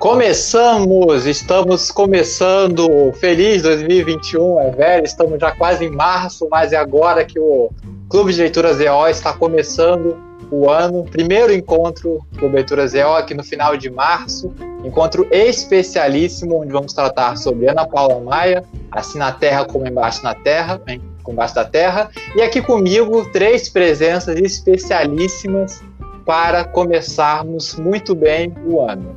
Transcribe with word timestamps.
Começamos, 0.00 1.26
estamos 1.26 1.90
começando. 1.90 3.12
Feliz 3.20 3.60
2021, 3.60 4.58
é 4.58 4.70
velho, 4.70 5.04
estamos 5.04 5.38
já 5.38 5.52
quase 5.52 5.84
em 5.84 5.90
março, 5.90 6.48
mas 6.50 6.72
é 6.72 6.76
agora 6.76 7.22
que 7.22 7.38
o 7.38 7.70
Clube 8.08 8.32
de 8.32 8.40
Leituras 8.40 8.80
EO 8.80 9.06
está 9.08 9.34
começando 9.34 10.16
o 10.50 10.70
ano. 10.70 11.04
Primeiro 11.04 11.52
encontro 11.52 12.24
do 12.32 12.48
Leituras 12.48 12.94
EO 12.94 13.12
aqui 13.12 13.34
no 13.34 13.44
final 13.44 13.76
de 13.76 13.90
março. 13.90 14.50
Encontro 14.82 15.28
especialíssimo, 15.30 16.62
onde 16.62 16.72
vamos 16.72 16.94
tratar 16.94 17.36
sobre 17.36 17.68
Ana 17.68 17.86
Paula 17.86 18.18
Maia, 18.20 18.64
assim 18.90 19.18
na 19.18 19.32
terra 19.32 19.66
como 19.66 19.86
embaixo 19.86 20.24
na 20.24 20.34
terra, 20.34 20.80
embaixo 21.28 21.54
da 21.54 21.64
terra. 21.66 22.08
E 22.34 22.40
aqui 22.40 22.62
comigo, 22.62 23.30
três 23.30 23.68
presenças 23.68 24.34
especialíssimas 24.40 25.82
para 26.30 26.62
começarmos 26.62 27.74
muito 27.74 28.14
bem 28.14 28.54
o 28.64 28.80
ano. 28.80 29.16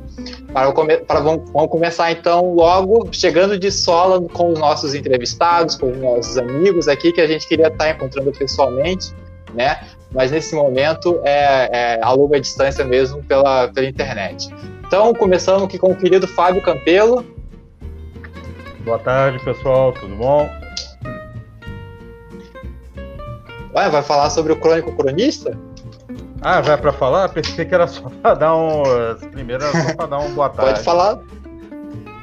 Para, 0.52 0.72
para 1.06 1.20
vamos, 1.20 1.48
vamos, 1.52 1.70
começar 1.70 2.10
então 2.10 2.52
logo 2.56 3.08
chegando 3.12 3.56
de 3.56 3.70
sola 3.70 4.20
com 4.20 4.50
os 4.50 4.58
nossos 4.58 4.96
entrevistados, 4.96 5.76
com 5.76 5.92
os 5.92 5.96
nossos 5.96 6.36
amigos 6.36 6.88
aqui 6.88 7.12
que 7.12 7.20
a 7.20 7.26
gente 7.28 7.46
queria 7.46 7.68
estar 7.68 7.88
encontrando 7.88 8.32
pessoalmente, 8.32 9.14
né? 9.54 9.80
Mas 10.10 10.32
nesse 10.32 10.56
momento 10.56 11.20
é, 11.22 11.94
é 11.94 12.00
a 12.02 12.10
longa 12.10 12.40
distância 12.40 12.84
mesmo 12.84 13.22
pela, 13.22 13.68
pela 13.68 13.86
internet. 13.86 14.48
Então, 14.84 15.14
começando 15.14 15.62
aqui 15.62 15.78
com 15.78 15.92
o 15.92 15.96
querido 15.96 16.26
Fábio 16.26 16.62
Campelo. 16.62 17.24
Boa 18.80 18.98
tarde, 18.98 19.38
pessoal, 19.44 19.92
tudo 19.92 20.16
bom? 20.16 20.50
Ué, 23.72 23.88
vai 23.88 24.02
falar 24.02 24.30
sobre 24.30 24.52
o 24.52 24.56
Crônico 24.56 24.90
Cronista? 24.96 25.56
Ah, 26.46 26.60
vai 26.60 26.76
para 26.76 26.92
falar? 26.92 27.30
Pensei 27.30 27.64
que 27.64 27.74
era 27.74 27.86
só 27.86 28.06
para 28.22 28.34
dar 28.34 28.54
um. 28.54 28.82
Primeiro 29.32 29.64
era 29.64 29.82
só 29.82 29.94
para 29.96 30.06
dar 30.06 30.18
um 30.18 30.34
boa 30.34 30.50
tarde. 30.50 30.72
Pode 30.72 30.84
falar. 30.84 31.18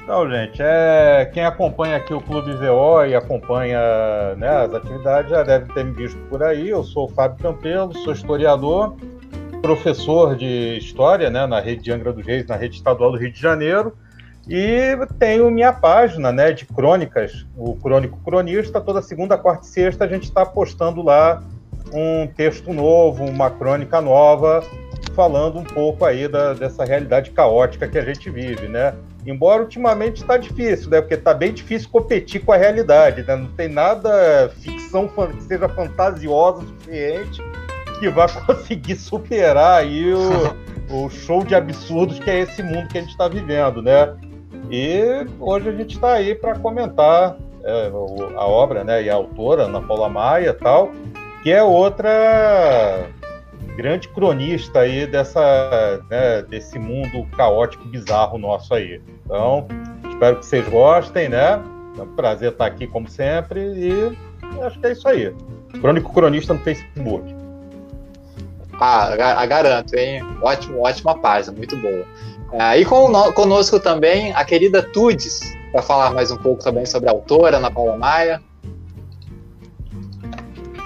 Então, 0.04 0.30
gente, 0.30 0.62
é, 0.62 1.28
quem 1.34 1.44
acompanha 1.44 1.98
aqui 1.98 2.14
o 2.14 2.22
Clube 2.22 2.54
ZO 2.54 3.04
e 3.08 3.16
acompanha 3.16 3.80
né, 4.38 4.66
as 4.66 4.76
atividades 4.76 5.32
já 5.32 5.42
deve 5.42 5.74
ter 5.74 5.84
me 5.84 5.94
visto 5.94 6.20
por 6.30 6.44
aí. 6.44 6.70
Eu 6.70 6.84
sou 6.84 7.06
o 7.06 7.10
Fábio 7.10 7.40
Campelo, 7.40 7.98
sou 7.98 8.14
historiador, 8.14 8.96
professor 9.60 10.36
de 10.36 10.78
História 10.78 11.32
né, 11.32 11.48
na 11.48 11.60
rede 11.60 11.82
de 11.82 11.92
Angra 11.92 12.14
dos 12.14 12.24
Reis, 12.24 12.46
na 12.46 12.56
rede 12.56 12.76
estadual 12.76 13.12
do 13.14 13.18
Rio 13.18 13.32
de 13.32 13.42
Janeiro. 13.42 13.98
E 14.48 14.98
tenho 15.18 15.50
minha 15.50 15.74
página 15.74 16.32
né, 16.32 16.52
de 16.52 16.66
crônicas, 16.68 17.44
o 17.58 17.76
Crônico 17.76 18.20
Cronista. 18.24 18.80
Toda 18.80 19.02
segunda, 19.02 19.36
quarta 19.36 19.66
e 19.66 19.70
sexta 19.70 20.06
a 20.06 20.08
gente 20.08 20.26
está 20.26 20.46
postando 20.46 21.02
lá 21.02 21.42
um 21.94 22.28
texto 22.28 22.74
novo, 22.74 23.24
uma 23.26 23.50
crônica 23.50 24.00
nova, 24.02 24.64
falando 25.16 25.60
um 25.60 25.64
pouco 25.64 26.06
aí 26.06 26.28
da, 26.28 26.54
dessa 26.54 26.86
realidade 26.86 27.32
caótica 27.32 27.88
que 27.88 27.98
a 27.98 28.04
gente 28.04 28.30
vive, 28.30 28.68
né? 28.68 28.94
Embora 29.26 29.62
ultimamente 29.62 30.22
está 30.22 30.38
difícil, 30.38 30.90
né? 30.90 31.02
Porque 31.02 31.14
está 31.16 31.34
bem 31.34 31.54
difícil 31.54 31.90
competir 31.90 32.44
com 32.44 32.52
a 32.52 32.58
realidade, 32.58 33.24
né? 33.24 33.36
Não 33.36 33.52
tem 33.52 33.68
nada 33.68 34.50
ficção 34.60 35.08
que 35.08 35.44
seja 35.44 35.70
fantasiosa 35.70 36.64
o 36.64 36.68
suficiente 36.68 37.42
que 38.00 38.10
vá 38.10 38.28
conseguir 38.46 38.96
superar 38.96 39.82
aí 39.82 40.12
o, 40.14 40.56
o 40.90 41.10
show 41.10 41.44
de 41.44 41.54
absurdos 41.54 42.20
que 42.20 42.30
é 42.30 42.40
esse 42.40 42.64
mundo 42.64 42.88
que 42.88 42.98
a 42.98 43.02
gente 43.02 43.12
está 43.12 43.28
vivendo, 43.28 43.82
né? 43.82 44.16
E 44.72 45.26
hoje 45.40 45.70
a 45.70 45.72
gente 45.72 45.96
está 45.96 46.14
aí 46.14 46.34
para 46.34 46.58
comentar 46.58 47.36
é, 47.64 47.92
a 48.36 48.46
obra, 48.46 48.84
né? 48.84 49.04
E 49.04 49.10
a 49.10 49.16
autora, 49.16 49.64
Ana 49.64 49.82
Paula 49.82 50.10
Maia, 50.10 50.54
tal, 50.54 50.92
que 51.42 51.52
é 51.52 51.64
outra 51.64 53.10
grande 53.76 54.08
cronista 54.10 54.80
aí 54.80 55.08
dessa, 55.08 56.02
né, 56.10 56.42
desse 56.44 56.78
mundo 56.78 57.26
caótico, 57.36 57.84
bizarro 57.86 58.38
nosso 58.38 58.74
aí. 58.74 59.02
Então, 59.26 59.68
espero 60.10 60.38
que 60.38 60.46
vocês 60.46 60.68
gostem, 60.70 61.30
né? 61.30 61.62
É 61.98 62.02
um 62.02 62.16
prazer 62.16 62.52
estar 62.52 62.66
aqui 62.66 62.88
como 62.88 63.10
sempre 63.10 63.60
e 63.62 64.18
acho 64.62 64.80
que 64.80 64.88
é 64.88 64.92
isso 64.92 65.08
aí. 65.08 65.34
Crônico 65.80 66.14
Cronista 66.14 66.54
no 66.54 66.60
Facebook. 66.60 67.36
Ah, 68.80 69.16
garanto, 69.46 69.94
hein? 69.96 70.24
Ótimo, 70.42 70.82
ótima 70.82 71.18
página, 71.18 71.56
muito 71.56 71.78
boa. 71.78 72.06
É, 72.54 72.80
e 72.80 72.86
conosco 72.86 73.80
também 73.80 74.34
a 74.34 74.44
querida 74.44 74.82
Tudes, 74.82 75.56
para 75.72 75.82
falar 75.82 76.14
mais 76.14 76.32
um 76.32 76.38
pouco 76.38 76.64
também 76.64 76.86
sobre 76.86 77.08
a 77.10 77.12
autora, 77.12 77.58
Ana 77.58 77.72
Paula 77.72 77.98
Maia. 77.98 78.42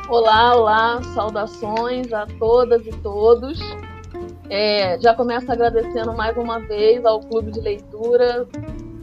Olá, 0.07 0.55
olá, 0.55 1.01
saudações 1.16 2.13
a 2.13 2.27
todas 2.38 2.85
e 2.85 2.91
todos. 2.91 3.59
É, 4.51 4.99
já 5.01 5.16
começo 5.16 5.51
agradecendo 5.51 6.13
mais 6.13 6.38
uma 6.38 6.59
vez 6.59 7.03
ao 7.03 7.21
Clube 7.21 7.51
de 7.51 7.59
Leitura 7.59 8.47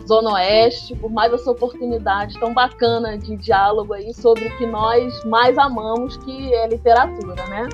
Zona 0.07 0.35
Oeste 0.35 0.95
por 0.95 1.11
mais 1.11 1.33
essa 1.33 1.51
oportunidade 1.51 2.39
tão 2.39 2.55
bacana 2.55 3.19
de 3.19 3.37
diálogo 3.37 3.93
aí 3.95 4.15
sobre 4.15 4.47
o 4.47 4.57
que 4.57 4.65
nós 4.65 5.25
mais 5.25 5.59
amamos, 5.59 6.17
que 6.19 6.55
é 6.55 6.69
literatura, 6.69 7.47
né? 7.47 7.69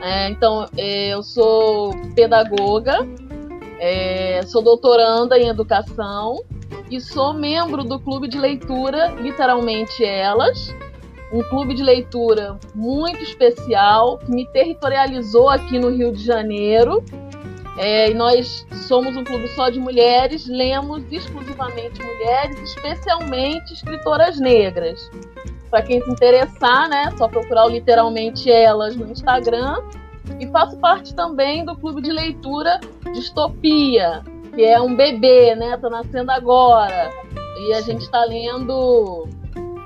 É, 0.00 0.30
então, 0.30 0.66
é, 0.74 1.12
eu 1.12 1.22
sou 1.22 1.90
pedagoga, 2.14 3.06
é, 3.78 4.40
sou 4.46 4.62
doutoranda 4.62 5.38
em 5.38 5.48
educação 5.48 6.42
e 6.90 6.98
sou 6.98 7.34
membro 7.34 7.84
do 7.84 8.00
Clube 8.00 8.26
de 8.26 8.38
Leitura 8.38 9.08
Literalmente 9.20 10.02
Elas, 10.02 10.74
um 11.32 11.42
clube 11.42 11.74
de 11.74 11.82
leitura 11.82 12.58
muito 12.74 13.22
especial, 13.22 14.18
que 14.18 14.30
me 14.30 14.46
territorializou 14.46 15.48
aqui 15.48 15.78
no 15.78 15.90
Rio 15.90 16.12
de 16.12 16.24
Janeiro. 16.24 17.04
É, 17.78 18.10
e 18.10 18.14
nós 18.14 18.66
somos 18.88 19.16
um 19.16 19.22
clube 19.22 19.46
só 19.48 19.70
de 19.70 19.78
mulheres, 19.78 20.48
lemos 20.48 21.02
exclusivamente 21.12 22.02
mulheres, 22.02 22.58
especialmente 22.60 23.72
escritoras 23.72 24.40
negras. 24.40 25.10
Para 25.70 25.82
quem 25.82 26.02
se 26.02 26.10
interessar, 26.10 26.88
né, 26.88 27.12
só 27.16 27.28
procurar 27.28 27.66
literalmente 27.66 28.50
elas 28.50 28.96
no 28.96 29.10
Instagram. 29.10 29.76
E 30.40 30.46
faço 30.48 30.76
parte 30.78 31.14
também 31.14 31.64
do 31.64 31.76
clube 31.76 32.02
de 32.02 32.10
leitura 32.10 32.80
Distopia, 33.12 34.22
que 34.54 34.64
é 34.64 34.80
um 34.80 34.94
bebê, 34.94 35.54
né? 35.54 35.76
Tá 35.78 35.88
nascendo 35.88 36.30
agora. 36.30 37.10
E 37.60 37.72
a 37.72 37.80
gente 37.80 38.02
está 38.02 38.24
lendo 38.24 39.26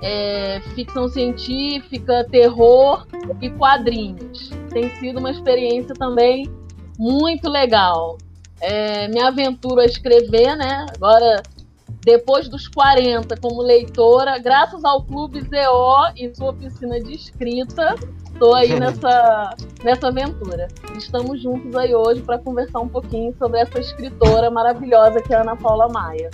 é, 0.02 0.60
ficção 0.74 1.08
científica, 1.08 2.26
terror 2.30 3.06
e 3.40 3.48
quadrinhos. 3.50 4.50
Tem 4.70 4.90
sido 4.96 5.20
uma 5.20 5.30
experiência 5.30 5.94
também 5.94 6.50
muito 6.98 7.48
legal. 7.48 8.18
É, 8.60 9.08
me 9.08 9.20
aventuro 9.22 9.80
a 9.80 9.84
escrever, 9.84 10.56
né? 10.56 10.86
Agora, 10.94 11.42
depois 12.04 12.48
dos 12.48 12.66
40, 12.68 13.36
como 13.36 13.62
leitora, 13.62 14.38
graças 14.38 14.84
ao 14.84 15.04
Clube 15.04 15.40
ZO 15.40 16.12
e 16.16 16.34
sua 16.34 16.50
oficina 16.50 17.00
de 17.00 17.12
escrita, 17.12 17.94
estou 18.24 18.54
aí 18.54 18.78
nessa, 18.78 19.50
nessa 19.84 20.08
aventura. 20.08 20.66
Estamos 20.96 21.40
juntos 21.40 21.74
aí 21.76 21.94
hoje 21.94 22.22
para 22.22 22.38
conversar 22.38 22.80
um 22.80 22.88
pouquinho 22.88 23.32
sobre 23.38 23.60
essa 23.60 23.78
escritora 23.78 24.50
maravilhosa 24.50 25.22
que 25.22 25.32
é 25.32 25.36
a 25.36 25.42
Ana 25.42 25.56
Paula 25.56 25.88
Maia. 25.88 26.30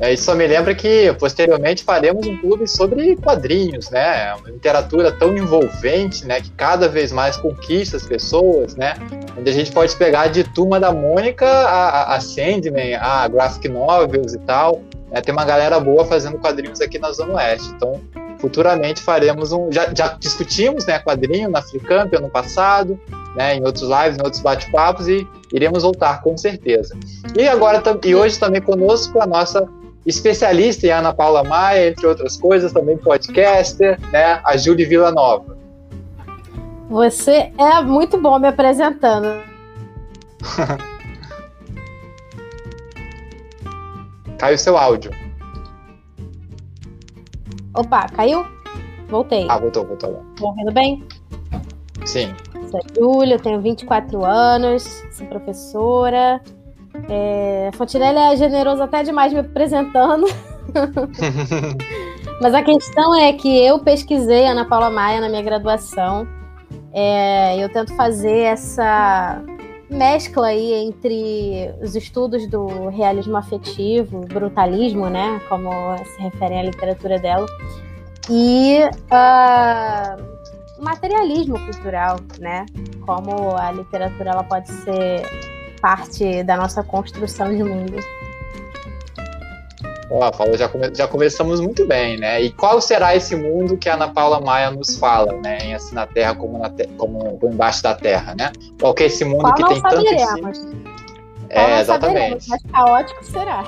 É, 0.00 0.12
isso 0.12 0.24
só 0.24 0.34
me 0.34 0.46
lembra 0.46 0.74
que 0.74 1.12
posteriormente 1.14 1.82
faremos 1.82 2.24
um 2.26 2.36
clube 2.36 2.68
sobre 2.68 3.16
quadrinhos, 3.16 3.90
né? 3.90 4.32
Uma 4.34 4.50
literatura 4.50 5.10
tão 5.10 5.36
envolvente, 5.36 6.24
né? 6.24 6.40
Que 6.40 6.50
cada 6.52 6.88
vez 6.88 7.10
mais 7.10 7.36
conquista 7.36 7.96
as 7.96 8.04
pessoas, 8.04 8.76
né? 8.76 8.94
Onde 9.36 9.50
a 9.50 9.52
gente 9.52 9.72
pode 9.72 9.96
pegar 9.96 10.28
de 10.28 10.44
Turma 10.44 10.78
da 10.78 10.92
Mônica 10.92 11.46
a, 11.46 12.14
a 12.14 12.20
Sandman, 12.20 12.94
a 12.94 13.26
Graphic 13.26 13.68
Novels 13.68 14.34
e 14.34 14.38
tal. 14.38 14.80
É, 15.10 15.20
tem 15.20 15.32
uma 15.32 15.44
galera 15.44 15.80
boa 15.80 16.04
fazendo 16.04 16.38
quadrinhos 16.38 16.80
aqui 16.80 16.98
na 16.98 17.10
Zona 17.10 17.34
Oeste. 17.34 17.68
Então, 17.74 18.00
futuramente 18.38 19.02
faremos 19.02 19.50
um. 19.50 19.72
Já, 19.72 19.92
já 19.92 20.16
discutimos, 20.20 20.86
né? 20.86 21.00
Quadrinho 21.00 21.50
na 21.50 21.60
Fricamp 21.60 22.14
ano 22.14 22.30
passado, 22.30 23.00
né? 23.34 23.56
Em 23.56 23.64
outros 23.64 23.88
lives, 23.88 24.16
em 24.16 24.22
outros 24.22 24.42
bate-papos 24.42 25.08
e 25.08 25.26
iremos 25.52 25.82
voltar 25.82 26.22
com 26.22 26.36
certeza. 26.36 26.96
E 27.36 27.48
agora 27.48 27.82
e 28.04 28.14
hoje 28.14 28.38
também 28.38 28.60
conosco 28.60 29.20
a 29.20 29.26
nossa 29.26 29.66
especialista 30.08 30.86
em 30.86 30.90
Ana 30.90 31.12
Paula 31.12 31.44
Maia, 31.44 31.90
entre 31.90 32.06
outras 32.06 32.36
coisas, 32.36 32.72
também 32.72 32.96
podcaster, 32.96 34.00
né? 34.10 34.40
A 34.42 34.56
Júlia 34.56 34.88
Villanova. 34.88 35.58
Você 36.88 37.52
é 37.58 37.82
muito 37.82 38.18
bom 38.18 38.38
me 38.38 38.48
apresentando. 38.48 39.42
Caiu 44.38 44.56
seu 44.56 44.78
áudio. 44.78 45.10
Opa, 47.74 48.06
caiu? 48.08 48.46
Voltei. 49.08 49.46
Ah, 49.48 49.58
voltou, 49.58 49.84
voltou. 49.84 50.24
Estão 50.34 50.48
ouvindo 50.48 50.72
bem? 50.72 51.04
Sim. 52.06 52.32
Sou 52.70 52.80
a 52.80 52.82
Júlia, 52.94 53.38
tenho 53.38 53.60
24 53.60 54.24
anos, 54.24 55.04
sou 55.12 55.26
professora, 55.26 56.40
é, 57.08 57.70
Fontinelli 57.74 58.18
é 58.18 58.36
generoso 58.36 58.82
até 58.82 59.02
demais 59.02 59.32
me 59.32 59.40
apresentando. 59.40 60.26
Mas 62.40 62.54
a 62.54 62.62
questão 62.62 63.14
é 63.14 63.32
que 63.32 63.48
eu 63.48 63.78
pesquisei 63.80 64.46
Ana 64.46 64.64
Paula 64.64 64.90
Maia 64.90 65.20
na 65.20 65.28
minha 65.28 65.42
graduação. 65.42 66.26
É, 66.92 67.62
eu 67.62 67.68
tento 67.68 67.94
fazer 67.94 68.40
essa 68.40 69.42
mescla 69.90 70.48
aí 70.48 70.74
entre 70.74 71.74
os 71.82 71.96
estudos 71.96 72.46
do 72.48 72.88
realismo 72.88 73.36
afetivo, 73.36 74.20
brutalismo, 74.20 75.08
né, 75.08 75.40
como 75.48 75.70
se 76.04 76.20
referem 76.20 76.60
à 76.60 76.62
literatura 76.62 77.18
dela, 77.18 77.46
e 78.28 78.80
uh, 78.84 80.82
materialismo 80.82 81.58
cultural, 81.64 82.18
né, 82.38 82.66
como 83.06 83.56
a 83.56 83.72
literatura 83.72 84.30
ela 84.30 84.44
pode 84.44 84.68
ser 84.68 85.22
parte 85.80 86.42
da 86.42 86.56
nossa 86.56 86.82
construção 86.82 87.54
de 87.54 87.62
mundo. 87.62 87.98
Ó, 90.10 90.30
Paulo, 90.30 90.56
já, 90.56 90.68
come, 90.68 90.94
já 90.94 91.06
começamos 91.06 91.60
muito 91.60 91.86
bem, 91.86 92.16
né? 92.16 92.40
E 92.40 92.50
qual 92.50 92.80
será 92.80 93.14
esse 93.14 93.36
mundo 93.36 93.76
que 93.76 93.88
a 93.88 93.94
Ana 93.94 94.08
Paula 94.08 94.40
Maia 94.40 94.70
nos 94.70 94.96
fala, 94.96 95.34
né? 95.42 95.58
Em 95.62 95.74
Assim 95.74 95.94
na 95.94 96.06
Terra 96.06 96.34
como, 96.34 96.58
na 96.58 96.70
te, 96.70 96.86
como 96.96 97.38
embaixo 97.42 97.82
da 97.82 97.94
Terra, 97.94 98.34
né? 98.34 98.50
Qual 98.80 98.94
que 98.94 99.02
é 99.02 99.06
esse 99.06 99.24
mundo 99.24 99.42
qual 99.42 99.54
que 99.54 99.64
tem 99.64 99.82
tanto... 99.82 100.06
Esse... 100.06 100.98
É, 101.50 101.80
exatamente. 101.80 102.48
Mas 102.48 102.62
caótico 102.70 103.24
será. 103.24 103.64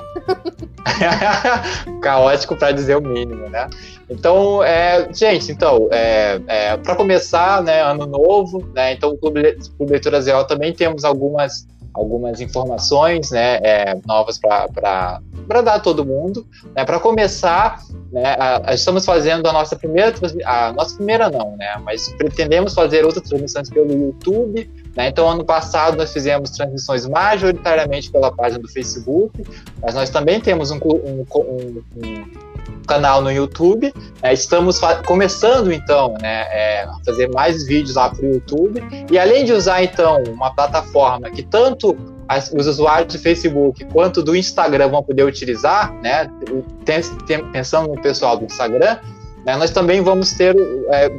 caótico 2.01 2.55
para 2.55 2.71
dizer 2.71 2.97
o 2.97 3.01
mínimo, 3.01 3.49
né? 3.49 3.69
Então, 4.09 4.63
é, 4.63 5.07
gente, 5.13 5.51
então, 5.51 5.87
é, 5.91 6.39
é 6.47 6.77
para 6.77 6.95
começar, 6.95 7.63
né, 7.63 7.81
ano 7.81 8.05
novo, 8.05 8.67
né? 8.73 8.93
Então, 8.93 9.11
o 9.11 9.17
Clube, 9.17 9.57
Clube 9.77 9.91
Leitura 9.93 10.21
Zé 10.21 10.31
também 10.43 10.73
temos 10.73 11.03
algumas 11.03 11.67
algumas 11.93 12.39
informações 12.39 13.31
né, 13.31 13.57
é, 13.57 13.99
novas 14.05 14.37
para 14.37 15.19
dar 15.61 15.75
a 15.75 15.79
todo 15.79 16.05
mundo. 16.05 16.45
Né, 16.75 16.85
para 16.85 16.99
começar, 16.99 17.81
né, 18.11 18.35
a, 18.37 18.73
estamos 18.73 19.05
fazendo 19.05 19.47
a 19.47 19.53
nossa 19.53 19.75
primeira 19.75 20.13
a 20.45 20.73
nossa 20.73 20.95
primeira 20.95 21.29
não, 21.29 21.55
né, 21.57 21.75
mas 21.83 22.09
pretendemos 22.17 22.73
fazer 22.73 23.05
outras 23.05 23.27
transmissões 23.27 23.69
pelo 23.69 23.91
YouTube. 23.91 24.69
Né, 24.95 25.07
então, 25.07 25.29
ano 25.29 25.43
passado 25.43 25.97
nós 25.97 26.11
fizemos 26.11 26.51
transmissões 26.51 27.07
majoritariamente 27.07 28.11
pela 28.11 28.31
página 28.31 28.61
do 28.61 28.67
Facebook, 28.67 29.43
mas 29.81 29.95
nós 29.95 30.09
também 30.09 30.39
temos 30.39 30.71
um, 30.71 30.77
um, 30.77 31.25
um, 31.35 31.83
um 31.97 32.50
canal 32.87 33.21
no 33.21 33.31
YouTube. 33.31 33.93
É, 34.21 34.33
estamos 34.33 34.79
começando 35.05 35.71
então 35.71 36.15
né, 36.21 36.47
é, 36.51 36.83
a 36.83 36.97
fazer 37.05 37.29
mais 37.29 37.65
vídeos 37.65 37.95
lá 37.95 38.09
para 38.09 38.25
o 38.25 38.33
YouTube. 38.33 38.83
E 39.09 39.17
além 39.17 39.45
de 39.45 39.53
usar 39.53 39.83
então 39.83 40.21
uma 40.27 40.53
plataforma 40.53 41.29
que 41.29 41.43
tanto 41.43 41.95
as, 42.27 42.51
os 42.51 42.67
usuários 42.67 43.13
do 43.13 43.19
Facebook 43.19 43.83
quanto 43.85 44.23
do 44.23 44.35
Instagram 44.35 44.89
vão 44.89 45.03
poder 45.03 45.23
utilizar, 45.23 45.93
né, 46.01 46.29
tem, 46.85 47.01
tem, 47.27 47.51
pensando 47.51 47.93
no 47.93 48.01
pessoal 48.01 48.37
do 48.37 48.45
Instagram, 48.45 48.97
né, 49.45 49.55
nós 49.57 49.71
também 49.71 50.01
vamos 50.01 50.31
ter 50.33 50.55
é, 50.89 51.09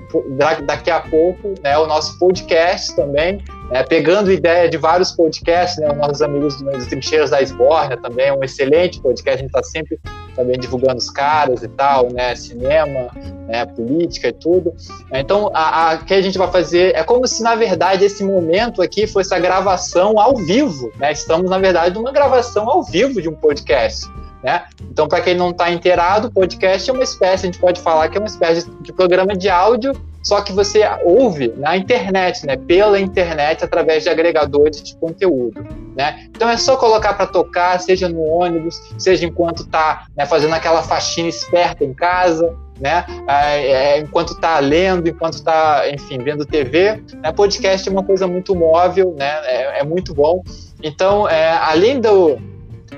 daqui 0.62 0.90
a 0.90 1.00
pouco 1.00 1.54
né, 1.62 1.76
o 1.76 1.86
nosso 1.86 2.18
podcast 2.18 2.94
também, 2.94 3.42
é, 3.70 3.82
pegando 3.82 4.30
ideia 4.30 4.68
de 4.68 4.76
vários 4.76 5.12
podcasts, 5.12 5.78
né, 5.78 5.92
nossos 5.92 6.22
amigos 6.22 6.60
dos 6.60 6.86
Trincheiras 6.86 7.30
da 7.30 7.42
Esbórnia 7.42 7.96
também, 7.96 8.26
é 8.26 8.32
um 8.32 8.44
excelente 8.44 9.00
podcast, 9.00 9.38
a 9.38 9.42
gente 9.42 9.48
está 9.48 9.62
sempre 9.62 9.98
também 10.36 10.58
divulgando 10.58 10.98
os 10.98 11.10
caras 11.10 11.62
e 11.62 11.68
tal, 11.68 12.10
né, 12.12 12.34
cinema, 12.34 13.10
né, 13.48 13.66
política 13.66 14.28
e 14.28 14.32
tudo. 14.32 14.74
Então, 15.12 15.50
a, 15.52 15.90
a 15.90 15.96
que 15.98 16.14
a 16.14 16.22
gente 16.22 16.38
vai 16.38 16.50
fazer 16.50 16.94
é 16.94 17.02
como 17.02 17.26
se, 17.26 17.42
na 17.42 17.54
verdade, 17.54 18.04
esse 18.04 18.24
momento 18.24 18.82
aqui 18.82 19.06
fosse 19.06 19.34
a 19.34 19.38
gravação 19.38 20.18
ao 20.18 20.36
vivo, 20.36 20.92
né, 20.98 21.12
estamos, 21.12 21.50
na 21.50 21.58
verdade, 21.58 21.94
numa 21.94 22.12
gravação 22.12 22.68
ao 22.70 22.82
vivo 22.82 23.20
de 23.20 23.28
um 23.28 23.34
podcast. 23.34 24.08
Né? 24.42 24.64
Então, 24.90 25.06
para 25.06 25.20
quem 25.20 25.34
não 25.34 25.50
está 25.50 25.70
inteirado, 25.70 26.30
podcast 26.32 26.90
é 26.90 26.92
uma 26.92 27.04
espécie, 27.04 27.46
a 27.46 27.50
gente 27.50 27.60
pode 27.60 27.80
falar 27.80 28.08
que 28.08 28.18
é 28.18 28.20
uma 28.20 28.26
espécie 28.26 28.68
de 28.80 28.92
programa 28.92 29.36
de 29.36 29.48
áudio 29.48 29.92
só 30.22 30.40
que 30.40 30.52
você 30.52 30.82
ouve 31.04 31.52
na 31.56 31.76
internet, 31.76 32.46
né, 32.46 32.56
pela 32.56 33.00
internet, 33.00 33.64
através 33.64 34.04
de 34.04 34.08
agregadores 34.08 34.80
de 34.82 34.96
conteúdo. 34.96 35.66
Né? 35.96 36.28
Então 36.30 36.48
é 36.48 36.56
só 36.56 36.76
colocar 36.76 37.14
para 37.14 37.26
tocar, 37.26 37.78
seja 37.80 38.08
no 38.08 38.22
ônibus, 38.22 38.80
seja 38.98 39.26
enquanto 39.26 39.62
está 39.62 40.06
né, 40.16 40.24
fazendo 40.24 40.54
aquela 40.54 40.82
faxina 40.82 41.28
esperta 41.28 41.84
em 41.84 41.92
casa, 41.92 42.56
né? 42.80 43.04
É, 43.28 43.98
enquanto 44.00 44.32
está 44.32 44.58
lendo, 44.58 45.08
enquanto 45.08 45.34
está, 45.34 45.88
enfim, 45.90 46.18
vendo 46.18 46.44
TV. 46.44 47.02
Né? 47.22 47.30
Podcast 47.30 47.88
é 47.88 47.92
uma 47.92 48.02
coisa 48.02 48.26
muito 48.26 48.56
móvel, 48.56 49.14
né? 49.16 49.40
é, 49.44 49.80
é 49.80 49.84
muito 49.84 50.14
bom. 50.14 50.42
Então, 50.82 51.28
é, 51.28 51.52
além 51.52 52.00
do, 52.00 52.40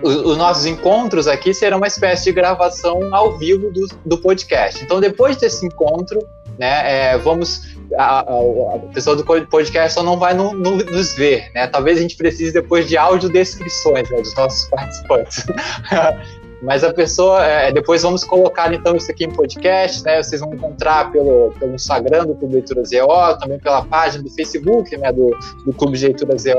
os 0.05 0.37
nossos 0.37 0.67
encontros 0.67 1.27
aqui 1.27 1.55
serão 1.55 1.79
uma 1.79 1.87
espécie 1.87 2.25
de 2.25 2.33
gravação 2.33 3.15
ao 3.15 3.39
vivo 3.39 3.71
do, 3.73 3.87
do 4.05 4.19
podcast. 4.19 4.85
Então, 4.85 5.01
depois 5.01 5.37
desse 5.37 5.65
encontro, 5.65 6.21
né? 6.59 7.13
É, 7.13 7.19
vamos 7.19 7.75
a, 7.97 8.21
a, 8.21 8.75
a, 8.77 8.79
pessoa 8.93 9.17
do 9.17 9.25
podcast 9.25 9.95
só 9.95 10.03
não 10.03 10.19
vai 10.19 10.35
no, 10.35 10.53
no, 10.53 10.77
nos 10.77 11.15
ver, 11.15 11.51
né? 11.55 11.67
Talvez 11.67 11.99
a 11.99 12.03
gente 12.03 12.17
precise 12.17 12.53
depois 12.53 12.89
de 12.89 12.97
audiodescrições 12.97 14.09
né, 14.11 14.21
dos 14.21 14.35
nossos 14.35 14.69
participantes. 14.71 15.45
Mas 16.65 16.83
a 16.83 16.93
pessoa, 16.93 17.45
é, 17.45 17.71
depois 17.71 18.03
vamos 18.03 18.25
colocar 18.25 18.73
então 18.73 18.97
isso 18.97 19.11
aqui 19.11 19.25
em 19.25 19.31
podcast, 19.31 20.03
né? 20.03 20.23
Vocês 20.23 20.41
vão 20.41 20.53
encontrar 20.55 21.13
pelo, 21.13 21.53
pelo 21.59 21.75
Instagram 21.75 22.25
do 22.25 22.35
Clube 22.35 22.55
Leitura 22.55 22.83
ZO, 22.85 23.39
também 23.39 23.59
pela 23.59 23.85
página 23.85 24.25
do 24.25 24.31
Facebook, 24.31 24.97
né? 24.97 25.13
Do, 25.13 25.37
do 25.67 25.73
Clube 25.75 25.99
de 25.99 26.07
Leitura 26.07 26.39
ZO. 26.39 26.51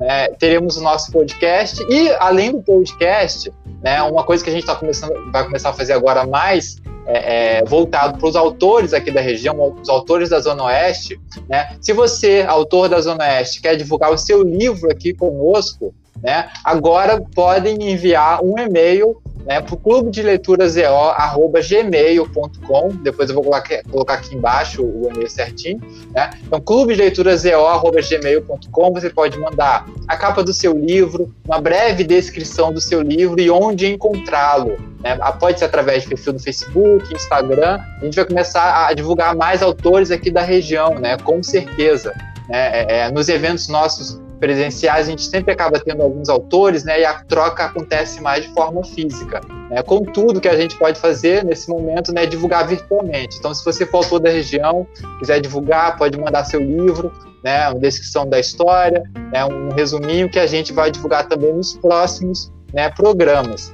Né? 0.00 0.28
Teremos 0.38 0.78
o 0.78 0.82
nosso 0.82 1.12
podcast 1.12 1.84
e 1.90 2.08
além 2.18 2.52
do 2.52 2.62
podcast, 2.62 3.52
né? 3.82 4.02
Uma 4.02 4.24
coisa 4.24 4.42
que 4.42 4.48
a 4.48 4.52
gente 4.52 4.64
tá 4.64 4.74
começando, 4.74 5.12
vai 5.30 5.44
começar 5.44 5.70
a 5.70 5.74
fazer 5.74 5.92
agora 5.92 6.26
mais 6.26 6.76
é, 7.06 7.58
é, 7.58 7.64
voltado 7.64 8.18
para 8.18 8.28
os 8.28 8.36
autores 8.36 8.94
aqui 8.94 9.10
da 9.10 9.20
região, 9.20 9.74
os 9.80 9.90
autores 9.90 10.30
da 10.30 10.40
Zona 10.40 10.64
Oeste. 10.64 11.20
Né? 11.48 11.76
Se 11.82 11.92
você, 11.92 12.46
autor 12.48 12.88
da 12.88 12.98
Zona 12.98 13.24
Oeste, 13.24 13.60
quer 13.60 13.76
divulgar 13.76 14.10
o 14.10 14.16
seu 14.16 14.42
livro 14.42 14.90
aqui 14.90 15.12
conosco, 15.12 15.94
né, 16.22 16.48
agora 16.64 17.20
podem 17.34 17.90
enviar 17.90 18.42
um 18.42 18.58
e-mail 18.58 19.20
né, 19.44 19.60
para 19.60 19.74
o 19.74 19.76
clube 19.76 20.10
de 20.10 20.22
leituras 20.22 20.74
gmail.com. 20.74 22.88
Depois 23.02 23.28
eu 23.28 23.34
vou 23.34 23.44
colocar, 23.44 24.14
aqui 24.14 24.34
embaixo 24.34 24.82
o 24.82 25.08
e-mail 25.10 25.28
certinho. 25.28 25.80
Né? 26.12 26.30
Então, 26.42 26.60
clube 26.60 26.94
de 26.94 27.02
leituras 27.02 27.42
gmail.com. 27.42 28.92
Você 28.92 29.10
pode 29.10 29.38
mandar 29.38 29.86
a 30.08 30.16
capa 30.16 30.42
do 30.42 30.52
seu 30.52 30.76
livro, 30.76 31.34
uma 31.46 31.60
breve 31.60 32.04
descrição 32.04 32.72
do 32.72 32.80
seu 32.80 33.02
livro 33.02 33.40
e 33.40 33.50
onde 33.50 33.92
encontrá-lo. 33.92 34.78
Né? 35.00 35.16
Pode 35.38 35.58
ser 35.58 35.66
através 35.66 36.04
de 36.04 36.08
perfil 36.08 36.32
no 36.32 36.38
Facebook, 36.38 37.14
Instagram. 37.14 37.78
A 38.00 38.04
gente 38.04 38.16
vai 38.16 38.24
começar 38.24 38.86
a 38.86 38.94
divulgar 38.94 39.36
mais 39.36 39.62
autores 39.62 40.10
aqui 40.10 40.30
da 40.30 40.42
região, 40.42 40.98
né? 40.98 41.18
com 41.18 41.42
certeza. 41.42 42.14
Né? 42.48 42.86
É, 42.88 42.98
é 43.00 43.10
nos 43.10 43.28
eventos 43.28 43.68
nossos 43.68 44.23
presenciais, 44.38 45.06
a 45.06 45.10
gente 45.10 45.24
sempre 45.24 45.52
acaba 45.52 45.78
tendo 45.78 46.02
alguns 46.02 46.28
autores, 46.28 46.84
né, 46.84 47.00
e 47.00 47.04
a 47.04 47.14
troca 47.24 47.64
acontece 47.64 48.20
mais 48.20 48.44
de 48.44 48.52
forma 48.52 48.84
física. 48.84 49.40
Né? 49.70 49.82
Contudo, 49.82 50.40
que 50.40 50.48
a 50.48 50.56
gente 50.56 50.76
pode 50.76 50.98
fazer 50.98 51.44
nesse 51.44 51.68
momento 51.68 52.12
né, 52.12 52.24
é 52.24 52.26
divulgar 52.26 52.66
virtualmente. 52.66 53.36
Então, 53.38 53.54
se 53.54 53.64
você 53.64 53.86
for 53.86 53.98
autor 53.98 54.20
da 54.20 54.30
região, 54.30 54.86
quiser 55.18 55.40
divulgar, 55.40 55.96
pode 55.96 56.18
mandar 56.18 56.44
seu 56.44 56.60
livro, 56.60 57.12
né, 57.42 57.68
uma 57.68 57.78
descrição 57.78 58.28
da 58.28 58.38
história, 58.38 59.02
né, 59.32 59.44
um 59.44 59.70
resuminho 59.70 60.28
que 60.28 60.38
a 60.38 60.46
gente 60.46 60.72
vai 60.72 60.90
divulgar 60.90 61.26
também 61.28 61.52
nos 61.52 61.74
próximos 61.76 62.52
né, 62.72 62.90
programas. 62.90 63.72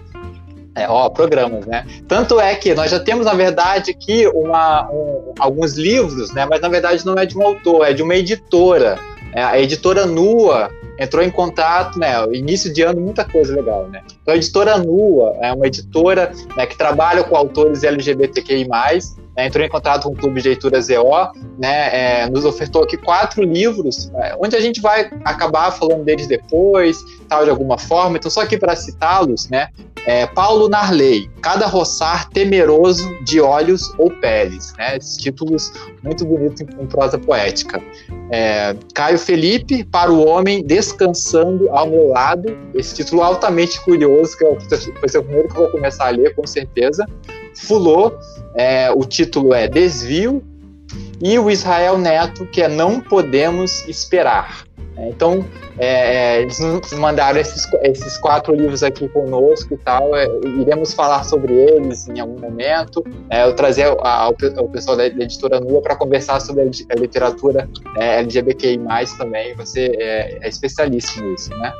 É, 0.74 0.88
ó, 0.88 1.08
programas, 1.08 1.66
né? 1.66 1.84
Tanto 2.06 2.38
é 2.38 2.54
que 2.54 2.72
nós 2.74 2.90
já 2.90 3.00
temos, 3.00 3.26
na 3.26 3.34
verdade, 3.34 3.90
aqui 3.90 4.26
uma, 4.28 4.88
um, 4.90 5.34
alguns 5.38 5.74
livros, 5.74 6.32
né? 6.32 6.46
Mas 6.48 6.60
na 6.60 6.68
verdade 6.68 7.04
não 7.04 7.14
é 7.14 7.26
de 7.26 7.36
um 7.36 7.42
autor, 7.42 7.84
é 7.84 7.92
de 7.92 8.02
uma 8.02 8.14
editora. 8.14 8.96
É, 9.34 9.42
a 9.42 9.60
editora 9.60 10.06
Nua 10.06 10.70
entrou 10.98 11.24
em 11.24 11.30
contato, 11.30 11.98
né? 11.98 12.12
Início 12.32 12.72
de 12.72 12.82
ano, 12.82 13.00
muita 13.00 13.24
coisa 13.24 13.54
legal, 13.54 13.88
né? 13.88 14.02
Então, 14.22 14.34
a 14.34 14.36
editora 14.36 14.76
Nua 14.78 15.36
é 15.40 15.52
uma 15.52 15.66
editora 15.66 16.32
né, 16.56 16.66
que 16.66 16.76
trabalha 16.76 17.24
com 17.24 17.36
autores 17.36 17.82
LGBTQI+, 17.82 18.66
né, 19.36 19.46
entrou 19.46 19.64
em 19.64 19.68
contato 19.68 20.04
com 20.04 20.10
o 20.10 20.16
Clube 20.16 20.40
de 20.40 20.48
Leituras 20.48 20.88
EO, 20.88 21.10
né, 21.58 22.22
é, 22.22 22.30
nos 22.30 22.44
ofertou 22.44 22.82
aqui 22.82 22.96
quatro 22.96 23.42
livros, 23.42 24.10
é, 24.16 24.36
onde 24.38 24.56
a 24.56 24.60
gente 24.60 24.80
vai 24.80 25.10
acabar 25.24 25.70
falando 25.70 26.04
deles 26.04 26.26
depois, 26.26 26.98
tal, 27.28 27.44
de 27.44 27.50
alguma 27.50 27.78
forma. 27.78 28.16
Então, 28.16 28.30
só 28.30 28.42
aqui 28.42 28.58
para 28.58 28.74
citá-los, 28.76 29.48
né, 29.48 29.68
é, 30.06 30.26
Paulo 30.26 30.68
Narley, 30.68 31.30
Cada 31.42 31.66
Roçar 31.66 32.28
Temeroso 32.30 33.08
de 33.22 33.40
Olhos 33.40 33.92
ou 33.98 34.10
Peles, 34.10 34.72
né, 34.78 34.96
esses 34.96 35.16
títulos 35.16 35.72
muito 36.02 36.24
bonitos 36.24 36.60
em, 36.62 36.82
em 36.82 36.86
prosa 36.86 37.18
poética. 37.18 37.82
É, 38.30 38.74
Caio 38.94 39.18
Felipe, 39.18 39.84
Para 39.84 40.10
o 40.10 40.26
Homem 40.26 40.64
Descansando 40.64 41.68
ao 41.70 41.88
Meu 41.88 42.08
Lado, 42.08 42.56
esse 42.74 42.94
título 42.94 43.22
altamente 43.22 43.80
curioso, 43.82 44.36
que 44.36 44.44
vai 44.44 45.08
ser 45.08 45.18
o 45.18 45.22
primeiro 45.22 45.48
que 45.48 45.56
eu 45.56 45.62
vou 45.62 45.70
começar 45.70 46.06
a 46.06 46.10
ler, 46.10 46.34
com 46.34 46.46
certeza. 46.46 47.06
Fulô, 47.66 48.12
é, 48.54 48.90
o 48.90 49.04
título 49.04 49.54
é 49.54 49.68
Desvio, 49.68 50.42
e 51.20 51.38
o 51.38 51.50
Israel 51.50 51.98
Neto, 51.98 52.46
que 52.46 52.62
é 52.62 52.68
Não 52.68 53.00
Podemos 53.00 53.86
Esperar. 53.86 54.64
É, 54.96 55.08
então, 55.08 55.44
é, 55.78 56.36
é, 56.36 56.42
eles 56.42 56.58
nos 56.58 56.92
mandaram 56.94 57.38
esses, 57.38 57.66
esses 57.82 58.18
quatro 58.18 58.54
livros 58.54 58.82
aqui 58.82 59.08
conosco 59.08 59.74
e 59.74 59.76
tal. 59.78 60.16
É, 60.16 60.26
iremos 60.44 60.94
falar 60.94 61.24
sobre 61.24 61.54
eles 61.54 62.08
em 62.08 62.20
algum 62.20 62.40
momento. 62.40 63.04
É, 63.28 63.44
eu 63.44 63.54
trazer 63.54 63.86
o 63.88 64.68
pessoal 64.68 64.96
da, 64.96 65.06
editora 65.06 65.60
Nua 65.60 65.82
para 65.82 65.94
conversar 65.94 66.40
sobre 66.40 66.62
a, 66.62 66.94
literatura 66.94 67.68
é, 67.96 68.20
LGBTI+, 68.20 68.78
também. 69.18 69.54
Você 69.56 69.92
é, 69.98 70.48
especialíssimo 70.48 71.30
nisso, 71.30 71.50
né? 71.56 71.72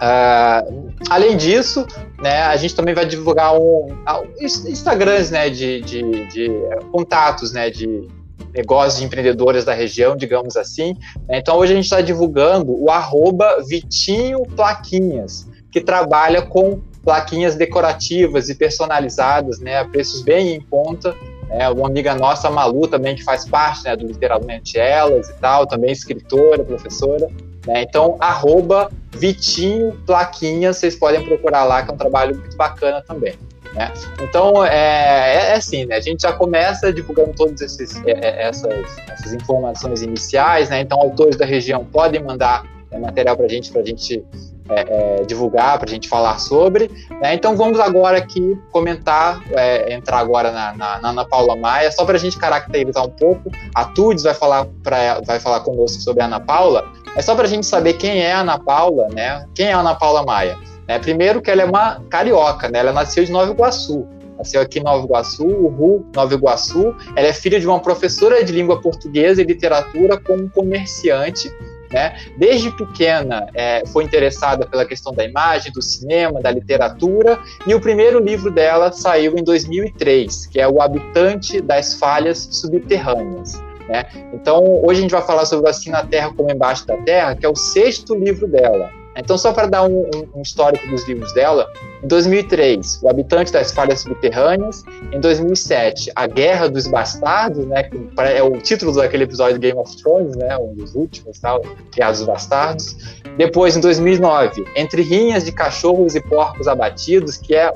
Uh, 0.00 0.94
além 1.10 1.36
disso, 1.36 1.86
né, 2.22 2.42
a 2.42 2.56
gente 2.56 2.74
também 2.74 2.94
vai 2.94 3.04
divulgar 3.04 3.54
um, 3.54 3.88
um 3.88 4.42
Instagrams 4.42 5.30
né, 5.30 5.50
de, 5.50 5.82
de, 5.82 6.26
de 6.28 6.50
contatos 6.90 7.52
né, 7.52 7.68
de, 7.68 8.08
negócios 8.54 8.98
de 8.98 9.04
empreendedores 9.04 9.64
da 9.64 9.74
região, 9.74 10.16
digamos 10.16 10.56
assim. 10.56 10.96
Então 11.28 11.58
hoje 11.58 11.72
a 11.72 11.76
gente 11.76 11.84
está 11.84 12.00
divulgando 12.00 12.72
o 12.82 12.90
arroba 12.90 13.62
Vitinho 13.68 14.42
Plaquinhas, 14.56 15.46
que 15.70 15.82
trabalha 15.82 16.42
com 16.42 16.80
plaquinhas 17.04 17.54
decorativas 17.54 18.48
e 18.48 18.54
personalizadas, 18.54 19.60
né, 19.60 19.78
a 19.78 19.84
preços 19.84 20.22
bem 20.22 20.54
em 20.54 20.60
conta. 20.60 21.14
É, 21.50 21.68
uma 21.68 21.88
amiga 21.88 22.14
nossa, 22.14 22.46
a 22.46 22.50
Malu, 22.50 22.86
também, 22.86 23.16
que 23.16 23.24
faz 23.24 23.44
parte 23.44 23.82
né, 23.82 23.96
do 23.96 24.06
Literalmente 24.06 24.78
Elas 24.78 25.28
e 25.28 25.34
tal, 25.34 25.66
também 25.66 25.90
escritora, 25.90 26.62
professora. 26.62 27.28
Né? 27.66 27.82
Então, 27.82 28.16
arroba 28.20 28.90
Vitinho 29.12 29.92
Plaquinhas, 30.06 30.78
vocês 30.78 30.96
podem 30.96 31.24
procurar 31.24 31.64
lá, 31.64 31.82
que 31.82 31.90
é 31.90 31.94
um 31.94 31.98
trabalho 31.98 32.36
muito 32.36 32.56
bacana 32.56 33.02
também. 33.02 33.34
Né? 33.74 33.92
Então, 34.20 34.64
é, 34.64 34.70
é, 34.70 35.50
é, 35.50 35.54
assim, 35.54 35.84
né? 35.84 35.96
a 35.96 36.00
gente 36.00 36.22
já 36.22 36.32
começa 36.32 36.92
divulgando 36.92 37.32
todas 37.34 37.78
é, 37.78 38.10
é, 38.10 38.48
essas, 38.48 38.98
essas 39.08 39.32
informações 39.32 40.02
iniciais, 40.02 40.70
né? 40.70 40.80
então 40.80 41.00
autores 41.00 41.36
da 41.36 41.44
região 41.44 41.84
podem 41.84 42.22
mandar 42.22 42.64
né, 42.90 42.98
material 42.98 43.36
para 43.36 43.46
a 43.46 43.48
gente, 43.48 43.70
para 43.70 43.82
a 43.82 43.84
gente 43.84 44.24
é, 44.70 45.20
é, 45.20 45.24
divulgar, 45.24 45.78
para 45.78 45.88
a 45.88 45.92
gente 45.92 46.08
falar 46.08 46.38
sobre. 46.38 46.90
Né? 47.20 47.34
Então 47.34 47.56
vamos 47.56 47.78
agora 47.80 48.18
aqui 48.18 48.56
comentar, 48.70 49.40
é, 49.50 49.92
entrar 49.92 50.18
agora 50.18 50.52
na, 50.52 50.72
na, 50.74 51.00
na, 51.00 51.10
Ana 51.10 51.24
Paula 51.24 51.56
Maia, 51.56 51.90
só 51.90 52.04
para 52.04 52.16
a 52.16 52.20
gente 52.20 52.38
caracterizar 52.38 53.04
um 53.04 53.10
pouco. 53.10 53.50
A 53.74 53.84
Tudes 53.84 54.22
vai 54.22 54.34
falar, 54.34 54.66
pra, 54.82 55.20
vai 55.20 55.40
falar 55.40 55.60
conosco 55.60 56.00
sobre 56.00 56.22
a 56.22 56.26
Ana 56.26 56.40
Paula, 56.40 56.88
é 57.16 57.22
só 57.22 57.34
para 57.34 57.44
a 57.44 57.48
gente 57.48 57.66
saber 57.66 57.94
quem 57.94 58.20
é 58.20 58.32
a 58.32 58.40
Ana 58.40 58.58
Paula, 58.58 59.08
né? 59.08 59.46
quem 59.54 59.66
é 59.66 59.72
a 59.72 59.80
Ana 59.80 59.94
Paula 59.94 60.22
Maia. 60.24 60.56
Né? 60.86 60.98
Primeiro 60.98 61.40
que 61.40 61.50
ela 61.50 61.62
é 61.62 61.64
uma 61.64 62.00
carioca, 62.08 62.68
né? 62.68 62.78
ela 62.78 62.92
nasceu 62.92 63.24
de 63.24 63.32
Nova 63.32 63.50
Iguaçu, 63.50 64.06
nasceu 64.38 64.60
aqui 64.60 64.78
em 64.78 64.82
Nova 64.82 65.04
Iguaçu, 65.04 65.46
Uhu, 65.46 66.06
Nova 66.14 66.34
Iguaçu. 66.34 66.94
Ela 67.16 67.28
é 67.28 67.32
filha 67.32 67.60
de 67.60 67.66
uma 67.66 67.80
professora 67.80 68.42
de 68.44 68.52
língua 68.52 68.80
portuguesa 68.80 69.42
e 69.42 69.44
literatura 69.44 70.18
como 70.18 70.48
comerciante. 70.50 71.52
Né? 71.92 72.16
Desde 72.38 72.70
pequena 72.70 73.48
é, 73.52 73.84
foi 73.86 74.04
interessada 74.04 74.64
pela 74.64 74.86
questão 74.86 75.12
da 75.12 75.24
imagem, 75.24 75.72
do 75.72 75.82
cinema, 75.82 76.40
da 76.40 76.50
literatura, 76.50 77.38
e 77.66 77.74
o 77.74 77.80
primeiro 77.80 78.20
livro 78.20 78.50
dela 78.50 78.92
saiu 78.92 79.36
em 79.36 79.42
2003, 79.42 80.46
que 80.46 80.60
é 80.60 80.68
O 80.68 80.80
Habitante 80.80 81.60
das 81.60 81.94
Falhas 81.94 82.48
Subterrâneas. 82.52 83.60
Né? 83.90 84.06
Então, 84.32 84.80
hoje 84.84 85.00
a 85.00 85.02
gente 85.02 85.10
vai 85.10 85.22
falar 85.22 85.44
sobre 85.44 85.68
Assim 85.68 85.90
na 85.90 86.06
Terra 86.06 86.32
como 86.36 86.48
Embaixo 86.48 86.86
da 86.86 86.96
Terra, 86.98 87.34
que 87.34 87.44
é 87.44 87.48
o 87.48 87.56
sexto 87.56 88.14
livro 88.14 88.46
dela. 88.46 88.88
Então, 89.16 89.36
só 89.36 89.52
para 89.52 89.66
dar 89.66 89.82
um, 89.82 90.08
um, 90.34 90.40
histórico 90.40 90.86
dos 90.86 91.06
livros 91.08 91.32
dela, 91.34 91.68
em 92.02 92.06
2003, 92.06 93.00
O 93.02 93.08
Habitante 93.08 93.52
das 93.52 93.72
Falhas 93.72 94.00
Subterrâneas, 94.00 94.84
em 95.12 95.18
2007, 95.18 96.12
A 96.14 96.28
Guerra 96.28 96.68
dos 96.68 96.86
Bastardos, 96.86 97.66
né, 97.66 97.82
que 97.82 97.98
é 98.18 98.42
o 98.42 98.52
título 98.58 98.94
daquele 98.94 99.24
episódio 99.24 99.58
de 99.58 99.66
Game 99.66 99.78
of 99.78 99.96
Thrones, 100.00 100.36
né, 100.36 100.56
um 100.56 100.72
dos 100.74 100.94
últimos, 100.94 101.40
tal, 101.40 101.60
Guerra 101.92 102.12
dos 102.12 102.24
Bastardos. 102.24 103.20
Depois, 103.36 103.76
em 103.76 103.80
2009, 103.80 104.64
Entre 104.76 105.02
Rinhas 105.02 105.44
de 105.44 105.50
Cachorros 105.50 106.14
e 106.14 106.20
Porcos 106.20 106.68
Abatidos, 106.68 107.36
que 107.36 107.56
é 107.56 107.74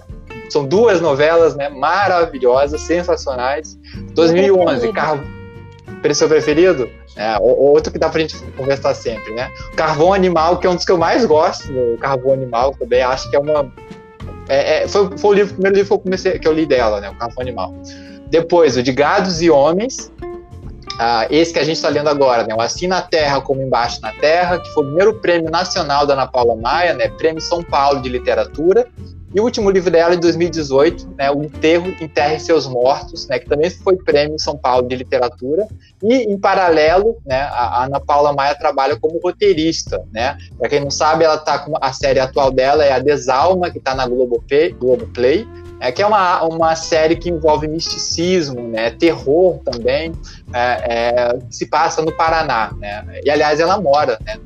são 0.49 0.65
duas 0.65 1.01
novelas 1.01 1.57
né, 1.57 1.69
maravilhosas, 1.69 2.81
sensacionais. 2.83 3.77
2011, 4.15 4.93
Carro... 4.93 5.21
Seu 6.13 6.29
preferido? 6.29 6.91
É, 7.17 7.39
outro 7.41 7.93
que 7.93 7.99
dá 7.99 8.09
pra 8.09 8.21
gente 8.21 8.37
conversar 8.57 8.95
sempre, 8.95 9.33
né? 9.35 9.49
Carvão 9.77 10.13
Animal, 10.13 10.59
que 10.59 10.67
é 10.67 10.71
um 10.71 10.75
dos 10.75 10.85
que 10.85 10.93
eu 10.93 10.99
mais 10.99 11.25
gosto, 11.25 11.73
o 11.73 11.97
Carvão 11.99 12.33
Animal 12.33 12.75
também, 12.75 13.01
acho 13.03 13.31
que 13.31 13.37
é 13.37 13.39
uma. 13.39 13.73
É, 14.49 14.83
é, 14.83 14.89
foi, 14.89 15.17
foi 15.17 15.31
o, 15.31 15.33
livro, 15.33 15.53
o 15.53 15.55
primeiro 15.55 15.77
livro 15.77 15.89
que 15.89 15.95
eu, 15.95 15.99
comecei, 16.01 16.39
que 16.39 16.49
eu 16.49 16.53
li 16.53 16.67
dela, 16.67 17.01
né? 17.01 17.09
O 17.09 17.15
Carvão 17.15 17.41
Animal. 17.41 17.75
Depois, 18.29 18.77
o 18.77 18.83
de 18.83 18.93
Gados 18.93 19.41
e 19.41 19.49
Homens, 19.49 20.13
ah, 20.99 21.27
esse 21.31 21.53
que 21.53 21.59
a 21.59 21.65
gente 21.65 21.77
está 21.77 21.89
lendo 21.89 22.09
agora, 22.09 22.45
né? 22.47 22.55
O 22.55 22.61
Assim 22.61 22.87
na 22.87 23.03
Terra 23.03 23.41
como 23.41 23.63
Embaixo 23.63 24.01
na 24.01 24.13
Terra, 24.13 24.59
que 24.61 24.69
foi 24.73 24.85
o 24.85 24.87
primeiro 24.87 25.15
prêmio 25.21 25.51
nacional 25.51 26.07
da 26.07 26.15
Ana 26.15 26.27
Paula 26.27 26.55
Maia, 26.55 26.95
né? 26.95 27.09
Prêmio 27.09 27.41
São 27.41 27.63
Paulo 27.63 28.01
de 28.01 28.09
Literatura. 28.09 28.87
E 29.35 29.41
o 29.41 29.43
último 29.43 29.69
livro 29.69 29.91
dela, 29.91 30.15
em 30.15 30.21
2018, 30.21 31.15
né, 31.19 31.31
O 31.31 31.43
Enterro, 31.43 31.89
Enterre 32.01 32.39
Seus 32.39 32.67
Mortos, 32.67 33.27
né, 33.27 33.39
que 33.39 33.49
também 33.49 33.69
foi 33.69 33.97
prêmio 33.97 34.39
São 34.39 34.57
Paulo 34.57 34.87
de 34.87 34.95
Literatura. 34.95 35.67
E, 36.03 36.33
em 36.33 36.39
paralelo, 36.39 37.17
né, 37.27 37.41
a 37.41 37.85
Ana 37.85 37.99
Paula 37.99 38.33
Maia 38.33 38.55
trabalha 38.55 38.97
como 38.97 39.19
roteirista. 39.19 40.05
Né? 40.13 40.39
Para 40.57 40.69
quem 40.69 40.81
não 40.81 40.91
sabe, 40.91 41.25
ela 41.25 41.37
tá 41.37 41.59
com 41.59 41.75
a 41.81 41.93
série 41.93 42.21
atual 42.21 42.53
dela 42.53 42.85
é 42.85 42.93
a 42.93 43.01
Desalma, 43.01 43.71
que 43.71 43.79
está 43.79 43.95
na 43.95 44.07
Globoplay, 44.07 44.71
Globoplay 44.73 45.47
é, 45.81 45.93
que 45.93 46.01
é 46.01 46.07
uma, 46.07 46.43
uma 46.45 46.75
série 46.75 47.15
que 47.15 47.29
envolve 47.29 47.69
misticismo, 47.69 48.69
né, 48.69 48.91
terror 48.91 49.61
também, 49.65 50.13
é, 50.53 50.61
é, 50.61 51.39
se 51.51 51.67
passa 51.67 52.01
no 52.01 52.11
Paraná. 52.11 52.73
Né? 52.79 53.21
E, 53.23 53.31
aliás, 53.31 53.61
ela 53.61 53.79
mora 53.79 54.19
né, 54.25 54.39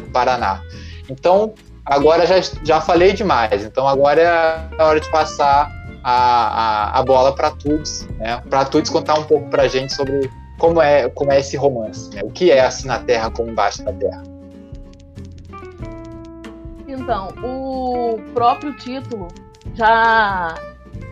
no 0.00 0.06
Paraná. 0.10 0.62
Então, 1.08 1.52
agora 1.86 2.26
já, 2.26 2.40
já 2.64 2.80
falei 2.80 3.12
demais, 3.12 3.64
então 3.64 3.86
agora 3.86 4.20
é 4.20 4.82
a 4.82 4.84
hora 4.84 5.00
de 5.00 5.10
passar 5.10 5.70
a, 6.02 6.12
a, 6.12 6.98
a 6.98 7.02
bola 7.02 7.34
para 7.34 7.52
Tudes, 7.52 8.06
né? 8.18 8.42
para 8.50 8.64
Tudes 8.64 8.90
contar 8.90 9.14
um 9.18 9.24
pouco 9.24 9.48
para 9.48 9.62
a 9.62 9.68
gente 9.68 9.94
sobre 9.94 10.30
como 10.58 10.82
é, 10.82 11.08
como 11.10 11.32
é 11.32 11.40
esse 11.40 11.56
romance, 11.56 12.14
né? 12.14 12.22
o 12.24 12.30
que 12.30 12.50
é 12.50 12.64
assim 12.64 12.88
na 12.88 12.98
Terra 12.98 13.30
como 13.30 13.50
embaixo 13.50 13.84
da 13.84 13.92
Terra. 13.92 14.22
Então, 16.88 17.28
o 17.42 18.18
próprio 18.32 18.76
título 18.76 19.28
já 19.74 20.54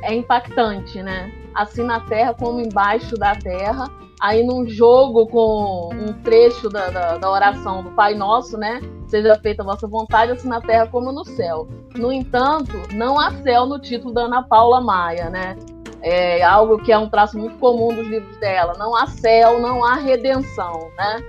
é 0.02 0.14
impactante, 0.14 1.02
né? 1.02 1.30
Assim 1.54 1.82
na 1.82 2.00
Terra 2.00 2.32
como 2.34 2.60
embaixo 2.60 3.16
da 3.16 3.34
Terra. 3.34 3.88
Aí 4.20 4.42
num 4.42 4.66
jogo 4.66 5.26
com 5.26 5.90
um 5.92 6.12
trecho 6.22 6.68
da, 6.68 6.88
da, 6.88 7.18
da 7.18 7.30
oração 7.30 7.82
do 7.82 7.90
Pai 7.90 8.14
Nosso, 8.14 8.56
né? 8.56 8.80
seja 9.14 9.36
feita 9.36 9.62
a 9.62 9.64
vossa 9.64 9.86
vontade, 9.86 10.32
assim 10.32 10.48
na 10.48 10.60
terra 10.60 10.88
como 10.88 11.12
no 11.12 11.24
céu. 11.24 11.68
No 11.94 12.10
entanto, 12.10 12.72
não 12.92 13.18
há 13.18 13.30
céu 13.42 13.64
no 13.64 13.78
título 13.78 14.12
da 14.12 14.22
Ana 14.22 14.42
Paula 14.42 14.80
Maia, 14.80 15.30
né? 15.30 15.56
É 16.02 16.42
algo 16.42 16.78
que 16.78 16.90
é 16.90 16.98
um 16.98 17.08
traço 17.08 17.38
muito 17.38 17.56
comum 17.58 17.94
dos 17.94 18.06
livros 18.08 18.36
dela. 18.38 18.74
Não 18.76 18.94
há 18.96 19.06
céu, 19.06 19.60
não 19.60 19.84
há 19.84 19.94
redenção, 19.94 20.90
né? 20.98 21.22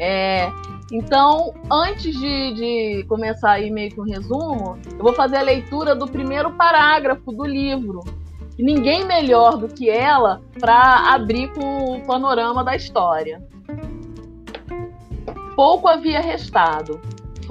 É, 0.00 0.50
então, 0.90 1.54
antes 1.70 2.12
de, 2.12 2.54
de, 2.54 3.04
começar 3.08 3.52
aí 3.52 3.70
meio 3.70 3.90
que 3.90 4.00
um 4.00 4.04
resumo, 4.04 4.76
eu 4.98 5.04
vou 5.04 5.12
fazer 5.12 5.36
a 5.36 5.42
leitura 5.42 5.94
do 5.94 6.08
primeiro 6.08 6.50
parágrafo 6.50 7.30
do 7.32 7.44
livro. 7.44 8.00
Ninguém 8.58 9.04
melhor 9.04 9.56
do 9.56 9.68
que 9.68 9.88
ela 9.88 10.42
para 10.60 11.12
abrir 11.14 11.52
com 11.52 11.96
o 11.96 12.06
panorama 12.06 12.62
da 12.62 12.76
história. 12.76 13.42
Pouco 15.56 15.88
havia 15.88 16.20
restado 16.20 17.00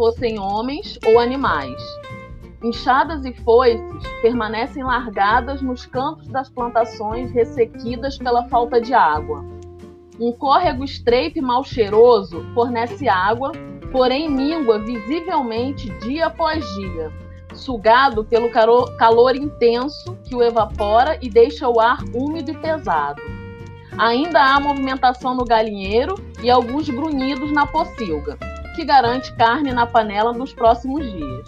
fossem 0.01 0.39
homens 0.39 0.97
ou 1.05 1.19
animais. 1.19 1.81
Enxadas 2.63 3.25
e 3.25 3.33
foices 3.33 4.03
permanecem 4.21 4.83
largadas 4.83 5.61
nos 5.61 5.85
campos 5.85 6.27
das 6.27 6.49
plantações 6.49 7.31
ressequidas 7.31 8.17
pela 8.17 8.47
falta 8.49 8.79
de 8.79 8.93
água. 8.93 9.43
Um 10.19 10.31
córrego 10.31 10.83
estreito 10.83 11.39
e 11.39 11.41
mal 11.41 11.63
cheiroso 11.63 12.43
fornece 12.53 13.07
água, 13.09 13.51
porém 13.91 14.29
mingua 14.29 14.79
visivelmente 14.79 15.89
dia 15.99 16.27
após 16.27 16.63
dia, 16.75 17.11
sugado 17.53 18.23
pelo 18.23 18.49
calor 18.51 19.35
intenso 19.35 20.17
que 20.23 20.35
o 20.35 20.43
evapora 20.43 21.17
e 21.21 21.29
deixa 21.29 21.67
o 21.67 21.79
ar 21.79 21.99
úmido 22.13 22.51
e 22.51 22.57
pesado. 22.57 23.21
Ainda 23.97 24.41
há 24.41 24.59
movimentação 24.59 25.35
no 25.35 25.43
galinheiro 25.43 26.15
e 26.41 26.49
alguns 26.49 26.89
grunhidos 26.89 27.51
na 27.51 27.65
pocilga 27.65 28.37
que 28.75 28.85
garante 28.85 29.33
carne 29.35 29.73
na 29.73 29.85
panela 29.85 30.31
nos 30.31 30.53
próximos 30.53 31.09
dias. 31.11 31.47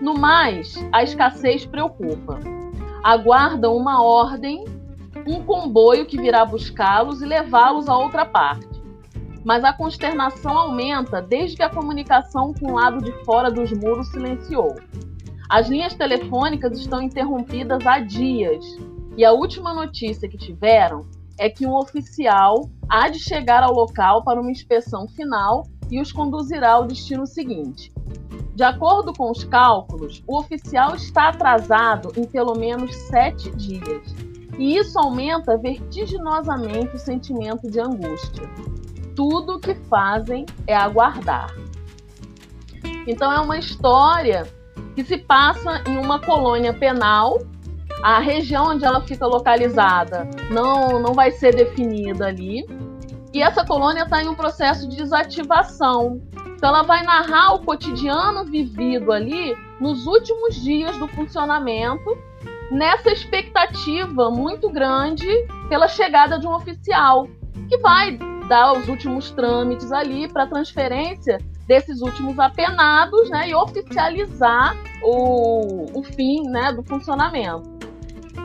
No 0.00 0.14
mais, 0.14 0.74
a 0.92 1.02
escassez 1.02 1.66
preocupa. 1.66 2.38
Aguardam 3.02 3.76
uma 3.76 4.02
ordem, 4.02 4.64
um 5.26 5.42
comboio 5.42 6.06
que 6.06 6.20
virá 6.20 6.44
buscá-los 6.44 7.20
e 7.20 7.26
levá-los 7.26 7.88
a 7.88 7.96
outra 7.96 8.24
parte. 8.24 8.68
Mas 9.44 9.64
a 9.64 9.72
consternação 9.72 10.56
aumenta 10.56 11.20
desde 11.20 11.56
que 11.56 11.62
a 11.62 11.68
comunicação 11.68 12.54
com 12.54 12.72
o 12.72 12.74
lado 12.74 13.02
de 13.02 13.12
fora 13.24 13.50
dos 13.50 13.72
muros 13.72 14.08
silenciou. 14.08 14.76
As 15.52 15.68
linhas 15.68 15.92
telefônicas 15.92 16.78
estão 16.78 17.02
interrompidas 17.02 17.86
há 17.86 17.98
dias 17.98 18.64
e 19.18 19.22
a 19.22 19.32
última 19.32 19.74
notícia 19.74 20.26
que 20.26 20.38
tiveram 20.38 21.06
é 21.38 21.50
que 21.50 21.66
um 21.66 21.74
oficial 21.74 22.70
há 22.88 23.10
de 23.10 23.18
chegar 23.18 23.62
ao 23.62 23.74
local 23.74 24.24
para 24.24 24.40
uma 24.40 24.50
inspeção 24.50 25.06
final 25.08 25.64
e 25.90 26.00
os 26.00 26.10
conduzirá 26.10 26.72
ao 26.72 26.86
destino 26.86 27.26
seguinte. 27.26 27.92
De 28.54 28.64
acordo 28.64 29.12
com 29.12 29.30
os 29.30 29.44
cálculos, 29.44 30.24
o 30.26 30.38
oficial 30.38 30.94
está 30.94 31.28
atrasado 31.28 32.12
em 32.16 32.24
pelo 32.24 32.54
menos 32.54 32.94
sete 33.08 33.50
dias. 33.50 34.14
E 34.58 34.78
isso 34.78 34.98
aumenta 34.98 35.58
vertiginosamente 35.58 36.96
o 36.96 36.98
sentimento 36.98 37.70
de 37.70 37.78
angústia. 37.78 38.48
Tudo 39.14 39.56
o 39.56 39.60
que 39.60 39.74
fazem 39.74 40.46
é 40.66 40.74
aguardar. 40.74 41.54
Então, 43.06 43.30
é 43.30 43.38
uma 43.38 43.58
história 43.58 44.46
que 44.94 45.04
se 45.04 45.18
passa 45.18 45.82
em 45.86 45.96
uma 45.98 46.18
colônia 46.20 46.72
penal. 46.72 47.38
A 48.02 48.18
região 48.18 48.70
onde 48.70 48.84
ela 48.84 49.00
fica 49.02 49.26
localizada 49.26 50.28
não, 50.50 50.98
não 51.00 51.14
vai 51.14 51.30
ser 51.30 51.54
definida 51.54 52.26
ali. 52.26 52.66
E 53.32 53.42
essa 53.42 53.64
colônia 53.64 54.02
está 54.02 54.22
em 54.22 54.28
um 54.28 54.34
processo 54.34 54.88
de 54.88 54.96
desativação. 54.96 56.20
Então, 56.54 56.68
ela 56.68 56.82
vai 56.82 57.02
narrar 57.02 57.54
o 57.54 57.60
cotidiano 57.60 58.44
vivido 58.44 59.10
ali 59.10 59.56
nos 59.80 60.06
últimos 60.06 60.54
dias 60.62 60.96
do 60.98 61.08
funcionamento, 61.08 62.16
nessa 62.70 63.10
expectativa 63.10 64.30
muito 64.30 64.70
grande 64.70 65.26
pela 65.68 65.88
chegada 65.88 66.38
de 66.38 66.46
um 66.46 66.54
oficial, 66.54 67.26
que 67.68 67.78
vai 67.78 68.16
dar 68.48 68.72
os 68.74 68.86
últimos 68.88 69.30
trâmites 69.30 69.90
ali 69.90 70.28
para 70.28 70.46
transferência 70.46 71.38
desses 71.72 72.02
últimos 72.02 72.38
apenados 72.38 73.30
né, 73.30 73.48
e 73.48 73.54
oficializar 73.54 74.76
o, 75.02 75.86
o 75.98 76.02
fim 76.02 76.42
né, 76.42 76.70
do 76.70 76.82
funcionamento. 76.82 77.62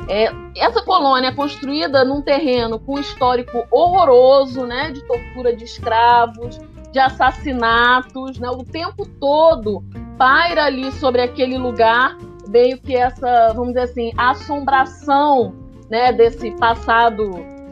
É, 0.07 0.31
essa 0.55 0.81
colônia 0.81 1.27
é 1.27 1.33
construída 1.33 2.05
num 2.05 2.21
terreno 2.21 2.79
com 2.79 2.97
histórico 2.97 3.65
horroroso, 3.69 4.65
né, 4.65 4.91
de 4.91 5.05
tortura 5.05 5.53
de 5.53 5.65
escravos, 5.65 6.57
de 6.93 6.99
assassinatos, 6.99 8.39
né? 8.39 8.49
O 8.49 8.63
tempo 8.63 9.05
todo 9.19 9.83
paira 10.17 10.63
ali 10.63 10.89
sobre 10.93 11.21
aquele 11.21 11.57
lugar 11.57 12.17
meio 12.47 12.77
que 12.77 12.95
essa, 12.95 13.51
vamos 13.53 13.73
dizer 13.73 13.81
assim, 13.81 14.13
assombração, 14.17 15.53
né, 15.89 16.13
desse 16.13 16.51
passado 16.51 17.29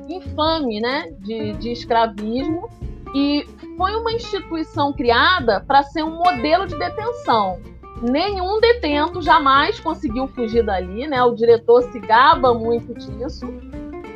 infame, 0.09 0.81
né, 0.81 1.13
de, 1.19 1.53
de 1.53 1.71
escravismo 1.71 2.69
e 3.15 3.45
foi 3.77 3.95
uma 3.95 4.11
instituição 4.11 4.93
criada 4.93 5.61
para 5.61 5.83
ser 5.83 6.03
um 6.03 6.17
modelo 6.17 6.67
de 6.67 6.77
detenção. 6.77 7.59
Nenhum 8.01 8.59
detento 8.59 9.21
jamais 9.21 9.79
conseguiu 9.79 10.27
fugir 10.27 10.63
dali, 10.63 11.07
né? 11.07 11.23
O 11.23 11.33
diretor 11.33 11.81
se 11.83 11.99
gaba 11.99 12.53
muito 12.53 12.93
disso. 12.93 13.47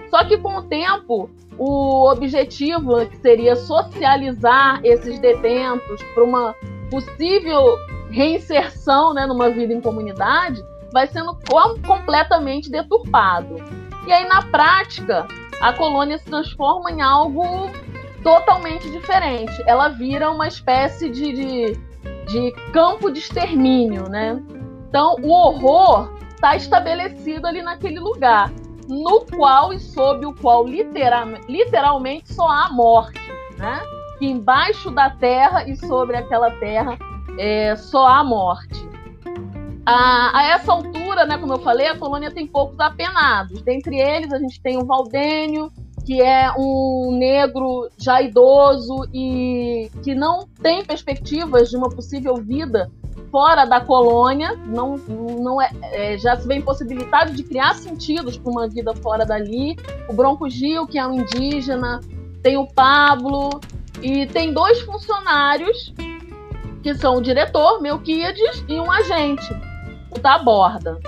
Só 0.09 0.23
que 0.25 0.37
com 0.37 0.57
o 0.57 0.63
tempo, 0.63 1.29
o 1.57 2.09
objetivo 2.09 3.05
que 3.05 3.17
seria 3.17 3.55
socializar 3.55 4.79
esses 4.83 5.19
detentos 5.19 6.01
para 6.13 6.23
uma 6.23 6.55
possível 6.89 7.77
reinserção 8.09 9.13
né, 9.13 9.27
numa 9.27 9.49
vida 9.49 9.73
em 9.73 9.79
comunidade 9.79 10.63
vai 10.91 11.07
sendo 11.07 11.37
completamente 11.85 12.71
deturpado. 12.71 13.57
E 14.07 14.11
aí, 14.11 14.27
na 14.27 14.41
prática, 14.41 15.27
a 15.61 15.71
colônia 15.73 16.17
se 16.17 16.25
transforma 16.25 16.91
em 16.91 17.01
algo 17.01 17.69
totalmente 18.23 18.89
diferente. 18.89 19.53
Ela 19.65 19.89
vira 19.89 20.31
uma 20.31 20.47
espécie 20.47 21.09
de, 21.09 21.33
de, 21.33 21.79
de 22.27 22.51
campo 22.71 23.11
de 23.11 23.19
extermínio, 23.19 24.09
né? 24.09 24.41
Então, 24.87 25.15
o 25.21 25.29
horror 25.29 26.13
está 26.29 26.55
estabelecido 26.55 27.45
ali 27.45 27.61
naquele 27.61 27.99
lugar 27.99 28.51
no 28.89 29.21
qual 29.25 29.71
e 29.71 29.79
sob 29.79 30.25
o 30.25 30.33
qual 30.33 30.65
literalmente, 30.65 31.45
literalmente 31.47 32.33
só 32.33 32.49
há 32.49 32.69
morte, 32.71 33.21
né? 33.57 33.79
Que 34.17 34.25
embaixo 34.25 34.89
da 34.89 35.11
terra 35.11 35.63
e 35.67 35.77
sobre 35.77 36.17
aquela 36.17 36.49
terra 36.59 36.97
é, 37.37 37.75
só 37.75 38.07
há 38.07 38.23
morte. 38.23 38.89
A, 39.85 40.39
a, 40.39 40.43
essa 40.49 40.71
altura, 40.71 41.25
né, 41.25 41.37
como 41.37 41.53
eu 41.53 41.59
falei, 41.59 41.87
a 41.87 41.97
colônia 41.97 42.31
tem 42.31 42.45
poucos 42.45 42.79
apenados. 42.79 43.61
Dentre 43.61 43.97
eles, 43.97 44.31
a 44.33 44.39
gente 44.39 44.61
tem 44.61 44.77
o 44.77 44.85
Valdênio, 44.85 45.71
que 46.09 46.23
é 46.23 46.51
um 46.57 47.15
negro 47.19 47.87
já 47.95 48.19
idoso 48.19 49.07
e 49.13 49.91
que 50.01 50.15
não 50.15 50.47
tem 50.59 50.83
perspectivas 50.83 51.69
de 51.69 51.77
uma 51.77 51.87
possível 51.87 52.33
vida 52.37 52.89
fora 53.29 53.63
da 53.63 53.79
colônia, 53.79 54.55
não, 54.65 54.97
não 54.97 55.61
é, 55.61 55.69
é, 55.83 56.17
já 56.17 56.35
se 56.35 56.47
vê 56.47 56.55
impossibilitado 56.55 57.31
de 57.33 57.43
criar 57.43 57.75
sentidos 57.75 58.39
para 58.39 58.51
uma 58.51 58.67
vida 58.67 58.91
fora 58.95 59.23
dali. 59.23 59.77
O 60.09 60.13
Bronco 60.13 60.49
Gil, 60.49 60.87
que 60.87 60.97
é 60.97 61.05
um 61.05 61.13
indígena, 61.13 61.99
tem 62.41 62.57
o 62.57 62.65
Pablo, 62.65 63.61
e 64.01 64.25
tem 64.25 64.51
dois 64.51 64.81
funcionários, 64.81 65.93
que 66.81 66.95
são 66.95 67.17
o 67.17 67.21
diretor, 67.21 67.83
Melquiades, 67.83 68.65
e 68.67 68.79
um 68.79 68.91
agente, 68.91 69.47
o 70.09 70.19
da 70.19 70.39
borda. 70.39 70.99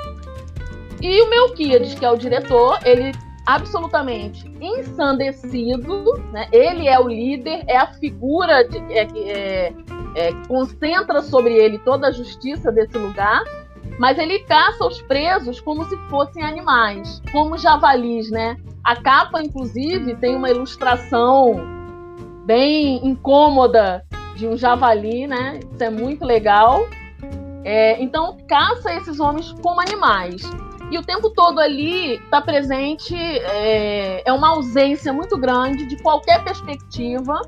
E 1.02 1.24
o 1.24 1.28
Melquiades, 1.32 1.96
que 1.96 2.06
é 2.06 2.12
o 2.12 2.16
diretor, 2.16 2.78
ele 2.86 3.12
absolutamente 3.46 4.48
ensandecido, 4.62 6.04
né? 6.32 6.48
ele 6.52 6.88
é 6.88 7.00
o 7.00 7.08
líder, 7.08 7.64
é 7.68 7.78
a 7.78 7.88
figura 7.94 8.64
de, 8.68 8.78
é, 8.94 9.08
é, 9.16 9.74
é, 10.16 10.34
concentra 10.48 11.22
sobre 11.22 11.54
ele 11.56 11.80
toda 11.80 12.08
a 12.08 12.12
justiça 12.12 12.72
desse 12.72 12.98
lugar, 12.98 13.44
mas 13.98 14.18
ele 14.18 14.40
caça 14.40 14.86
os 14.86 15.02
presos 15.04 15.60
como 15.60 15.84
se 15.86 15.98
fossem 16.10 16.44
animais, 16.44 17.22
como 17.32 17.58
javalis, 17.58 18.30
né? 18.32 18.58
A 18.84 18.96
capa, 18.96 19.42
inclusive, 19.42 20.16
tem 20.16 20.36
uma 20.36 20.50
ilustração 20.50 21.56
bem 22.46 23.06
incômoda 23.06 24.04
de 24.36 24.48
um 24.48 24.58
javali, 24.58 25.28
né? 25.28 25.60
Isso 25.72 25.84
é 25.84 25.90
muito 25.90 26.26
legal. 26.26 26.88
É, 27.64 28.02
então, 28.02 28.38
caça 28.48 28.94
esses 28.96 29.20
homens 29.20 29.54
como 29.62 29.80
animais. 29.82 30.42
E 30.92 30.98
o 30.98 31.02
tempo 31.02 31.30
todo 31.30 31.60
ali 31.60 32.16
está 32.16 32.42
presente 32.42 33.16
é, 33.16 34.28
é 34.28 34.34
uma 34.34 34.50
ausência 34.50 35.14
muito 35.14 35.38
grande 35.38 35.86
de 35.86 35.96
qualquer 36.04 36.44
perspectiva 36.44 37.42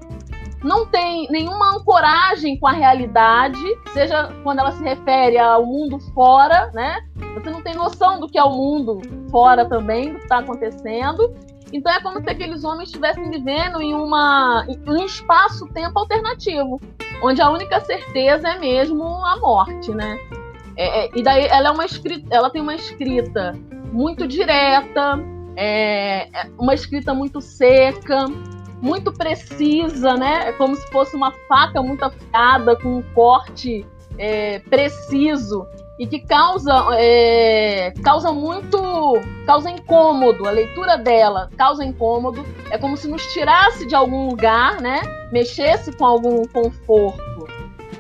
não 0.64 0.86
tem 0.86 1.28
nenhuma 1.30 1.76
ancoragem 1.76 2.58
com 2.58 2.68
a 2.68 2.72
realidade, 2.72 3.62
seja 3.92 4.34
quando 4.44 4.60
ela 4.60 4.72
se 4.72 4.82
refere 4.84 5.38
ao 5.38 5.66
mundo 5.66 6.00
fora, 6.14 6.72
né? 6.74 7.02
Você 7.34 7.50
não 7.50 7.62
tem 7.62 7.76
noção 7.76 8.20
do 8.20 8.28
que 8.28 8.38
é 8.38 8.44
o 8.44 8.52
mundo 8.52 9.02
fora 9.30 9.68
também, 9.68 10.14
do 10.14 10.20
que 10.20 10.24
está 10.24 10.40
acontecendo. 10.40 11.36
Então 11.74 11.92
é 11.92 12.00
como 12.02 12.22
se 12.22 12.30
aqueles 12.30 12.64
homens 12.64 12.90
estivessem 12.90 13.30
vivendo 13.30 13.82
em, 13.82 13.94
uma, 13.94 14.66
em 14.70 14.90
um 14.90 15.04
espaço-tempo 15.04 16.00
alternativo, 16.00 16.80
onde 17.22 17.42
a 17.42 17.50
única 17.50 17.82
certeza 17.82 18.48
é 18.48 18.60
mesmo 18.60 19.04
a 19.04 19.38
morte, 19.40 19.92
né? 19.92 20.18
É, 20.76 21.06
é, 21.06 21.10
e 21.16 21.22
daí 21.22 21.46
ela, 21.46 21.70
é 21.70 21.72
uma 21.72 21.86
escrita, 21.86 22.28
ela 22.32 22.50
tem 22.50 22.62
uma 22.62 22.76
escrita 22.76 23.54
muito 23.92 24.28
direta, 24.28 25.20
é, 25.56 26.28
é 26.34 26.50
uma 26.58 26.74
escrita 26.74 27.14
muito 27.14 27.40
seca, 27.42 28.26
muito 28.82 29.14
precisa, 29.14 30.16
né? 30.16 30.50
É 30.50 30.52
como 30.54 30.76
se 30.76 30.86
fosse 30.92 31.16
uma 31.16 31.32
faca 31.48 31.82
muito 31.82 32.04
afiada, 32.04 32.76
com 32.76 32.98
um 32.98 33.02
corte 33.14 33.86
é, 34.18 34.60
preciso 34.60 35.66
e 36.00 36.08
que 36.08 36.20
causa, 36.20 36.74
é, 36.98 37.92
causa 38.04 38.32
muito. 38.32 38.82
causa 39.46 39.70
incômodo. 39.70 40.48
A 40.48 40.52
leitura 40.52 40.98
dela 40.98 41.50
causa 41.56 41.86
incômodo. 41.86 42.46
É 42.72 42.78
como 42.78 42.98
se 42.98 43.08
nos 43.08 43.26
tirasse 43.28 43.88
de 43.88 43.96
algum 43.96 44.30
lugar, 44.30 44.82
né? 44.82 45.02
Mexesse 45.32 45.96
com 45.96 46.06
algum 46.06 46.44
conforto. 46.48 47.33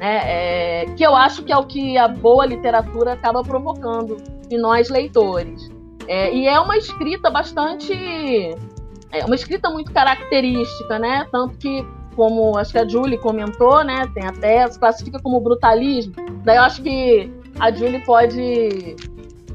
Né? 0.03 0.81
É, 0.81 0.85
que 0.97 1.03
eu 1.03 1.15
acho 1.15 1.43
que 1.43 1.51
é 1.53 1.55
o 1.55 1.65
que 1.65 1.97
a 1.97 2.09
boa 2.09 2.45
literatura 2.45 3.13
acaba 3.13 3.41
provocando 3.41 4.17
em 4.51 4.57
nós 4.57 4.89
leitores. 4.89 5.71
É, 6.09 6.35
e 6.35 6.45
é 6.45 6.59
uma 6.59 6.75
escrita 6.75 7.29
bastante 7.29 7.93
é 9.09 9.23
uma 9.23 9.35
escrita 9.35 9.69
muito 9.69 9.93
característica, 9.93 10.99
né? 10.99 11.25
Tanto 11.31 11.55
que, 11.57 11.87
como 12.17 12.57
acho 12.57 12.73
que 12.73 12.79
a 12.79 12.85
Julie 12.85 13.17
comentou, 13.17 13.81
né? 13.81 14.05
Tem 14.13 14.25
até, 14.25 14.67
se 14.67 14.77
classifica 14.77 15.21
como 15.21 15.39
brutalismo. 15.39 16.13
Daí 16.43 16.57
eu 16.57 16.63
acho 16.63 16.81
que 16.81 17.31
a 17.57 17.71
Julie 17.71 18.03
pode 18.03 18.97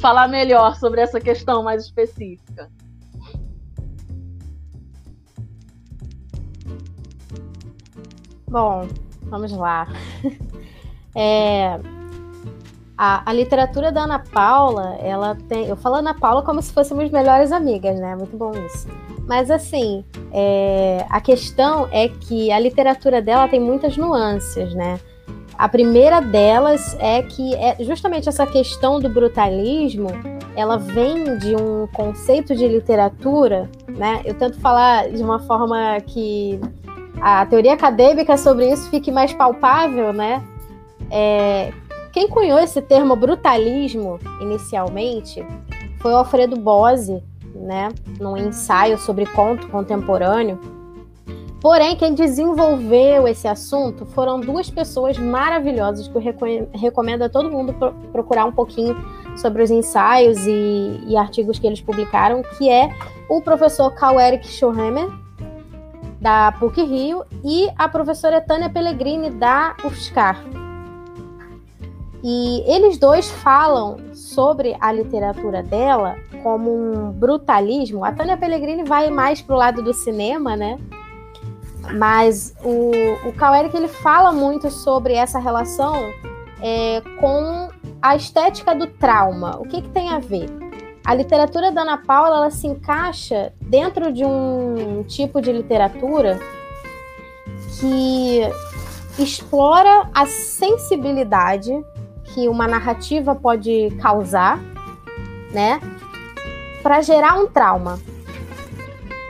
falar 0.01 0.29
melhor 0.29 0.77
sobre 0.77 1.03
essa 1.03 1.21
questão 1.21 1.63
mais 1.63 1.85
específica. 1.85 2.71
Bom, 8.49 8.89
vamos 9.29 9.53
lá. 9.53 9.89
É, 11.21 11.81
a, 12.97 13.29
a, 13.29 13.33
literatura 13.33 13.91
da 13.91 14.05
Ana 14.05 14.19
Paula, 14.19 14.97
ela 15.01 15.37
tem. 15.49 15.67
Eu 15.67 15.75
falo 15.75 15.97
Ana 15.97 16.15
Paula 16.15 16.43
como 16.43 16.63
se 16.63 16.73
fôssemos 16.73 17.11
melhores 17.11 17.51
amigas, 17.51 17.99
né? 17.99 18.15
Muito 18.15 18.37
bom 18.37 18.53
isso. 18.67 18.87
Mas 19.27 19.51
assim, 19.51 20.05
é, 20.33 21.05
a 21.09 21.21
questão 21.21 21.89
é 21.91 22.09
que 22.09 22.53
a 22.53 22.59
literatura 22.61 23.21
dela 23.21 23.49
tem 23.49 23.59
muitas 23.59 23.97
nuances, 23.97 24.73
né? 24.75 25.01
A 25.57 25.69
primeira 25.69 26.21
delas 26.21 26.97
é 27.01 27.21
que 27.23 27.55
é 27.57 27.83
justamente 27.83 28.29
essa 28.29 28.47
questão 28.47 29.01
do 29.01 29.09
brutalismo 29.09 30.09
ela 30.59 30.77
vem 30.77 31.39
de 31.39 31.55
um 31.55 31.87
conceito 31.89 32.53
de 32.55 32.67
literatura, 32.67 33.71
né? 33.89 34.23
Eu 34.25 34.35
tento 34.35 34.59
falar 34.59 35.09
de 35.09 35.23
uma 35.23 35.39
forma 35.39 36.01
que 36.01 36.61
a 37.21 37.45
teoria 37.47 37.75
acadêmica 37.75 38.37
sobre 38.37 38.71
isso 38.71 38.89
fique 38.91 39.11
mais 39.11 39.33
palpável, 39.33 40.13
né? 40.13 40.43
É, 41.11 41.73
quem 42.13 42.29
cunhou 42.29 42.59
esse 42.59 42.81
termo 42.83 43.17
brutalismo 43.17 44.19
inicialmente 44.41 45.45
foi 46.01 46.13
o 46.13 46.17
Alfredo 46.17 46.57
Bose, 46.57 47.23
né? 47.55 47.89
Num 48.21 48.37
ensaio 48.37 48.99
sobre 48.99 49.27
conto 49.27 49.69
contemporâneo. 49.69 50.59
Porém, 51.61 51.97
quem 51.97 52.15
desenvolveu 52.15 53.27
esse 53.27 53.49
assunto 53.49 54.07
foram 54.07 54.39
duas 54.39 54.71
pessoas 54.71 55.19
maravilhosas 55.19 56.07
que 56.07 56.17
eu 56.17 56.23
recomendo 56.73 57.23
a 57.23 57.29
todo 57.29 57.51
mundo 57.51 57.75
procurar 58.13 58.45
um 58.45 58.53
pouquinho 58.53 58.97
sobre 59.37 59.63
os 59.63 59.71
ensaios 59.71 60.47
e, 60.47 61.01
e 61.09 61.17
artigos 61.17 61.59
que 61.59 61.67
eles 61.67 61.81
publicaram, 61.81 62.43
que 62.57 62.71
é 62.71 62.89
o 63.29 63.43
professor 63.43 63.93
Carl 63.93 64.21
Eric 64.21 64.47
Schoemer, 64.47 65.09
da 66.21 66.53
PUC 66.53 66.83
Rio, 66.83 67.25
e 67.45 67.69
a 67.77 67.89
professora 67.89 68.41
Tânia 68.41 68.69
Pellegrini, 68.69 69.31
da 69.31 69.77
UFSCar. 69.85 70.43
E 72.23 72.65
eles 72.67 72.99
dois 72.99 73.31
falam 73.31 73.97
sobre 74.13 74.77
a 74.81 74.91
literatura 74.91 75.63
dela 75.63 76.17
como 76.43 76.75
um 76.75 77.13
brutalismo. 77.13 78.05
A 78.05 78.13
Tânia 78.13 78.37
Pellegrini 78.37 78.83
vai 78.83 79.09
mais 79.09 79.41
para 79.41 79.55
o 79.55 79.59
lado 79.59 79.83
do 79.83 79.95
cinema, 79.95 80.57
né? 80.57 80.79
Mas 81.97 82.55
o, 82.63 82.91
o 83.29 83.33
Carl 83.33 83.55
ele 83.73 83.89
fala 83.89 84.33
muito 84.33 84.71
sobre 84.71 85.15
essa 85.15 85.39
relação 85.39 85.95
é, 86.61 87.01
com 87.21 87.69
a 88.03 88.17
estética 88.17 88.75
do 88.75 88.87
trauma. 88.87 89.57
O 89.59 89.63
que, 89.63 89.81
que 89.83 89.89
tem 89.91 90.11
a 90.11 90.19
ver? 90.19 90.68
A 91.05 91.15
literatura 91.15 91.73
da 91.73 91.83
Ana 91.83 91.99
Paula 91.99 92.37
ela 92.37 92.51
se 92.51 92.67
encaixa 92.67 93.53
dentro 93.61 94.13
de 94.13 94.25
um 94.25 95.03
tipo 95.05 95.41
de 95.41 95.53
literatura 95.53 96.39
que 97.81 98.41
explora 99.19 100.09
a 100.15 100.27
sensibilidade 100.27 101.73
que 102.25 102.49
uma 102.49 102.69
narrativa 102.69 103.35
pode 103.35 103.91
causar, 104.01 104.59
né, 105.51 105.81
para 106.83 107.01
gerar 107.01 107.39
um 107.39 107.47
trauma. 107.47 107.99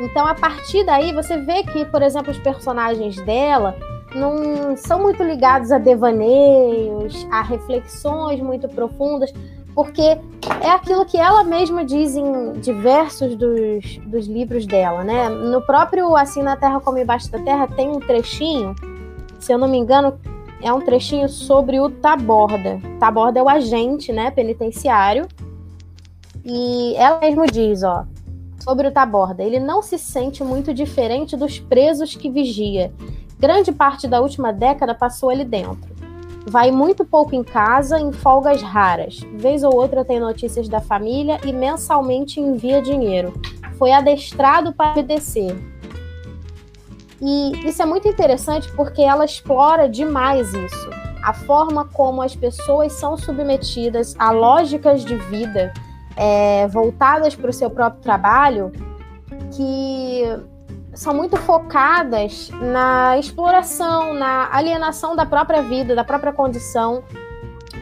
Então, 0.00 0.26
a 0.26 0.34
partir 0.34 0.84
daí, 0.84 1.12
você 1.12 1.38
vê 1.38 1.62
que, 1.62 1.84
por 1.84 2.02
exemplo, 2.02 2.30
os 2.30 2.38
personagens 2.38 3.16
dela 3.22 3.76
não 4.14 4.76
são 4.76 5.00
muito 5.00 5.22
ligados 5.22 5.72
a 5.72 5.78
devaneios, 5.78 7.26
a 7.30 7.42
reflexões 7.42 8.40
muito 8.40 8.68
profundas, 8.68 9.32
porque 9.78 10.02
é 10.02 10.70
aquilo 10.72 11.06
que 11.06 11.16
ela 11.16 11.44
mesma 11.44 11.84
diz 11.84 12.16
em 12.16 12.54
diversos 12.54 13.36
dos, 13.36 13.98
dos 14.06 14.26
livros 14.26 14.66
dela, 14.66 15.04
né? 15.04 15.28
No 15.28 15.62
próprio 15.62 16.16
Assim 16.16 16.42
na 16.42 16.56
Terra 16.56 16.80
como 16.80 16.98
Embaixo 16.98 17.30
da 17.30 17.38
Terra 17.38 17.68
tem 17.68 17.88
um 17.88 18.00
trechinho, 18.00 18.74
se 19.38 19.52
eu 19.52 19.56
não 19.56 19.68
me 19.68 19.78
engano, 19.78 20.18
é 20.60 20.72
um 20.72 20.80
trechinho 20.80 21.28
sobre 21.28 21.78
o 21.78 21.88
Taborda. 21.88 22.80
Taborda 22.98 23.38
é 23.38 23.42
o 23.42 23.48
agente, 23.48 24.12
né, 24.12 24.32
penitenciário. 24.32 25.28
E 26.44 26.96
ela 26.96 27.20
mesma 27.20 27.46
diz, 27.46 27.84
ó, 27.84 28.04
sobre 28.58 28.88
o 28.88 28.90
Taborda, 28.90 29.44
ele 29.44 29.60
não 29.60 29.80
se 29.80 29.96
sente 29.96 30.42
muito 30.42 30.74
diferente 30.74 31.36
dos 31.36 31.60
presos 31.60 32.16
que 32.16 32.28
vigia 32.28 32.92
Grande 33.38 33.70
parte 33.70 34.08
da 34.08 34.20
última 34.20 34.52
década 34.52 34.92
passou 34.96 35.30
ali 35.30 35.44
dentro. 35.44 35.97
Vai 36.48 36.70
muito 36.70 37.04
pouco 37.04 37.34
em 37.34 37.44
casa, 37.44 38.00
em 38.00 38.10
folgas 38.10 38.62
raras. 38.62 39.20
Vez 39.34 39.62
ou 39.62 39.74
outra 39.74 40.04
tem 40.04 40.18
notícias 40.18 40.68
da 40.68 40.80
família 40.80 41.38
e 41.44 41.52
mensalmente 41.52 42.40
envia 42.40 42.80
dinheiro. 42.80 43.34
Foi 43.78 43.92
adestrado 43.92 44.72
para 44.72 44.92
obedecer. 44.92 45.54
E 47.20 47.68
isso 47.68 47.82
é 47.82 47.86
muito 47.86 48.08
interessante 48.08 48.70
porque 48.72 49.02
ela 49.02 49.24
explora 49.24 49.88
demais 49.88 50.54
isso. 50.54 50.90
A 51.22 51.34
forma 51.34 51.84
como 51.84 52.22
as 52.22 52.34
pessoas 52.34 52.94
são 52.94 53.16
submetidas 53.16 54.14
a 54.18 54.30
lógicas 54.30 55.04
de 55.04 55.16
vida 55.16 55.72
é, 56.16 56.66
voltadas 56.68 57.34
para 57.34 57.50
o 57.50 57.52
seu 57.52 57.68
próprio 57.68 58.00
trabalho 58.00 58.72
que 59.54 60.22
são 60.98 61.14
muito 61.14 61.36
focadas 61.36 62.50
na 62.60 63.16
exploração, 63.18 64.14
na 64.14 64.48
alienação 64.52 65.14
da 65.14 65.24
própria 65.24 65.62
vida, 65.62 65.94
da 65.94 66.02
própria 66.02 66.32
condição, 66.32 67.04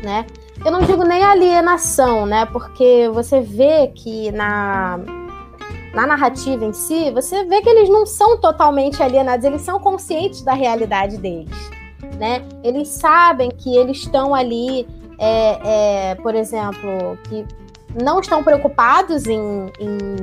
né? 0.02 0.26
Eu 0.62 0.70
não 0.70 0.82
digo 0.82 1.02
nem 1.02 1.24
alienação, 1.24 2.26
né? 2.26 2.44
Porque 2.44 3.08
você 3.14 3.40
vê 3.40 3.90
que 3.94 4.30
na, 4.32 5.00
na 5.94 6.06
narrativa 6.06 6.62
em 6.62 6.74
si, 6.74 7.10
você 7.10 7.42
vê 7.44 7.62
que 7.62 7.70
eles 7.70 7.88
não 7.88 8.04
são 8.04 8.36
totalmente 8.36 9.02
alienados, 9.02 9.46
eles 9.46 9.62
são 9.62 9.80
conscientes 9.80 10.42
da 10.42 10.52
realidade 10.52 11.16
deles, 11.16 11.70
né? 12.18 12.46
Eles 12.62 12.88
sabem 12.88 13.50
que 13.50 13.74
eles 13.74 13.96
estão 13.96 14.34
ali, 14.34 14.86
é, 15.18 16.10
é, 16.10 16.14
por 16.16 16.34
exemplo, 16.34 17.18
que 17.30 17.46
não 18.04 18.20
estão 18.20 18.44
preocupados 18.44 19.24
em, 19.24 19.72
em 19.80 20.16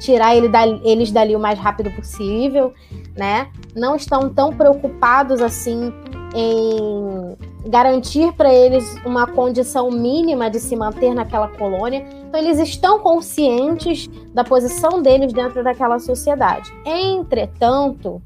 tirar 0.00 0.34
ele 0.34 0.50
eles 0.82 1.12
dali 1.12 1.36
o 1.36 1.40
mais 1.40 1.58
rápido 1.58 1.90
possível, 1.90 2.72
né? 3.16 3.48
Não 3.76 3.94
estão 3.94 4.28
tão 4.28 4.52
preocupados 4.52 5.40
assim 5.40 5.92
em 6.34 7.36
garantir 7.68 8.32
para 8.32 8.52
eles 8.52 8.96
uma 9.04 9.26
condição 9.26 9.90
mínima 9.90 10.48
de 10.48 10.58
se 10.58 10.74
manter 10.74 11.14
naquela 11.14 11.48
colônia. 11.48 12.04
Então, 12.28 12.40
eles 12.40 12.58
estão 12.58 13.00
conscientes 13.00 14.08
da 14.32 14.42
posição 14.42 15.02
deles 15.02 15.32
dentro 15.32 15.62
daquela 15.62 15.98
sociedade. 15.98 16.72
Entretanto, 16.84 18.22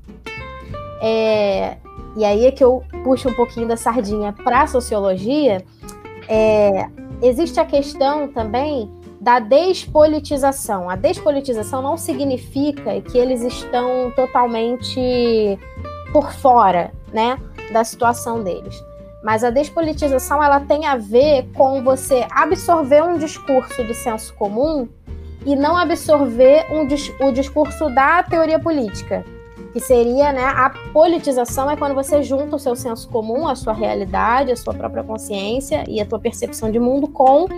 é, 1.00 1.78
e 2.16 2.24
aí 2.24 2.46
é 2.46 2.52
que 2.52 2.62
eu 2.62 2.84
puxo 3.02 3.28
um 3.28 3.32
pouquinho 3.32 3.66
da 3.66 3.76
sardinha 3.76 4.32
para 4.32 4.62
a 4.62 4.66
sociologia, 4.66 5.64
é, 6.28 6.88
existe 7.22 7.58
a 7.58 7.64
questão 7.64 8.28
também 8.28 8.90
da 9.24 9.38
despolitização. 9.38 10.90
A 10.90 10.96
despolitização 10.96 11.80
não 11.80 11.96
significa 11.96 13.00
que 13.00 13.16
eles 13.16 13.40
estão 13.40 14.12
totalmente 14.14 15.58
por 16.12 16.30
fora, 16.30 16.92
né, 17.10 17.38
da 17.72 17.82
situação 17.82 18.44
deles. 18.44 18.78
Mas 19.22 19.42
a 19.42 19.48
despolitização 19.48 20.44
ela 20.44 20.60
tem 20.60 20.84
a 20.84 20.96
ver 20.96 21.48
com 21.54 21.82
você 21.82 22.26
absorver 22.30 23.02
um 23.02 23.16
discurso 23.16 23.82
do 23.82 23.94
senso 23.94 24.34
comum 24.34 24.86
e 25.46 25.56
não 25.56 25.74
absorver 25.74 26.66
um, 26.70 26.86
o 27.26 27.32
discurso 27.32 27.88
da 27.94 28.22
teoria 28.22 28.58
política 28.58 29.24
que 29.74 29.80
seria 29.80 30.32
né, 30.32 30.44
a 30.44 30.70
politização 30.92 31.68
é 31.68 31.76
quando 31.76 31.96
você 31.96 32.22
junta 32.22 32.54
o 32.54 32.58
seu 32.60 32.76
senso 32.76 33.08
comum, 33.08 33.48
a 33.48 33.56
sua 33.56 33.72
realidade, 33.72 34.52
a 34.52 34.56
sua 34.56 34.72
própria 34.72 35.02
consciência 35.02 35.82
e 35.88 36.00
a 36.00 36.06
tua 36.06 36.20
percepção 36.20 36.70
de 36.70 36.78
mundo 36.78 37.08
com 37.08 37.48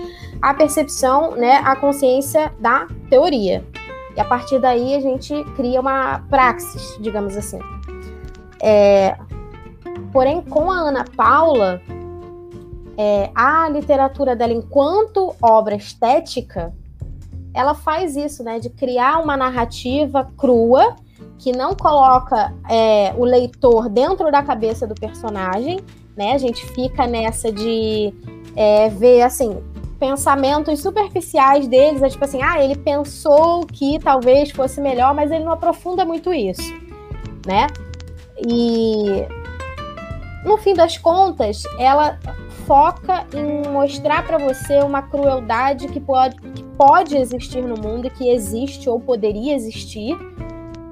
a 0.41 0.55
percepção, 0.55 1.33
né, 1.33 1.57
a 1.63 1.77
consciência 1.77 2.55
da 2.59 2.89
teoria. 3.11 3.63
E 4.17 4.21
a 4.21 4.25
partir 4.25 4.59
daí 4.59 4.95
a 4.95 5.01
gente 5.01 5.45
cria 5.57 5.79
uma 5.79 6.21
praxis, 6.31 6.97
digamos 7.03 7.37
assim. 7.37 7.59
É, 8.63 9.19
porém, 10.11 10.41
com 10.41 10.71
a 10.71 10.77
Ana 10.77 11.05
Paula, 11.15 11.83
é, 12.97 13.31
a 13.35 13.69
literatura 13.69 14.35
dela 14.35 14.55
enquanto 14.55 15.37
obra 15.43 15.75
estética, 15.75 16.73
ela 17.53 17.75
faz 17.75 18.17
isso, 18.17 18.43
né, 18.43 18.59
de 18.59 18.71
criar 18.71 19.19
uma 19.19 19.37
narrativa 19.37 20.33
crua 20.35 20.97
que 21.39 21.53
não 21.53 21.75
coloca 21.75 22.53
é, 22.69 23.13
o 23.17 23.25
leitor 23.25 23.89
dentro 23.89 24.31
da 24.31 24.43
cabeça 24.43 24.87
do 24.87 24.95
personagem, 24.95 25.81
né? 26.17 26.33
A 26.33 26.39
gente 26.39 26.65
fica 26.67 27.07
nessa 27.07 27.53
de 27.53 28.13
é, 28.55 28.89
ver 28.89 29.23
assim 29.23 29.63
pensamentos 29.99 30.81
superficiais 30.81 31.67
deles, 31.67 32.03
é 32.03 32.09
tipo 32.09 32.25
assim, 32.25 32.43
ah, 32.43 32.63
ele 32.63 32.77
pensou 32.77 33.67
que 33.67 33.99
talvez 33.99 34.51
fosse 34.51 34.81
melhor, 34.81 35.15
mas 35.15 35.31
ele 35.31 35.45
não 35.45 35.53
aprofunda 35.53 36.05
muito 36.05 36.35
isso, 36.35 36.75
né? 37.47 37.67
E 38.47 39.25
no 40.45 40.59
fim 40.59 40.75
das 40.75 40.99
contas, 40.99 41.63
ela 41.79 42.19
foca 42.67 43.27
em 43.33 43.69
mostrar 43.71 44.27
para 44.27 44.39
você 44.39 44.81
uma 44.81 45.01
crueldade 45.03 45.89
que 45.89 46.01
pode, 46.01 46.37
que 46.37 46.63
pode 46.77 47.17
existir 47.17 47.63
no 47.63 47.77
mundo, 47.81 48.11
que 48.11 48.29
existe 48.29 48.89
ou 48.89 49.01
poderia 49.01 49.55
existir, 49.55 50.17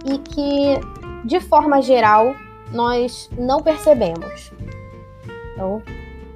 e 0.04 0.18
que, 0.18 0.80
de 1.24 1.40
forma 1.40 1.80
geral, 1.80 2.34
nós 2.72 3.30
não 3.38 3.60
percebemos. 3.60 4.52
Então, 5.52 5.82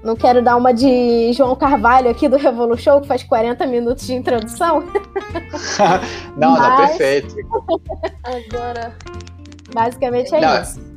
não 0.03 0.15
quero 0.17 0.43
dar 0.43 0.57
uma 0.57 0.73
de 0.73 1.33
João 1.33 1.55
Carvalho 1.57 2.09
aqui 2.09 2.29
do 2.29 2.37
Revolution, 2.37 3.01
que 3.01 3.09
faz 3.09 3.23
40 3.23 3.67
minutos 3.67 4.07
de 4.07 4.15
introdução. 4.15 4.81
não, 6.37 6.53
Mas... 6.53 6.61
não, 6.61 6.77
perfeito. 6.77 7.35
Agora. 8.23 8.95
Basicamente 9.75 10.35
é 10.35 10.41
não. 10.41 10.63
isso. 10.63 10.88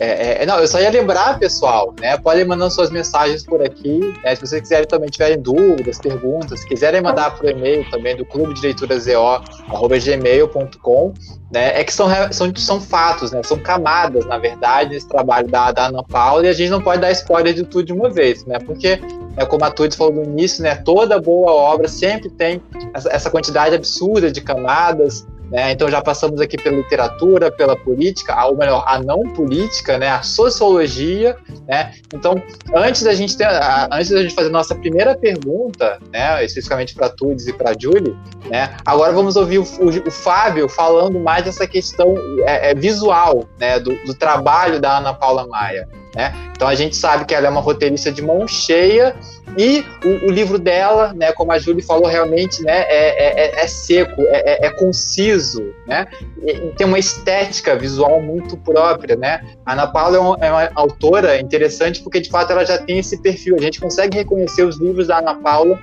É, 0.00 0.42
é, 0.42 0.46
não, 0.46 0.58
eu 0.58 0.68
só 0.68 0.80
ia 0.80 0.90
lembrar, 0.90 1.38
pessoal, 1.38 1.94
né? 2.00 2.16
Podem 2.18 2.44
mandando 2.44 2.72
suas 2.72 2.90
mensagens 2.90 3.44
por 3.44 3.62
aqui. 3.62 4.14
Né, 4.22 4.34
se 4.34 4.40
vocês 4.40 4.62
quiserem 4.62 4.86
também 4.86 5.08
tiverem 5.08 5.40
dúvidas, 5.40 5.98
perguntas, 5.98 6.60
se 6.60 6.68
quiserem 6.68 7.00
mandar 7.00 7.36
para 7.36 7.46
o 7.46 7.50
e-mail 7.50 7.88
também 7.90 8.16
do 8.16 8.24
clube 8.24 8.54
de 8.54 8.62
leituras 8.62 9.06
gmail.com, 9.06 11.14
né? 11.52 11.80
É 11.80 11.82
que 11.82 11.92
são, 11.92 12.08
são, 12.30 12.54
são 12.54 12.80
fatos, 12.80 13.32
né? 13.32 13.42
São 13.42 13.58
camadas, 13.58 14.24
na 14.26 14.38
verdade, 14.38 14.90
nesse 14.90 15.08
trabalho 15.08 15.48
da, 15.48 15.72
da 15.72 15.86
Ana 15.86 16.04
Paula, 16.04 16.46
e 16.46 16.48
a 16.48 16.52
gente 16.52 16.70
não 16.70 16.80
pode 16.80 17.00
dar 17.00 17.10
spoiler 17.10 17.52
de 17.52 17.64
tudo 17.64 17.86
de 17.86 17.92
uma 17.92 18.08
vez, 18.08 18.44
né? 18.44 18.58
Porque, 18.60 19.00
né, 19.36 19.44
como 19.46 19.64
a 19.64 19.70
Tudes 19.70 19.96
falou 19.96 20.14
no 20.14 20.24
início, 20.24 20.62
né? 20.62 20.76
Toda 20.76 21.20
boa 21.20 21.50
obra 21.50 21.88
sempre 21.88 22.30
tem 22.30 22.62
essa, 22.94 23.10
essa 23.10 23.30
quantidade 23.30 23.74
absurda 23.74 24.30
de 24.30 24.40
camadas, 24.40 25.26
né? 25.50 25.72
Então 25.72 25.88
já 25.88 26.00
passamos 26.02 26.40
aqui 26.40 26.56
pela 26.56 26.76
literatura, 26.76 27.50
pela 27.50 27.76
política, 27.76 28.44
ou 28.46 28.56
melhor, 28.56 28.84
a 28.86 28.98
não 28.98 29.22
política, 29.32 29.98
né? 29.98 30.08
a 30.08 30.22
sociologia. 30.22 31.36
Né? 31.66 31.94
Então, 32.14 32.42
antes 32.74 33.02
da 33.02 33.14
gente 33.14 33.36
ter, 33.36 33.48
antes 33.90 34.10
da 34.10 34.22
gente 34.22 34.34
fazer 34.34 34.50
nossa 34.50 34.74
primeira 34.74 35.16
pergunta, 35.16 35.98
né? 36.12 36.44
especificamente 36.44 36.94
para 36.94 37.08
Tudes 37.08 37.46
e 37.46 37.52
para 37.52 37.74
Julie, 37.78 38.16
né? 38.50 38.76
agora 38.84 39.12
vamos 39.12 39.36
ouvir 39.36 39.58
o, 39.58 39.62
o, 39.62 40.08
o, 40.08 40.10
Fábio 40.10 40.68
falando 40.68 41.18
mais 41.18 41.44
dessa 41.44 41.66
questão 41.66 42.14
é, 42.40 42.70
é, 42.70 42.74
visual 42.74 43.44
né? 43.58 43.78
do, 43.78 43.94
do 44.04 44.14
trabalho 44.14 44.80
da 44.80 44.98
Ana 44.98 45.14
Paula 45.14 45.46
Maia. 45.46 45.88
Né? 46.14 46.34
Então 46.52 46.66
a 46.66 46.74
gente 46.74 46.96
sabe 46.96 47.24
que 47.24 47.34
ela 47.34 47.46
é 47.46 47.50
uma 47.50 47.60
roteirista 47.60 48.10
de 48.10 48.22
mão 48.22 48.46
cheia 48.48 49.14
e 49.56 49.84
o, 50.04 50.28
o 50.28 50.30
livro 50.30 50.58
dela, 50.58 51.12
né, 51.14 51.32
como 51.32 51.52
a 51.52 51.58
Júlia 51.58 51.84
falou, 51.84 52.06
realmente 52.06 52.62
né, 52.62 52.82
é, 52.82 53.26
é, 53.26 53.60
é, 53.60 53.64
é 53.64 53.66
seco, 53.66 54.22
é, 54.22 54.66
é, 54.66 54.66
é 54.66 54.70
conciso, 54.70 55.74
né? 55.86 56.06
E, 56.42 56.72
tem 56.76 56.86
uma 56.86 56.98
estética 56.98 57.76
visual 57.76 58.20
muito 58.20 58.56
própria. 58.56 59.16
Né? 59.16 59.40
A 59.64 59.72
Ana 59.72 59.86
Paula 59.86 60.38
é 60.40 60.46
é 60.46 60.50
uma, 60.50 60.70
autora 60.74 61.40
interessante 61.40 62.02
porque 62.02 62.20
de 62.20 62.30
fato 62.30 62.52
ela 62.52 62.64
já 62.64 62.78
tem 62.78 62.98
esse 62.98 63.20
perfil. 63.20 63.56
A 63.56 63.60
gente 63.60 63.80
consegue 63.80 64.16
reconhecer 64.16 64.62
os 64.62 64.78
livros 64.78 65.06
da 65.06 65.18
Ana 65.18 65.34
Paula 65.34 65.78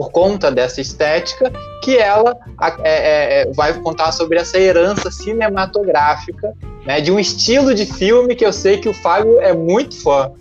por 0.00 0.10
conta 0.10 0.50
dessa 0.50 0.80
estética, 0.80 1.52
que 1.82 1.98
ela 1.98 2.34
é, 2.82 3.42
é, 3.42 3.52
vai 3.52 3.74
contar 3.82 4.12
sobre 4.12 4.38
essa 4.38 4.58
herança 4.58 5.10
cinematográfica, 5.10 6.54
né, 6.86 7.02
de 7.02 7.12
um 7.12 7.18
estilo 7.18 7.74
de 7.74 7.84
filme 7.84 8.34
que 8.34 8.46
eu 8.46 8.50
sei 8.50 8.78
que 8.78 8.88
o 8.88 8.94
Fábio 8.94 9.38
é 9.42 9.52
muito 9.52 10.02
fã, 10.02 10.32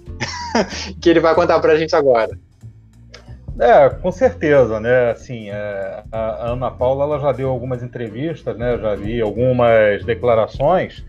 que 1.01 1.09
ele 1.09 1.19
vai 1.19 1.35
contar 1.35 1.59
para 1.59 1.73
a 1.73 1.77
gente 1.77 1.93
agora. 1.93 2.29
É, 3.59 3.89
com 3.89 4.09
certeza, 4.13 4.79
né? 4.79 5.11
Assim, 5.11 5.49
é, 5.49 6.03
a 6.09 6.51
Ana 6.51 6.71
Paula 6.71 7.03
ela 7.03 7.19
já 7.19 7.33
deu 7.33 7.49
algumas 7.49 7.83
entrevistas, 7.83 8.57
né? 8.57 8.77
Já 8.77 8.95
vi 8.95 9.19
algumas 9.19 10.05
declarações 10.05 11.03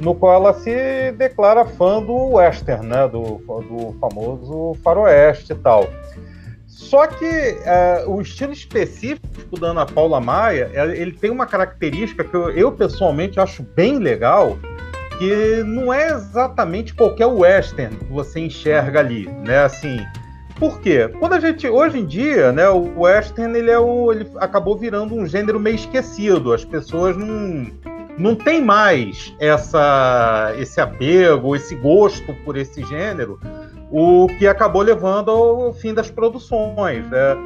no 0.00 0.12
qual 0.12 0.34
ela 0.34 0.54
se 0.54 1.12
declara 1.12 1.64
fã 1.64 2.02
do 2.02 2.30
western, 2.30 2.84
né? 2.84 3.06
Do, 3.06 3.38
do 3.46 3.96
famoso 4.00 4.76
faroeste 4.82 5.52
e 5.52 5.54
tal. 5.54 5.88
Só 6.82 7.06
que 7.06 7.24
uh, 7.24 8.10
o 8.10 8.20
estilo 8.20 8.52
específico 8.52 9.58
da 9.58 9.68
Ana 9.68 9.86
Paula 9.86 10.20
Maia, 10.20 10.70
ele 10.94 11.12
tem 11.12 11.30
uma 11.30 11.46
característica 11.46 12.24
que 12.24 12.34
eu, 12.34 12.50
eu, 12.50 12.72
pessoalmente 12.72 13.38
acho 13.38 13.62
bem 13.62 13.98
legal, 13.98 14.58
que 15.16 15.62
não 15.64 15.92
é 15.92 16.08
exatamente 16.10 16.92
qualquer 16.92 17.26
western 17.26 17.96
que 17.96 18.12
você 18.12 18.40
enxerga 18.40 18.98
ali, 18.98 19.26
né? 19.46 19.60
Assim, 19.60 20.04
por 20.58 20.80
quê? 20.80 21.08
Quando 21.18 21.34
a 21.34 21.40
gente 21.40 21.66
hoje 21.68 22.00
em 22.00 22.04
dia, 22.04 22.52
né, 22.52 22.68
o 22.68 23.00
western 23.00 23.56
ele 23.56 23.70
é 23.70 23.78
um, 23.78 24.12
ele 24.12 24.28
acabou 24.38 24.76
virando 24.76 25.14
um 25.14 25.24
gênero 25.24 25.60
meio 25.60 25.76
esquecido. 25.76 26.52
As 26.52 26.64
pessoas 26.64 27.16
não 27.16 27.66
não 28.18 28.34
tem 28.34 28.60
mais 28.60 29.34
essa 29.38 30.52
esse 30.58 30.80
apego, 30.80 31.56
esse 31.56 31.74
gosto 31.76 32.34
por 32.44 32.56
esse 32.56 32.84
gênero 32.84 33.40
o 33.92 34.26
que 34.38 34.46
acabou 34.46 34.80
levando 34.80 35.30
ao 35.30 35.72
fim 35.74 35.92
das 35.92 36.10
produções. 36.10 37.08
Né? 37.10 37.36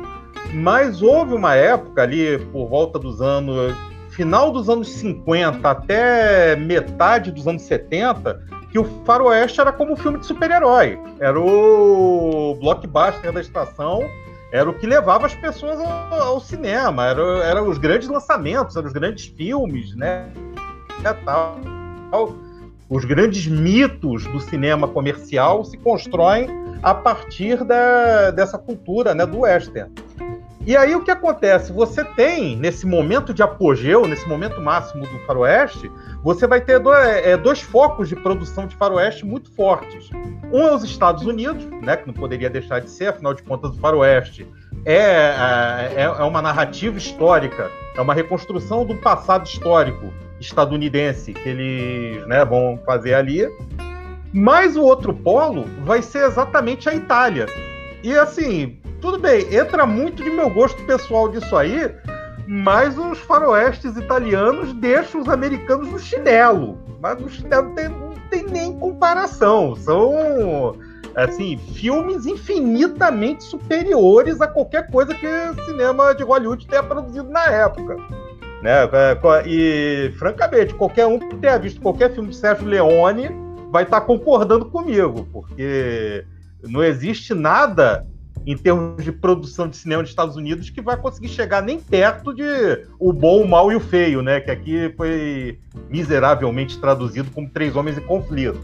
Mas 0.54 1.02
houve 1.02 1.35
uma 1.35 1.56
época 1.56 2.02
ali, 2.02 2.38
por 2.52 2.68
volta 2.68 2.98
dos 2.98 3.20
anos. 3.20 3.74
final 4.11 4.52
dos 4.52 4.70
anos 4.70 4.88
50 4.88 5.68
até 5.68 6.56
metade 6.56 7.32
dos 7.32 7.46
anos 7.46 7.62
70, 7.62 8.40
que 8.70 8.78
o 8.78 8.85
Faroeste 9.04 9.61
era 9.61 9.72
como 9.72 9.92
um 9.92 9.96
filme 9.96 10.18
de 10.18 10.26
super-herói. 10.26 10.98
Era 11.18 11.38
o 11.38 12.56
blockbuster 12.61 13.32
da 13.32 13.40
estação, 13.40 14.00
era 14.52 14.70
o 14.70 14.72
que 14.72 14.87
levava 14.87 15.26
as 15.26 15.35
pessoas 15.35 15.80
ao, 15.80 16.22
ao 16.22 16.40
cinema, 16.40 17.06
eram 17.06 17.42
era 17.42 17.62
os 17.62 17.76
grandes 17.76 18.09
lançamentos, 18.09 18.76
eram 18.76 18.87
os 18.87 18.92
grandes 18.92 19.26
filmes, 19.26 19.94
né? 19.96 20.28
É, 21.04 21.12
tal 21.12 21.59
os 22.88 23.05
grandes 23.05 23.46
mitos 23.46 24.25
do 24.27 24.40
cinema 24.40 24.87
comercial 24.87 25.64
se 25.64 25.77
constroem 25.77 26.49
a 26.83 26.94
partir 26.94 27.64
da, 27.64 28.31
dessa 28.31 28.59
cultura 28.59 29.14
né, 29.14 29.27
do 29.27 29.40
western. 29.40 29.90
E 30.66 30.77
aí 30.77 30.96
o 30.96 31.05
que 31.05 31.12
acontece? 31.12 31.72
Você 31.72 32.05
tem, 32.05 32.57
nesse 32.57 32.87
momento 32.87 33.33
de 33.33 33.40
apogeu, 33.40 34.07
nesse 34.07 34.29
momento 34.29 34.61
máximo 34.61 35.07
do 35.07 35.18
faroeste, 35.20 35.88
você 36.25 36.44
vai 36.44 36.61
ter 36.61 36.81
dois, 36.81 36.99
é, 37.25 37.37
dois 37.37 37.61
focos 37.61 38.09
de 38.09 38.16
produção 38.16 38.66
de 38.66 38.75
faroeste 38.75 39.25
muito 39.25 39.49
fortes. 39.53 40.11
Um 40.53 40.62
é 40.62 40.75
os 40.75 40.83
Estados 40.83 41.25
Unidos, 41.25 41.64
né, 41.83 41.96
que 41.96 42.07
não 42.07 42.14
poderia 42.14 42.51
deixar 42.51 42.81
de 42.81 42.90
ser, 42.90 43.07
afinal 43.07 43.33
de 43.33 43.44
contas 43.44 43.77
o 43.77 43.81
faroeste 43.81 44.46
é, 44.85 45.35
é, 45.96 46.03
é 46.03 46.22
uma 46.22 46.40
narrativa 46.40 46.96
histórica, 46.96 47.70
é 47.96 48.00
uma 48.00 48.14
reconstrução 48.14 48.85
do 48.85 48.94
passado 48.96 49.46
histórico 49.46 50.12
estadunidense 50.40 51.32
que 51.32 51.48
eles 51.48 52.26
né, 52.26 52.44
vão 52.44 52.78
fazer 52.85 53.14
ali. 53.14 53.48
Mas 54.32 54.76
o 54.76 54.82
outro 54.82 55.14
polo 55.14 55.64
vai 55.85 56.02
ser 56.02 56.26
exatamente 56.26 56.88
a 56.88 56.94
Itália. 56.94 57.46
E 58.02 58.14
assim, 58.16 58.78
tudo 59.00 59.18
bem, 59.18 59.54
entra 59.54 59.87
muito 59.87 60.22
de 60.22 60.30
meu 60.30 60.50
gosto 60.50 60.82
pessoal 60.85 61.28
disso 61.28 61.56
aí, 61.56 61.90
mas 62.46 62.98
os 62.98 63.18
faroestes 63.20 63.96
italianos 63.96 64.72
deixam 64.74 65.22
os 65.22 65.28
americanos 65.28 65.88
no 65.88 65.98
chinelo. 65.98 66.78
Mas 67.00 67.20
no 67.20 67.28
chinelo 67.28 67.74
tem, 67.74 67.88
não 67.88 68.14
tem 68.30 68.44
nem 68.44 68.78
comparação. 68.78 69.74
São 69.74 70.76
assim, 71.16 71.57
filmes 71.57 72.26
infinitamente 72.26 73.42
superiores 73.42 74.40
a 74.40 74.46
qualquer 74.46 74.90
coisa 74.90 75.14
que 75.14 75.26
o 75.26 75.64
cinema 75.64 76.14
de 76.14 76.22
Hollywood 76.22 76.66
tenha 76.66 76.83
produzido 76.83 77.31
na 77.31 77.44
época. 77.46 77.96
Né? 78.62 78.85
É, 78.85 79.18
e, 79.46 80.12
francamente, 80.18 80.74
qualquer 80.74 81.07
um 81.07 81.18
que 81.18 81.37
tenha 81.37 81.59
visto 81.59 81.81
qualquer 81.81 82.12
filme 82.12 82.29
de 82.29 82.37
Sérgio 82.37 82.66
Leone 82.66 83.31
vai 83.70 83.85
estar 83.85 84.02
concordando 84.02 84.66
comigo, 84.66 85.26
porque 85.33 86.24
não 86.62 86.85
existe 86.85 87.33
nada 87.33 88.07
em 88.46 88.57
termos 88.57 89.02
de 89.02 89.11
produção 89.11 89.66
de 89.68 89.76
cinema 89.76 90.02
dos 90.02 90.11
Estados 90.11 90.37
Unidos 90.37 90.70
que 90.70 90.81
vai 90.81 90.96
conseguir 90.96 91.29
chegar 91.29 91.62
nem 91.62 91.81
perto 91.81 92.33
de 92.33 92.44
o 92.98 93.12
bom, 93.12 93.42
o 93.42 93.48
mal 93.48 93.72
e 93.72 93.76
o 93.76 93.81
feio, 93.81 94.22
né? 94.22 94.40
Que 94.40 94.50
aqui 94.50 94.94
foi 94.96 95.59
miseravelmente 95.90 96.79
traduzido 96.79 97.31
como 97.33 97.50
Três 97.50 97.74
Homens 97.74 97.98
em 97.98 98.02
Conflito. 98.02 98.61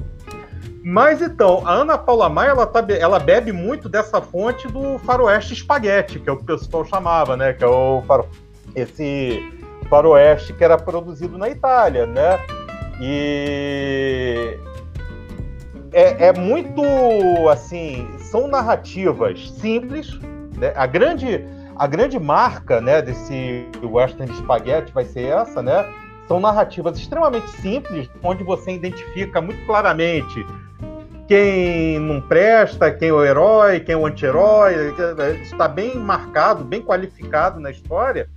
Mas 0.85 1.23
então, 1.23 1.63
a 1.67 1.73
Ana 1.73 1.97
Paula 1.97 2.29
Maia, 2.29 2.51
ela, 2.51 2.67
tá, 2.67 2.85
ela 2.89 3.19
bebe 3.21 3.53
muito 3.53 3.89
dessa 3.89 4.21
fonte 4.21 4.67
do 4.67 4.99
faroeste 4.99 5.55
espaguete, 5.55 6.19
que 6.19 6.29
é 6.29 6.33
o 6.33 6.37
que 6.37 6.43
o 6.43 6.47
pessoal 6.47 6.85
chamava, 6.85 7.37
né? 7.37 7.53
Que 7.53 7.63
é 7.63 7.69
o 7.69 8.03
faro... 8.07 8.29
esse 8.75 9.41
faroeste 9.89 10.53
que 10.53 10.65
era 10.65 10.77
produzido 10.77 11.39
na 11.39 11.49
Itália, 11.49 12.07
né? 12.07 12.41
E 13.01 14.59
é, 15.93 16.29
é 16.29 16.33
muito 16.33 16.83
assim, 17.49 18.09
são 18.19 18.49
narrativas 18.49 19.51
simples. 19.51 20.19
Né? 20.57 20.73
A 20.75 20.87
grande 20.87 21.45
a 21.77 21.87
grande 21.87 22.19
marca, 22.19 22.81
né, 22.81 23.01
desse 23.01 23.67
western 23.83 24.33
spaghetti 24.35 24.93
vai 24.93 25.05
ser 25.05 25.25
essa, 25.27 25.63
né? 25.63 25.85
São 26.29 26.39
narrativas 26.39 26.99
extremamente 26.99 27.49
simples, 27.61 28.09
onde 28.23 28.45
você 28.45 28.73
identifica 28.73 29.41
muito 29.41 29.65
claramente 29.67 30.47
quem 31.33 31.99
não 31.99 32.21
presta, 32.21 32.91
quem 32.91 33.09
é 33.09 33.13
o 33.13 33.25
herói, 33.25 33.81
quem 33.81 33.95
é 33.95 33.97
o 33.97 34.05
anti-herói. 34.05 34.95
Está 35.41 35.67
bem 35.67 35.97
marcado, 35.97 36.63
bem 36.63 36.83
qualificado 36.83 37.59
na 37.59 37.71
história 37.71 38.29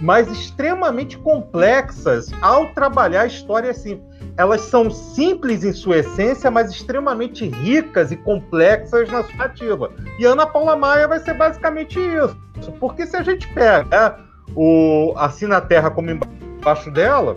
mas 0.00 0.28
extremamente 0.28 1.16
complexas 1.16 2.30
ao 2.42 2.66
trabalhar 2.74 3.22
a 3.22 3.26
história 3.26 3.70
assim. 3.70 4.02
Elas 4.36 4.62
são 4.62 4.90
simples 4.90 5.62
em 5.62 5.72
sua 5.72 5.98
essência, 5.98 6.50
mas 6.50 6.70
extremamente 6.70 7.48
ricas 7.48 8.10
e 8.10 8.16
complexas 8.16 9.08
na 9.08 9.22
sua 9.22 9.36
narrativa. 9.36 9.92
E 10.18 10.24
Ana 10.24 10.46
Paula 10.46 10.76
Maia 10.76 11.06
vai 11.06 11.20
ser 11.20 11.34
basicamente 11.34 11.98
isso. 12.00 12.72
Porque 12.80 13.06
se 13.06 13.16
a 13.16 13.22
gente 13.22 13.46
pega 13.54 13.84
né, 14.10 14.16
o 14.56 15.14
Assim 15.16 15.46
na 15.46 15.60
Terra 15.60 15.90
como 15.90 16.10
embaixo 16.10 16.90
dela, 16.90 17.36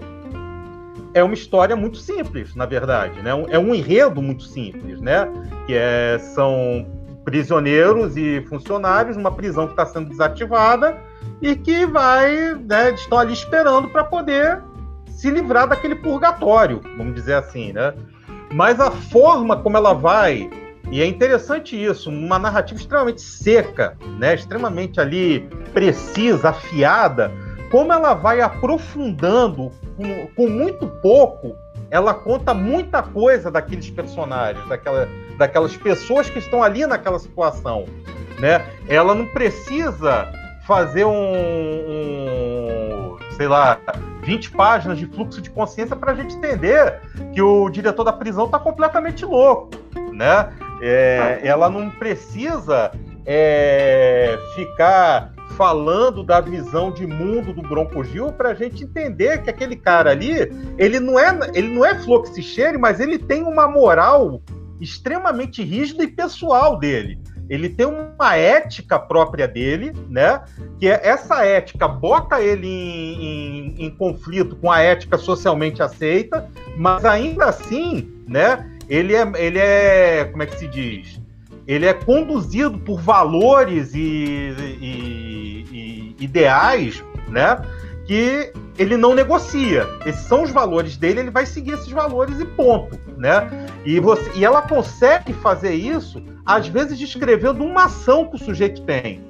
é 1.17 1.23
uma 1.23 1.33
história 1.33 1.75
muito 1.75 1.97
simples, 1.97 2.55
na 2.55 2.65
verdade. 2.65 3.21
Né? 3.21 3.31
É 3.49 3.59
um 3.59 3.73
enredo 3.73 4.21
muito 4.21 4.43
simples, 4.43 5.01
né? 5.01 5.27
Que 5.65 5.73
é, 5.73 6.17
são 6.19 6.85
prisioneiros 7.25 8.15
e 8.15 8.41
funcionários 8.47 9.17
numa 9.17 9.31
prisão 9.31 9.65
que 9.65 9.73
está 9.73 9.85
sendo 9.85 10.09
desativada 10.09 10.97
e 11.41 11.55
que 11.55 11.85
vai, 11.85 12.53
né, 12.55 12.91
estão 12.91 13.17
ali 13.19 13.33
esperando 13.33 13.89
para 13.89 14.03
poder 14.03 14.63
se 15.09 15.29
livrar 15.29 15.67
daquele 15.67 15.95
purgatório, 15.95 16.81
vamos 16.97 17.13
dizer 17.15 17.33
assim, 17.33 17.73
né? 17.73 17.93
mas 18.53 18.79
a 18.79 18.91
forma 18.91 19.57
como 19.57 19.77
ela 19.77 19.93
vai 19.93 20.49
e 20.89 21.01
é 21.01 21.05
interessante 21.05 21.75
isso, 21.75 22.09
uma 22.09 22.39
narrativa 22.39 22.79
extremamente 22.79 23.21
seca, 23.21 23.97
né, 24.17 24.35
extremamente 24.35 25.01
ali 25.01 25.41
precisa, 25.73 26.49
afiada, 26.49 27.29
como 27.71 27.91
ela 27.91 28.13
vai 28.13 28.41
aprofundando 28.41 29.71
com, 29.95 30.27
com 30.35 30.47
muito 30.47 30.87
pouco, 31.01 31.55
ela 31.89 32.13
conta 32.13 32.53
muita 32.53 33.01
coisa 33.01 33.49
daqueles 33.49 33.89
personagens, 33.89 34.67
daquela, 34.67 35.07
daquelas 35.37 35.75
pessoas 35.77 36.29
que 36.29 36.39
estão 36.39 36.61
ali 36.61 36.85
naquela 36.85 37.19
situação, 37.19 37.85
né? 38.39 38.65
Ela 38.87 39.15
não 39.15 39.25
precisa 39.27 40.27
fazer 40.65 41.05
um, 41.05 41.11
um 41.11 43.17
sei 43.37 43.47
lá, 43.47 43.79
20 44.23 44.51
páginas 44.51 44.97
de 44.97 45.05
fluxo 45.05 45.41
de 45.41 45.49
consciência 45.49 45.95
para 45.95 46.11
a 46.11 46.15
gente 46.15 46.35
entender 46.35 46.99
que 47.33 47.41
o 47.41 47.69
diretor 47.69 48.03
da 48.03 48.11
prisão 48.11 48.45
está 48.45 48.59
completamente 48.59 49.23
louco, 49.23 49.69
né? 50.11 50.51
É, 50.81 51.39
ela 51.43 51.69
não 51.69 51.89
precisa 51.89 52.91
é, 53.25 54.37
ficar 54.55 55.31
falando 55.57 56.23
da 56.23 56.39
visão 56.39 56.91
de 56.91 57.07
mundo 57.07 57.51
do 57.51 57.63
Bronco 57.63 58.03
Gil 58.03 58.31
para 58.31 58.49
a 58.49 58.53
gente 58.53 58.83
entender 58.83 59.41
que 59.41 59.49
aquele 59.49 59.75
cara 59.75 60.11
ali, 60.11 60.51
ele 60.77 60.99
não 60.99 61.19
é, 61.19 61.37
ele 61.55 61.69
não 61.69 61.83
é 61.83 61.95
fluxicheiro, 61.95 62.79
mas 62.79 62.99
ele 62.99 63.17
tem 63.17 63.43
uma 63.43 63.67
moral 63.67 64.39
extremamente 64.79 65.63
rígida 65.63 66.03
e 66.03 66.07
pessoal 66.07 66.77
dele. 66.77 67.19
Ele 67.49 67.69
tem 67.69 67.87
uma 67.87 68.35
ética 68.35 68.99
própria 68.99 69.47
dele, 69.47 69.93
né? 70.09 70.43
Que 70.79 70.89
é, 70.89 70.99
essa 71.03 71.43
ética 71.43 71.87
bota 71.87 72.41
ele 72.41 72.67
em, 72.67 73.23
em, 73.23 73.85
em 73.85 73.89
conflito 73.89 74.55
com 74.57 74.69
a 74.71 74.81
ética 74.81 75.17
socialmente 75.17 75.81
aceita, 75.81 76.49
mas 76.77 77.03
ainda 77.03 77.45
assim, 77.45 78.13
né? 78.27 78.69
Ele 78.87 79.15
é, 79.15 79.31
ele 79.35 79.59
é, 79.59 80.25
como 80.25 80.43
é 80.43 80.45
que 80.45 80.59
se 80.59 80.67
diz? 80.67 81.19
Ele 81.65 81.85
é 81.85 81.93
conduzido 81.93 82.77
por 82.77 83.01
valores 83.01 83.93
e, 83.93 83.99
e, 83.99 84.77
e 84.81 85.26
ideais, 86.19 87.03
né? 87.27 87.59
Que 88.05 88.51
ele 88.77 88.95
não 88.95 89.13
negocia. 89.13 89.87
Esses 90.05 90.25
são 90.27 90.43
os 90.43 90.51
valores 90.51 90.97
dele, 90.97 91.21
ele 91.21 91.31
vai 91.31 91.45
seguir 91.45 91.73
esses 91.73 91.91
valores 91.91 92.39
e 92.39 92.45
ponto, 92.45 92.97
né? 93.17 93.67
E, 93.85 93.99
você, 93.99 94.31
e 94.35 94.45
ela 94.45 94.61
consegue 94.61 95.33
fazer 95.33 95.73
isso, 95.73 96.23
às 96.45 96.67
vezes 96.67 96.97
descrevendo 96.97 97.63
uma 97.63 97.85
ação 97.85 98.27
que 98.27 98.35
o 98.35 98.39
sujeito 98.39 98.81
tem. 98.83 99.25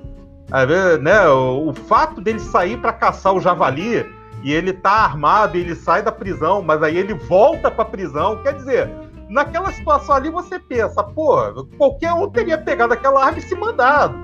Vezes, 0.68 1.02
né, 1.02 1.28
o, 1.28 1.70
o, 1.70 1.74
fato 1.74 2.22
dele 2.22 2.40
sair 2.40 2.78
para 2.78 2.94
caçar 2.94 3.34
o 3.34 3.42
javali 3.42 4.06
e 4.44 4.54
ele 4.54 4.72
tá 4.72 4.92
armado 4.92 5.58
e 5.58 5.62
ele 5.62 5.76
sai 5.76 6.02
da 6.02 6.12
prisão, 6.12 6.62
mas 6.62 6.82
aí 6.82 6.98
ele 6.98 7.14
volta 7.14 7.70
para 7.70 7.82
a 7.82 7.88
prisão, 7.88 8.42
quer 8.42 8.54
dizer, 8.54 8.90
naquela 9.30 9.72
situação 9.74 10.16
ali 10.16 10.30
você 10.30 10.58
pensa, 10.58 11.04
pô, 11.04 11.66
qualquer 11.78 12.14
um 12.14 12.30
teria 12.30 12.58
pegado 12.58 12.94
aquela 12.94 13.26
arma 13.26 13.40
e 13.40 13.42
se 13.42 13.56
mandado. 13.56 14.16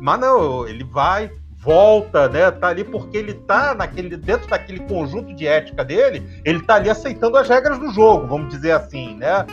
Mas 0.00 0.18
não, 0.18 0.66
ele 0.66 0.82
vai, 0.82 1.30
volta, 1.62 2.28
né? 2.28 2.50
Tá 2.50 2.68
ali 2.68 2.84
porque 2.84 3.16
ele 3.16 3.34
tá 3.34 3.74
naquele 3.74 4.16
dentro 4.16 4.48
daquele 4.48 4.80
conjunto 4.80 5.32
de 5.32 5.46
ética 5.46 5.84
dele, 5.84 6.22
ele 6.44 6.60
tá 6.60 6.74
ali 6.74 6.90
aceitando 6.90 7.36
as 7.38 7.48
regras 7.48 7.78
do 7.78 7.90
jogo, 7.90 8.26
vamos 8.26 8.50
dizer 8.50 8.72
assim, 8.72 9.14
né? 9.16 9.46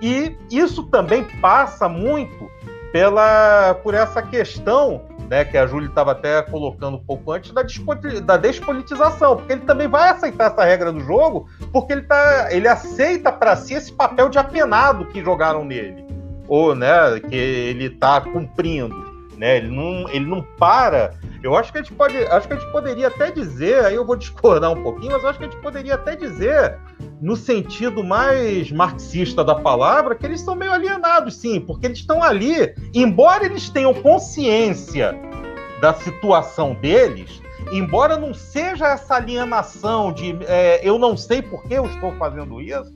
E 0.00 0.36
isso 0.50 0.84
também 0.84 1.24
passa 1.40 1.88
muito 1.88 2.48
pela 2.92 3.74
por 3.82 3.94
essa 3.94 4.22
questão, 4.22 5.02
né, 5.28 5.44
que 5.44 5.58
a 5.58 5.66
Júlia 5.66 5.88
estava 5.88 6.12
até 6.12 6.40
colocando 6.42 6.96
um 6.96 7.04
pouco 7.04 7.32
antes 7.32 7.50
da, 7.52 7.62
da 8.22 8.36
despolitização, 8.36 9.36
porque 9.36 9.54
ele 9.54 9.62
também 9.62 9.88
vai 9.88 10.10
aceitar 10.10 10.52
essa 10.52 10.64
regra 10.64 10.92
do 10.92 11.00
jogo, 11.00 11.48
porque 11.72 11.92
ele 11.92 12.02
tá, 12.02 12.48
ele 12.50 12.68
aceita 12.68 13.32
para 13.32 13.56
si 13.56 13.74
esse 13.74 13.92
papel 13.92 14.28
de 14.28 14.38
apenado 14.38 15.06
que 15.06 15.22
jogaram 15.22 15.64
nele, 15.64 16.06
ou, 16.46 16.74
né, 16.74 17.18
que 17.28 17.34
ele 17.34 17.86
está 17.86 18.20
cumprindo, 18.20 19.05
né? 19.36 19.58
Ele 19.58 19.68
não, 19.68 20.08
ele 20.08 20.26
não 20.26 20.42
para 20.42 21.14
eu 21.46 21.56
acho 21.56 21.70
que 21.70 21.78
a 21.78 21.80
gente 21.80 21.92
pode, 21.92 22.16
acho 22.16 22.48
que 22.48 22.54
a 22.54 22.58
gente 22.58 22.72
poderia 22.72 23.06
até 23.06 23.30
dizer, 23.30 23.84
aí 23.84 23.94
eu 23.94 24.04
vou 24.04 24.16
discordar 24.16 24.72
um 24.72 24.82
pouquinho, 24.82 25.12
mas 25.12 25.24
acho 25.24 25.38
que 25.38 25.44
a 25.44 25.48
gente 25.48 25.60
poderia 25.62 25.94
até 25.94 26.16
dizer, 26.16 26.76
no 27.20 27.36
sentido 27.36 28.02
mais 28.02 28.72
marxista 28.72 29.44
da 29.44 29.54
palavra, 29.54 30.16
que 30.16 30.26
eles 30.26 30.40
são 30.40 30.56
meio 30.56 30.72
alienados, 30.72 31.36
sim, 31.36 31.60
porque 31.60 31.86
eles 31.86 31.98
estão 31.98 32.20
ali, 32.20 32.74
embora 32.92 33.44
eles 33.44 33.68
tenham 33.68 33.94
consciência 33.94 35.14
da 35.80 35.94
situação 35.94 36.74
deles, 36.74 37.40
embora 37.70 38.16
não 38.16 38.34
seja 38.34 38.88
essa 38.88 39.14
alienação 39.14 40.12
de 40.12 40.36
é, 40.48 40.80
eu 40.82 40.98
não 40.98 41.16
sei 41.16 41.42
por 41.42 41.62
que 41.62 41.74
eu 41.74 41.86
estou 41.86 42.10
fazendo 42.16 42.60
isso, 42.60 42.92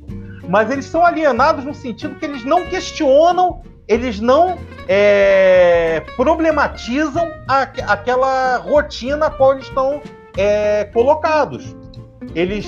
mas 0.49 0.71
eles 0.73 0.87
são 0.87 1.07
alienados 1.07 1.65
no 1.65 1.73
sentido 1.73 2.17
que 2.17 2.25
eles 2.25 2.45
não 2.45 2.67
questionam 2.67 3.63
eles 3.91 4.21
não 4.21 4.57
é, 4.87 6.01
problematizam 6.15 7.29
a, 7.49 7.63
aquela 7.63 8.59
rotina 8.59 9.27
a 9.27 9.31
qual 9.31 9.55
eles 9.55 9.67
estão 9.67 10.01
é, 10.37 10.85
colocados. 10.85 11.75
Eles 12.33 12.67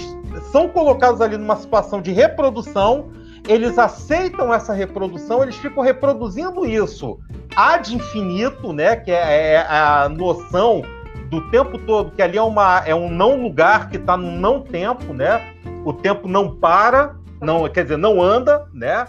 são 0.50 0.68
colocados 0.68 1.20
ali 1.20 1.36
numa 1.36 1.54
situação 1.54 2.02
de 2.02 2.10
reprodução, 2.10 3.12
eles 3.46 3.78
aceitam 3.78 4.52
essa 4.52 4.72
reprodução, 4.72 5.44
eles 5.44 5.54
ficam 5.54 5.80
reproduzindo 5.84 6.66
isso 6.66 7.20
ad 7.54 7.94
infinito, 7.94 8.72
né? 8.72 8.96
Que 8.96 9.12
é, 9.12 9.52
é 9.52 9.66
a 9.68 10.08
noção 10.08 10.82
do 11.30 11.48
tempo 11.50 11.78
todo, 11.78 12.10
que 12.10 12.20
ali 12.20 12.36
é, 12.36 12.42
uma, 12.42 12.82
é 12.84 12.94
um 12.94 13.08
não 13.08 13.40
lugar 13.40 13.88
que 13.88 13.96
está 13.96 14.16
no 14.16 14.32
não 14.32 14.60
tempo, 14.60 15.14
né? 15.14 15.54
O 15.84 15.92
tempo 15.92 16.26
não 16.26 16.56
para, 16.56 17.14
não, 17.40 17.68
quer 17.68 17.84
dizer, 17.84 17.96
não 17.96 18.20
anda, 18.20 18.66
né? 18.74 19.06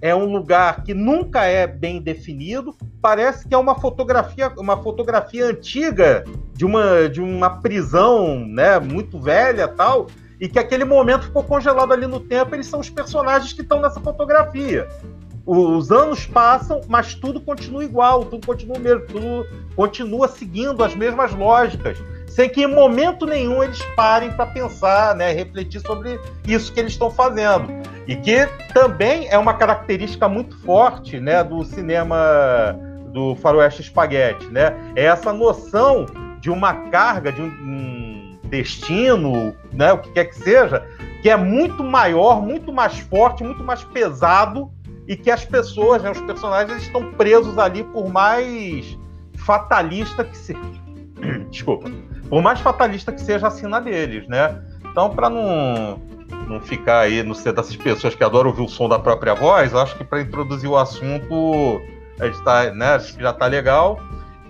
É 0.00 0.14
um 0.14 0.30
lugar 0.32 0.82
que 0.84 0.94
nunca 0.94 1.44
é 1.44 1.66
bem 1.66 2.00
definido. 2.00 2.76
Parece 3.00 3.48
que 3.48 3.54
é 3.54 3.58
uma 3.58 3.74
fotografia, 3.74 4.52
uma 4.58 4.82
fotografia 4.82 5.46
antiga 5.46 6.24
de 6.52 6.64
uma, 6.64 7.08
de 7.08 7.20
uma 7.20 7.60
prisão, 7.60 8.46
né, 8.46 8.78
muito 8.78 9.20
velha, 9.20 9.68
tal, 9.68 10.06
e 10.40 10.48
que 10.48 10.58
aquele 10.58 10.84
momento 10.84 11.26
ficou 11.26 11.42
congelado 11.42 11.92
ali 11.92 12.06
no 12.06 12.20
tempo. 12.20 12.54
Eles 12.54 12.66
são 12.66 12.80
os 12.80 12.90
personagens 12.90 13.52
que 13.52 13.62
estão 13.62 13.80
nessa 13.80 14.00
fotografia. 14.00 14.88
Os 15.44 15.92
anos 15.92 16.26
passam, 16.26 16.80
mas 16.88 17.14
tudo 17.14 17.40
continua 17.40 17.84
igual, 17.84 18.24
tudo 18.24 18.44
continua 18.44 18.78
mesmo, 18.78 19.06
tudo 19.06 19.46
continua 19.76 20.26
seguindo 20.26 20.82
as 20.82 20.94
mesmas 20.94 21.32
lógicas 21.32 21.98
sem 22.36 22.50
que 22.50 22.64
em 22.64 22.66
momento 22.66 23.24
nenhum 23.24 23.62
eles 23.62 23.80
parem 23.96 24.30
para 24.30 24.44
pensar, 24.44 25.14
né, 25.14 25.32
refletir 25.32 25.80
sobre 25.80 26.20
isso 26.46 26.70
que 26.70 26.78
eles 26.78 26.92
estão 26.92 27.10
fazendo. 27.10 27.66
E 28.06 28.14
que 28.16 28.46
também 28.72 29.26
é 29.28 29.36
uma 29.36 29.54
característica 29.54 30.28
muito 30.28 30.56
forte 30.62 31.18
né, 31.18 31.42
do 31.42 31.64
cinema 31.64 32.78
do 33.12 33.34
faroeste 33.36 33.82
espaguete. 33.82 34.46
Né? 34.46 34.74
É 34.94 35.04
essa 35.04 35.32
noção 35.32 36.06
de 36.40 36.50
uma 36.50 36.72
carga, 36.90 37.32
de 37.32 37.42
um, 37.42 38.38
destino, 38.44 39.56
né, 39.72 39.92
o 39.92 39.98
que 39.98 40.10
quer 40.12 40.26
que 40.26 40.36
seja, 40.36 40.86
que 41.20 41.28
é 41.28 41.36
muito 41.36 41.82
maior, 41.82 42.40
muito 42.40 42.72
mais 42.72 42.98
forte, 43.00 43.42
muito 43.42 43.64
mais 43.64 43.82
pesado 43.82 44.70
e 45.08 45.16
que 45.16 45.30
as 45.30 45.44
pessoas, 45.44 46.02
né, 46.02 46.10
os 46.12 46.20
personagens, 46.20 46.82
estão 46.82 47.12
presos 47.12 47.58
ali 47.58 47.82
por 47.82 48.08
mais 48.08 48.96
fatalista 49.38 50.22
que 50.24 50.36
se... 50.36 50.56
Desculpa 51.50 51.90
por 52.28 52.42
mais 52.42 52.60
fatalista 52.60 53.12
que 53.12 53.20
seja 53.20 53.46
a 53.46 53.50
sina 53.50 53.80
deles, 53.80 54.26
né? 54.28 54.60
Então, 54.96 55.10
para 55.10 55.28
não, 55.28 56.00
não 56.48 56.58
ficar 56.58 57.00
aí 57.00 57.22
no 57.22 57.34
ser 57.34 57.52
dessas 57.52 57.76
pessoas 57.76 58.14
que 58.14 58.24
adoram 58.24 58.48
ouvir 58.48 58.62
o 58.62 58.68
som 58.68 58.88
da 58.88 58.98
própria 58.98 59.34
voz, 59.34 59.74
acho 59.74 59.94
que 59.94 60.02
para 60.02 60.22
introduzir 60.22 60.70
o 60.70 60.74
assunto, 60.74 61.82
a 62.18 62.24
gente 62.24 62.42
tá, 62.42 62.70
né, 62.70 62.94
acho 62.94 63.14
que 63.14 63.22
já 63.22 63.28
está 63.28 63.46
legal. 63.46 64.00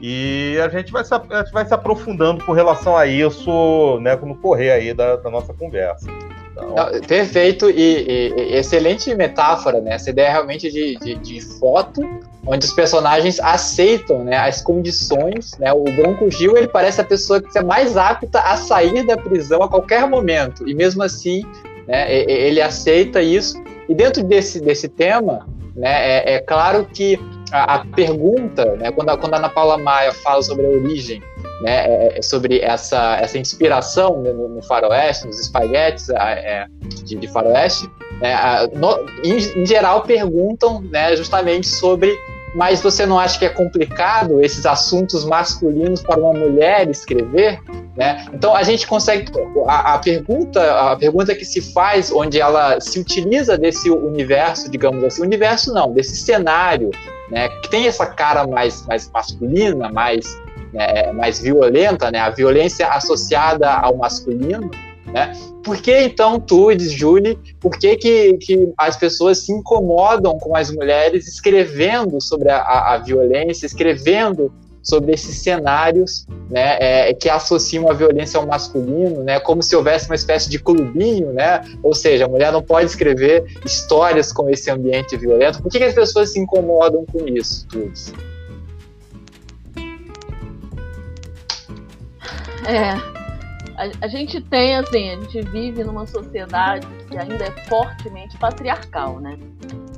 E 0.00 0.56
a 0.64 0.68
gente 0.68 0.92
vai 0.92 1.04
se, 1.04 1.12
gente 1.12 1.52
vai 1.52 1.66
se 1.66 1.74
aprofundando 1.74 2.44
com 2.44 2.52
relação 2.52 2.96
a 2.96 3.08
isso, 3.08 3.98
né, 4.02 4.14
no 4.14 4.36
correr 4.36 4.70
aí 4.70 4.94
da, 4.94 5.16
da 5.16 5.28
nossa 5.28 5.52
conversa. 5.52 6.08
Então... 6.52 6.76
Perfeito 7.08 7.68
e, 7.68 8.06
e, 8.08 8.56
excelente 8.56 9.12
metáfora, 9.16 9.80
né? 9.80 9.94
Essa 9.94 10.10
ideia 10.10 10.30
realmente 10.30 10.70
de, 10.70 10.96
de, 10.96 11.16
de 11.16 11.40
foto 11.58 12.02
onde 12.46 12.64
os 12.64 12.72
personagens 12.72 13.40
aceitam 13.40 14.24
né, 14.24 14.36
as 14.36 14.62
condições. 14.62 15.52
Né? 15.58 15.72
O 15.72 15.84
Bronco 15.84 16.30
Gil 16.30 16.56
ele 16.56 16.68
parece 16.68 17.00
a 17.00 17.04
pessoa 17.04 17.42
que 17.42 17.58
é 17.58 17.62
mais 17.62 17.96
apta 17.96 18.40
a 18.40 18.56
sair 18.56 19.04
da 19.04 19.16
prisão 19.16 19.62
a 19.62 19.68
qualquer 19.68 20.08
momento, 20.08 20.68
e 20.68 20.74
mesmo 20.74 21.02
assim 21.02 21.42
né, 21.86 22.12
ele 22.12 22.60
aceita 22.60 23.20
isso. 23.20 23.62
E 23.88 23.94
dentro 23.94 24.22
desse, 24.22 24.60
desse 24.60 24.88
tema, 24.88 25.46
né, 25.74 26.18
é, 26.18 26.34
é 26.34 26.40
claro 26.40 26.86
que 26.86 27.18
a, 27.52 27.74
a 27.74 27.84
pergunta, 27.84 28.76
né, 28.76 28.90
quando, 28.90 29.10
a, 29.10 29.16
quando 29.16 29.34
a 29.34 29.36
Ana 29.36 29.48
Paula 29.48 29.78
Maia 29.78 30.12
fala 30.12 30.42
sobre 30.42 30.66
a 30.66 30.70
origem, 30.70 31.22
né, 31.62 31.86
é, 31.86 32.18
é 32.18 32.22
sobre 32.22 32.60
essa, 32.60 33.16
essa 33.20 33.38
inspiração 33.38 34.22
né, 34.22 34.32
no, 34.32 34.48
no, 34.48 34.62
faroeste, 34.62 35.26
nos 35.26 35.38
espaguetes 35.38 36.08
é, 36.10 36.66
de, 37.04 37.16
de 37.16 37.28
faroeste, 37.28 37.88
né, 38.20 38.34
no, 38.74 39.06
em, 39.24 39.36
em, 39.36 39.66
geral 39.66 40.02
perguntam 40.02 40.80
né, 40.82 41.14
justamente 41.14 41.66
sobre 41.66 42.16
mas 42.56 42.80
você 42.80 43.04
não 43.04 43.18
acha 43.18 43.38
que 43.38 43.44
é 43.44 43.50
complicado 43.50 44.40
esses 44.40 44.64
assuntos 44.64 45.26
masculinos 45.26 46.02
para 46.02 46.18
uma 46.18 46.32
mulher 46.32 46.88
escrever? 46.88 47.60
Né? 47.94 48.26
Então 48.32 48.56
a 48.56 48.62
gente 48.62 48.86
consegue 48.86 49.30
a, 49.66 49.94
a, 49.94 49.98
pergunta 49.98 50.92
a 50.92 50.96
pergunta 50.96 51.34
que 51.34 51.44
se 51.44 51.60
faz 51.60 52.10
onde 52.10 52.40
ela 52.40 52.80
se 52.80 52.98
utiliza 52.98 53.58
desse 53.58 53.90
universo 53.90 54.70
digamos 54.70 55.04
assim 55.04 55.22
universo 55.22 55.72
não 55.72 55.92
desse 55.92 56.16
cenário 56.16 56.90
né, 57.30 57.48
que 57.48 57.70
tem 57.70 57.86
essa 57.86 58.06
cara 58.06 58.46
mais 58.46 58.86
mais 58.86 59.10
masculina 59.10 59.90
mais 59.90 60.26
né, 60.72 61.12
mais 61.12 61.40
violenta 61.40 62.10
né 62.10 62.20
a 62.20 62.30
violência 62.30 62.88
associada 62.88 63.70
ao 63.70 63.96
masculino 63.96 64.70
né? 65.16 65.32
Por 65.64 65.78
que 65.78 65.98
então 66.02 66.38
tu 66.38 66.78
Julie 66.78 67.38
por 67.58 67.78
que, 67.78 67.96
que, 67.96 68.34
que 68.34 68.72
as 68.76 68.98
pessoas 68.98 69.38
se 69.38 69.50
incomodam 69.50 70.38
com 70.38 70.54
as 70.54 70.70
mulheres 70.70 71.26
escrevendo 71.26 72.20
sobre 72.20 72.50
a, 72.50 72.58
a, 72.58 72.94
a 72.94 72.98
violência 72.98 73.64
escrevendo 73.64 74.52
sobre 74.82 75.14
esses 75.14 75.38
cenários 75.38 76.26
né, 76.50 76.76
é, 76.78 77.14
que 77.14 77.30
associam 77.30 77.90
a 77.90 77.94
violência 77.94 78.38
ao 78.38 78.46
masculino, 78.46 79.24
né, 79.24 79.40
como 79.40 79.60
se 79.60 79.74
houvesse 79.74 80.06
uma 80.06 80.14
espécie 80.14 80.48
de 80.48 80.60
clubinho, 80.60 81.32
né, 81.32 81.60
ou 81.82 81.92
seja, 81.92 82.26
a 82.26 82.28
mulher 82.28 82.52
não 82.52 82.62
pode 82.62 82.88
escrever 82.88 83.42
histórias 83.64 84.32
com 84.32 84.48
esse 84.48 84.70
ambiente 84.70 85.16
violento. 85.16 85.60
Por 85.60 85.72
que, 85.72 85.78
que 85.78 85.84
as 85.84 85.94
pessoas 85.94 86.32
se 86.32 86.38
incomodam 86.38 87.04
com 87.04 87.26
isso, 87.26 87.66
tudo? 87.66 87.92
É, 92.68 93.25
a, 93.76 94.06
a, 94.06 94.08
gente 94.08 94.40
tem, 94.40 94.76
assim, 94.76 95.10
a 95.10 95.20
gente 95.20 95.42
vive 95.42 95.84
numa 95.84 96.06
sociedade 96.06 96.86
que 97.08 97.16
ainda 97.16 97.44
é 97.44 97.50
fortemente 97.66 98.36
patriarcal, 98.38 99.20
né? 99.20 99.38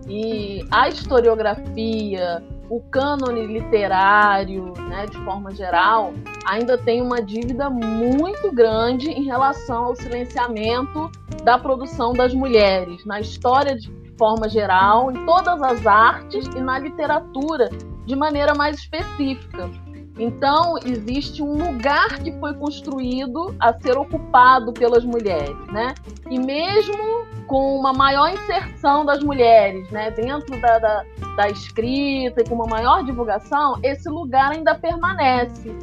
E 0.09 0.66
a 0.70 0.89
historiografia, 0.89 2.43
o 2.70 2.81
cânone 2.81 3.47
literário, 3.47 4.72
né, 4.89 5.07
de 5.07 5.16
forma 5.24 5.55
geral, 5.55 6.12
ainda 6.47 6.79
tem 6.79 7.03
uma 7.03 7.22
dívida 7.22 7.68
muito 7.68 8.51
grande 8.53 9.11
em 9.11 9.24
relação 9.24 9.87
ao 9.87 9.97
silenciamento 9.97 11.11
da 11.45 11.59
produção 11.59 12.12
das 12.12 12.35
mulheres, 12.35 13.05
na 13.05 13.20
história 13.20 13.76
de 13.76 13.91
forma 14.18 14.49
geral, 14.49 15.12
em 15.12 15.24
todas 15.24 15.62
as 15.62 15.87
artes 15.87 16.47
e 16.47 16.61
na 16.61 16.79
literatura 16.79 17.68
de 18.05 18.16
maneira 18.16 18.55
mais 18.55 18.79
específica. 18.79 19.70
Então, 20.19 20.77
existe 20.85 21.43
um 21.43 21.53
lugar 21.53 22.19
que 22.19 22.33
foi 22.41 22.53
construído 22.55 23.55
a 23.61 23.73
ser 23.73 23.97
ocupado 23.97 24.73
pelas 24.73 25.05
mulheres, 25.05 25.57
né? 25.73 25.95
E 26.29 26.39
mesmo 26.39 27.27
com 27.47 27.79
uma 27.79 27.93
maior 27.93 28.29
inserção 28.31 29.07
das 29.07 29.23
mulheres, 29.23 29.89
né, 29.91 30.11
dentro 30.11 30.61
da, 30.61 30.79
da, 30.79 31.05
da 31.37 31.49
escrita 31.49 32.43
e 32.43 32.45
com 32.45 32.55
uma 32.55 32.66
maior 32.66 33.03
divulgação, 33.05 33.79
esse 33.83 34.09
lugar 34.09 34.53
ainda 34.53 34.75
permanece. 34.75 35.75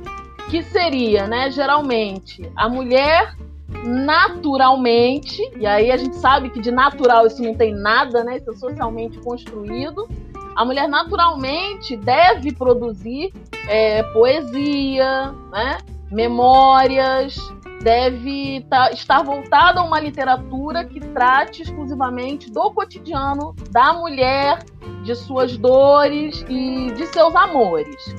Que 0.49 0.61
seria, 0.61 1.25
né, 1.27 1.49
geralmente, 1.49 2.51
a 2.55 2.69
mulher 2.69 3.35
naturalmente, 3.83 5.41
e 5.57 5.65
aí 5.65 5.91
a 5.91 5.97
gente 5.97 6.15
sabe 6.17 6.49
que 6.49 6.61
de 6.61 6.71
natural 6.71 7.25
isso 7.27 7.41
não 7.41 7.55
tem 7.55 7.73
nada, 7.73 8.23
né? 8.23 8.37
Isso 8.37 8.51
é 8.51 8.55
socialmente 8.55 9.19
construído, 9.19 10.07
a 10.55 10.63
mulher 10.63 10.87
naturalmente 10.87 11.97
deve 11.97 12.53
produzir 12.53 13.33
é, 13.67 14.01
poesia, 14.03 15.33
né? 15.51 15.77
memórias, 16.11 17.35
deve 17.81 18.65
tá, 18.69 18.91
estar 18.91 19.21
voltada 19.23 19.81
a 19.81 19.83
uma 19.83 19.99
literatura 19.99 20.85
que 20.85 20.99
trate 20.99 21.63
exclusivamente 21.63 22.49
do 22.49 22.71
cotidiano 22.71 23.53
da 23.71 23.93
mulher, 23.93 24.63
de 25.03 25.13
suas 25.15 25.57
dores 25.57 26.45
e 26.47 26.91
de 26.91 27.05
seus 27.07 27.35
amores. 27.35 28.15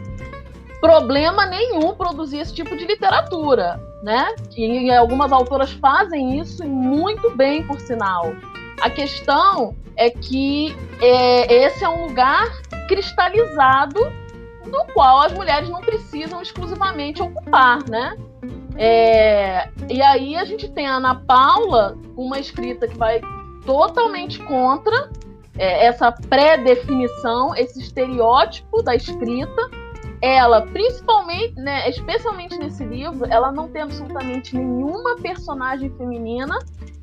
Problema 0.81 1.47
nenhum 1.47 1.95
produzir 1.95 2.39
esse 2.39 2.55
tipo 2.55 2.77
de 2.77 2.85
literatura, 2.85 3.81
né? 4.03 4.29
E 4.57 4.91
algumas 4.93 5.33
autoras 5.33 5.73
fazem 5.73 6.39
isso 6.39 6.65
muito 6.65 7.35
bem, 7.35 7.67
por 7.67 7.81
sinal. 7.81 8.35
A 8.81 8.91
questão 8.91 9.75
é 9.97 10.11
que 10.11 10.77
é, 11.01 11.67
esse 11.67 11.85
é 11.85 11.89
um 11.89 12.07
lugar 12.07 12.47
cristalizado 12.89 14.01
no 14.67 14.85
qual 14.93 15.21
as 15.21 15.33
mulheres 15.33 15.69
não 15.69 15.81
precisam 15.81 16.43
exclusivamente 16.43 17.23
ocupar, 17.23 17.79
né? 17.89 18.17
É, 18.77 19.69
e 19.89 20.03
aí 20.03 20.37
a 20.37 20.45
gente 20.45 20.71
tem 20.71 20.87
a 20.87 20.97
Ana 20.97 21.15
Paula, 21.15 21.97
uma 22.17 22.39
escrita 22.39 22.87
que 22.87 22.97
vai 22.97 23.21
totalmente 23.65 24.39
contra 24.41 25.11
é, 25.59 25.87
essa 25.87 26.13
pré-definição, 26.13 27.55
esse 27.55 27.81
estereótipo 27.81 28.83
da 28.83 28.95
escrita. 28.95 29.71
Ela, 30.23 30.63
principalmente, 30.63 31.55
né, 31.57 31.89
especialmente 31.91 32.59
nesse 32.59 32.83
livro, 32.85 33.27
ela 33.31 33.53
não 33.53 33.69
tem 33.69 33.83
absolutamente 33.83 34.57
nenhuma 34.57 35.17
personagem 35.17 35.91
feminina 35.97 36.59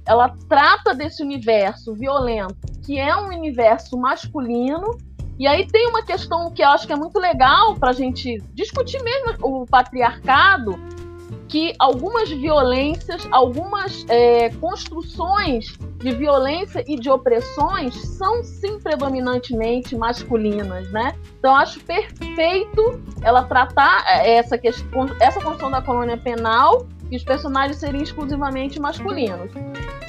ela 0.06 0.36
trata 0.48 0.94
desse 0.94 1.24
universo 1.24 1.94
violento, 1.94 2.56
que 2.86 3.00
é 3.00 3.16
um 3.16 3.28
universo 3.28 3.98
masculino. 3.98 4.98
E 5.40 5.48
aí 5.48 5.66
tem 5.68 5.88
uma 5.88 6.04
questão 6.04 6.52
que 6.52 6.62
eu 6.62 6.70
acho 6.70 6.86
que 6.86 6.94
é 6.94 6.96
muito 6.96 7.18
legal 7.20 7.76
para 7.76 7.90
a 7.90 7.94
gente 7.94 8.38
discutir 8.54 9.02
mesmo 9.02 9.34
o 9.42 9.66
patriarcado, 9.66 10.80
que 11.48 11.74
algumas 11.80 12.30
violências, 12.30 13.28
algumas 13.32 14.06
é, 14.10 14.50
construções 14.52 15.78
de 16.00 16.12
violência 16.12 16.84
e 16.88 16.96
de 16.96 17.10
opressões 17.10 17.96
são 18.18 18.44
sim 18.44 18.80
predominantemente 18.80 19.96
masculinas, 19.96 20.92
né? 20.92 21.16
Então 21.40 21.56
acho 21.56 21.80
perfeito 21.82 23.02
ela 23.22 23.44
tratar 23.44 24.04
é, 24.08 24.36
essa 24.36 24.58
questão, 24.58 25.06
essa 25.20 25.40
construção 25.40 25.72
da 25.72 25.82
colônia 25.82 26.18
penal 26.18 26.88
que 27.14 27.18
os 27.18 27.24
personagens 27.24 27.78
seriam 27.78 28.02
exclusivamente 28.02 28.80
masculinos. 28.80 29.52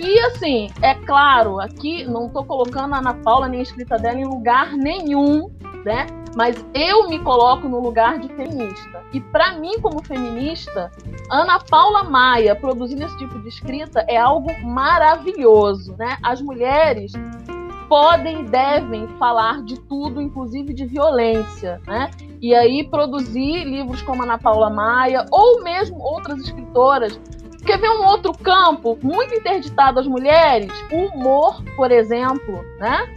E 0.01 0.19
assim, 0.21 0.71
é 0.81 0.95
claro, 0.95 1.61
aqui 1.61 2.03
não 2.07 2.29
estou 2.29 2.43
colocando 2.47 2.95
a 2.95 2.99
Ana 2.99 3.13
Paula 3.13 3.47
nem 3.47 3.61
a 3.61 3.63
escrita 3.63 3.99
dela 3.99 4.19
em 4.19 4.25
lugar 4.25 4.73
nenhum, 4.73 5.51
né? 5.85 6.07
Mas 6.35 6.65
eu 6.73 7.07
me 7.11 7.19
coloco 7.19 7.69
no 7.69 7.79
lugar 7.79 8.19
de 8.19 8.29
feminista. 8.29 9.03
E 9.13 9.21
para 9.21 9.53
mim, 9.59 9.79
como 9.83 10.03
feminista, 10.03 10.91
Ana 11.31 11.59
Paula 11.59 12.05
Maia 12.05 12.57
produzindo 12.57 13.05
esse 13.05 13.19
tipo 13.19 13.39
de 13.39 13.51
escrita 13.51 14.03
é 14.09 14.17
algo 14.17 14.51
maravilhoso, 14.63 15.95
né? 15.99 16.17
As 16.23 16.41
mulheres 16.41 17.13
podem 17.89 18.41
e 18.41 18.45
devem 18.45 19.07
falar 19.19 19.63
de 19.63 19.79
tudo, 19.81 20.21
inclusive 20.21 20.73
de 20.73 20.87
violência, 20.87 21.81
né? 21.87 22.11
E 22.41 22.55
aí 22.55 22.85
produzir 22.85 23.65
livros 23.65 24.03
como 24.03 24.23
Ana 24.23 24.39
Paula 24.39 24.71
Maia 24.71 25.25
ou 25.31 25.63
mesmo 25.63 25.99
outras 26.01 26.39
escritoras 26.41 27.19
Quer 27.65 27.79
ver 27.79 27.89
um 27.89 28.05
outro 28.05 28.33
campo 28.35 28.99
muito 29.03 29.35
interditado 29.35 29.99
às 29.99 30.07
mulheres? 30.07 30.71
O 30.93 31.07
humor, 31.07 31.63
por 31.77 31.91
exemplo, 31.91 32.63
né? 32.79 33.09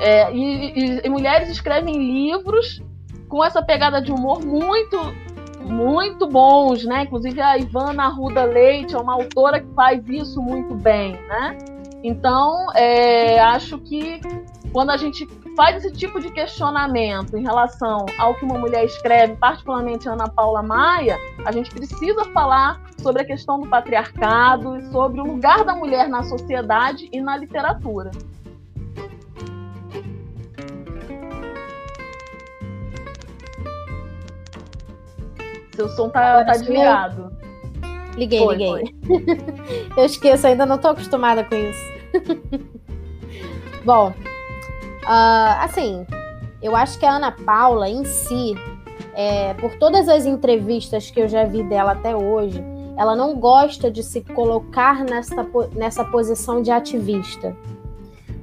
É, 0.00 0.32
e, 0.32 0.72
e, 0.72 1.00
e, 1.04 1.08
mulheres 1.08 1.48
escrevem 1.48 1.94
livros 1.94 2.82
com 3.28 3.44
essa 3.44 3.62
pegada 3.62 4.02
de 4.02 4.10
humor 4.10 4.44
muito, 4.44 4.98
muito 5.60 6.26
bons, 6.26 6.84
né? 6.84 7.04
Inclusive 7.04 7.40
a 7.40 7.56
Ivana 7.56 8.04
Arruda 8.04 8.42
Leite 8.44 8.94
é 8.94 8.98
uma 8.98 9.14
autora 9.14 9.60
que 9.60 9.72
faz 9.74 10.02
isso 10.08 10.42
muito 10.42 10.74
bem, 10.74 11.12
né? 11.28 11.56
Então, 12.02 12.66
é, 12.74 13.38
acho 13.40 13.78
que 13.78 14.20
quando 14.72 14.90
a 14.90 14.96
gente 14.96 15.26
faz 15.54 15.84
esse 15.84 15.94
tipo 15.94 16.18
de 16.20 16.30
questionamento 16.30 17.36
em 17.36 17.42
relação 17.42 18.06
ao 18.18 18.34
que 18.34 18.44
uma 18.44 18.58
mulher 18.58 18.84
escreve, 18.84 19.36
particularmente 19.36 20.08
Ana 20.08 20.28
Paula 20.28 20.62
Maia, 20.62 21.16
a 21.44 21.52
gente 21.52 21.70
precisa 21.70 22.24
falar 22.32 22.80
sobre 22.98 23.22
a 23.22 23.24
questão 23.24 23.60
do 23.60 23.68
patriarcado 23.68 24.76
e 24.76 24.90
sobre 24.90 25.20
o 25.20 25.24
lugar 25.24 25.64
da 25.64 25.74
mulher 25.74 26.08
na 26.08 26.22
sociedade 26.22 27.08
e 27.12 27.20
na 27.20 27.36
literatura. 27.36 28.10
Seu 35.74 35.88
som 35.90 36.08
tá, 36.08 36.44
tá 36.44 36.52
desligado. 36.52 37.41
Liguei, 38.16 38.38
foi, 38.38 38.56
liguei. 38.56 38.94
Foi. 39.06 39.24
Eu 39.96 40.04
esqueço, 40.04 40.46
ainda 40.46 40.66
não 40.66 40.78
tô 40.78 40.88
acostumada 40.88 41.44
com 41.44 41.54
isso. 41.54 41.92
Bom, 43.84 44.10
uh, 44.10 45.58
assim, 45.60 46.06
eu 46.62 46.76
acho 46.76 46.98
que 46.98 47.04
a 47.04 47.16
Ana 47.16 47.32
Paula 47.32 47.88
em 47.88 48.04
si, 48.04 48.54
é, 49.14 49.54
por 49.54 49.74
todas 49.74 50.08
as 50.08 50.24
entrevistas 50.24 51.10
que 51.10 51.20
eu 51.20 51.28
já 51.28 51.44
vi 51.44 51.64
dela 51.64 51.92
até 51.92 52.14
hoje, 52.14 52.62
ela 52.96 53.16
não 53.16 53.34
gosta 53.34 53.90
de 53.90 54.02
se 54.02 54.20
colocar 54.20 55.04
nessa, 55.04 55.44
nessa 55.74 56.04
posição 56.04 56.62
de 56.62 56.70
ativista, 56.70 57.56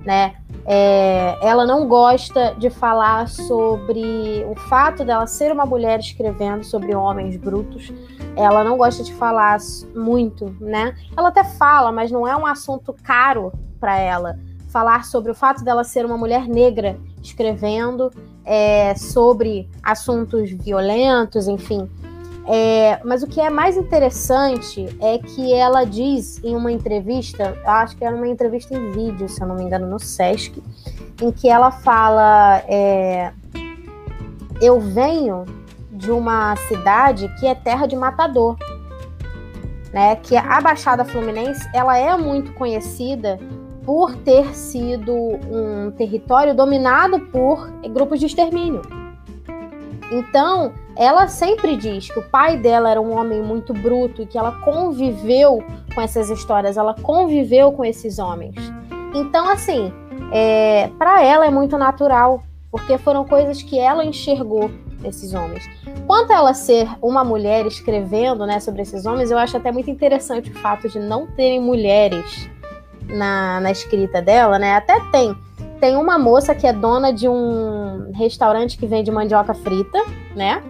né? 0.05 0.35
É, 0.65 1.37
ela 1.41 1.65
não 1.65 1.87
gosta 1.87 2.53
de 2.57 2.69
falar 2.69 3.27
sobre 3.27 4.45
o 4.49 4.55
fato 4.67 5.03
dela 5.03 5.25
ser 5.27 5.51
uma 5.51 5.65
mulher 5.65 5.99
escrevendo 5.99 6.63
sobre 6.63 6.95
homens 6.95 7.37
brutos. 7.37 7.91
Ela 8.35 8.63
não 8.63 8.77
gosta 8.77 9.03
de 9.03 9.13
falar 9.13 9.57
muito, 9.95 10.55
né? 10.59 10.95
Ela 11.17 11.29
até 11.29 11.43
fala, 11.43 11.91
mas 11.91 12.11
não 12.11 12.27
é 12.27 12.35
um 12.35 12.45
assunto 12.45 12.95
caro 13.03 13.51
para 13.79 13.97
ela. 13.97 14.37
Falar 14.67 15.05
sobre 15.05 15.31
o 15.31 15.35
fato 15.35 15.63
dela 15.63 15.83
ser 15.83 16.05
uma 16.05 16.17
mulher 16.17 16.47
negra 16.47 16.99
escrevendo 17.21 18.11
é, 18.45 18.93
sobre 18.95 19.67
assuntos 19.83 20.51
violentos, 20.51 21.47
enfim. 21.47 21.89
É, 22.51 22.99
mas 23.05 23.21
o 23.21 23.27
que 23.27 23.39
é 23.39 23.47
mais 23.47 23.77
interessante 23.77 24.87
é 24.99 25.19
que 25.19 25.53
ela 25.53 25.83
diz 25.83 26.43
em 26.43 26.55
uma 26.55 26.71
entrevista, 26.71 27.55
acho 27.63 27.95
que 27.95 28.03
era 28.03 28.15
uma 28.15 28.27
entrevista 28.27 28.75
em 28.75 28.89
vídeo, 28.89 29.29
se 29.29 29.39
eu 29.39 29.47
não 29.47 29.55
me 29.55 29.61
engano, 29.61 29.85
no 29.85 29.99
Sesc, 29.99 30.59
em 31.21 31.31
que 31.31 31.47
ela 31.47 31.69
fala: 31.69 32.63
é, 32.67 33.31
Eu 34.59 34.79
venho 34.79 35.45
de 35.91 36.09
uma 36.09 36.55
cidade 36.55 37.29
que 37.39 37.45
é 37.45 37.53
terra 37.53 37.85
de 37.85 37.95
matador. 37.95 38.57
Né, 39.91 40.15
que 40.17 40.37
a 40.37 40.61
Baixada 40.61 41.03
Fluminense 41.03 41.67
ela 41.73 41.97
é 41.97 42.15
muito 42.15 42.53
conhecida 42.53 43.39
por 43.83 44.15
ter 44.17 44.55
sido 44.55 45.11
um 45.11 45.89
território 45.97 46.53
dominado 46.53 47.19
por 47.31 47.71
grupos 47.89 48.19
de 48.19 48.27
extermínio. 48.27 48.83
Então, 50.11 50.73
ela 50.99 51.29
sempre 51.29 51.77
diz 51.77 52.11
que 52.11 52.19
o 52.19 52.21
pai 52.21 52.57
dela 52.57 52.91
era 52.91 52.99
um 52.99 53.17
homem 53.17 53.41
muito 53.41 53.73
bruto 53.73 54.21
e 54.21 54.25
que 54.25 54.37
ela 54.37 54.51
conviveu 54.59 55.63
com 55.95 56.01
essas 56.01 56.29
histórias, 56.29 56.75
ela 56.75 56.93
conviveu 56.93 57.71
com 57.71 57.85
esses 57.85 58.19
homens. 58.19 58.53
Então, 59.15 59.49
assim, 59.49 59.93
é, 60.33 60.89
para 60.99 61.23
ela 61.23 61.45
é 61.45 61.49
muito 61.49 61.77
natural, 61.77 62.43
porque 62.69 62.97
foram 62.97 63.23
coisas 63.23 63.63
que 63.63 63.79
ela 63.79 64.03
enxergou 64.03 64.69
desses 64.99 65.33
homens. 65.33 65.63
Quanto 66.05 66.33
a 66.33 66.35
ela 66.35 66.53
ser 66.53 66.89
uma 67.01 67.23
mulher 67.23 67.65
escrevendo 67.65 68.45
né, 68.45 68.59
sobre 68.59 68.81
esses 68.81 69.05
homens, 69.05 69.31
eu 69.31 69.37
acho 69.37 69.55
até 69.55 69.71
muito 69.71 69.89
interessante 69.89 70.51
o 70.51 70.55
fato 70.55 70.89
de 70.89 70.99
não 70.99 71.25
terem 71.27 71.61
mulheres 71.61 72.49
na, 73.07 73.61
na 73.61 73.71
escrita 73.71 74.21
dela, 74.21 74.59
né? 74.59 74.75
Até 74.75 74.99
tem 75.11 75.33
tem 75.79 75.95
uma 75.95 76.19
moça 76.19 76.53
que 76.53 76.67
é 76.67 76.73
dona 76.73 77.13
de 77.13 77.25
um 77.29 78.11
restaurante 78.13 78.77
que 78.77 78.85
vende 78.85 79.09
mandioca 79.09 79.53
frita, 79.53 79.97
né? 80.35 80.61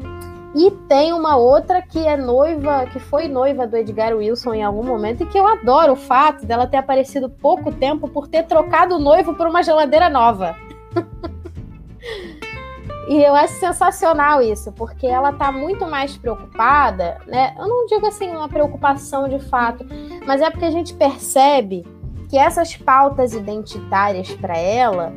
E 0.56 0.72
tem 0.88 1.14
uma 1.14 1.36
outra 1.36 1.82
que 1.82 2.08
é 2.08 2.18
noiva, 2.18 2.88
que 2.88 3.00
foi 3.00 3.28
noiva 3.28 3.68
do 3.68 3.78
Edgar 3.78 4.16
Wilson 4.16 4.56
em 4.56 4.64
algum 4.64 4.84
momento, 4.84 5.22
e 5.22 5.26
que 5.28 5.38
eu 5.38 5.48
adoro 5.48 5.94
o 5.94 5.96
fato 5.96 6.46
dela 6.46 6.66
ter 6.66 6.78
aparecido 6.78 7.30
pouco 7.30 7.72
tempo 7.72 8.08
por 8.08 8.28
ter 8.28 8.44
trocado 8.44 8.96
o 8.96 9.00
noivo 9.00 9.36
por 9.36 9.46
uma 9.46 9.62
geladeira 9.62 10.10
nova. 10.10 10.56
e 13.08 13.22
eu 13.22 13.36
acho 13.36 13.54
sensacional 13.54 14.42
isso, 14.42 14.72
porque 14.72 15.06
ela 15.06 15.32
tá 15.32 15.52
muito 15.52 15.86
mais 15.86 16.18
preocupada, 16.18 17.20
né? 17.28 17.56
Eu 17.58 17.68
não 17.68 17.86
digo 17.86 18.08
assim 18.08 18.32
uma 18.32 18.50
preocupação 18.50 19.30
de 19.30 19.40
fato, 19.40 19.86
mas 20.26 20.42
é 20.42 20.50
porque 20.50 20.66
a 20.66 20.72
gente 20.72 20.96
percebe 20.96 21.86
que 22.28 22.38
essas 22.38 22.76
pautas 22.76 23.34
identitárias 23.34 24.32
para 24.32 24.58
ela 24.58 25.14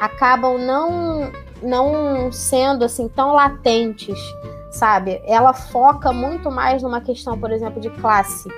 acabam 0.00 0.58
não 0.58 1.30
não 1.62 2.30
sendo 2.32 2.84
assim 2.84 3.08
tão 3.08 3.32
latentes, 3.32 4.18
sabe? 4.70 5.20
Ela 5.26 5.52
foca 5.52 6.12
muito 6.12 6.50
mais 6.50 6.82
numa 6.82 7.00
questão, 7.00 7.38
por 7.38 7.50
exemplo, 7.50 7.80
de 7.80 7.90
classe, 7.90 8.48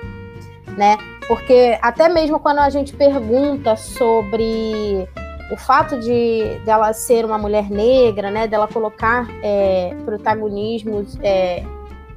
né? 0.77 0.97
Porque 1.27 1.77
até 1.81 2.07
mesmo 2.09 2.39
quando 2.39 2.59
a 2.59 2.69
gente 2.69 2.93
pergunta 2.93 3.75
sobre 3.75 5.07
o 5.51 5.57
fato 5.57 5.99
de 5.99 6.59
dela 6.65 6.91
ser 6.93 7.25
uma 7.25 7.37
mulher 7.37 7.69
negra, 7.69 8.31
né, 8.31 8.47
dela 8.47 8.67
colocar 8.67 9.27
é, 9.43 9.95
protagonismos 10.03 11.17
é, 11.21 11.63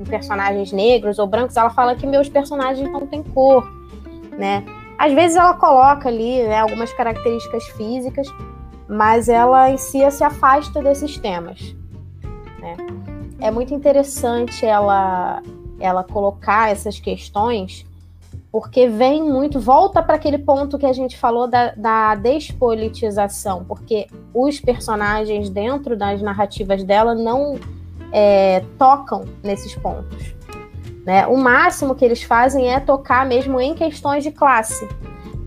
em 0.00 0.04
personagens 0.04 0.72
negros 0.72 1.18
ou 1.18 1.26
brancos, 1.26 1.56
ela 1.56 1.70
fala 1.70 1.94
que 1.94 2.06
meus 2.06 2.28
personagens 2.28 2.90
não 2.90 3.06
têm 3.06 3.22
cor, 3.22 3.70
né? 4.38 4.64
Às 4.98 5.12
vezes 5.12 5.36
ela 5.36 5.54
coloca 5.54 6.08
ali 6.08 6.42
né, 6.42 6.58
algumas 6.58 6.92
características 6.92 7.64
físicas, 7.68 8.28
mas 8.88 9.28
ela 9.28 9.70
em 9.70 9.76
si 9.76 10.10
se 10.10 10.24
afasta 10.24 10.82
desses 10.82 11.18
temas. 11.18 11.76
Né? 12.58 12.76
É 13.40 13.50
muito 13.50 13.74
interessante 13.74 14.64
ela, 14.64 15.42
ela 15.78 16.02
colocar 16.02 16.70
essas 16.70 16.98
questões, 16.98 17.86
porque 18.50 18.88
vem 18.88 19.22
muito, 19.22 19.60
volta 19.60 20.02
para 20.02 20.14
aquele 20.16 20.38
ponto 20.38 20.78
que 20.78 20.86
a 20.86 20.92
gente 20.92 21.18
falou 21.18 21.46
da, 21.46 21.72
da 21.74 22.14
despolitização, 22.14 23.64
porque 23.64 24.06
os 24.32 24.58
personagens 24.58 25.50
dentro 25.50 25.96
das 25.96 26.22
narrativas 26.22 26.82
dela 26.82 27.14
não 27.14 27.58
é, 28.10 28.64
tocam 28.78 29.24
nesses 29.42 29.74
pontos. 29.74 30.34
Né? 31.04 31.26
O 31.26 31.36
máximo 31.36 31.94
que 31.94 32.04
eles 32.04 32.22
fazem 32.22 32.72
é 32.72 32.80
tocar 32.80 33.26
mesmo 33.26 33.60
em 33.60 33.74
questões 33.74 34.24
de 34.24 34.30
classe, 34.30 34.86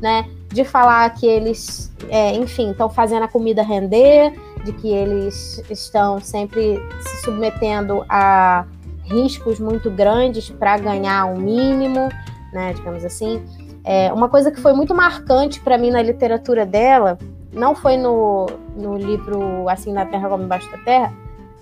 né? 0.02 0.28
De 0.52 0.66
falar 0.66 1.10
que 1.14 1.26
eles, 1.26 1.92
é, 2.10 2.34
enfim, 2.36 2.72
estão 2.72 2.90
fazendo 2.90 3.24
a 3.24 3.28
comida 3.28 3.62
render, 3.64 4.34
de 4.64 4.74
que 4.74 4.90
eles 4.90 5.64
estão 5.70 6.20
sempre 6.20 6.80
se 7.02 7.24
submetendo 7.24 8.06
a 8.10 8.66
riscos 9.04 9.60
muito 9.60 9.90
grandes 9.90 10.50
para 10.50 10.78
ganhar 10.78 11.26
um 11.26 11.38
mínimo, 11.38 12.10
né? 12.54 12.74
Digamos 12.74 13.06
assim. 13.06 13.42
É, 13.84 14.12
uma 14.14 14.30
coisa 14.30 14.52
que 14.52 14.60
foi 14.60 14.74
muito 14.74 14.94
marcante 14.94 15.60
para 15.60 15.78
mim 15.78 15.90
na 15.90 16.02
literatura 16.02 16.66
dela, 16.66 17.18
não 17.52 17.74
foi 17.76 17.98
no, 17.98 18.48
no 18.76 18.96
livro 18.98 19.68
Assim 19.68 19.92
na 19.92 20.06
Terra 20.06 20.30
como 20.30 20.44
Embaixo 20.44 20.70
da 20.72 20.78
Terra, 20.80 21.14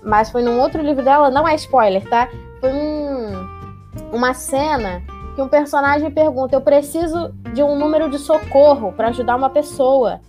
mas 0.02 0.30
foi 0.30 0.42
num 0.42 0.60
outro 0.60 0.82
livro 0.82 1.02
dela, 1.02 1.30
não 1.30 1.48
é 1.48 1.54
spoiler, 1.54 2.06
tá? 2.08 2.28
Foi 2.60 2.70
um 2.72 3.60
uma 4.12 4.34
cena 4.34 5.02
que 5.40 5.42
um 5.42 5.48
personagem 5.48 6.10
pergunta: 6.10 6.54
Eu 6.54 6.60
preciso 6.60 7.32
de 7.54 7.62
um 7.62 7.78
número 7.78 8.10
de 8.10 8.18
socorro 8.18 8.92
para 8.92 9.08
ajudar 9.08 9.36
uma 9.36 9.48
pessoa. 9.48 10.20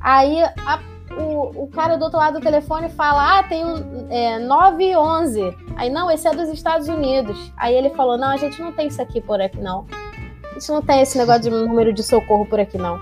Aí 0.00 0.42
a, 0.42 0.80
o, 1.12 1.64
o 1.64 1.68
cara 1.68 1.96
do 1.96 2.04
outro 2.04 2.18
lado 2.18 2.38
do 2.38 2.42
telefone 2.42 2.88
fala: 2.88 3.38
Ah, 3.38 3.42
tem 3.42 3.64
um 3.64 4.06
é, 4.10 4.38
911. 4.38 5.54
Aí, 5.76 5.90
não, 5.90 6.10
esse 6.10 6.26
é 6.26 6.30
dos 6.34 6.48
Estados 6.48 6.88
Unidos. 6.88 7.52
Aí 7.56 7.74
ele 7.74 7.90
falou: 7.90 8.16
Não, 8.16 8.28
a 8.28 8.36
gente 8.36 8.60
não 8.60 8.72
tem 8.72 8.88
isso 8.88 9.02
aqui 9.02 9.20
por 9.20 9.40
aqui, 9.40 9.60
não. 9.60 9.86
A 10.50 10.54
gente 10.54 10.70
não 10.70 10.82
tem 10.82 11.02
esse 11.02 11.18
negócio 11.18 11.42
de 11.42 11.50
número 11.50 11.92
de 11.92 12.02
socorro 12.02 12.46
por 12.46 12.58
aqui, 12.58 12.78
não. 12.78 12.98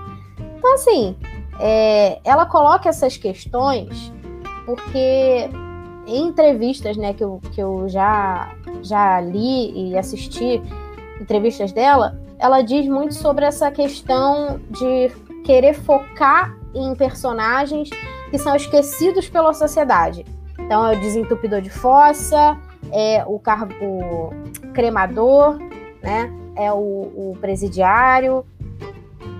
Então, 0.57 0.73
assim, 0.73 1.15
é, 1.59 2.19
ela 2.23 2.45
coloca 2.45 2.89
essas 2.89 3.17
questões 3.17 4.11
porque 4.65 5.49
em 6.07 6.27
entrevistas 6.27 6.97
né, 6.97 7.13
que, 7.13 7.23
eu, 7.23 7.41
que 7.51 7.61
eu 7.61 7.87
já 7.89 8.55
já 8.83 9.19
li 9.19 9.91
e 9.91 9.97
assisti 9.97 10.61
entrevistas 11.21 11.71
dela, 11.71 12.19
ela 12.39 12.61
diz 12.61 12.87
muito 12.87 13.13
sobre 13.13 13.45
essa 13.45 13.71
questão 13.71 14.59
de 14.69 15.11
querer 15.43 15.73
focar 15.73 16.57
em 16.73 16.95
personagens 16.95 17.89
que 18.29 18.37
são 18.37 18.55
esquecidos 18.55 19.29
pela 19.29 19.53
sociedade. 19.53 20.25
Então, 20.59 20.87
é 20.87 20.95
o 20.95 20.99
desentupidor 20.99 21.61
de 21.61 21.69
fossa, 21.69 22.57
é 22.91 23.23
o, 23.25 23.37
car 23.39 23.67
o 23.81 24.31
cremador, 24.73 25.59
né? 26.01 26.31
é 26.55 26.71
o, 26.71 26.75
o 26.75 27.37
presidiário. 27.39 28.45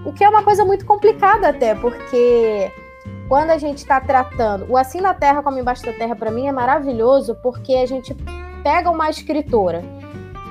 O 0.06 0.14
que 0.14 0.24
é 0.24 0.30
uma 0.30 0.44
coisa 0.44 0.66
muito 0.66 0.86
complicada 0.86 1.50
até, 1.50 1.76
porque 1.76 2.72
quando 3.28 3.52
a 3.52 3.58
gente 3.58 3.78
está 3.78 4.00
tratando 4.00 4.66
o 4.70 4.76
assim 4.76 5.00
na 5.00 5.14
terra 5.14 5.42
como 5.42 5.58
embaixo 5.58 5.86
da 5.86 5.94
terra 5.94 6.16
para 6.16 6.30
mim 6.30 6.48
é 6.48 6.52
maravilhoso 6.52 7.36
porque 7.42 7.76
a 7.76 7.86
gente 7.86 8.14
pega 8.62 8.90
uma 8.90 9.10
escritora 9.10 9.82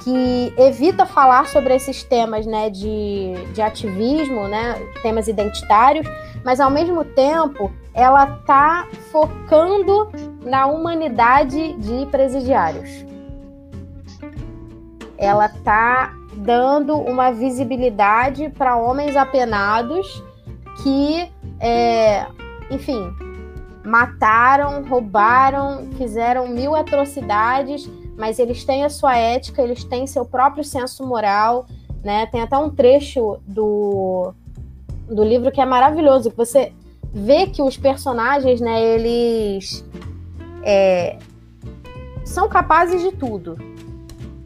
que 0.03 0.53
evita 0.57 1.05
falar 1.07 1.46
sobre 1.46 1.74
esses 1.74 2.03
temas 2.03 2.46
né, 2.46 2.70
de, 2.70 3.34
de 3.53 3.62
ativismo, 3.62 4.48
né, 4.48 4.74
temas 5.03 5.28
identitários, 5.28 6.07
mas 6.44 6.61
ao 6.61 6.70
mesmo 6.70 7.05
tempo 7.05 7.70
ela 7.92 8.38
está 8.38 8.86
focando 9.11 10.11
na 10.42 10.66
humanidade 10.66 11.74
de 11.74 12.07
presidiários. 12.07 13.05
Ela 15.18 15.46
está 15.46 16.14
dando 16.34 16.96
uma 16.96 17.30
visibilidade 17.30 18.48
para 18.48 18.76
homens 18.76 19.16
apenados 19.16 20.22
que, 20.82 21.30
é, 21.61 22.26
enfim, 22.70 23.12
mataram, 23.84 24.82
roubaram, 24.84 25.88
fizeram 25.98 26.48
mil 26.48 26.74
atrocidades 26.74 27.90
mas 28.20 28.38
eles 28.38 28.62
têm 28.64 28.84
a 28.84 28.90
sua 28.90 29.16
ética, 29.16 29.62
eles 29.62 29.82
têm 29.82 30.06
seu 30.06 30.26
próprio 30.26 30.62
senso 30.62 31.06
moral, 31.06 31.66
né? 32.04 32.26
Tem 32.26 32.42
até 32.42 32.56
um 32.58 32.68
trecho 32.68 33.38
do, 33.46 34.34
do 35.08 35.24
livro 35.24 35.50
que 35.50 35.58
é 35.58 35.64
maravilhoso, 35.64 36.30
que 36.30 36.36
você 36.36 36.70
vê 37.14 37.46
que 37.46 37.62
os 37.62 37.78
personagens, 37.78 38.60
né, 38.60 38.80
eles 38.80 39.82
é, 40.62 41.18
são 42.22 42.46
capazes 42.46 43.00
de 43.00 43.10
tudo, 43.10 43.56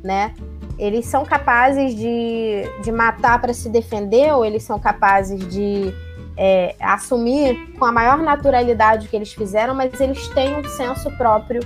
né? 0.05 0.33
Eles 0.79 1.07
são 1.07 1.25
capazes 1.25 1.97
de, 1.97 2.63
de 2.83 2.93
matar 2.93 3.41
para 3.41 3.53
se 3.53 3.69
defender, 3.69 4.33
ou 4.33 4.45
eles 4.45 4.63
são 4.63 4.79
capazes 4.79 5.47
de 5.49 5.93
é, 6.37 6.77
assumir 6.79 7.75
com 7.77 7.85
a 7.85 7.93
maior 7.93 8.19
naturalidade 8.19 9.07
o 9.07 9.11
que 9.11 9.17
eles 9.17 9.33
fizeram, 9.33 9.75
mas 9.75 10.01
eles 10.01 10.29
têm 10.29 10.57
um 10.57 10.65
senso 10.65 11.11
próprio 11.17 11.61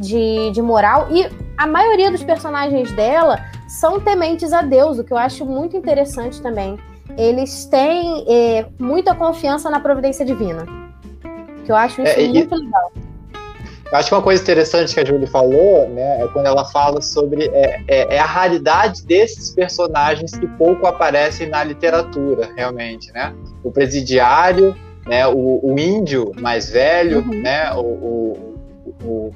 de, 0.00 0.50
de 0.50 0.62
moral. 0.62 1.08
E 1.10 1.28
a 1.56 1.66
maioria 1.66 2.10
dos 2.10 2.24
personagens 2.24 2.90
dela 2.92 3.38
são 3.68 4.00
tementes 4.00 4.52
a 4.52 4.62
Deus, 4.62 4.98
o 4.98 5.04
que 5.04 5.12
eu 5.12 5.18
acho 5.18 5.44
muito 5.44 5.76
interessante 5.76 6.40
também. 6.40 6.78
Eles 7.16 7.66
têm 7.66 8.24
é, 8.26 8.66
muita 8.78 9.14
confiança 9.14 9.68
na 9.68 9.78
providência 9.78 10.24
divina. 10.24 10.66
Que 11.64 11.70
eu 11.70 11.76
acho 11.76 12.00
isso 12.00 12.18
é, 12.18 12.26
muito 12.26 12.54
e, 12.54 12.58
legal. 12.58 12.92
Eu 13.92 13.98
acho 13.98 14.08
que 14.08 14.14
uma 14.14 14.22
coisa 14.22 14.40
interessante 14.40 14.94
que 14.94 15.00
a 15.00 15.04
Julie 15.04 15.26
falou, 15.26 15.88
né, 15.88 16.22
é 16.22 16.28
quando 16.28 16.46
ela 16.46 16.64
fala 16.64 17.02
sobre 17.02 17.50
é, 17.52 17.82
é, 17.88 18.16
é, 18.16 18.18
a 18.20 18.24
raridade 18.24 19.04
desses 19.04 19.50
personagens 19.50 20.30
que 20.30 20.46
pouco 20.46 20.86
aparecem 20.86 21.48
na 21.48 21.64
literatura, 21.64 22.48
realmente, 22.56 23.12
né? 23.12 23.34
O 23.64 23.72
presidiário, 23.72 24.76
né, 25.06 25.26
o, 25.26 25.60
o 25.60 25.76
índio 25.76 26.30
mais 26.40 26.70
velho, 26.70 27.18
uhum. 27.18 27.42
né, 27.42 27.72
o, 27.74 27.80
o, 27.80 28.54
o, 29.02 29.32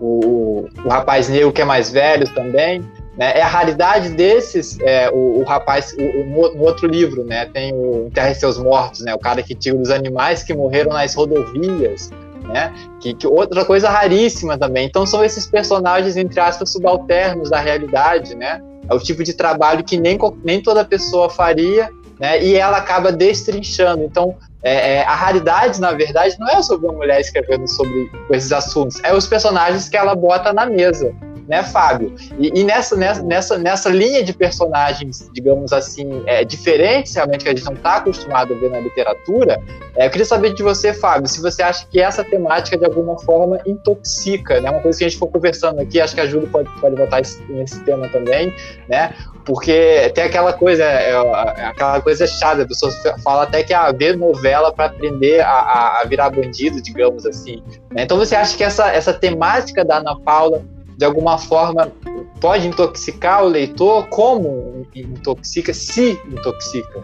o, 0.00 0.68
o, 0.84 0.88
rapaz 0.88 1.28
negro 1.28 1.52
que 1.52 1.62
é 1.62 1.64
mais 1.64 1.90
velho 1.90 2.28
também, 2.34 2.80
né? 3.16 3.38
É 3.38 3.42
a 3.42 3.46
raridade 3.46 4.10
desses, 4.10 4.78
é, 4.80 5.10
o, 5.10 5.40
o, 5.40 5.44
rapaz, 5.44 5.94
no, 5.96 6.62
outro 6.62 6.86
livro, 6.86 7.24
né, 7.24 7.46
tem 7.46 7.72
o 7.72 8.06
Enterre 8.06 8.34
Seus 8.34 8.58
Mortos, 8.58 9.00
né, 9.02 9.14
o 9.14 9.18
cara 9.18 9.42
que 9.42 9.54
tira 9.54 9.76
os 9.76 9.90
animais 9.90 10.42
que 10.42 10.52
morreram 10.52 10.92
nas 10.92 11.14
rodovias, 11.14 12.10
né? 12.44 12.72
Que, 13.00 13.14
que, 13.14 13.26
outra 13.26 13.64
coisa 13.64 13.88
raríssima 13.88 14.58
também. 14.58 14.86
Então 14.86 15.06
são 15.06 15.24
esses 15.24 15.46
personagens 15.46 16.16
entre 16.16 16.38
aspas 16.40 16.70
subalternos 16.70 17.50
da 17.50 17.58
realidade, 17.58 18.34
né? 18.34 18.60
É 18.88 18.94
o 18.94 18.98
tipo 18.98 19.24
de 19.24 19.32
trabalho 19.32 19.82
que 19.82 19.96
nem, 19.96 20.18
nem 20.44 20.62
toda 20.62 20.84
pessoa 20.84 21.30
faria, 21.30 21.88
né? 22.20 22.42
E 22.42 22.54
ela 22.54 22.76
acaba 22.76 23.10
destrinchando. 23.10 24.04
Então 24.04 24.36
é, 24.64 24.94
é, 24.94 25.02
a 25.02 25.14
raridade, 25.14 25.80
na 25.80 25.92
verdade, 25.92 26.36
não 26.40 26.48
é 26.48 26.62
sobre 26.62 26.86
uma 26.86 26.94
mulher 26.94 27.20
escrevendo 27.20 27.68
sobre 27.68 28.10
esses 28.30 28.50
assuntos, 28.50 28.98
é 29.04 29.14
os 29.14 29.26
personagens 29.26 29.88
que 29.88 29.96
ela 29.96 30.14
bota 30.14 30.52
na 30.52 30.66
mesa 30.66 31.14
né, 31.48 31.62
Fábio? 31.62 32.14
E, 32.38 32.60
e 32.60 32.64
nessa, 32.64 32.96
nessa, 32.96 33.58
nessa 33.58 33.88
linha 33.88 34.22
de 34.22 34.32
personagens, 34.32 35.30
digamos 35.32 35.72
assim, 35.72 36.22
é, 36.26 36.44
diferentes 36.44 37.14
realmente 37.14 37.44
que 37.44 37.50
a 37.50 37.54
gente 37.54 37.64
não 37.64 37.74
está 37.74 37.96
acostumado 37.96 38.54
a 38.54 38.56
ver 38.56 38.70
na 38.70 38.80
literatura, 38.80 39.60
é, 39.96 40.06
eu 40.06 40.10
queria 40.10 40.24
saber 40.24 40.54
de 40.54 40.62
você, 40.62 40.92
Fábio, 40.92 41.28
se 41.28 41.40
você 41.40 41.62
acha 41.62 41.86
que 41.86 42.00
essa 42.00 42.24
temática 42.24 42.76
de 42.76 42.84
alguma 42.84 43.18
forma 43.18 43.60
intoxica, 43.66 44.60
né? 44.60 44.70
Uma 44.70 44.80
coisa 44.80 44.98
que 44.98 45.04
a 45.04 45.08
gente 45.08 45.18
for 45.18 45.28
conversando 45.28 45.80
aqui, 45.80 46.00
acho 46.00 46.14
que 46.14 46.20
a 46.20 46.26
Júlia 46.26 46.48
pode, 46.48 46.68
pode 46.80 46.96
botar 46.96 47.22
nesse 47.48 47.80
tema 47.84 48.08
também, 48.08 48.52
né? 48.88 49.14
Porque 49.44 50.10
tem 50.14 50.24
aquela 50.24 50.52
coisa, 50.52 50.82
é, 50.82 51.10
é, 51.10 51.66
aquela 51.66 52.00
coisa 52.00 52.26
chata, 52.26 52.62
a 52.62 52.66
pessoa 52.66 52.90
fala 53.22 53.42
até 53.42 53.62
que 53.62 53.74
é 53.74 53.92
ver 53.92 54.16
novela 54.16 54.72
para 54.72 54.86
aprender 54.86 55.40
a, 55.40 55.50
a, 55.50 56.00
a, 56.00 56.04
virar 56.04 56.30
bandido, 56.30 56.80
digamos 56.80 57.26
assim. 57.26 57.62
Né? 57.90 58.04
Então 58.04 58.16
você 58.16 58.34
acha 58.34 58.56
que 58.56 58.64
essa, 58.64 58.90
essa 58.90 59.12
temática 59.12 59.84
da 59.84 59.98
Ana 59.98 60.18
Paula 60.20 60.62
de 60.96 61.04
alguma 61.04 61.38
forma 61.38 61.92
pode 62.40 62.66
intoxicar 62.68 63.44
o 63.44 63.48
leitor? 63.48 64.06
Como 64.08 64.86
intoxica? 64.94 65.72
Se 65.72 66.12
intoxica? 66.26 67.02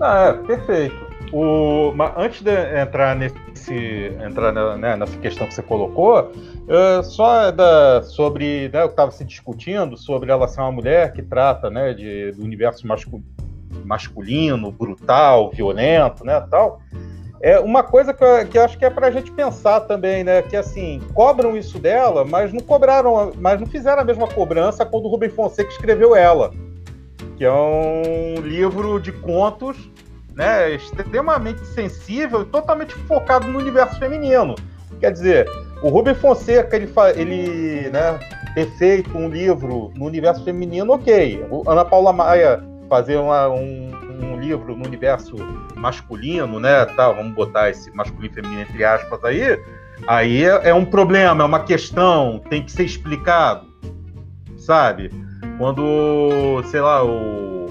Ah, 0.00 0.28
é, 0.28 0.46
perfeito. 0.46 1.12
O, 1.32 1.92
mas 1.96 2.12
antes 2.16 2.42
de 2.42 2.52
entrar 2.78 3.16
nesse 3.16 4.12
entrar 4.26 4.52
né, 4.76 4.96
nessa 4.96 5.16
questão 5.18 5.46
que 5.46 5.54
você 5.54 5.62
colocou, 5.62 6.20
uh, 6.20 7.02
só 7.02 7.50
da, 7.50 8.02
sobre 8.02 8.68
né, 8.68 8.82
que 8.82 8.88
estava 8.88 9.10
se 9.12 9.24
discutindo 9.24 9.96
sobre 9.96 10.30
ela 10.30 10.46
ser 10.46 10.60
uma 10.60 10.72
mulher 10.72 11.12
que 11.12 11.22
trata 11.22 11.70
né, 11.70 11.94
de, 11.94 12.32
do 12.32 12.44
universo 12.44 12.86
masculino, 13.84 14.70
brutal, 14.70 15.50
violento, 15.50 16.22
né, 16.22 16.38
tal. 16.50 16.82
É 17.42 17.58
uma 17.58 17.82
coisa 17.82 18.14
que 18.14 18.22
eu, 18.22 18.46
que 18.46 18.56
acho 18.56 18.78
que 18.78 18.84
é 18.84 18.90
para 18.90 19.08
a 19.08 19.10
gente 19.10 19.32
pensar 19.32 19.80
também, 19.80 20.22
né? 20.22 20.42
Que 20.42 20.56
assim, 20.56 21.02
cobram 21.12 21.56
isso 21.56 21.76
dela, 21.76 22.24
mas 22.24 22.52
não 22.52 22.60
cobraram, 22.60 23.32
mas 23.36 23.58
não 23.58 23.66
fizeram 23.66 24.00
a 24.00 24.04
mesma 24.04 24.28
cobrança 24.28 24.86
quando 24.86 25.06
o 25.06 25.08
Rubem 25.08 25.28
Fonseca 25.28 25.68
escreveu 25.68 26.14
ela, 26.14 26.52
que 27.36 27.44
é 27.44 27.52
um 27.52 28.40
livro 28.40 29.00
de 29.00 29.10
contos, 29.10 29.76
né? 30.36 30.72
Extremamente 30.72 31.66
sensível, 31.66 32.44
totalmente 32.44 32.94
focado 32.94 33.48
no 33.48 33.58
universo 33.58 33.98
feminino. 33.98 34.54
Quer 35.00 35.10
dizer, 35.10 35.48
o 35.82 35.88
Rubem 35.88 36.14
Fonseca 36.14 36.76
ele, 36.76 36.88
ele 37.16 37.90
né, 37.90 38.20
ter 38.54 38.66
feito 38.78 39.18
um 39.18 39.28
livro 39.28 39.90
no 39.96 40.04
universo 40.04 40.44
feminino, 40.44 40.92
ok. 40.92 41.44
Ana 41.66 41.84
Paula 41.84 42.12
Maia 42.12 42.62
fazer 42.88 43.16
uma, 43.16 43.48
um, 43.48 43.90
um 44.24 44.40
livro 44.40 44.76
no 44.76 44.86
universo 44.86 45.36
masculino, 45.76 46.58
né? 46.60 46.84
Tá, 46.86 47.10
vamos 47.10 47.34
botar 47.34 47.70
esse 47.70 47.90
masculino 47.94 48.32
e 48.32 48.34
feminino 48.34 48.62
entre 48.62 48.84
aspas 48.84 49.22
aí. 49.24 49.58
Aí 50.06 50.44
é, 50.44 50.70
é 50.70 50.74
um 50.74 50.84
problema, 50.84 51.42
é 51.42 51.46
uma 51.46 51.60
questão, 51.60 52.42
tem 52.50 52.62
que 52.62 52.72
ser 52.72 52.84
explicado, 52.84 53.66
sabe? 54.56 55.10
Quando, 55.58 56.62
sei 56.66 56.80
lá, 56.80 57.04
o 57.04 57.68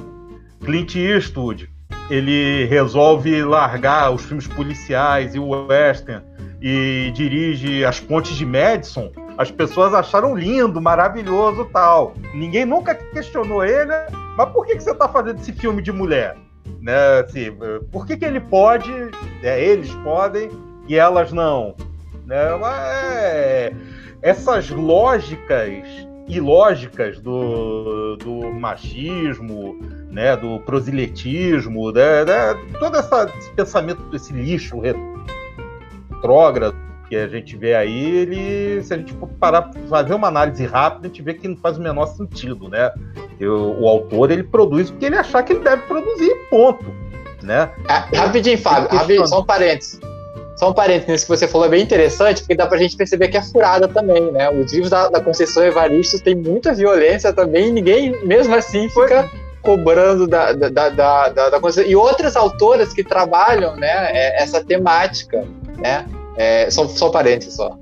Clint 0.63 0.95
Eastwood 0.95 1.69
ele 2.09 2.65
resolve 2.65 3.43
largar 3.43 4.11
os 4.11 4.23
filmes 4.23 4.47
policiais 4.47 5.33
e 5.35 5.39
o 5.39 5.67
western 5.67 6.23
e 6.61 7.11
dirige 7.13 7.83
As 7.83 7.99
Pontes 7.99 8.35
de 8.35 8.45
Madison, 8.45 9.11
as 9.41 9.49
pessoas 9.49 9.93
acharam 9.93 10.35
lindo, 10.35 10.79
maravilhoso 10.79 11.65
tal. 11.73 12.13
Ninguém 12.31 12.63
nunca 12.63 12.93
questionou 12.93 13.65
ele, 13.65 13.91
mas 14.37 14.49
por 14.51 14.67
que, 14.67 14.75
que 14.75 14.83
você 14.83 14.91
está 14.91 15.09
fazendo 15.09 15.39
esse 15.39 15.51
filme 15.51 15.81
de 15.81 15.91
mulher? 15.91 16.37
Né? 16.79 17.21
Assim, 17.25 17.51
por 17.91 18.05
que, 18.05 18.17
que 18.17 18.25
ele 18.25 18.39
pode, 18.39 18.91
né, 19.41 19.59
eles 19.59 19.91
podem 20.03 20.51
e 20.87 20.95
elas 20.95 21.31
não? 21.31 21.75
Né? 22.25 22.55
Mas, 22.59 23.75
essas 24.21 24.69
lógicas 24.69 25.83
ilógicas 26.27 27.19
do, 27.19 28.15
do 28.17 28.53
machismo, 28.53 29.75
né, 30.11 30.37
do 30.37 30.59
proselitismo, 30.59 31.91
né, 31.91 32.23
né, 32.23 32.53
todo 32.79 32.95
essa, 32.95 33.27
esse 33.37 33.51
pensamento, 33.53 34.15
esse 34.15 34.31
lixo 34.31 34.79
retrógrado 34.79 36.90
que 37.11 37.17
a 37.17 37.27
gente 37.27 37.57
vê 37.57 37.75
aí, 37.75 38.19
ele, 38.19 38.81
se 38.83 38.93
a 38.93 38.97
gente 38.97 39.11
for 39.11 39.27
parar 39.37 39.69
fazer 39.89 40.13
uma 40.13 40.29
análise 40.29 40.65
rápida, 40.65 41.07
a 41.07 41.09
gente 41.09 41.21
vê 41.21 41.33
que 41.33 41.45
não 41.45 41.57
faz 41.57 41.77
o 41.77 41.81
menor 41.81 42.05
sentido, 42.05 42.69
né? 42.69 42.89
o 43.41 43.85
autor 43.85 44.31
ele 44.31 44.43
produz 44.43 44.89
porque 44.89 45.07
ele 45.07 45.17
achar 45.17 45.43
que 45.43 45.51
ele 45.51 45.59
deve 45.59 45.81
produzir, 45.81 46.33
ponto, 46.49 46.85
né? 47.43 47.69
É, 47.89 48.15
rapidinho, 48.15 48.57
Fábio, 48.57 48.97
rapidinho, 48.97 49.27
só 49.27 49.41
um 49.41 49.45
parênteses. 49.45 49.99
Só 50.55 50.69
um 50.69 50.73
parênteses 50.73 51.09
nisso 51.09 51.25
que 51.25 51.35
você 51.35 51.49
falou 51.49 51.67
é 51.67 51.71
bem 51.71 51.83
interessante, 51.83 52.43
porque 52.43 52.55
dá 52.55 52.65
pra 52.65 52.77
gente 52.77 52.95
perceber 52.95 53.27
que 53.27 53.35
é 53.35 53.43
furada 53.43 53.89
também, 53.89 54.31
né? 54.31 54.49
Os 54.49 54.71
livros 54.71 54.89
da, 54.89 55.09
da 55.09 55.19
Conceição 55.19 55.65
Evaristo 55.65 56.17
tem 56.23 56.33
muita 56.33 56.73
violência 56.73 57.33
também, 57.33 57.67
e 57.67 57.71
ninguém, 57.73 58.25
mesmo 58.25 58.55
assim, 58.55 58.87
fica 58.87 59.29
cobrando 59.61 60.27
da, 60.27 60.53
da, 60.53 60.69
da, 60.69 60.89
da, 60.89 61.49
da 61.49 61.59
Conceição. 61.59 61.91
E 61.91 61.93
outras 61.93 62.37
autoras 62.37 62.93
que 62.93 63.03
trabalham, 63.03 63.75
né, 63.75 64.11
é, 64.13 64.41
essa 64.41 64.63
temática, 64.63 65.43
né? 65.77 66.05
É, 66.35 66.69
só, 66.69 66.87
só 66.87 67.09
parênteses 67.09 67.55
só. 67.55 67.77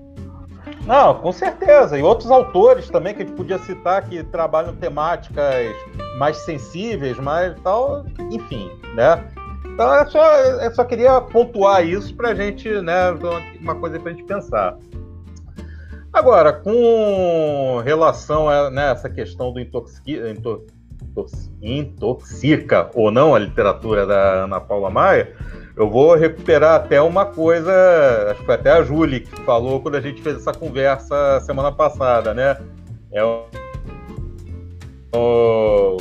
Não, 0.86 1.16
com 1.16 1.32
certeza. 1.32 1.98
E 1.98 2.02
outros 2.02 2.32
autores 2.32 2.90
também 2.90 3.14
que 3.14 3.22
a 3.22 3.26
gente 3.26 3.36
podia 3.36 3.60
citar 3.60 4.08
que 4.08 4.24
trabalham 4.24 4.76
temáticas 4.76 5.76
mais 6.18 6.38
sensíveis, 6.38 7.18
mais 7.20 7.60
tal, 7.62 8.06
enfim, 8.32 8.72
né? 8.96 9.24
Então 9.66 9.94
é 9.94 10.06
só, 10.08 10.36
eu 10.36 10.76
só 10.76 10.84
queria 10.84 11.22
pontuar 11.22 11.86
isso 11.86 12.14
para 12.16 12.30
a 12.30 12.36
gente, 12.36 12.70
né, 12.82 13.12
uma 13.62 13.76
coisa 13.76 14.00
para 14.00 14.12
a 14.12 14.14
gente 14.14 14.26
pensar. 14.26 14.78
Agora, 16.12 16.52
com 16.52 17.82
relação 17.86 18.50
a 18.50 18.70
né, 18.72 18.92
essa 18.92 19.10
questão 19.10 19.54
do 19.54 19.60
intoxica 21.62 22.90
ou 22.94 23.12
não 23.12 23.36
a 23.36 23.40
literatura 23.40 24.06
da 24.06 24.44
Ana 24.44 24.60
Paula 24.60 24.90
Maia, 24.90 25.34
eu 25.80 25.90
vou 25.90 26.14
recuperar 26.14 26.76
até 26.76 27.02
uma 27.02 27.26
coisa, 27.26 27.72
acho 28.30 28.42
que 28.42 28.46
foi 28.46 28.56
até 28.56 28.70
a 28.70 28.84
Julie 28.84 29.22
que 29.22 29.42
falou 29.44 29.80
quando 29.80 29.96
a 29.96 30.02
gente 30.02 30.22
fez 30.22 30.36
essa 30.36 30.52
conversa 30.52 31.40
semana 31.40 31.72
passada, 31.72 32.34
né? 32.34 32.58
É 33.14 33.24
o, 33.24 33.46
o, 35.16 35.98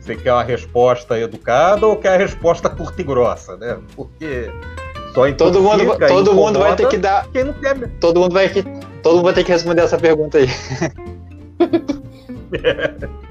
você 0.00 0.16
quer 0.16 0.32
uma 0.32 0.42
resposta 0.42 1.20
educada 1.20 1.86
ou 1.86 1.96
quer 1.96 2.14
a 2.14 2.16
resposta 2.16 2.70
curta 2.74 2.98
e 2.98 3.04
grossa, 3.04 3.58
né? 3.58 3.78
Porque 3.94 4.50
só 5.12 5.30
todo 5.32 5.60
mundo, 5.60 5.98
todo 6.08 6.34
mundo 6.34 6.58
vai 6.58 6.74
ter 6.74 6.88
que 6.88 6.96
dar. 6.96 7.28
Quem 7.28 7.44
não 7.44 7.52
quer. 7.52 7.76
Todo 8.00 8.20
mundo 8.20 8.32
vai 8.32 8.48
que, 8.48 8.62
todo 9.02 9.16
mundo 9.16 9.24
vai 9.24 9.34
ter 9.34 9.44
que 9.44 9.52
responder 9.52 9.82
essa 9.82 9.98
pergunta 9.98 10.38
aí. 10.38 10.48
Porque, 12.48 12.62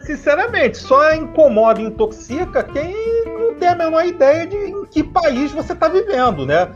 sinceramente, 0.00 0.78
só 0.78 1.14
incomoda 1.14 1.80
e 1.80 1.84
intoxica 1.84 2.62
quem 2.62 2.94
não 3.24 3.54
tem 3.54 3.68
a 3.68 3.74
menor 3.74 4.04
ideia 4.04 4.46
de 4.46 4.56
em 4.56 4.84
que 4.86 5.02
país 5.02 5.52
você 5.52 5.72
está 5.72 5.88
vivendo, 5.88 6.46
né? 6.46 6.70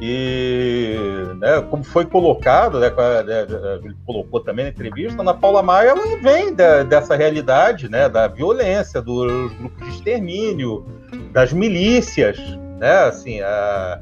E 0.00 0.96
né, 1.36 1.60
como 1.68 1.84
foi 1.84 2.06
colocado, 2.06 2.80
né, 2.80 2.88
né, 2.88 3.46
ele 3.84 3.94
colocou 4.06 4.40
também 4.40 4.64
na 4.64 4.70
entrevista, 4.70 5.20
Ana 5.20 5.34
Paula 5.34 5.62
Maia 5.62 5.90
ela 5.90 6.16
vem 6.22 6.54
da, 6.54 6.82
dessa 6.82 7.14
realidade 7.14 7.86
né, 7.86 8.08
da 8.08 8.26
violência, 8.26 9.02
dos 9.02 9.52
grupos 9.52 9.86
de 9.86 9.94
extermínio, 9.94 10.86
das 11.32 11.52
milícias. 11.52 12.38
Né, 12.78 12.94
assim, 13.00 13.42
a, 13.42 14.00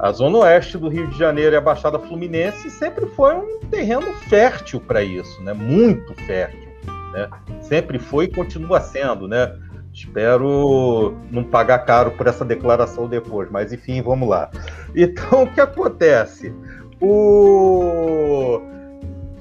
a 0.00 0.10
Zona 0.10 0.38
Oeste 0.38 0.76
do 0.76 0.88
Rio 0.88 1.06
de 1.06 1.16
Janeiro 1.16 1.54
e 1.54 1.56
a 1.56 1.60
Baixada 1.60 2.00
Fluminense 2.00 2.68
sempre 2.68 3.06
foi 3.06 3.36
um 3.36 3.60
terreno 3.70 4.12
fértil 4.28 4.80
para 4.80 5.04
isso, 5.04 5.40
né, 5.42 5.52
muito 5.52 6.14
fértil 6.26 6.67
né? 7.12 7.28
Sempre 7.60 7.98
foi 7.98 8.26
e 8.26 8.32
continua 8.32 8.80
sendo, 8.80 9.26
né? 9.28 9.56
Espero 9.92 11.16
não 11.30 11.42
pagar 11.42 11.80
caro 11.80 12.12
por 12.12 12.26
essa 12.26 12.44
declaração 12.44 13.08
depois, 13.08 13.50
mas 13.50 13.72
enfim, 13.72 14.00
vamos 14.02 14.28
lá. 14.28 14.50
Então, 14.94 15.42
o 15.44 15.52
que 15.52 15.60
acontece? 15.60 16.54
o 17.00 18.60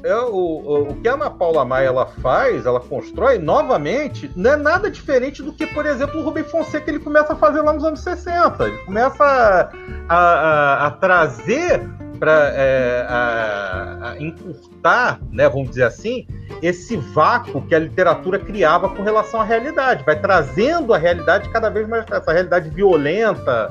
é, 0.04 0.16
o, 0.16 0.90
o 0.90 0.96
que 1.02 1.08
a 1.08 1.16
Ana 1.16 1.30
Paula 1.30 1.66
Maia 1.66 1.88
ela 1.88 2.06
faz, 2.06 2.66
ela 2.66 2.80
constrói 2.80 3.38
novamente, 3.40 4.32
não 4.36 4.52
é 4.52 4.56
nada 4.56 4.90
diferente 4.90 5.44
do 5.44 5.52
que, 5.52 5.66
por 5.68 5.86
exemplo, 5.86 6.22
o 6.22 6.24
Rubem 6.24 6.44
Fonseca 6.44 6.90
ele 6.90 7.00
começa 7.00 7.34
a 7.34 7.36
fazer 7.36 7.62
lá 7.62 7.74
nos 7.74 7.84
anos 7.84 8.00
60. 8.02 8.64
Ele 8.64 8.78
começa 8.86 9.70
a, 10.08 10.18
a, 10.18 10.88
a 10.88 10.92
trazer 10.92 11.82
para 12.18 12.52
é, 12.56 13.06
a, 13.08 14.12
a 14.12 14.20
encurtar, 14.20 15.20
né, 15.32 15.48
vamos 15.48 15.70
dizer 15.70 15.84
assim, 15.84 16.28
esse 16.62 16.98
vácuo 16.98 17.62
que 17.62 17.76
a 17.76 17.80
literatura 17.80 18.40
criava 18.40 18.90
com 18.90 19.04
relação 19.04 19.40
à 19.42 19.44
realidade. 19.44 20.04
Vai 20.04 20.20
trazendo 20.20 20.94
a 20.94 20.98
realidade 20.98 21.50
cada 21.50 21.70
vez 21.70 21.88
mais, 21.88 22.06
essa 22.12 22.32
realidade 22.32 22.70
violenta, 22.70 23.70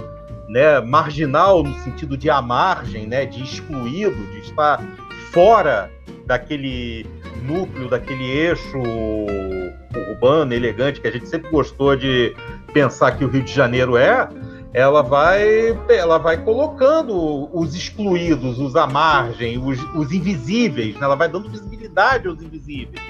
né, 0.48 0.80
marginal 0.80 1.62
no 1.62 1.74
sentido 1.80 2.16
de 2.16 2.30
à 2.30 2.40
margem, 2.40 3.06
né, 3.06 3.26
de 3.26 3.42
excluído, 3.42 4.16
de 4.32 4.40
estar 4.40 4.82
fora 5.32 5.90
daquele 6.26 7.06
núcleo, 7.42 7.88
daquele 7.88 8.24
eixo 8.24 8.78
urbano, 10.10 10.52
elegante, 10.52 11.00
que 11.00 11.08
a 11.08 11.10
gente 11.10 11.28
sempre 11.28 11.50
gostou 11.50 11.96
de 11.96 12.34
pensar 12.72 13.12
que 13.12 13.24
o 13.24 13.28
Rio 13.28 13.42
de 13.42 13.52
Janeiro 13.52 13.96
é, 13.96 14.28
ela 14.76 15.00
vai, 15.00 15.74
ela 15.88 16.18
vai 16.18 16.36
colocando 16.36 17.48
os 17.50 17.74
excluídos, 17.74 18.58
os 18.58 18.76
à 18.76 18.86
margem, 18.86 19.56
os, 19.56 19.82
os 19.94 20.12
invisíveis, 20.12 20.94
né? 20.96 21.00
ela 21.02 21.14
vai 21.16 21.30
dando 21.30 21.48
visibilidade 21.48 22.28
aos 22.28 22.42
invisíveis. 22.42 23.02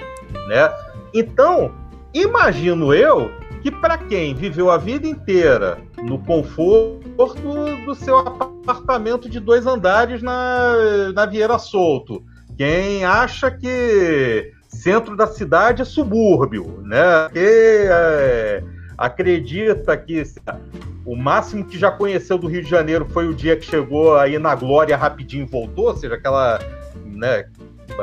Né? 0.47 0.71
Então, 1.13 1.73
imagino 2.13 2.93
eu 2.93 3.29
que 3.61 3.69
para 3.69 3.97
quem 3.97 4.33
viveu 4.33 4.71
a 4.71 4.77
vida 4.77 5.07
inteira 5.07 5.77
no 6.01 6.19
conforto 6.19 7.75
do 7.85 7.93
seu 7.93 8.17
apartamento 8.17 9.29
de 9.29 9.41
dois 9.41 9.67
andares 9.67 10.21
na, 10.23 11.11
na 11.13 11.25
Vieira 11.25 11.59
Solto, 11.59 12.23
quem 12.57 13.03
acha 13.03 13.51
que 13.51 14.53
centro 14.69 15.17
da 15.17 15.27
cidade 15.27 15.81
é 15.81 15.85
subúrbio, 15.85 16.81
né? 16.83 17.27
Que 17.33 17.87
é, 17.89 18.63
acredita 18.97 19.95
que 19.95 20.23
o 21.05 21.15
máximo 21.15 21.63
que 21.63 21.77
já 21.77 21.91
conheceu 21.91 22.37
do 22.37 22.47
Rio 22.47 22.63
de 22.63 22.69
Janeiro 22.69 23.05
foi 23.09 23.27
o 23.27 23.33
dia 23.33 23.55
que 23.55 23.65
chegou 23.65 24.17
aí 24.17 24.39
na 24.39 24.55
Glória 24.55 24.97
rapidinho 24.97 25.43
e 25.45 25.49
voltou, 25.49 25.89
ou 25.89 25.95
seja, 25.95 26.15
aquela, 26.15 26.59
né, 27.05 27.45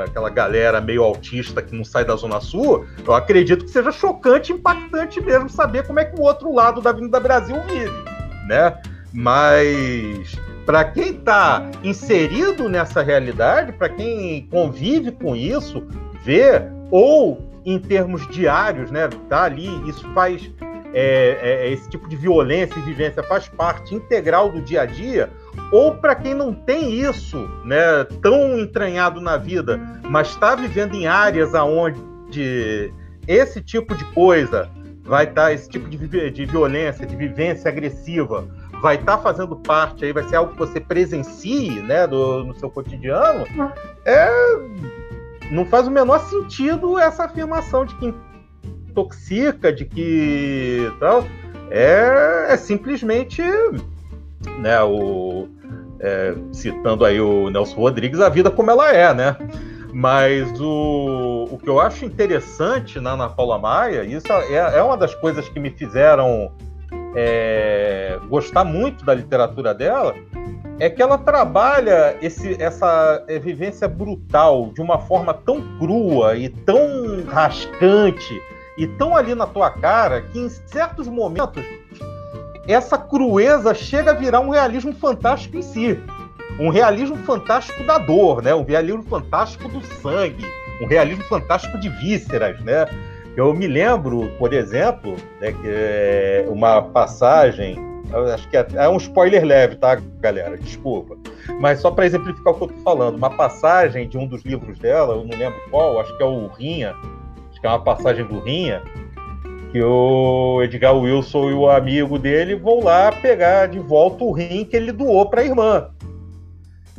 aquela 0.02 0.30
galera 0.30 0.80
meio 0.80 1.02
autista 1.02 1.60
que 1.60 1.74
não 1.74 1.84
sai 1.84 2.04
da 2.04 2.14
Zona 2.16 2.40
Sul, 2.40 2.86
eu 3.04 3.12
acredito 3.12 3.64
que 3.64 3.70
seja 3.70 3.90
chocante, 3.90 4.52
impactante 4.52 5.20
mesmo 5.20 5.50
saber 5.50 5.86
como 5.86 6.00
é 6.00 6.04
que 6.04 6.18
o 6.18 6.22
outro 6.22 6.52
lado 6.54 6.80
da 6.80 6.90
Avenida 6.90 7.20
Brasil 7.20 7.56
vive, 7.68 7.92
né? 8.46 8.80
Mas 9.12 10.36
para 10.64 10.84
quem 10.84 11.10
está 11.10 11.70
inserido 11.82 12.68
nessa 12.68 13.02
realidade, 13.02 13.72
para 13.72 13.88
quem 13.88 14.46
convive 14.50 15.12
com 15.12 15.36
isso, 15.36 15.86
vê, 16.22 16.62
ou 16.90 17.52
em 17.64 17.78
termos 17.78 18.26
diários, 18.28 18.90
né, 18.90 19.08
tá 19.28 19.44
ali, 19.44 19.68
isso 19.88 20.06
faz 20.14 20.50
é, 20.94 21.38
é, 21.42 21.72
esse 21.72 21.90
tipo 21.90 22.08
de 22.08 22.14
violência 22.14 22.78
e 22.78 22.82
vivência 22.82 23.22
faz 23.24 23.48
parte 23.48 23.94
integral 23.94 24.50
do 24.50 24.62
dia 24.62 24.82
a 24.82 24.86
dia, 24.86 25.28
ou 25.72 25.96
para 25.96 26.14
quem 26.14 26.34
não 26.34 26.54
tem 26.54 26.92
isso, 26.92 27.48
né, 27.64 28.04
tão 28.22 28.58
entranhado 28.58 29.20
na 29.20 29.36
vida, 29.36 29.80
mas 30.04 30.28
está 30.28 30.54
vivendo 30.54 30.94
em 30.94 31.06
áreas 31.06 31.54
aonde 31.54 32.92
esse 33.26 33.60
tipo 33.60 33.94
de 33.94 34.04
coisa 34.06 34.70
vai 35.02 35.24
estar, 35.24 35.46
tá, 35.46 35.52
esse 35.52 35.68
tipo 35.68 35.88
de, 35.88 36.30
de 36.30 36.46
violência, 36.46 37.04
de 37.04 37.16
vivência 37.16 37.68
agressiva 37.68 38.48
vai 38.80 38.96
estar 38.96 39.16
tá 39.16 39.22
fazendo 39.22 39.56
parte 39.56 40.04
aí, 40.04 40.12
vai 40.12 40.22
ser 40.24 40.36
algo 40.36 40.52
que 40.52 40.58
você 40.58 40.78
presencie, 40.78 41.80
né, 41.82 42.06
do, 42.06 42.44
no 42.44 42.54
seu 42.54 42.70
cotidiano, 42.70 43.46
é, 44.04 44.28
não 45.50 45.64
faz 45.64 45.86
o 45.86 45.90
menor 45.90 46.20
sentido 46.20 46.98
essa 46.98 47.24
afirmação 47.24 47.84
de 47.84 47.94
que 47.96 48.14
intoxica, 48.94 49.72
de 49.72 49.84
que 49.84 50.92
tal, 51.00 51.26
é, 51.70 52.46
é 52.50 52.56
simplesmente, 52.56 53.42
né, 54.60 54.80
o, 54.82 55.48
é, 55.98 56.34
citando 56.52 57.04
aí 57.04 57.20
o 57.20 57.50
Nelson 57.50 57.76
Rodrigues, 57.76 58.20
a 58.20 58.28
vida 58.28 58.50
como 58.50 58.70
ela 58.70 58.92
é, 58.94 59.12
né? 59.12 59.36
Mas 59.92 60.48
o, 60.60 61.48
o 61.50 61.58
que 61.58 61.68
eu 61.68 61.80
acho 61.80 62.04
interessante 62.04 62.98
na 63.00 63.12
Ana 63.12 63.28
Paula 63.28 63.58
Maia, 63.58 64.04
isso 64.04 64.32
é, 64.32 64.54
é 64.54 64.82
uma 64.82 64.96
das 64.96 65.14
coisas 65.16 65.48
que 65.48 65.60
me 65.60 65.70
fizeram 65.70 66.52
é, 67.14 68.18
gostar 68.28 68.64
muito 68.64 69.04
da 69.04 69.14
literatura 69.14 69.72
dela 69.72 70.14
é 70.80 70.90
que 70.90 71.00
ela 71.00 71.16
trabalha 71.16 72.16
esse, 72.20 72.60
essa 72.60 73.24
é, 73.28 73.38
vivência 73.38 73.86
brutal 73.86 74.72
de 74.74 74.80
uma 74.80 74.98
forma 74.98 75.32
tão 75.32 75.62
crua 75.78 76.36
e 76.36 76.48
tão 76.48 77.24
rascante 77.28 78.34
e 78.76 78.86
tão 78.86 79.16
ali 79.16 79.34
na 79.34 79.46
tua 79.46 79.70
cara 79.70 80.22
que 80.22 80.38
em 80.38 80.48
certos 80.48 81.06
momentos 81.06 81.64
essa 82.66 82.96
crueza 82.96 83.74
chega 83.74 84.10
a 84.10 84.14
virar 84.14 84.40
um 84.40 84.50
realismo 84.50 84.92
fantástico 84.94 85.56
em 85.56 85.62
si. 85.62 86.00
Um 86.58 86.68
realismo 86.68 87.16
fantástico 87.16 87.82
da 87.84 87.98
dor, 87.98 88.42
né? 88.42 88.54
Um 88.54 88.64
realismo 88.64 89.02
fantástico 89.02 89.68
do 89.68 89.84
sangue, 90.00 90.44
um 90.80 90.86
realismo 90.86 91.24
fantástico 91.24 91.78
de 91.78 91.88
vísceras, 91.88 92.60
né? 92.60 92.86
Eu 93.36 93.52
me 93.52 93.66
lembro, 93.66 94.30
por 94.38 94.52
exemplo, 94.52 95.16
né, 95.40 95.50
que 95.52 95.66
é 95.66 96.46
uma 96.48 96.80
passagem, 96.80 97.76
acho 98.32 98.48
que 98.48 98.56
é, 98.56 98.64
é, 98.74 98.88
um 98.88 98.96
spoiler 98.96 99.44
leve, 99.44 99.74
tá, 99.74 100.00
galera? 100.20 100.56
Desculpa. 100.56 101.16
Mas 101.60 101.80
só 101.80 101.90
para 101.90 102.06
exemplificar 102.06 102.52
o 102.52 102.56
que 102.56 102.64
eu 102.64 102.68
tô 102.68 102.82
falando, 102.82 103.16
uma 103.16 103.30
passagem 103.30 104.08
de 104.08 104.16
um 104.16 104.24
dos 104.24 104.42
livros 104.44 104.78
dela, 104.78 105.14
eu 105.16 105.24
não 105.24 105.36
lembro 105.36 105.58
qual, 105.68 105.98
acho 105.98 106.16
que 106.16 106.22
é 106.22 106.26
o 106.26 106.46
Rinha, 106.46 106.94
que 107.64 107.68
é 107.68 107.70
uma 107.70 107.80
passagem 107.80 108.26
do 108.26 108.40
Rinha, 108.40 108.82
que 109.72 109.82
o 109.82 110.62
Edgar 110.62 110.94
Wilson 110.94 111.48
e 111.48 111.54
o 111.54 111.70
amigo 111.70 112.18
dele 112.18 112.56
vão 112.56 112.84
lá 112.84 113.10
pegar 113.10 113.68
de 113.68 113.78
volta 113.78 114.22
o 114.22 114.32
rim 114.32 114.66
que 114.66 114.76
ele 114.76 114.92
doou 114.92 115.24
para 115.30 115.40
a 115.40 115.44
irmã. 115.46 115.88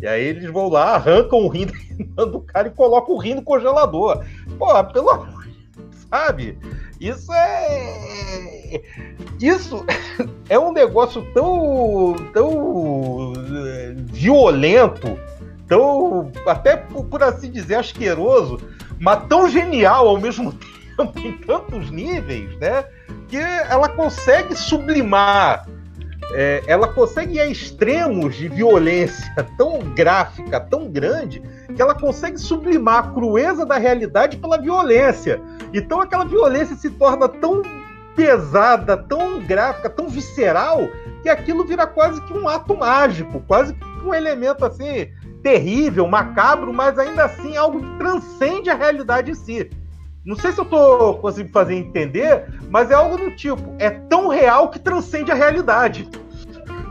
E 0.01 0.07
aí 0.07 0.23
eles 0.23 0.51
vão 0.51 0.67
lá, 0.67 0.95
arrancam 0.95 1.45
o 1.45 1.47
rim 1.47 1.67
do 2.17 2.41
cara 2.41 2.67
e 2.67 2.71
colocam 2.71 3.13
o 3.13 3.19
rim 3.19 3.35
no 3.35 3.43
congelador. 3.43 4.25
Pô, 4.57 4.83
pelo 4.85 5.11
amor 5.11 5.45
sabe? 6.09 6.57
Isso 6.99 7.31
é. 7.33 8.81
Isso 9.39 9.85
é 10.49 10.57
um 10.57 10.71
negócio 10.71 11.21
tão. 11.31 12.15
tão 12.33 13.33
eh, 13.35 13.93
violento, 14.11 15.19
tão. 15.67 16.31
até 16.47 16.77
por 16.77 17.21
assim 17.21 17.51
dizer, 17.51 17.75
asqueroso, 17.75 18.57
mas 18.99 19.25
tão 19.27 19.49
genial 19.49 20.07
ao 20.07 20.19
mesmo 20.19 20.53
tempo, 20.97 21.19
em 21.19 21.37
tantos 21.39 21.89
níveis, 21.91 22.57
né? 22.59 22.85
Que 23.27 23.37
ela 23.37 23.89
consegue 23.89 24.55
sublimar 24.55 25.65
é, 26.31 26.63
ela 26.67 26.87
consegue 26.87 27.35
ir 27.35 27.39
a 27.39 27.45
extremos 27.45 28.35
de 28.35 28.47
violência 28.47 29.31
tão 29.57 29.79
gráfica, 29.93 30.59
tão 30.59 30.89
grande, 30.89 31.41
que 31.75 31.81
ela 31.81 31.93
consegue 31.93 32.37
sublimar 32.37 32.99
a 32.99 33.07
crueza 33.11 33.65
da 33.65 33.77
realidade 33.77 34.37
pela 34.37 34.57
violência. 34.57 35.41
Então 35.73 36.01
aquela 36.01 36.25
violência 36.25 36.75
se 36.75 36.89
torna 36.89 37.27
tão 37.27 37.61
pesada, 38.15 38.95
tão 38.97 39.39
gráfica, 39.39 39.89
tão 39.89 40.07
visceral, 40.07 40.87
que 41.21 41.29
aquilo 41.29 41.65
vira 41.65 41.85
quase 41.85 42.21
que 42.21 42.33
um 42.33 42.47
ato 42.47 42.75
mágico, 42.75 43.43
quase 43.47 43.73
que 43.73 43.85
um 44.05 44.13
elemento 44.13 44.63
assim 44.63 45.09
terrível, 45.45 46.07
macabro, 46.07 46.73
mas 46.73 46.97
ainda 46.97 47.25
assim 47.25 47.55
algo 47.55 47.79
que 47.79 47.97
transcende 47.99 48.67
a 48.67 48.73
realidade 48.73 49.29
em 49.29 49.35
si. 49.35 49.69
Não 50.25 50.35
sei 50.35 50.51
se 50.51 50.59
eu 50.59 50.63
estou 50.63 51.19
conseguindo 51.19 51.53
fazer 51.53 51.75
entender, 51.75 52.47
mas 52.67 52.89
é 52.89 52.95
algo 52.95 53.15
do 53.15 53.29
tipo, 53.35 53.75
é 53.77 53.91
tão 53.91 54.27
real 54.27 54.71
que 54.71 54.79
transcende 54.79 55.31
a 55.31 55.35
realidade. 55.35 56.09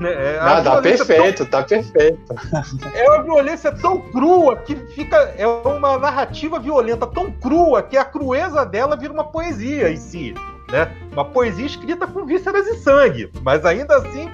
Né? 0.00 0.11
É, 0.11 0.38
ah, 0.40 0.61
tá 0.61 0.82
perfeito, 0.82 1.46
tão... 1.46 1.62
tá 1.62 1.62
perfeito. 1.62 2.18
É 2.94 3.09
uma 3.11 3.22
violência 3.22 3.70
tão 3.70 4.00
crua 4.00 4.57
que 4.57 4.74
fica. 4.74 5.16
É 5.38 5.46
uma 5.46 5.96
narrativa 5.96 6.59
violenta 6.59 7.07
tão 7.07 7.30
crua 7.30 7.80
que 7.80 7.96
a 7.96 8.05
crueza 8.05 8.66
dela 8.66 8.96
vira 8.96 9.12
uma 9.12 9.22
poesia 9.22 9.92
em 9.92 9.96
si. 9.96 10.34
Né? 10.68 10.90
Uma 11.12 11.24
poesia 11.24 11.66
escrita 11.66 12.09
com 12.09 12.26
vísceras 12.26 12.66
e 12.66 12.74
sangue, 12.78 13.30
mas 13.44 13.64
ainda 13.64 13.96
assim 13.98 14.28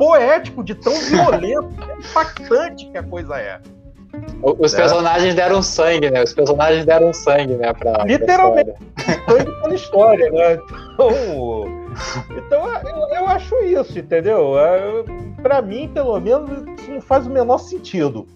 poético, 0.00 0.64
de 0.64 0.74
tão 0.74 0.94
violento, 0.94 1.74
impactante 1.98 2.90
que 2.90 2.96
a 2.96 3.02
coisa 3.02 3.36
é. 3.36 3.60
Os 4.42 4.72
né? 4.72 4.78
personagens 4.78 5.34
deram 5.34 5.62
sangue, 5.62 6.10
né? 6.10 6.22
Os 6.22 6.32
personagens 6.32 6.86
deram 6.86 7.12
sangue, 7.12 7.54
né? 7.56 7.70
Pra, 7.74 8.02
Literalmente, 8.04 8.72
pra 8.94 9.14
sangue 9.28 9.52
pela 9.60 9.74
história, 9.74 10.30
né? 10.32 10.58
Então, 10.94 11.10
então 12.30 12.66
eu, 12.66 13.16
eu 13.18 13.28
acho 13.28 13.54
isso, 13.62 13.98
entendeu? 13.98 14.58
É, 14.58 15.04
Para 15.42 15.60
mim, 15.60 15.90
pelo 15.92 16.18
menos, 16.18 16.50
isso 16.80 16.90
não 16.90 17.02
faz 17.02 17.26
o 17.26 17.30
menor 17.30 17.58
sentido. 17.58 18.26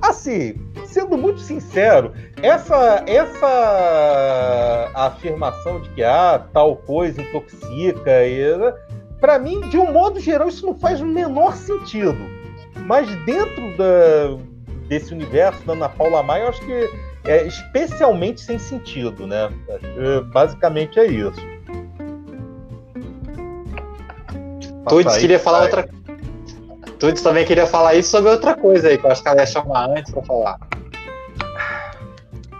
Assim, 0.00 0.54
sendo 0.86 1.18
muito 1.18 1.40
sincero, 1.40 2.12
essa, 2.42 3.04
essa 3.06 4.90
afirmação 4.94 5.82
de 5.82 5.90
que 5.90 6.02
ah, 6.02 6.42
tal 6.52 6.76
coisa 6.76 7.20
intoxica, 7.20 8.24
e, 8.24 8.56
para 9.20 9.38
mim, 9.38 9.60
de 9.68 9.78
um 9.78 9.92
modo 9.92 10.20
geral, 10.20 10.48
isso 10.48 10.64
não 10.64 10.74
faz 10.74 11.00
o 11.00 11.06
menor 11.06 11.56
sentido. 11.56 12.18
Mas 12.86 13.08
dentro 13.24 13.76
da, 13.76 14.38
desse 14.88 15.12
universo 15.12 15.64
da 15.64 15.72
Ana 15.72 15.88
Paula 15.88 16.22
Maia, 16.22 16.42
eu 16.42 16.48
acho 16.48 16.60
que 16.64 16.90
é 17.24 17.46
especialmente 17.46 18.40
sem 18.40 18.58
sentido, 18.58 19.26
né? 19.26 19.50
Basicamente 20.32 20.98
é 20.98 21.06
isso. 21.06 21.40
Tudes 24.88 25.18
queria 25.18 25.38
falar 25.38 25.62
outra 25.62 25.86
Tudes 26.98 27.22
também 27.22 27.44
queria 27.44 27.66
falar 27.66 27.94
isso 27.94 28.10
sobre 28.10 28.30
outra 28.30 28.56
coisa 28.56 28.88
aí, 28.88 28.98
que 28.98 29.06
eu 29.06 29.10
acho 29.10 29.22
que 29.22 29.28
ela 29.28 29.40
ia 29.40 29.46
chamar 29.46 29.90
antes 29.90 30.12
para 30.12 30.22
falar. 30.22 30.58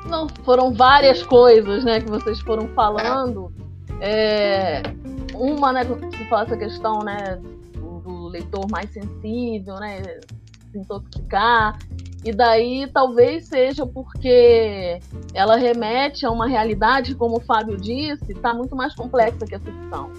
Não, 0.07 0.29
foram 0.45 0.73
várias 0.73 1.23
coisas, 1.23 1.85
né, 1.85 2.01
que 2.01 2.09
vocês 2.09 2.41
foram 2.41 2.69
falando. 2.69 3.53
É, 4.01 4.81
uma, 5.39 5.73
né, 5.73 5.85
que 5.85 6.25
fala 6.29 6.43
essa 6.43 6.57
questão, 6.57 7.01
né, 7.01 7.41
do 7.77 8.29
leitor 8.29 8.67
mais 8.71 8.91
sensível, 8.91 9.75
né, 9.77 10.03
se 10.71 10.79
intoxicar. 10.79 11.79
E 12.25 12.33
daí 12.33 12.89
talvez 12.93 13.47
seja 13.47 13.87
porque 13.87 14.99
ela 15.33 15.57
remete 15.57 16.27
a 16.27 16.31
uma 16.31 16.47
realidade, 16.47 17.15
como 17.15 17.37
o 17.37 17.41
Fábio 17.41 17.77
disse, 17.77 18.33
está 18.33 18.53
muito 18.53 18.75
mais 18.75 18.95
complexa 18.95 19.47
que 19.47 19.55
a 19.55 19.61
ficção. 19.61 20.11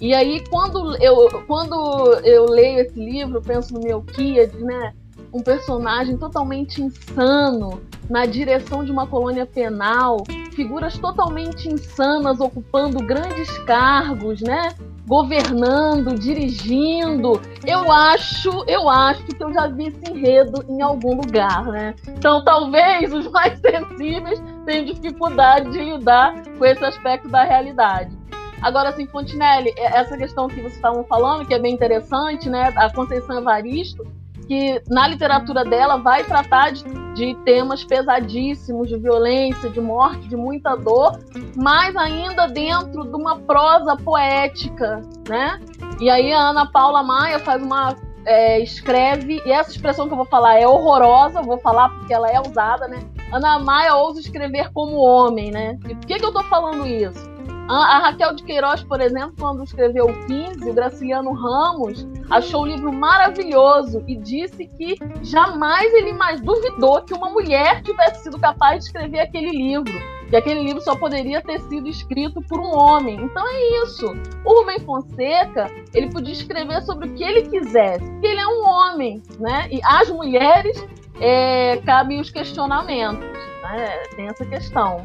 E 0.00 0.14
aí, 0.14 0.42
quando 0.48 0.96
eu, 1.02 1.28
quando 1.46 2.14
eu 2.24 2.46
leio 2.46 2.80
esse 2.80 2.98
livro, 2.98 3.40
penso 3.42 3.74
no 3.74 3.80
Melquiades, 3.80 4.58
né? 4.60 4.94
Um 5.32 5.42
personagem 5.42 6.16
totalmente 6.16 6.82
insano 6.82 7.80
na 8.08 8.26
direção 8.26 8.84
de 8.84 8.90
uma 8.90 9.06
colônia 9.06 9.46
penal, 9.46 10.24
figuras 10.52 10.98
totalmente 10.98 11.68
insanas 11.68 12.40
ocupando 12.40 12.98
grandes 12.98 13.56
cargos, 13.58 14.40
né? 14.40 14.74
Governando, 15.06 16.18
dirigindo. 16.18 17.40
Eu 17.64 17.90
acho, 17.90 18.64
eu 18.66 18.88
acho 18.88 19.24
que 19.24 19.42
eu 19.42 19.52
já 19.52 19.68
vi 19.68 19.88
esse 19.88 20.10
enredo 20.10 20.64
em 20.68 20.82
algum 20.82 21.14
lugar, 21.14 21.64
né? 21.66 21.94
Então, 22.08 22.44
talvez 22.44 23.12
os 23.12 23.30
mais 23.30 23.58
sensíveis 23.62 24.42
tenham 24.66 24.84
dificuldade 24.84 25.70
de 25.70 25.78
lidar 25.78 26.42
com 26.58 26.64
esse 26.64 26.84
aspecto 26.84 27.28
da 27.28 27.44
realidade. 27.44 28.20
Agora, 28.62 28.90
assim, 28.90 29.06
Fontinelli, 29.06 29.72
é, 29.76 29.98
essa 29.98 30.16
questão 30.16 30.48
que 30.48 30.56
vocês 30.56 30.74
estavam 30.74 31.04
falando, 31.04 31.46
que 31.46 31.54
é 31.54 31.58
bem 31.58 31.72
interessante, 31.72 32.48
né? 32.50 32.72
A 32.76 32.92
Conceição 32.92 33.38
Evaristo, 33.38 34.04
que 34.50 34.82
na 34.88 35.06
literatura 35.06 35.64
dela 35.64 35.98
vai 35.98 36.24
tratar 36.24 36.72
de, 36.72 36.82
de, 37.14 37.36
temas 37.44 37.84
pesadíssimos, 37.84 38.88
de 38.88 38.96
violência, 38.96 39.70
de 39.70 39.80
morte, 39.80 40.28
de 40.28 40.34
muita 40.34 40.74
dor, 40.74 41.20
mas 41.54 41.94
ainda 41.94 42.48
dentro 42.48 43.04
de 43.04 43.14
uma 43.14 43.38
prosa 43.38 43.94
poética, 43.94 45.02
né? 45.28 45.60
E 46.00 46.10
aí 46.10 46.32
a 46.32 46.48
Ana 46.48 46.66
Paula 46.66 47.00
Maia 47.00 47.38
faz 47.38 47.62
uma 47.62 47.94
é, 48.26 48.58
escreve, 48.58 49.40
e 49.46 49.52
essa 49.52 49.70
expressão 49.70 50.08
que 50.08 50.14
eu 50.14 50.16
vou 50.16 50.26
falar 50.26 50.58
é 50.58 50.66
horrorosa, 50.66 51.42
vou 51.42 51.58
falar 51.58 51.88
porque 51.90 52.12
ela 52.12 52.28
é 52.28 52.40
usada, 52.40 52.88
né? 52.88 52.98
Ana 53.32 53.56
Maia 53.60 53.94
ousa 53.94 54.18
escrever 54.18 54.72
como 54.72 54.96
homem, 54.96 55.52
né? 55.52 55.78
E 55.88 55.94
por 55.94 56.06
que, 56.06 56.18
que 56.18 56.24
eu 56.24 56.32
tô 56.32 56.42
falando 56.42 56.84
isso? 56.88 57.30
A 57.72 58.00
Raquel 58.00 58.34
de 58.34 58.42
Queiroz, 58.42 58.82
por 58.82 59.00
exemplo, 59.00 59.32
quando 59.38 59.62
escreveu 59.62 60.06
o 60.06 60.26
15, 60.26 60.68
o 60.68 60.74
Graciliano 60.74 61.32
Ramos 61.32 62.04
achou 62.28 62.62
o 62.62 62.66
livro 62.66 62.92
maravilhoso 62.92 64.02
e 64.08 64.16
disse 64.16 64.66
que 64.66 64.96
jamais 65.22 65.94
ele 65.94 66.12
mais 66.12 66.40
duvidou 66.40 67.00
que 67.02 67.14
uma 67.14 67.30
mulher 67.30 67.80
tivesse 67.82 68.24
sido 68.24 68.40
capaz 68.40 68.80
de 68.80 68.84
escrever 68.86 69.20
aquele 69.20 69.50
livro. 69.50 69.92
E 70.32 70.36
aquele 70.36 70.64
livro 70.64 70.80
só 70.80 70.96
poderia 70.96 71.40
ter 71.42 71.60
sido 71.60 71.88
escrito 71.88 72.42
por 72.42 72.58
um 72.58 72.76
homem. 72.76 73.14
Então 73.22 73.44
é 73.46 73.84
isso. 73.84 74.06
O 74.44 74.60
Rubem 74.60 74.80
Fonseca, 74.80 75.70
ele 75.94 76.10
podia 76.10 76.32
escrever 76.32 76.82
sobre 76.82 77.08
o 77.08 77.14
que 77.14 77.22
ele 77.22 77.42
quisesse, 77.42 78.04
porque 78.04 78.26
ele 78.26 78.40
é 78.40 78.48
um 78.48 78.64
homem, 78.64 79.22
né? 79.38 79.68
E 79.70 79.80
às 79.84 80.10
mulheres 80.10 80.84
é, 81.20 81.76
cabem 81.86 82.20
os 82.20 82.30
questionamentos, 82.30 83.24
né? 83.62 84.02
Tem 84.16 84.26
essa 84.26 84.44
questão. 84.44 85.04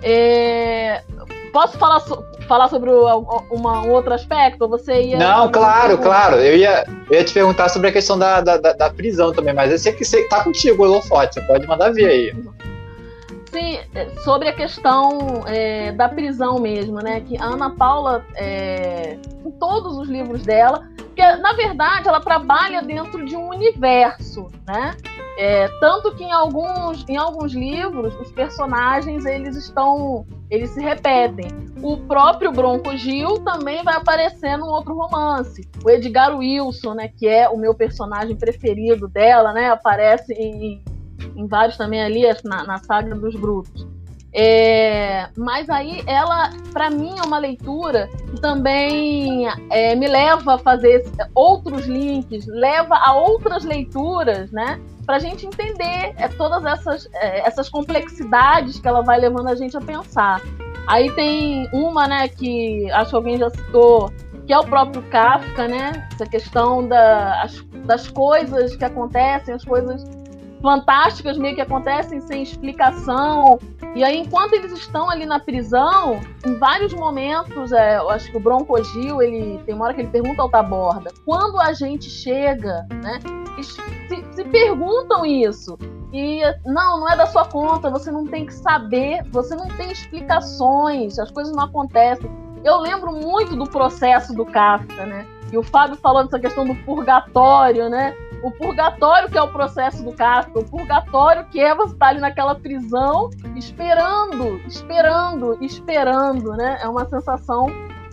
É, 0.00 1.02
Posso 1.52 1.76
falar, 1.76 2.00
so, 2.00 2.24
falar 2.48 2.68
sobre 2.68 2.90
o, 2.90 3.18
uma, 3.50 3.82
um 3.82 3.90
outro 3.90 4.14
aspecto? 4.14 4.66
Você 4.68 5.02
ia. 5.02 5.18
Não, 5.18 5.50
claro, 5.50 5.98
claro. 5.98 6.36
Eu 6.36 6.56
ia, 6.56 6.84
eu 7.10 7.18
ia 7.18 7.24
te 7.24 7.34
perguntar 7.34 7.68
sobre 7.68 7.88
a 7.88 7.92
questão 7.92 8.18
da, 8.18 8.40
da, 8.40 8.56
da, 8.56 8.90
prisão 8.90 9.32
também, 9.32 9.54
mas 9.54 9.70
eu 9.70 9.78
sei 9.78 9.92
que 9.92 10.04
você 10.04 10.26
tá 10.28 10.42
contigo, 10.42 10.82
Holofote. 10.82 11.34
Você 11.34 11.40
pode 11.42 11.66
mandar 11.66 11.92
ver 11.92 12.06
aí. 12.06 12.34
Sim, 13.52 13.80
é, 13.94 14.08
sobre 14.24 14.48
a 14.48 14.52
questão 14.54 15.44
é, 15.46 15.92
da 15.92 16.08
prisão 16.08 16.58
mesmo, 16.58 17.00
né? 17.00 17.20
Que 17.20 17.36
a 17.36 17.44
Ana 17.44 17.68
Paula, 17.68 18.24
é, 18.34 19.18
em 19.44 19.50
todos 19.50 19.98
os 19.98 20.08
livros 20.08 20.42
dela, 20.42 20.88
porque 20.96 21.20
na 21.36 21.52
verdade 21.52 22.08
ela 22.08 22.20
trabalha 22.20 22.80
dentro 22.80 23.22
de 23.26 23.36
um 23.36 23.50
universo, 23.50 24.48
né? 24.66 24.96
É, 25.38 25.68
tanto 25.80 26.14
que 26.14 26.24
em 26.24 26.32
alguns, 26.32 27.06
em 27.06 27.16
alguns 27.18 27.52
livros 27.52 28.14
os 28.20 28.32
personagens 28.32 29.26
eles 29.26 29.54
estão, 29.54 30.26
eles 30.52 30.68
se 30.70 30.82
repetem. 30.82 31.48
O 31.82 31.96
próprio 31.96 32.52
Bronco 32.52 32.94
Gil 32.94 33.38
também 33.40 33.82
vai 33.82 33.96
aparecer 33.96 34.58
num 34.58 34.66
outro 34.66 34.94
romance. 34.94 35.66
O 35.82 35.88
Edgar 35.88 36.36
Wilson, 36.36 36.92
né, 36.92 37.08
que 37.08 37.26
é 37.26 37.48
o 37.48 37.56
meu 37.56 37.74
personagem 37.74 38.36
preferido 38.36 39.08
dela, 39.08 39.54
né, 39.54 39.70
aparece 39.70 40.34
em, 40.34 40.84
em 41.34 41.46
vários 41.46 41.78
também 41.78 42.02
ali 42.02 42.22
na, 42.44 42.64
na 42.64 42.78
saga 42.78 43.14
dos 43.14 43.34
Brutos. 43.34 43.88
É, 44.34 45.28
mas 45.36 45.68
aí 45.70 46.02
ela, 46.06 46.50
para 46.70 46.90
mim, 46.90 47.14
é 47.18 47.26
uma 47.26 47.38
leitura 47.38 48.08
que 48.30 48.40
também 48.40 49.46
é, 49.70 49.94
me 49.94 50.06
leva 50.06 50.54
a 50.54 50.58
fazer 50.58 51.02
outros 51.34 51.86
links, 51.86 52.46
leva 52.46 52.94
a 52.94 53.14
outras 53.14 53.64
leituras, 53.64 54.50
né? 54.50 54.78
Para 55.04 55.16
a 55.16 55.18
gente 55.18 55.46
entender 55.46 56.14
é, 56.16 56.28
todas 56.36 56.64
essas, 56.64 57.08
é, 57.14 57.46
essas 57.46 57.68
complexidades 57.68 58.78
que 58.78 58.86
ela 58.86 59.02
vai 59.02 59.18
levando 59.18 59.48
a 59.48 59.54
gente 59.54 59.76
a 59.76 59.80
pensar. 59.80 60.40
Aí 60.86 61.10
tem 61.12 61.68
uma, 61.72 62.06
né, 62.06 62.28
que 62.28 62.90
acho 62.90 63.10
que 63.10 63.16
alguém 63.16 63.38
já 63.38 63.50
citou, 63.50 64.12
que 64.46 64.52
é 64.52 64.58
o 64.58 64.64
próprio 64.64 65.02
Kafka, 65.10 65.68
né? 65.68 66.08
Essa 66.12 66.26
questão 66.26 66.86
da, 66.86 67.42
as, 67.42 67.62
das 67.86 68.08
coisas 68.08 68.74
que 68.74 68.84
acontecem, 68.84 69.54
as 69.54 69.64
coisas 69.64 70.04
fantásticas 70.60 71.36
meio 71.36 71.54
que 71.54 71.60
acontecem 71.60 72.20
sem 72.20 72.42
explicação. 72.42 73.58
E 73.94 74.02
aí, 74.02 74.18
enquanto 74.18 74.54
eles 74.54 74.72
estão 74.72 75.10
ali 75.10 75.26
na 75.26 75.38
prisão, 75.38 76.20
em 76.46 76.54
vários 76.54 76.94
momentos, 76.94 77.72
é, 77.72 77.98
eu 77.98 78.08
acho 78.08 78.30
que 78.30 78.36
o 78.36 78.40
Bronco 78.40 78.82
Gil, 78.82 79.20
ele 79.20 79.60
tem 79.66 79.74
uma 79.74 79.86
hora 79.86 79.94
que 79.94 80.00
ele 80.00 80.10
pergunta 80.10 80.40
ao 80.40 80.48
Taborda, 80.48 81.10
quando 81.26 81.60
a 81.60 81.72
gente 81.72 82.08
chega, 82.08 82.86
né? 83.02 83.18
Se, 83.60 84.24
se 84.32 84.44
perguntam 84.44 85.26
isso. 85.26 85.78
E 86.12 86.42
não, 86.64 87.00
não 87.00 87.08
é 87.08 87.16
da 87.16 87.26
sua 87.26 87.44
conta, 87.46 87.90
você 87.90 88.10
não 88.10 88.26
tem 88.26 88.46
que 88.46 88.54
saber, 88.54 89.22
você 89.30 89.54
não 89.56 89.68
tem 89.68 89.90
explicações, 89.90 91.18
as 91.18 91.30
coisas 91.30 91.54
não 91.54 91.64
acontecem. 91.64 92.30
Eu 92.64 92.78
lembro 92.78 93.12
muito 93.12 93.56
do 93.56 93.64
processo 93.64 94.34
do 94.34 94.44
Kafka, 94.44 95.06
né? 95.06 95.26
E 95.50 95.56
o 95.56 95.62
Fábio 95.62 95.96
falou 95.96 96.22
dessa 96.24 96.38
questão 96.38 96.66
do 96.66 96.74
purgatório, 96.84 97.88
né? 97.88 98.14
o 98.42 98.50
purgatório 98.50 99.30
que 99.30 99.38
é 99.38 99.42
o 99.42 99.52
processo 99.52 100.02
do 100.02 100.12
Kafka, 100.12 100.58
o 100.58 100.64
purgatório 100.64 101.46
que 101.46 101.60
é 101.60 101.74
você 101.74 101.92
estar 101.92 102.06
tá 102.06 102.10
ali 102.10 102.20
naquela 102.20 102.54
prisão 102.56 103.30
esperando, 103.56 104.60
esperando, 104.66 105.56
esperando, 105.60 106.52
né? 106.56 106.78
É 106.82 106.88
uma 106.88 107.08
sensação 107.08 107.66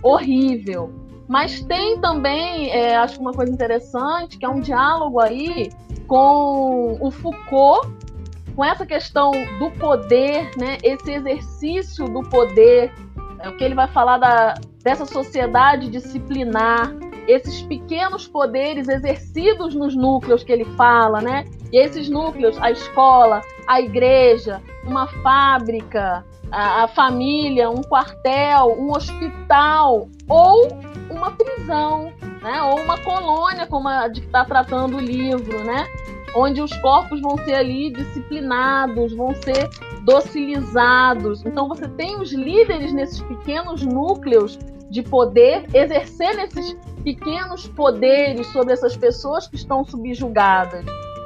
horrível. 0.04 0.94
Mas 1.30 1.61
tem 1.61 2.01
também, 2.01 2.71
é, 2.71 2.97
acho 2.97 3.21
uma 3.21 3.32
coisa 3.32 3.53
interessante, 3.53 4.36
que 4.36 4.43
é 4.43 4.49
um 4.49 4.59
diálogo 4.59 5.19
aí 5.19 5.71
com 6.07 6.97
o 6.99 7.11
Foucault, 7.11 7.88
com 8.55 8.65
essa 8.65 8.84
questão 8.84 9.32
do 9.59 9.69
poder, 9.69 10.49
né? 10.57 10.80
Esse 10.82 11.11
exercício 11.11 12.05
do 12.05 12.23
poder, 12.23 12.91
é 13.41 13.47
o 13.47 13.55
que 13.55 13.63
ele 13.63 13.75
vai 13.75 13.88
falar 13.88 14.17
da, 14.17 14.55
dessa 14.84 15.05
sociedade 15.05 15.88
disciplinar, 15.91 16.95
esses 17.27 17.61
pequenos 17.61 18.27
poderes 18.27 18.88
exercidos 18.88 19.75
nos 19.75 19.95
núcleos 19.95 20.43
que 20.43 20.51
ele 20.51 20.65
fala, 20.75 21.21
né? 21.21 21.45
E 21.71 21.77
esses 21.77 22.09
núcleos, 22.09 22.57
a 22.59 22.71
escola, 22.71 23.41
a 23.67 23.80
igreja, 23.80 24.59
uma 24.84 25.05
fábrica, 25.21 26.25
a, 26.52 26.84
a 26.84 26.88
família, 26.88 27.70
um 27.70 27.82
quartel, 27.82 28.76
um 28.78 28.91
hospital 28.91 30.08
ou 30.28 30.68
uma 31.10 31.32
prisão, 31.32 32.14
né? 32.41 32.62
Ou 32.64 32.82
uma 32.82 32.97
colônia, 33.00 33.68
como 33.68 33.88
a 33.88 34.08
de 34.08 34.22
que 34.22 34.28
está 34.28 34.45
tratando 34.45 34.97
o 34.97 35.00
livro, 35.00 35.64
né? 35.64 35.86
Onde 36.36 36.62
os 36.62 36.76
corpos 36.78 37.22
vão 37.22 37.38
ser 37.39 37.56
ali 37.56 37.91
disciplinados, 37.91 39.14
vão 39.16 39.34
ser 39.36 39.70
docilizados. 40.04 41.45
Então 41.45 41.68
você 41.68 41.88
tem 41.88 42.20
os 42.20 42.32
líderes 42.32 42.93
nesses 42.93 43.22
pequenos 43.22 43.84
núcleos 43.84 44.58
de 44.89 45.04
poder 45.04 45.66
exercer 45.74 46.38
esses 46.39 46.76
pequenos 47.04 47.68
poderes 47.68 48.47
sobre 48.47 48.74
essas 48.74 48.95
pessoas 48.95 49.47
que 49.47 49.56
estão 49.56 49.84
subjugadas. 49.84 50.86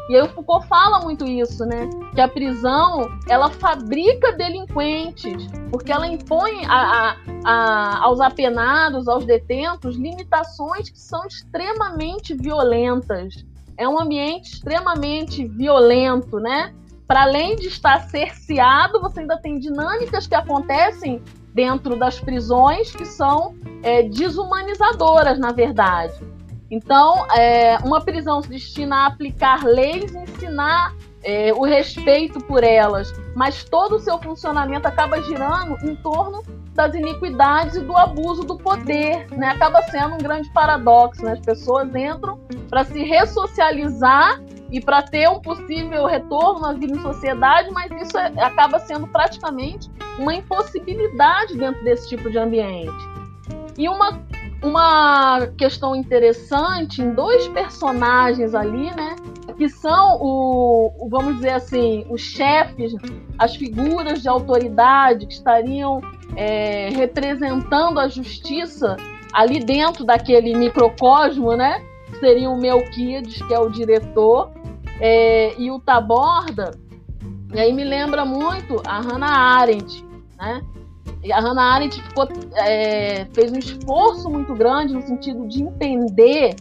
E 0.10 0.16
aí 0.16 0.22
o 0.22 0.28
Foucault 0.30 0.68
fala 0.68 1.00
muito 1.00 1.26
isso, 1.26 1.66
né? 1.66 1.90
Que 2.14 2.20
a 2.20 2.28
prisão, 2.28 3.10
ela 3.30 3.50
fabrica 3.50 4.34
delinquentes, 4.34 5.48
porque 5.72 5.92
ela 5.92 6.06
impõe 6.06 6.66
a, 6.66 6.76
a, 6.76 7.16
a, 7.46 8.04
aos 8.04 8.20
apenados, 8.20 9.08
aos 9.08 9.26
detentos, 9.26 9.96
limitações 9.96 10.90
que 10.90 11.00
são 11.00 11.26
extremamente 11.26 12.34
violentas. 12.34 13.46
é 13.78 13.88
um 13.88 14.00
ambiente 14.00 14.54
extremamente 14.54 15.48
violento, 15.48 16.38
né? 16.38 16.74
Para 17.08 17.24
além 17.24 17.56
de 17.56 17.68
estar 17.68 18.02
cerceado, 18.10 19.00
você 19.00 19.22
ainda 19.22 19.38
tem 19.38 19.58
dinâmicas 19.58 20.28
que 20.28 20.36
acontecem 20.36 21.22
dentro 21.54 21.96
das 21.98 22.20
prisões 22.20 22.92
que 22.92 23.06
são 23.06 23.56
é, 23.84 24.04
desumanizadoras, 24.04 25.40
na 25.40 25.52
verdade. 25.52 26.14
Então, 26.74 27.28
é, 27.36 27.78
uma 27.84 28.02
prisão 28.02 28.42
se 28.42 28.50
destina 28.50 28.96
a 28.96 29.06
aplicar 29.06 29.64
leis, 29.64 30.12
ensinar 30.16 30.96
é, 31.24 31.54
o 31.54 31.62
respeito 31.62 32.40
por 32.40 32.64
elas, 32.64 33.14
mas 33.36 33.64
todo 33.64 33.98
o 33.98 34.00
seu 34.00 34.18
funcionamento 34.18 34.88
acaba 34.88 35.22
girando 35.22 35.78
em 35.88 35.96
torno 35.98 36.44
das 36.74 36.96
iniquidades 36.96 37.76
e 37.76 37.82
do 37.82 37.96
abuso 37.96 38.42
do 38.42 38.58
poder, 38.58 39.28
né? 39.38 39.50
Acaba 39.50 39.84
sendo 39.84 40.16
um 40.16 40.18
grande 40.18 40.52
paradoxo, 40.52 41.24
né? 41.24 41.34
As 41.34 41.40
pessoas 41.42 41.94
entram 41.96 42.40
para 42.68 42.84
se 42.84 43.04
ressocializar 43.04 44.42
e 44.72 44.82
para 44.82 45.04
ter 45.04 45.30
um 45.30 45.40
possível 45.40 46.08
retorno 46.08 46.66
à 46.66 46.74
vida 46.74 46.98
em 46.98 47.02
sociedade, 47.04 47.70
mas 47.70 47.92
isso 48.02 48.18
é, 48.18 48.34
acaba 48.44 48.80
sendo 48.80 49.06
praticamente 49.06 49.92
uma 50.18 50.34
impossibilidade 50.34 51.56
dentro 51.56 51.84
desse 51.84 52.10
tipo 52.10 52.32
de 52.32 52.40
ambiente. 52.40 53.14
E 53.78 53.88
uma, 53.88 54.20
uma 54.64 55.48
questão 55.58 55.96
interessante 55.96 57.02
em 57.02 57.14
dois 57.14 57.48
personagens 57.50 58.56
ali, 58.56 58.90
né? 58.96 59.16
que 59.54 59.70
são 59.70 60.18
o, 60.20 61.08
vamos 61.10 61.36
dizer 61.36 61.52
assim, 61.52 62.06
os 62.10 62.22
chefes, 62.22 62.94
as 63.38 63.56
figuras 63.56 64.22
de 64.22 64.28
autoridade 64.28 65.26
que 65.28 65.34
estariam 65.34 66.02
é, 66.36 66.90
representando 66.90 68.00
a 68.00 68.08
justiça 68.08 68.98
ali 69.34 69.60
dentro 69.60 70.04
daquele 70.04 70.56
microcosmo, 70.56 71.56
né? 71.56 71.84
Seria 72.20 72.50
o 72.50 72.58
Melquiades, 72.58 73.42
que 73.42 73.54
é 73.54 73.60
o 73.60 73.70
diretor, 73.70 74.52
é, 75.00 75.54
e 75.60 75.72
o 75.72 75.80
Taborda. 75.80 76.72
E 77.54 77.60
aí 77.60 77.74
me 77.74 77.84
lembra 77.84 78.26
muito 78.26 78.82
a 78.86 79.00
Hannah 79.00 79.60
Arendt, 79.60 80.06
né? 80.38 80.62
A 81.32 81.40
Hannah 81.40 81.76
Arendt 81.76 82.02
ficou, 82.02 82.28
é, 82.56 83.26
fez 83.34 83.52
um 83.52 83.58
esforço 83.58 84.30
muito 84.30 84.54
grande 84.54 84.94
no 84.94 85.02
sentido 85.02 85.48
de 85.48 85.64
entender 85.64 86.56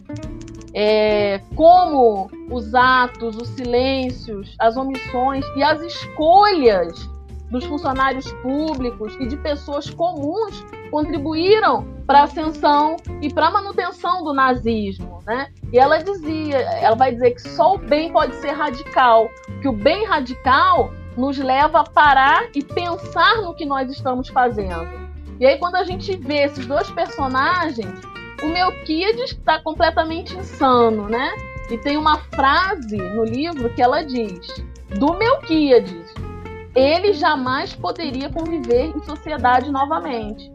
é, 0.73 1.39
como 1.55 2.29
os 2.49 2.73
atos, 2.73 3.35
os 3.35 3.49
silêncios, 3.49 4.55
as 4.59 4.77
omissões 4.77 5.45
e 5.55 5.63
as 5.63 5.81
escolhas 5.81 7.09
dos 7.49 7.63
funcionários 7.65 8.31
públicos 8.41 9.15
e 9.19 9.27
de 9.27 9.37
pessoas 9.37 9.89
comuns 9.89 10.65
contribuíram 10.89 11.85
para 12.07 12.21
a 12.21 12.23
ascensão 12.23 12.97
e 13.21 13.31
para 13.31 13.47
a 13.47 13.51
manutenção 13.51 14.23
do 14.23 14.33
nazismo, 14.33 15.19
né? 15.25 15.49
E 15.71 15.77
ela 15.77 15.99
dizia, 15.99 16.57
ela 16.57 16.95
vai 16.95 17.13
dizer 17.13 17.31
que 17.31 17.41
só 17.41 17.75
o 17.75 17.77
bem 17.77 18.11
pode 18.11 18.35
ser 18.35 18.51
radical, 18.51 19.29
que 19.61 19.67
o 19.67 19.71
bem 19.71 20.05
radical 20.05 20.91
nos 21.17 21.37
leva 21.37 21.81
a 21.81 21.83
parar 21.83 22.49
e 22.55 22.63
pensar 22.63 23.41
no 23.41 23.53
que 23.53 23.65
nós 23.65 23.89
estamos 23.91 24.29
fazendo. 24.29 24.87
E 25.39 25.45
aí 25.45 25.57
quando 25.57 25.75
a 25.75 25.83
gente 25.83 26.15
vê 26.17 26.43
esses 26.43 26.65
dois 26.65 26.89
personagens, 26.91 28.01
o 28.41 28.47
Melquiades 28.47 29.31
está 29.31 29.59
completamente 29.59 30.35
insano, 30.35 31.07
né? 31.07 31.31
E 31.69 31.77
tem 31.77 31.97
uma 31.97 32.17
frase 32.35 32.97
no 32.97 33.23
livro 33.23 33.69
que 33.73 33.81
ela 33.81 34.03
diz: 34.03 34.47
do 34.99 35.13
Melquiades, 35.13 36.13
ele 36.75 37.13
jamais 37.13 37.73
poderia 37.73 38.29
conviver 38.29 38.87
em 38.95 38.99
sociedade 39.03 39.71
novamente. 39.71 40.51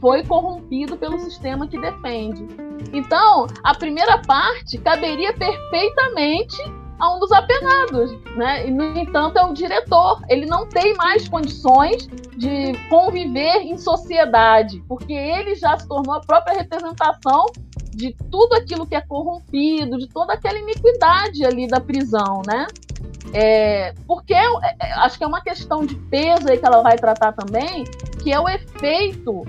Foi 0.00 0.24
corrompido 0.24 0.96
pelo 0.96 1.18
sistema 1.18 1.66
que 1.66 1.78
defende. 1.78 2.46
Então, 2.92 3.46
a 3.62 3.74
primeira 3.74 4.18
parte 4.18 4.78
caberia 4.78 5.32
perfeitamente 5.32 6.56
a 6.98 7.14
um 7.14 7.18
dos 7.18 7.30
apenados, 7.32 8.12
né? 8.36 8.66
E, 8.66 8.70
no 8.70 8.96
entanto, 8.98 9.38
é 9.38 9.44
o 9.44 9.52
diretor. 9.52 10.22
Ele 10.28 10.46
não 10.46 10.66
tem 10.66 10.94
mais 10.94 11.28
condições 11.28 12.08
de 12.36 12.72
conviver 12.88 13.62
em 13.62 13.76
sociedade, 13.76 14.82
porque 14.88 15.12
ele 15.12 15.54
já 15.54 15.78
se 15.78 15.86
tornou 15.86 16.14
a 16.14 16.20
própria 16.20 16.58
representação 16.58 17.46
de 17.94 18.14
tudo 18.30 18.54
aquilo 18.54 18.86
que 18.86 18.94
é 18.94 19.00
corrompido, 19.00 19.98
de 19.98 20.06
toda 20.08 20.34
aquela 20.34 20.58
iniquidade 20.58 21.44
ali 21.44 21.66
da 21.66 21.80
prisão, 21.80 22.42
né? 22.46 22.66
É, 23.32 23.92
porque 24.06 24.34
é, 24.34 24.46
é, 24.80 24.92
acho 24.94 25.18
que 25.18 25.24
é 25.24 25.26
uma 25.26 25.40
questão 25.40 25.84
de 25.84 25.94
peso 25.94 26.48
aí 26.48 26.58
que 26.58 26.66
ela 26.66 26.82
vai 26.82 26.96
tratar 26.96 27.32
também, 27.32 27.84
que 28.22 28.32
é 28.32 28.38
o 28.38 28.48
efeito 28.48 29.42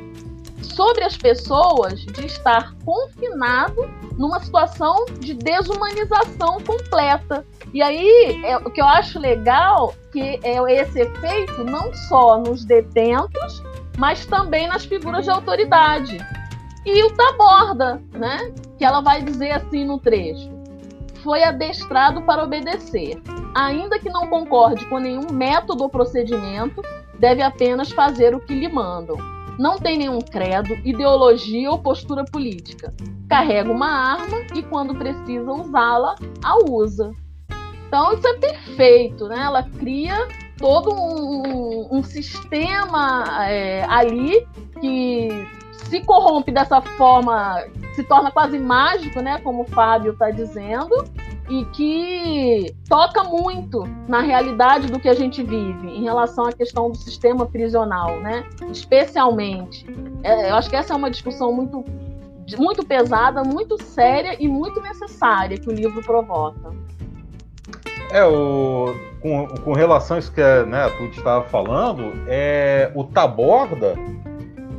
sobre 0.78 1.03
as 1.03 1.17
pessoas 1.17 2.05
de 2.05 2.28
estar 2.28 2.75
confinado 2.86 3.89
numa 4.15 4.39
situação 4.39 5.05
de 5.19 5.34
desumanização 5.34 6.59
completa. 6.61 7.43
E 7.73 7.82
aí, 7.82 8.39
é, 8.45 8.57
o 8.57 8.69
que 8.69 8.80
eu 8.80 8.86
acho 8.86 9.17
legal 9.17 9.95
que 10.11 10.39
é 10.43 10.82
esse 10.82 11.01
efeito 11.01 11.63
não 11.63 11.91
só 11.93 12.38
nos 12.38 12.63
detentos, 12.63 13.63
mas 13.97 14.28
também 14.28 14.67
nas 14.67 14.86
figuras 14.86 15.25
de 15.25 15.32
autoridade. 15.32 16.19
E 16.86 17.03
o 17.03 17.11
Taborda, 17.15 17.99
né? 18.13 18.53
Que 18.78 18.86
ela 18.86 19.01
vai 19.01 19.23
dizer 19.23 19.51
assim 19.51 19.84
no 19.84 19.99
trecho: 19.99 20.49
foi 21.23 21.43
adestrado 21.43 22.21
para 22.21 22.43
obedecer. 22.43 23.19
Ainda 23.55 23.97
que 23.97 24.09
não 24.09 24.28
concorde 24.28 24.86
com 24.86 24.99
nenhum 24.99 25.34
método 25.34 25.84
ou 25.84 25.89
procedimento, 25.89 26.84
deve 27.17 27.41
apenas 27.41 27.89
fazer 27.89 28.36
o 28.36 28.39
que 28.39 28.53
lhe 28.53 28.69
mandam 28.69 29.36
não 29.58 29.78
tem 29.78 29.97
nenhum 29.97 30.20
credo, 30.20 30.74
ideologia 30.86 31.70
ou 31.72 31.80
postura 31.80 32.24
política. 32.26 32.93
Carrega 33.30 33.72
uma 33.72 33.89
arma 33.89 34.39
e, 34.55 34.62
quando 34.62 34.95
precisa 34.95 35.51
usá-la, 35.51 36.16
a 36.43 36.58
usa. 36.70 37.12
Então, 37.88 38.14
isso 38.14 38.28
é 38.28 38.34
perfeito, 38.38 39.28
né? 39.28 39.39
Ela 39.39 39.64
cria 39.64 40.28
todo 40.58 40.93
um, 40.93 41.97
um 41.97 42.03
sistema 42.03 43.26
é, 43.47 43.84
ali 43.86 44.45
que 44.80 45.30
se 45.72 46.01
corrompe 46.01 46.51
dessa 46.51 46.82
forma, 46.82 47.64
se 47.93 48.03
torna 48.03 48.30
quase 48.32 48.60
mágico, 48.60 49.22
né? 49.22 49.39
Como 49.39 49.64
o 49.64 49.68
Fábio 49.68 50.12
está 50.12 50.30
dizendo, 50.30 51.03
e 51.50 51.64
que 51.66 52.76
toca 52.89 53.24
muito 53.24 53.84
na 54.08 54.22
realidade 54.22 54.88
do 54.88 55.00
que 55.00 55.08
a 55.08 55.14
gente 55.14 55.41
vive 55.43 55.88
em 55.88 56.04
relação 56.04 56.45
à 56.45 56.52
questão 56.52 56.91
do 56.91 56.98
sistema 56.98 57.45
prisional, 57.45 58.20
né? 58.20 58.45
Especialmente, 58.70 59.86
é, 60.24 60.52
eu 60.52 60.56
acho 60.56 60.70
que 60.70 60.76
essa 60.76 60.93
é 60.93 60.95
uma 60.95 61.10
discussão 61.10 61.54
muito 61.54 61.86
muito 62.58 62.86
pesada, 62.86 63.43
muito 63.43 63.82
séria 63.84 64.38
e 64.39 64.48
muito 64.48 64.80
necessária 64.80 65.58
que 65.58 65.68
o 65.68 65.74
livro 65.74 66.02
provoca. 66.02 66.72
É, 68.10 68.24
o, 68.24 68.95
com, 69.22 69.48
com 69.48 69.74
relação 69.74 70.16
a 70.16 70.20
isso 70.20 70.32
que 70.32 70.41
né, 70.41 70.86
a 70.86 70.89
Tuti 70.91 71.18
estava 71.18 71.43
falando, 71.45 72.14
é, 72.28 72.89
o 72.95 73.04
Taborda 73.04 73.95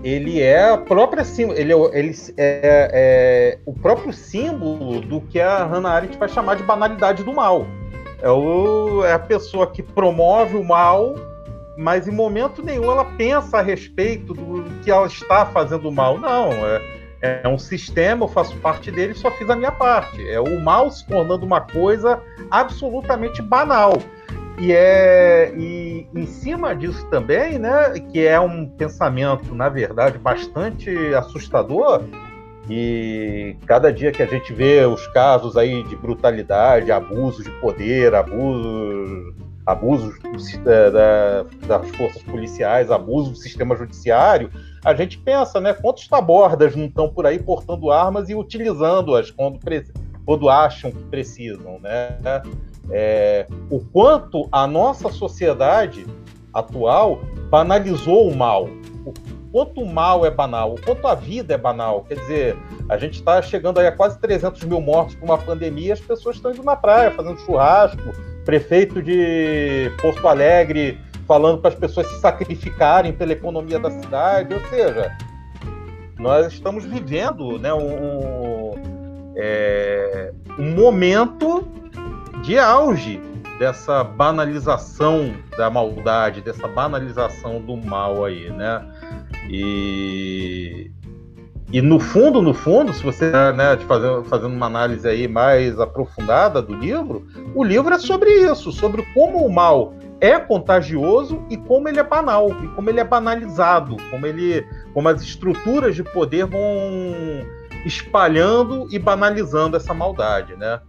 ele 0.03 0.41
é 0.41 0.71
a 0.71 0.79
própria 0.79 1.25
ele, 1.39 1.73
é, 1.73 1.99
ele 1.99 2.17
é, 2.37 2.91
é, 2.93 3.59
o 3.67 3.73
próprio 3.73 4.13
símbolo 4.13 5.01
do 5.01 5.21
que 5.21 5.41
a 5.41 5.65
Hannah 5.65 5.91
Arendt 5.91 6.17
vai 6.17 6.29
chamar 6.29 6.57
de 6.57 6.63
banalidade 6.63 7.25
do 7.25 7.33
mal. 7.33 7.67
É, 8.23 8.31
o, 8.31 9.05
é 9.05 9.13
a 9.13 9.19
pessoa 9.19 9.67
que 9.67 9.83
promove 9.83 10.57
o 10.57 10.65
mal, 10.65 11.15
mas 11.77 12.07
em 12.07 12.13
momento 12.13 12.63
nenhum 12.63 12.91
ela 12.91 13.05
pensa 13.05 13.59
a 13.59 13.63
respeito 13.63 14.35
do 14.35 14.65
que 14.83 14.91
ela 14.91 15.07
está 15.07 15.47
fazendo 15.47 15.91
mal. 15.91 16.19
Não, 16.19 16.53
é, 16.67 17.43
é 17.43 17.49
um 17.49 17.59
sistema, 17.59 18.25
eu 18.25 18.29
faço 18.29 18.57
parte 18.59 18.91
dele, 18.91 19.15
só 19.15 19.31
fiz 19.33 19.49
a 19.51 19.57
minha 19.57 19.73
parte. 19.73 20.29
É 20.29 20.41
o 20.41 20.61
mal 20.61 20.91
se 20.91 21.07
tornando 21.07 21.45
uma 21.45 21.61
coisa 21.61 22.23
absolutamente 22.51 23.43
banal. 23.43 23.95
E 24.59 24.73
é 24.73 25.53
e 25.57 26.07
em 26.15 26.27
cima 26.27 26.75
disso 26.75 27.07
também, 27.11 27.59
né, 27.59 27.93
que 28.13 28.27
é 28.27 28.41
um 28.41 28.67
pensamento, 28.67 29.55
na 29.55 29.69
verdade, 29.69 30.19
bastante 30.19 30.91
assustador. 31.15 32.03
E 32.69 33.57
cada 33.67 33.93
dia 33.93 34.13
que 34.13 34.23
a 34.23 34.27
gente 34.27 34.53
vê 34.53 34.85
os 34.85 35.07
casos 35.09 35.57
aí 35.57 35.83
de 35.85 35.97
brutalidade, 35.97 36.93
abuso 36.93 37.43
de 37.43 37.51
poder, 37.61 38.15
abusos, 38.15 39.35
abusos 39.65 40.19
da, 40.65 40.91
da, 40.91 41.43
das 41.67 41.89
forças 41.91 42.23
policiais, 42.23 42.91
abuso 42.91 43.31
do 43.31 43.37
sistema 43.37 43.77
judiciário, 43.77 44.51
a 44.85 44.95
gente 44.95 45.19
pensa, 45.19 45.61
né, 45.61 45.73
quantos 45.73 46.09
tabordas 46.09 46.75
não 46.75 46.87
estão 46.87 47.09
por 47.09 47.27
aí 47.27 47.39
portando 47.39 47.91
armas 47.91 48.29
e 48.29 48.35
utilizando-as 48.35 49.31
quando, 49.31 49.59
quando 50.27 50.49
acham 50.51 50.91
que 50.91 51.03
precisam, 51.05 51.79
né? 51.81 52.19
É, 52.91 53.47
o 53.71 53.81
quanto 53.81 54.49
a 54.51 54.67
nossa 54.67 55.11
sociedade 55.11 56.07
atual 56.53 57.21
banalizou 57.51 58.29
o 58.29 58.37
mal. 58.37 58.69
O 59.05 59.13
quanto 59.53 59.81
o 59.81 59.87
mal 59.87 60.27
é 60.27 60.31
banal, 60.31 60.75
o 60.75 60.81
quanto 60.81 61.07
a 61.07 61.15
vida 61.15 61.55
é 61.55 61.59
banal. 61.59 62.05
Quer 62.05 62.17
dizer, 62.17 62.57
a 62.89 62.97
gente 62.99 63.15
está 63.15 63.41
chegando 63.41 63.79
aí 63.79 63.87
a 63.87 63.93
quase 63.93 64.19
300 64.21 64.63
mil 64.65 64.81
mortos 64.81 65.15
por 65.15 65.25
uma 65.25 65.39
pandemia, 65.39 65.95
as 65.95 66.01
pessoas 66.01 66.37
estão 66.37 66.53
indo 66.53 66.63
na 66.63 66.77
praia 66.77 67.11
fazendo 67.11 67.39
churrasco, 67.41 68.13
prefeito 68.45 69.03
de 69.03 69.91
Porto 70.01 70.27
Alegre 70.27 70.99
falando 71.27 71.59
para 71.61 71.69
as 71.69 71.75
pessoas 71.75 72.07
se 72.07 72.21
sacrificarem 72.21 73.13
pela 73.13 73.33
economia 73.33 73.79
da 73.79 73.91
cidade, 73.91 74.55
ou 74.55 74.61
seja, 74.71 75.15
nós 76.19 76.51
estamos 76.51 76.87
vivendo 76.87 77.59
né, 77.59 77.73
um, 77.73 78.73
é, 79.37 80.33
um 80.59 80.75
momento 80.75 81.69
de 82.49 82.59
auge 82.59 83.21
dessa 83.59 84.03
banalização 84.03 85.35
da 85.59 85.69
maldade, 85.69 86.41
dessa 86.41 86.67
banalização 86.67 87.61
do 87.61 87.77
mal 87.77 88.25
aí, 88.25 88.49
né? 88.49 88.83
E, 89.51 90.91
e 91.71 91.83
no 91.83 92.01
fundo, 92.01 92.41
no 92.41 92.55
fundo, 92.55 92.91
se 92.95 93.03
você 93.05 93.31
né, 93.53 93.77
fazendo, 93.87 94.25
fazendo 94.25 94.55
uma 94.55 94.65
análise 94.65 95.07
aí 95.07 95.29
mais 95.29 95.79
aprofundada 95.79 96.63
do 96.63 96.75
livro, 96.75 97.27
o 97.55 97.63
livro 97.63 97.95
é 97.95 97.99
sobre 97.99 98.31
isso, 98.31 98.73
sobre 98.73 99.03
como 99.13 99.45
o 99.45 99.53
mal 99.53 99.93
é 100.19 100.39
contagioso 100.39 101.45
e 101.51 101.57
como 101.59 101.87
ele 101.87 102.01
é 102.01 102.05
banal, 102.05 102.49
e 102.65 102.69
como 102.69 102.89
ele 102.89 102.99
é 103.01 103.05
banalizado, 103.05 103.95
como 104.11 104.27
ele, 104.27 104.67
como 104.95 105.07
as 105.07 105.21
estruturas 105.21 105.95
de 105.95 106.03
poder 106.03 106.47
vão 106.47 106.65
espalhando 107.85 108.89
e 108.91 108.99
banalizando 108.99 109.77
essa 109.77 109.93
maldade, 109.93 110.57
né? 110.57 110.81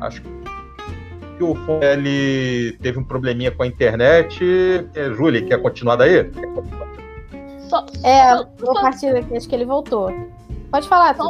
Acho 0.00 0.22
que 0.22 1.44
o 1.44 1.54
ele 1.82 2.72
teve 2.80 2.98
um 2.98 3.04
probleminha 3.04 3.50
com 3.50 3.62
a 3.62 3.66
internet. 3.66 4.44
É, 4.94 5.10
Júlia, 5.12 5.44
quer 5.44 5.60
continuar 5.60 5.96
daí? 5.96 6.30
Só, 7.68 7.84
é, 8.04 8.34
vou 8.58 8.74
partir 8.74 9.12
daqui, 9.12 9.36
acho 9.36 9.48
que 9.48 9.54
ele 9.54 9.64
voltou. 9.64 10.10
Pode 10.70 10.88
falar, 10.88 11.16
só 11.16 11.24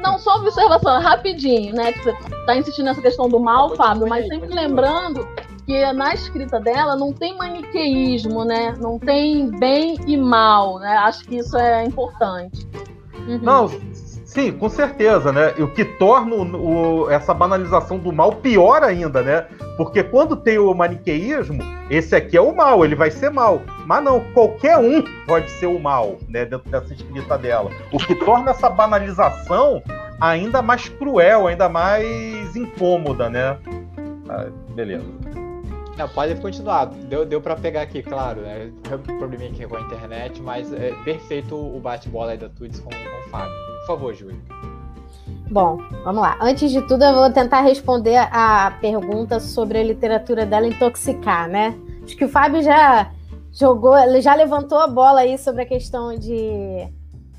Não, 0.00 0.18
só 0.18 0.36
observação, 0.36 1.00
rapidinho, 1.00 1.74
né? 1.74 1.92
Que 1.92 2.04
você 2.04 2.16
tá 2.46 2.56
insistindo 2.56 2.86
nessa 2.86 3.02
questão 3.02 3.28
do 3.28 3.40
mal, 3.40 3.74
Fábio, 3.76 4.08
mas 4.08 4.26
sempre 4.28 4.48
lembrando 4.48 5.26
que 5.66 5.92
na 5.92 6.14
escrita 6.14 6.58
dela 6.58 6.96
não 6.96 7.12
tem 7.12 7.36
maniqueísmo, 7.36 8.44
né? 8.44 8.74
Não 8.80 8.98
tem 8.98 9.50
bem 9.50 9.98
e 10.06 10.16
mal, 10.16 10.78
né? 10.78 10.96
Acho 10.96 11.24
que 11.24 11.36
isso 11.36 11.56
é 11.58 11.84
importante. 11.84 12.66
Uhum. 13.26 13.38
Não, 13.42 13.68
sim, 14.28 14.52
com 14.52 14.68
certeza, 14.68 15.32
né? 15.32 15.54
E 15.56 15.62
o 15.62 15.72
que 15.72 15.84
torna 15.84 16.34
o, 16.34 17.04
o, 17.04 17.10
essa 17.10 17.32
banalização 17.32 17.98
do 17.98 18.12
mal 18.12 18.32
pior 18.32 18.82
ainda, 18.82 19.22
né? 19.22 19.46
Porque 19.76 20.02
quando 20.02 20.36
tem 20.36 20.58
o 20.58 20.72
maniqueísmo, 20.74 21.62
esse 21.90 22.14
aqui 22.14 22.36
é 22.36 22.40
o 22.40 22.54
mal, 22.54 22.84
ele 22.84 22.94
vai 22.94 23.10
ser 23.10 23.30
mal. 23.30 23.62
Mas 23.86 24.04
não, 24.04 24.20
qualquer 24.32 24.78
um 24.78 25.02
pode 25.26 25.50
ser 25.52 25.66
o 25.66 25.80
mal, 25.80 26.18
né? 26.28 26.44
Dentro 26.44 26.70
dessa 26.70 26.92
escrita 26.92 27.38
dela. 27.38 27.70
O 27.90 27.98
que 27.98 28.14
torna 28.14 28.50
essa 28.50 28.68
banalização 28.68 29.82
ainda 30.20 30.60
mais 30.60 30.88
cruel, 30.88 31.46
ainda 31.46 31.68
mais 31.68 32.54
incômoda, 32.54 33.30
né? 33.30 33.56
Ah, 34.28 34.46
beleza. 34.74 35.04
Não, 35.96 36.08
pode 36.08 36.36
continuar. 36.36 36.86
Deu, 36.86 37.26
deu 37.26 37.40
pra 37.40 37.56
pegar 37.56 37.82
aqui, 37.82 38.02
claro, 38.02 38.42
né? 38.42 38.70
Probleminha 39.18 39.50
aqui 39.50 39.66
com 39.66 39.76
a 39.76 39.80
internet, 39.80 40.40
mas 40.40 40.72
é 40.72 40.92
perfeito 41.04 41.56
o 41.56 41.80
bate-bola 41.80 42.32
aí 42.32 42.38
da 42.38 42.48
Tudes 42.48 42.78
com, 42.78 42.90
com 42.90 42.96
o 42.96 43.30
Fábio. 43.30 43.77
Favor, 43.88 44.12
Júlio. 44.12 44.38
Bom, 45.50 45.78
vamos 46.04 46.20
lá. 46.20 46.36
Antes 46.42 46.70
de 46.70 46.82
tudo, 46.82 47.02
eu 47.04 47.14
vou 47.14 47.32
tentar 47.32 47.62
responder 47.62 48.18
a 48.18 48.76
pergunta 48.82 49.40
sobre 49.40 49.78
a 49.78 49.82
literatura 49.82 50.44
dela 50.44 50.66
intoxicar, 50.66 51.48
né? 51.48 51.74
Acho 52.04 52.14
que 52.14 52.26
o 52.26 52.28
Fábio 52.28 52.62
já 52.62 53.10
jogou, 53.50 53.94
já 54.20 54.34
levantou 54.34 54.78
a 54.78 54.86
bola 54.86 55.20
aí 55.20 55.38
sobre 55.38 55.62
a 55.62 55.66
questão 55.66 56.14
de 56.18 56.86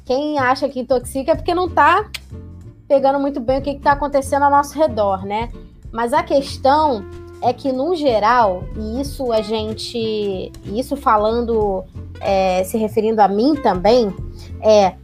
quem 0.04 0.40
acha 0.40 0.68
que 0.68 0.80
intoxica 0.80 1.34
é 1.34 1.36
porque 1.36 1.54
não 1.54 1.70
tá 1.70 2.10
pegando 2.88 3.20
muito 3.20 3.40
bem 3.40 3.60
o 3.60 3.62
que 3.62 3.70
está 3.70 3.92
acontecendo 3.92 4.42
ao 4.42 4.50
nosso 4.50 4.76
redor, 4.76 5.24
né? 5.24 5.50
Mas 5.92 6.14
a 6.14 6.24
questão 6.24 7.06
é 7.44 7.54
que, 7.54 7.72
no 7.72 7.96
geral, 7.96 8.64
e 8.76 9.00
isso 9.00 9.32
a 9.32 9.44
gente. 9.44 10.52
Isso 10.66 10.98
falando, 10.98 11.84
é, 12.20 12.64
se 12.64 12.76
referindo 12.76 13.22
a 13.22 13.28
mim 13.28 13.54
também, 13.54 14.12
é. 14.64 14.96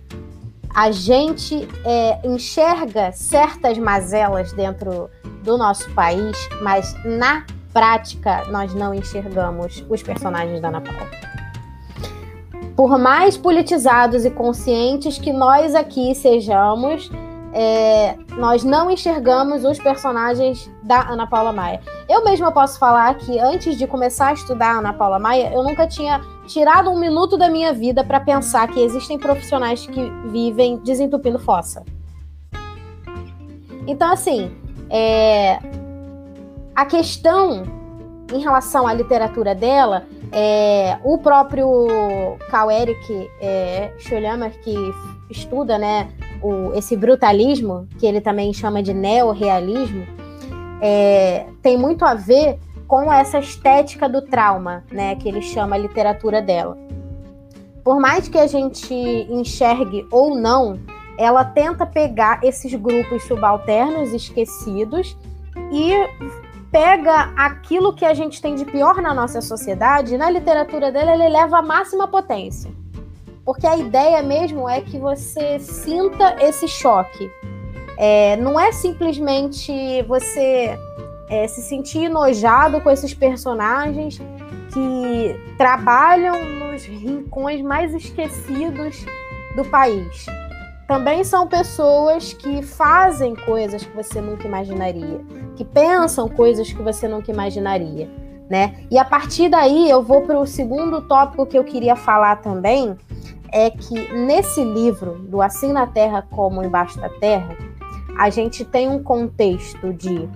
A 0.76 0.92
gente 0.92 1.70
é, 1.86 2.20
enxerga 2.28 3.14
certas 3.14 3.78
mazelas 3.78 4.52
dentro 4.52 5.10
do 5.42 5.58
nosso 5.58 5.90
país, 5.92 6.38
mas 6.62 6.94
na 7.06 7.46
prática 7.72 8.44
nós 8.52 8.74
não 8.74 8.94
enxergamos 8.94 9.86
os 9.90 10.04
personagens 10.04 10.60
da 10.60 10.68
Ana 10.68 10.82
Paula. 10.82 11.10
Por 12.76 13.00
mais 13.00 13.38
politizados 13.38 14.26
e 14.26 14.32
conscientes 14.32 15.18
que 15.18 15.32
nós 15.32 15.74
aqui 15.74 16.14
sejamos, 16.14 17.10
é, 17.54 18.18
nós 18.38 18.66
não 18.66 18.92
enxergamos 18.92 19.64
os 19.64 19.80
personagens 19.80 20.70
da 20.84 21.08
Ana 21.08 21.26
Paula 21.26 21.54
Maia. 21.54 21.80
Eu 22.10 22.26
mesma 22.26 22.52
posso 22.52 22.78
falar 22.78 23.16
que 23.16 23.40
antes 23.40 23.78
de 23.78 23.88
começar 23.88 24.28
a 24.28 24.34
estudar 24.34 24.76
a 24.76 24.80
Ana 24.80 24.92
Paula 24.92 25.20
Maia, 25.20 25.54
eu 25.54 25.64
nunca 25.64 25.88
tinha 25.88 26.20
tirado 26.48 26.90
um 26.90 27.00
minuto 27.00 27.38
da 27.38 27.50
minha 27.50 27.74
vida 27.74 28.04
para 28.04 28.20
pensar 28.20 28.68
que 28.68 28.80
existem 28.80 29.18
profissionais 29.18 29.86
que 29.86 30.10
vivem 30.28 30.78
desentupindo 30.78 31.40
fossa. 31.40 31.84
Então, 33.88 34.12
assim, 34.12 34.52
é, 34.90 35.60
a 36.76 36.86
questão 36.86 37.64
em 38.34 38.40
relação 38.40 38.88
à 38.88 38.94
literatura 38.94 39.54
dela, 39.54 40.06
é, 40.32 40.98
o 41.04 41.18
próprio 41.18 41.88
Karl 42.50 42.72
Eric 42.72 43.30
é, 43.40 43.94
que 44.64 44.76
estuda 45.30 45.78
né, 45.78 46.10
o, 46.42 46.74
esse 46.74 46.96
brutalismo, 46.96 47.88
que 48.00 48.06
ele 48.06 48.22
também 48.22 48.54
chama 48.54 48.82
de 48.82 48.94
neorrealismo, 48.94 50.06
é, 50.82 51.46
tem 51.62 51.78
muito 51.78 52.04
a 52.04 52.14
ver 52.14 52.60
com 52.88 53.12
essa 53.12 53.40
estética 53.40 54.08
do 54.08 54.22
trauma, 54.22 54.84
né, 54.92 55.16
que 55.16 55.28
ele 55.28 55.42
chama 55.42 55.76
a 55.76 55.80
literatura 55.80 56.42
dela. 56.42 56.78
Por 57.84 58.00
mais 58.00 58.28
que 58.28 58.38
a 58.38 58.48
gente 58.48 58.94
enxergue 58.94 60.08
ou 60.12 60.36
não, 60.36 60.80
ela 61.18 61.46
tenta 61.46 61.86
pegar 61.86 62.44
esses 62.44 62.74
grupos 62.74 63.24
subalternos 63.24 64.12
esquecidos 64.12 65.18
e 65.72 65.94
pega 66.72 67.32
aquilo 67.38 67.94
que 67.94 68.04
a 68.04 68.14
gente 68.14 68.42
tem 68.42 68.56
de 68.56 68.66
pior 68.66 69.02
na 69.02 69.14
nossa 69.14 69.40
sociedade, 69.40 70.18
na 70.18 70.30
literatura 70.30 70.92
dela 70.92 71.14
ele 71.14 71.30
leva 71.30 71.60
à 71.60 71.62
máxima 71.62 72.08
potência. 72.08 72.72
Porque 73.46 73.66
a 73.68 73.78
ideia 73.78 74.22
mesmo 74.24 74.68
é 74.68 74.82
que 74.82 74.98
você 74.98 75.60
sinta 75.60 76.36
esse 76.44 76.68
choque. 76.68 77.30
É, 77.98 78.36
não 78.38 78.60
é 78.60 78.72
simplesmente 78.72 80.02
você 80.04 80.78
é, 81.30 81.48
se 81.48 81.62
sentir 81.62 82.06
enojado 82.06 82.82
com 82.82 82.90
esses 82.90 83.14
personagens 83.14 84.22
que 84.72 85.40
trabalham 85.58 86.36
nos 86.60 86.84
rincões 86.86 87.62
mais 87.62 87.94
esquecidos 87.94 89.06
do 89.56 89.64
país. 89.66 90.26
Também 90.88 91.24
são 91.24 91.48
pessoas 91.48 92.34
que 92.34 92.62
fazem 92.62 93.36
coisas 93.36 93.84
que 93.84 93.96
você 93.96 94.22
nunca 94.22 94.48
imaginaria, 94.48 95.20
que 95.56 95.66
pensam 95.66 96.30
coisas 96.30 96.72
que 96.72 96.82
você 96.82 97.08
nunca 97.08 97.32
imaginaria, 97.32 98.08
né? 98.48 98.86
E 98.92 98.98
a 99.00 99.06
partir 99.06 99.50
daí 99.50 99.90
eu 99.90 100.04
vou 100.04 100.22
para 100.22 100.40
o 100.40 100.46
segundo 100.46 101.02
tópico 101.02 101.46
que 101.48 101.58
eu 101.58 101.64
queria 101.64 101.96
falar 101.96 102.36
também, 102.38 102.96
é 103.52 103.72
que 103.72 104.14
nesse 104.14 104.64
livro, 104.64 105.14
do 105.28 105.42
Assim 105.42 105.72
na 105.72 105.88
Terra 105.88 106.22
como 106.30 106.64
Embaixo 106.64 107.00
da 107.00 107.10
Terra, 107.10 107.56
a 108.18 108.30
gente 108.30 108.64
tem 108.64 108.88
um 108.88 109.02
contexto 109.02 109.92
de 109.92 110.30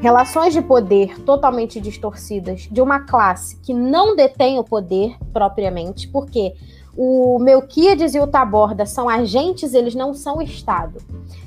relações 0.00 0.52
de 0.52 0.62
poder 0.62 1.20
totalmente 1.22 1.80
distorcidas 1.80 2.68
de 2.70 2.80
uma 2.80 3.00
classe 3.00 3.56
que 3.56 3.74
não 3.74 4.14
detém 4.14 4.58
o 4.58 4.64
poder 4.64 5.16
propriamente, 5.32 6.08
porque 6.08 6.54
o 6.96 7.38
Melquiades 7.38 8.14
e 8.14 8.20
o 8.20 8.26
Taborda 8.26 8.84
são 8.84 9.08
agentes, 9.08 9.74
eles 9.74 9.94
não 9.94 10.14
são 10.14 10.42
Estado. 10.42 11.00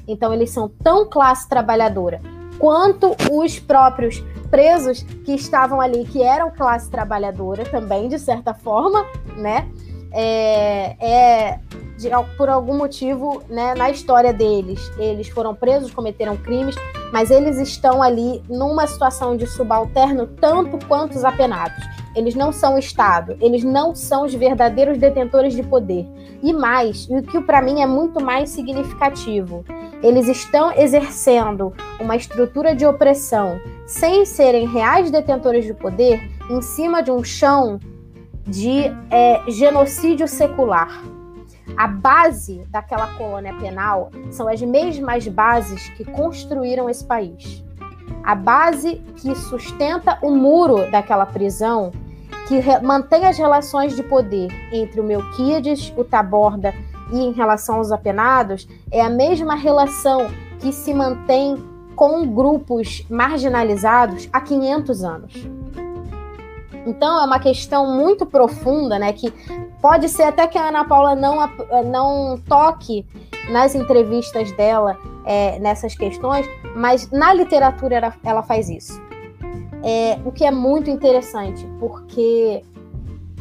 Então, 0.08 0.34
eles 0.34 0.49
são 0.49 0.70
tão 0.70 1.06
classe 1.06 1.48
trabalhadora 1.48 2.22
quanto 2.57 3.15
os 3.32 3.60
próprios 3.60 4.23
presos 4.49 5.02
que 5.26 5.34
estavam 5.34 5.82
ali, 5.82 6.06
que 6.06 6.22
eram 6.22 6.52
classe 6.52 6.90
trabalhadora 6.90 7.64
também, 7.65 8.07
de 8.07 8.19
certa 8.19 8.53
forma, 8.53 9.06
né? 9.36 9.68
É, 10.11 10.95
é 10.99 11.59
de, 11.97 12.09
por 12.35 12.49
algum 12.49 12.77
motivo, 12.77 13.43
né, 13.47 13.75
na 13.75 13.89
história 13.89 14.33
deles, 14.33 14.79
eles 14.97 15.29
foram 15.29 15.53
presos, 15.53 15.91
cometeram 15.91 16.35
crimes, 16.35 16.75
mas 17.13 17.29
eles 17.29 17.57
estão 17.57 18.01
ali 18.01 18.41
numa 18.49 18.88
situação 18.88 19.38
de 19.38 19.45
subalterno 19.45 20.27
tanto 20.27 20.83
quanto 20.88 21.15
os 21.15 21.23
apenados. 21.23 21.83
Eles 22.15 22.35
não 22.35 22.51
são 22.51 22.77
Estado, 22.77 23.38
eles 23.39 23.63
não 23.63 23.95
são 23.95 24.25
os 24.25 24.33
verdadeiros 24.33 24.97
detentores 24.97 25.53
de 25.53 25.63
poder. 25.63 26.05
E 26.43 26.51
mais, 26.51 27.07
e 27.09 27.17
o 27.17 27.23
que 27.23 27.39
para 27.41 27.61
mim 27.61 27.81
é 27.81 27.85
muito 27.85 28.21
mais 28.21 28.49
significativo, 28.49 29.63
eles 30.01 30.27
estão 30.27 30.71
exercendo 30.71 31.71
uma 31.99 32.15
estrutura 32.15 32.75
de 32.75 32.85
opressão 32.85 33.59
sem 33.85 34.25
serem 34.25 34.67
reais 34.67 35.11
detentores 35.11 35.63
de 35.65 35.73
poder 35.73 36.19
em 36.49 36.61
cima 36.61 37.01
de 37.01 37.11
um 37.11 37.23
chão 37.23 37.79
de 38.45 38.85
é, 39.09 39.43
genocídio 39.47 40.27
secular. 40.27 41.03
A 41.77 41.88
base 41.88 42.65
daquela 42.69 43.07
colônia 43.15 43.53
penal 43.55 44.11
são 44.30 44.47
as 44.47 44.61
mesmas 44.61 45.27
bases 45.27 45.89
que 45.89 46.03
construíram 46.03 46.89
esse 46.89 47.03
país. 47.03 47.63
A 48.23 48.35
base 48.35 49.01
que 49.15 49.34
sustenta 49.35 50.18
o 50.22 50.31
muro 50.31 50.89
daquela 50.91 51.26
prisão, 51.26 51.91
que 52.47 52.61
mantém 52.84 53.26
as 53.26 53.38
relações 53.38 53.95
de 53.95 54.03
poder 54.03 54.49
entre 54.72 54.99
o 54.99 55.03
Melquiades, 55.03 55.93
o 55.95 56.03
Taborda 56.03 56.73
e 57.11 57.19
em 57.19 57.31
relação 57.31 57.76
aos 57.76 57.91
apenados, 57.91 58.68
é 58.91 59.01
a 59.01 59.09
mesma 59.09 59.55
relação 59.55 60.27
que 60.59 60.72
se 60.72 60.93
mantém 60.93 61.55
com 61.95 62.26
grupos 62.27 63.05
marginalizados 63.09 64.30
há 64.31 64.41
500 64.41 65.03
anos. 65.03 65.47
Então 66.86 67.22
é 67.22 67.26
uma 67.26 67.40
questão 67.40 67.95
muito 67.95 68.26
profunda, 68.26 68.98
né? 68.98 69.14
Que 69.14 69.32
pode 69.82 70.10
ser 70.10 70.24
até 70.24 70.48
que 70.48 70.58
a 70.58 70.70
Ana 70.70 70.86
Paula 70.86 71.16
não, 71.16 71.38
não 71.86 72.40
toque 72.48 73.06
nas 73.49 73.76
entrevistas 73.76 74.52
dela 74.53 74.98
é, 75.26 75.60
nessas 75.60 75.95
questões, 75.95 76.48
mas 76.76 77.10
na 77.12 77.34
literatura 77.34 77.95
ela, 77.95 78.14
ela 78.24 78.44
faz 78.44 78.70
isso. 78.70 79.02
É, 79.84 80.20
o 80.26 80.32
que 80.32 80.45
é 80.45 80.52
muito 80.52 80.90
interessante, 80.90 81.68
porque 81.80 82.64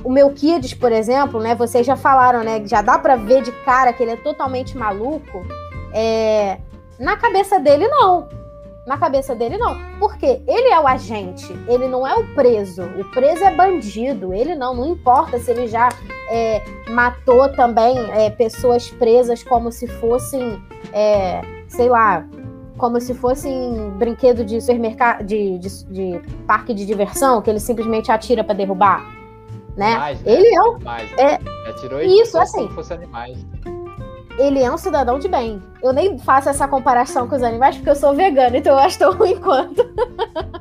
o 0.03 0.11
Melquiades, 0.11 0.73
por 0.75 0.91
exemplo, 0.91 1.41
né? 1.41 1.55
Vocês 1.55 1.87
já 1.87 1.97
falaram, 1.97 2.43
né? 2.43 2.63
Já 2.67 2.83
dá 2.83 2.99
para 2.99 3.17
ver 3.17 3.43
de 3.43 3.53
cara 3.65 3.93
que 3.93 4.03
ele 4.03 4.13
é 4.13 4.17
totalmente 4.17 4.77
maluco. 4.77 5.45
É, 5.93 6.59
na 6.99 7.17
cabeça 7.17 7.59
dele, 7.59 7.87
não. 7.89 8.40
Na 8.87 8.97
cabeça 8.97 9.35
dele, 9.35 9.59
não. 9.59 9.77
Porque 9.99 10.43
ele 10.47 10.69
é 10.69 10.81
o 10.81 10.87
agente, 10.87 11.47
ele 11.69 11.87
não 11.87 12.07
é 12.07 12.15
o 12.15 12.35
preso. 12.35 12.83
O 12.83 13.05
preso 13.11 13.45
é 13.45 13.55
bandido. 13.55 14.33
Ele 14.33 14.55
não, 14.55 14.75
não 14.75 14.89
importa 14.89 15.39
se 15.39 15.51
ele 15.51 15.67
já 15.69 15.89
é, 16.31 16.63
matou 16.89 17.49
também 17.53 17.99
é, 18.13 18.31
pessoas 18.31 18.91
presas 18.91 19.43
como 19.43 19.71
se 19.71 19.87
fossem, 19.87 20.63
é, 20.93 21.43
sei 21.69 21.89
lá, 21.89 22.27
como 22.79 22.99
se 23.01 23.13
fossem 23.13 23.91
brinquedo 23.99 24.45
de 24.45 24.61
supermercado, 24.61 25.25
de, 25.25 25.59
de, 25.59 25.85
de, 25.85 26.21
parque 26.47 26.73
de 26.73 26.87
diversão, 26.87 27.43
que 27.43 27.51
ele 27.51 27.61
simplesmente 27.61 28.11
atira 28.11 28.43
para 28.43 28.55
derrubar. 28.55 29.05
Né? 29.77 29.93
Animais, 29.93 30.23
né? 30.23 30.33
Ele 30.33 30.47
é. 30.47 30.59
Animais, 30.59 31.11
né? 31.11 31.17
é, 31.19 31.71
Atirou 31.71 32.01
isso, 32.01 32.39
assim. 32.39 32.63
Como 32.63 32.75
fosse 32.75 32.95
animais 32.95 33.47
ele 34.39 34.61
é 34.61 34.73
um 34.73 34.79
cidadão 34.79 35.19
de 35.19 35.29
bem. 35.29 35.63
Eu 35.83 35.93
nem 35.93 36.19
faço 36.19 36.49
essa 36.49 36.67
comparação 36.69 37.29
com 37.29 37.37
os 37.37 37.43
animais 37.43 37.77
porque 37.77 37.91
eu 37.91 37.97
sou 37.97 38.15
vegana, 38.15 38.57
então 38.57 38.73
eu 38.73 38.79
acho 38.79 38.99
tão 38.99 39.13
ruim 39.13 39.39
quanto. 39.41 39.83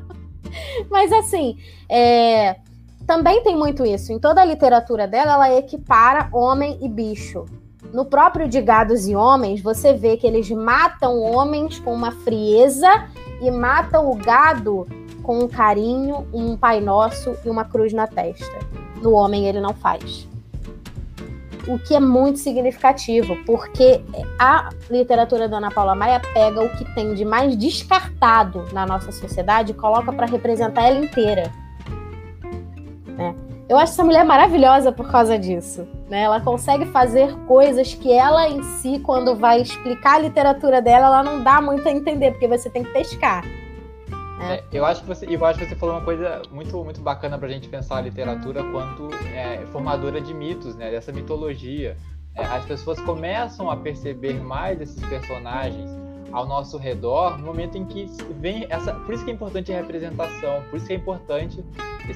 Mas 0.90 1.12
assim, 1.12 1.56
é... 1.88 2.56
também 3.06 3.42
tem 3.42 3.56
muito 3.56 3.84
isso. 3.84 4.12
Em 4.12 4.18
toda 4.18 4.40
a 4.40 4.44
literatura 4.44 5.06
dela, 5.06 5.32
ela 5.32 5.58
equipara 5.58 6.28
homem 6.32 6.78
e 6.82 6.88
bicho. 6.88 7.44
No 7.92 8.04
próprio 8.04 8.46
de 8.46 8.60
Gados 8.60 9.08
e 9.08 9.16
Homens, 9.16 9.60
você 9.60 9.92
vê 9.92 10.16
que 10.16 10.26
eles 10.26 10.48
matam 10.50 11.18
homens 11.20 11.80
com 11.80 11.92
uma 11.92 12.12
frieza 12.12 13.08
e 13.40 13.50
matam 13.50 14.10
o 14.10 14.14
gado 14.14 14.86
com 15.22 15.40
um 15.40 15.48
carinho, 15.48 16.26
um 16.32 16.56
Pai 16.56 16.80
Nosso 16.80 17.36
e 17.44 17.50
uma 17.50 17.64
cruz 17.64 17.92
na 17.92 18.06
testa. 18.06 18.58
No 19.02 19.12
homem 19.12 19.46
ele 19.46 19.60
não 19.60 19.74
faz 19.74 20.29
o 21.66 21.78
que 21.78 21.94
é 21.94 22.00
muito 22.00 22.38
significativo, 22.38 23.36
porque 23.44 24.02
a 24.38 24.70
literatura 24.90 25.48
da 25.48 25.58
Ana 25.58 25.70
Paula 25.70 25.94
Maia 25.94 26.20
pega 26.32 26.62
o 26.62 26.68
que 26.76 26.84
tem 26.94 27.14
de 27.14 27.24
mais 27.24 27.56
descartado 27.56 28.66
na 28.72 28.86
nossa 28.86 29.12
sociedade 29.12 29.72
e 29.72 29.74
coloca 29.74 30.12
para 30.12 30.26
representar 30.26 30.88
ela 30.88 31.04
inteira. 31.04 31.52
Né? 33.06 33.34
Eu 33.68 33.76
acho 33.78 33.92
essa 33.92 34.04
mulher 34.04 34.24
maravilhosa 34.24 34.90
por 34.90 35.08
causa 35.10 35.38
disso. 35.38 35.86
Né? 36.08 36.22
Ela 36.22 36.40
consegue 36.40 36.86
fazer 36.86 37.32
coisas 37.46 37.94
que 37.94 38.12
ela 38.12 38.48
em 38.48 38.62
si, 38.62 38.98
quando 38.98 39.36
vai 39.36 39.60
explicar 39.60 40.16
a 40.16 40.18
literatura 40.18 40.82
dela, 40.82 41.06
ela 41.06 41.22
não 41.22 41.42
dá 41.42 41.60
muito 41.60 41.88
a 41.88 41.92
entender, 41.92 42.32
porque 42.32 42.48
você 42.48 42.68
tem 42.68 42.82
que 42.82 42.92
pescar. 42.92 43.44
É. 44.40 44.54
é, 44.54 44.64
eu 44.72 44.84
acho 44.84 45.02
que 45.02 45.06
você, 45.06 45.26
eu 45.28 45.44
acho 45.44 45.58
que 45.58 45.66
você 45.66 45.76
falou 45.76 45.96
uma 45.96 46.04
coisa 46.04 46.42
muito, 46.50 46.82
muito 46.82 47.00
bacana 47.00 47.38
para 47.38 47.48
a 47.48 47.50
gente 47.50 47.68
pensar 47.68 47.98
a 47.98 48.00
literatura 48.00 48.62
quanto 48.64 49.08
é, 49.26 49.64
formadora 49.72 50.20
de 50.20 50.32
mitos, 50.32 50.74
né? 50.76 50.90
Dessa 50.90 51.12
mitologia. 51.12 51.96
É, 52.34 52.44
as 52.44 52.64
pessoas 52.64 53.00
começam 53.00 53.70
a 53.70 53.76
perceber 53.76 54.34
mais 54.40 54.80
esses 54.80 55.02
personagens 55.08 55.90
ao 56.32 56.46
nosso 56.46 56.78
redor 56.78 57.38
no 57.38 57.44
momento 57.44 57.76
em 57.76 57.84
que 57.84 58.06
vem 58.38 58.66
essa. 58.70 58.94
Por 58.94 59.14
isso 59.14 59.24
que 59.24 59.30
é 59.30 59.34
importante 59.34 59.72
a 59.72 59.76
representação, 59.76 60.62
por 60.70 60.76
isso 60.76 60.86
que 60.86 60.92
é 60.92 60.96
importante 60.96 61.64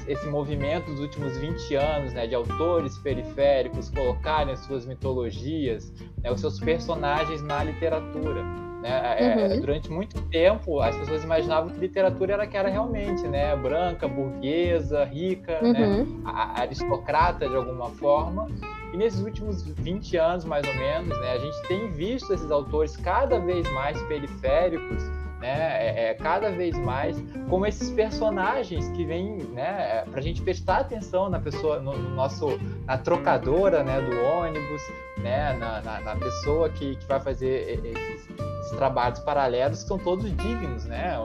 esse, 0.09 0.27
movimento 0.29 0.91
dos 0.91 1.01
últimos 1.01 1.37
20 1.37 1.75
anos, 1.75 2.13
né, 2.13 2.27
de 2.27 2.35
autores 2.35 2.99
periféricos 2.99 3.91
colocarem 3.91 4.53
as 4.53 4.61
suas 4.61 4.87
mitologias, 4.87 5.93
né, 6.23 6.31
os 6.31 6.41
seus 6.41 6.59
personagens 6.59 7.43
na 7.43 7.63
literatura. 7.63 8.45
Né? 8.85 9.17
É, 9.19 9.55
uhum. 9.55 9.61
Durante 9.61 9.91
muito 9.91 10.21
tempo, 10.29 10.79
as 10.81 10.95
pessoas 10.95 11.25
imaginavam 11.25 11.71
que 11.71 11.81
literatura 11.81 12.35
era 12.35 12.47
que 12.47 12.55
era 12.55 12.69
realmente, 12.69 13.27
né? 13.27 13.57
Branca, 13.57 14.07
burguesa, 14.07 15.05
rica, 15.05 15.59
né? 15.63 15.87
uhum. 15.87 16.05
né? 16.05 16.33
aristocrata 16.55 17.49
de 17.49 17.57
alguma 17.57 17.89
forma. 17.93 18.47
E 18.93 18.97
nesses 18.99 19.23
últimos 19.23 19.63
20 19.63 20.19
anos, 20.19 20.45
mais 20.45 20.67
ou 20.69 20.75
menos, 20.75 21.19
né, 21.19 21.33
a 21.33 21.39
gente 21.39 21.67
tem 21.67 21.91
visto 21.93 22.33
esses 22.33 22.51
autores 22.51 22.97
cada 22.97 23.41
vez 23.41 23.69
mais 23.73 24.01
periféricos, 24.03 25.03
né, 25.45 25.89
é, 25.89 26.11
é, 26.11 26.15
cada 26.15 26.51
vez 26.51 26.75
mais 26.79 27.23
como 27.51 27.67
esses 27.67 27.91
personagens 27.91 28.89
que 28.93 29.05
vêm, 29.05 29.37
né, 29.53 29.99
é, 29.99 30.05
para 30.11 30.19
a 30.19 30.23
gente 30.23 30.41
prestar 30.41 30.79
atenção 30.79 31.29
na 31.29 31.39
pessoa, 31.39 31.81
no, 31.81 31.93
no, 31.93 32.15
nosso, 32.15 32.59
na 32.87 32.97
trocadora, 32.97 33.85
né, 33.85 34.01
do 34.01 34.17
ônibus, 34.39 34.81
né, 35.19 35.53
na, 35.59 35.83
na, 35.83 36.01
na 36.01 36.17
pessoa 36.17 36.71
que, 36.71 36.97
que 36.97 37.07
vai 37.07 37.21
fazer 37.21 37.79
esses, 37.85 38.27
esses, 38.31 38.71
trabalhos 38.79 39.19
paralelos 39.19 39.83
que 39.83 39.89
são 39.89 39.99
todos 39.99 40.25
dignos, 40.25 40.87
né? 40.87 41.17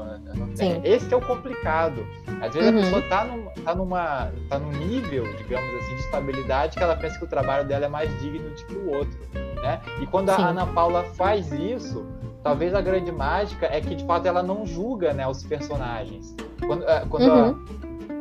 Sim. 0.53 0.81
Esse 0.83 1.11
é 1.11 1.17
o 1.17 1.21
complicado. 1.21 2.05
Às 2.41 2.53
vezes 2.53 2.69
uhum. 2.69 2.77
a 2.77 2.81
pessoa 2.83 3.01
está 3.01 3.23
num, 3.23 3.45
tá 3.63 3.73
numa, 3.73 4.31
tá 4.49 4.59
num 4.59 4.71
nível, 4.71 5.23
digamos 5.37 5.73
assim, 5.75 5.95
de 5.95 6.01
estabilidade 6.01 6.77
que 6.77 6.83
ela 6.83 6.95
pensa 6.95 7.17
que 7.17 7.23
o 7.23 7.27
trabalho 7.27 7.65
dela 7.67 7.85
é 7.85 7.89
mais 7.89 8.09
digno 8.19 8.49
do 8.49 8.65
que 8.65 8.73
o 8.75 8.91
outro, 8.91 9.17
né? 9.63 9.81
E 10.01 10.05
quando 10.05 10.29
Sim. 10.35 10.41
a 10.41 10.47
Ana 10.49 10.67
Paula 10.67 11.05
faz 11.15 11.51
isso, 11.53 12.05
talvez 12.43 12.73
a 12.73 12.81
grande 12.81 13.11
mágica 13.11 13.65
é 13.65 13.81
que 13.81 13.95
de 13.95 14.05
fato 14.05 14.27
ela 14.27 14.41
não 14.41 14.65
julga, 14.65 15.13
né, 15.13 15.27
os 15.27 15.43
personagens. 15.43 16.35
Quando, 16.65 16.83
eh, 16.83 17.05
quando 17.09 17.29
uhum. 17.29 17.65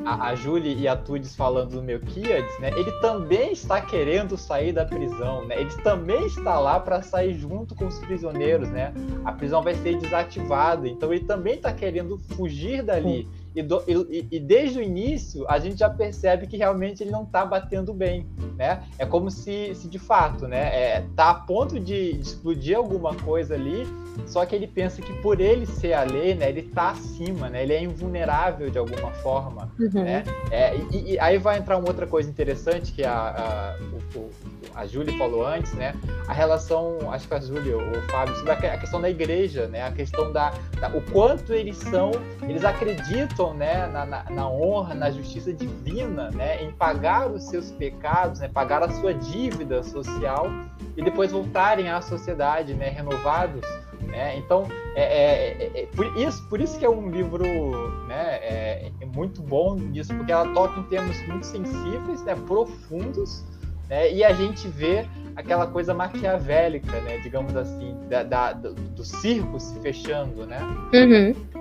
a, 0.04 0.28
a, 0.28 0.34
Julie 0.34 0.76
e 0.76 0.88
a 0.88 0.96
Tudes 0.96 1.34
falando 1.34 1.70
do 1.70 1.82
Melquiades, 1.82 2.58
né, 2.60 2.70
ele 2.76 2.90
também 3.00 3.52
está 3.52 3.80
querendo 3.80 4.36
sair 4.36 4.72
da 4.72 4.84
prisão, 4.84 5.44
né? 5.44 5.60
Ele 5.60 5.70
também 5.82 6.26
está 6.26 6.58
lá 6.58 6.80
para 6.80 7.02
sair 7.02 7.34
junto 7.34 7.74
com 7.74 7.86
os 7.86 7.98
prisioneiros, 7.98 8.68
né? 8.70 8.92
A 9.24 9.32
prisão 9.32 9.62
vai 9.62 9.74
ser 9.74 9.98
desativada, 9.98 10.88
então 10.88 11.12
ele 11.12 11.24
também 11.24 11.54
está 11.54 11.72
querendo 11.72 12.18
fugir 12.18 12.82
dali. 12.82 13.28
E, 13.58 13.62
do, 13.62 13.82
e, 13.88 14.28
e, 14.30 14.38
desde 14.38 14.78
o 14.78 14.82
início 14.82 15.44
a 15.48 15.58
gente 15.58 15.80
já 15.80 15.90
percebe 15.90 16.46
que 16.46 16.56
realmente 16.56 17.02
ele 17.02 17.10
não 17.10 17.24
está 17.24 17.44
batendo 17.44 17.92
bem, 17.92 18.24
né? 18.56 18.84
É 18.96 19.04
como 19.04 19.32
se, 19.32 19.74
se 19.74 19.88
de 19.88 19.98
fato, 19.98 20.46
né, 20.46 20.66
é, 20.72 21.04
tá 21.16 21.30
a 21.30 21.34
ponto 21.34 21.80
de, 21.80 22.12
de, 22.12 22.20
explodir 22.20 22.76
alguma 22.76 23.12
coisa 23.16 23.54
ali, 23.54 23.84
só 24.26 24.46
que 24.46 24.54
ele 24.54 24.68
pensa 24.68 25.02
que 25.02 25.12
por 25.14 25.40
ele 25.40 25.66
ser 25.66 25.92
a 25.94 26.04
lei, 26.04 26.36
né, 26.36 26.48
ele 26.48 26.60
está 26.60 26.90
acima, 26.90 27.48
né? 27.48 27.64
Ele 27.64 27.72
é 27.72 27.82
invulnerável 27.82 28.70
de 28.70 28.78
alguma 28.78 29.10
forma, 29.10 29.72
uhum. 29.76 30.04
né? 30.04 30.22
É, 30.52 30.76
e, 30.92 31.14
e, 31.14 31.18
aí 31.18 31.36
vai 31.36 31.58
entrar 31.58 31.78
uma 31.78 31.88
outra 31.88 32.06
coisa 32.06 32.30
interessante 32.30 32.92
que 32.92 33.04
a, 33.04 33.12
a, 33.12 33.76
o, 34.16 34.30
a 34.72 34.86
Júlia 34.86 35.16
falou 35.18 35.44
antes, 35.44 35.72
né? 35.74 35.94
A 36.28 36.32
relação, 36.32 37.10
acho 37.10 37.26
que 37.26 37.34
a 37.34 37.40
Júlia 37.40 37.76
ou 37.76 37.82
o 37.82 38.02
Fábio, 38.02 38.36
sobre 38.36 38.52
a 38.52 38.78
questão 38.78 39.00
da 39.00 39.10
igreja, 39.10 39.66
né? 39.66 39.82
A 39.82 39.90
questão 39.90 40.32
da, 40.32 40.52
da 40.80 40.88
o 40.88 41.02
quanto 41.10 41.52
eles 41.52 41.76
são, 41.76 42.12
eles 42.42 42.64
acreditam, 42.64 43.47
né? 43.54 43.86
Na, 43.86 44.04
na, 44.06 44.24
na, 44.30 44.48
honra, 44.48 44.94
na 44.94 45.10
justiça 45.10 45.52
divina, 45.52 46.30
né? 46.30 46.62
Em 46.62 46.72
pagar 46.72 47.30
os 47.30 47.44
seus 47.44 47.70
pecados, 47.70 48.40
né? 48.40 48.48
Pagar 48.48 48.82
a 48.82 48.90
sua 48.90 49.14
dívida 49.14 49.82
social 49.82 50.46
e 50.96 51.02
depois 51.02 51.32
voltarem 51.32 51.88
à 51.88 52.00
sociedade, 52.00 52.74
né? 52.74 52.88
Renovados. 52.88 53.62
Né? 54.00 54.38
Então, 54.38 54.66
é, 54.94 55.02
é, 55.02 55.48
é, 55.50 55.82
é, 55.82 55.86
por, 55.86 56.06
isso, 56.16 56.48
por 56.48 56.60
isso 56.60 56.78
que 56.78 56.84
é 56.84 56.88
um 56.88 57.10
livro 57.10 57.44
né, 58.06 58.38
é, 58.40 58.92
é 59.00 59.06
muito 59.06 59.42
bom 59.42 59.76
disso, 59.76 60.14
porque 60.14 60.32
ela 60.32 60.48
toca 60.54 60.80
em 60.80 60.84
termos 60.84 61.20
muito 61.26 61.44
sensíveis, 61.44 62.24
né, 62.24 62.34
profundos, 62.46 63.44
né? 63.88 64.12
E 64.12 64.22
a 64.22 64.32
gente 64.32 64.68
vê 64.68 65.06
aquela 65.34 65.66
coisa 65.66 65.94
maquiavélica, 65.94 67.00
né? 67.00 67.18
Digamos 67.18 67.56
assim, 67.56 67.96
da, 68.08 68.22
da 68.22 68.52
do, 68.52 68.74
do, 68.74 69.04
circo 69.04 69.58
se 69.58 69.78
fechando, 69.80 70.44
né? 70.46 70.58
Uhum. 70.92 71.57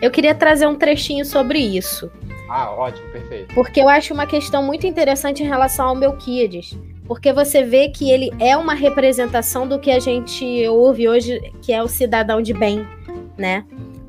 Eu 0.00 0.10
queria 0.10 0.34
trazer 0.34 0.66
um 0.66 0.74
trechinho 0.74 1.24
sobre 1.24 1.58
isso. 1.58 2.10
Ah, 2.48 2.70
ótimo, 2.70 3.08
perfeito. 3.10 3.54
Porque 3.54 3.80
eu 3.80 3.88
acho 3.88 4.14
uma 4.14 4.26
questão 4.26 4.62
muito 4.62 4.86
interessante 4.86 5.42
em 5.42 5.46
relação 5.46 5.88
ao 5.88 5.94
Melquiades. 5.94 6.78
Porque 7.06 7.32
você 7.32 7.62
vê 7.62 7.88
que 7.88 8.10
ele 8.10 8.30
é 8.38 8.56
uma 8.56 8.74
representação 8.74 9.66
do 9.66 9.78
que 9.78 9.90
a 9.90 9.98
gente 9.98 10.66
ouve 10.68 11.08
hoje, 11.08 11.52
que 11.62 11.72
é 11.72 11.82
o 11.82 11.88
cidadão 11.88 12.42
de 12.42 12.52
bem, 12.52 12.86
né? 13.38 13.64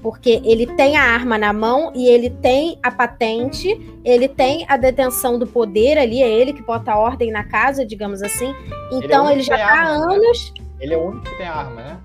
porque 0.08 0.42
ele 0.46 0.66
tem 0.66 0.96
a 0.96 1.04
arma 1.04 1.38
na 1.38 1.52
mão 1.52 1.92
e 1.94 2.08
ele 2.08 2.30
tem 2.30 2.80
a 2.82 2.90
patente, 2.90 4.00
ele 4.06 4.30
tem 4.30 4.66
a 4.70 4.78
detenção 4.78 5.38
do 5.38 5.46
poder 5.46 5.98
ali, 5.98 6.22
é 6.22 6.30
ele 6.30 6.54
que 6.54 6.62
bota 6.62 6.94
a 6.94 6.98
ordem 6.98 7.30
na 7.30 7.44
casa, 7.44 7.86
digamos 7.86 8.22
assim. 8.22 8.56
Então 8.90 9.26
ele, 9.26 9.32
é 9.32 9.34
ele 9.34 9.44
já 9.44 9.58
tá 9.58 9.70
há 9.70 9.84
né? 9.84 10.14
anos. 10.14 10.54
Né? 10.58 10.66
Ele 10.80 10.94
é 10.94 10.98
o 10.98 11.08
único 11.08 11.26
que 11.26 11.38
tem 11.38 11.48
arma, 11.48 11.82
né? 11.82 11.98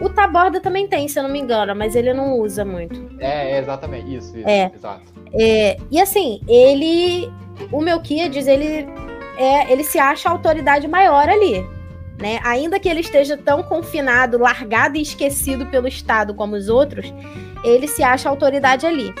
O 0.00 0.08
Taborda 0.08 0.60
também 0.60 0.86
tem, 0.86 1.08
se 1.08 1.18
eu 1.18 1.22
não 1.22 1.30
me 1.30 1.38
engano, 1.38 1.74
mas 1.74 1.96
ele 1.96 2.12
não 2.12 2.38
usa 2.38 2.64
muito. 2.64 3.10
É, 3.18 3.52
é 3.52 3.58
exatamente, 3.58 4.14
isso, 4.14 4.36
isso 4.36 4.48
é. 4.48 4.70
exato. 4.74 5.02
É, 5.32 5.76
e 5.90 6.00
assim, 6.00 6.40
ele. 6.48 7.30
O 7.72 7.80
Melquiades, 7.80 8.46
ele, 8.46 8.86
é, 9.38 9.72
ele 9.72 9.82
se 9.82 9.98
acha 9.98 10.28
a 10.28 10.32
autoridade 10.32 10.86
maior 10.86 11.28
ali. 11.28 11.64
né? 12.20 12.38
Ainda 12.44 12.78
que 12.78 12.88
ele 12.88 13.00
esteja 13.00 13.36
tão 13.36 13.62
confinado, 13.62 14.38
largado 14.38 14.96
e 14.96 15.02
esquecido 15.02 15.66
pelo 15.66 15.88
Estado 15.88 16.34
como 16.34 16.56
os 16.56 16.68
outros, 16.68 17.12
ele 17.64 17.88
se 17.88 18.02
acha 18.02 18.28
autoridade 18.28 18.86
ali. 18.86 19.12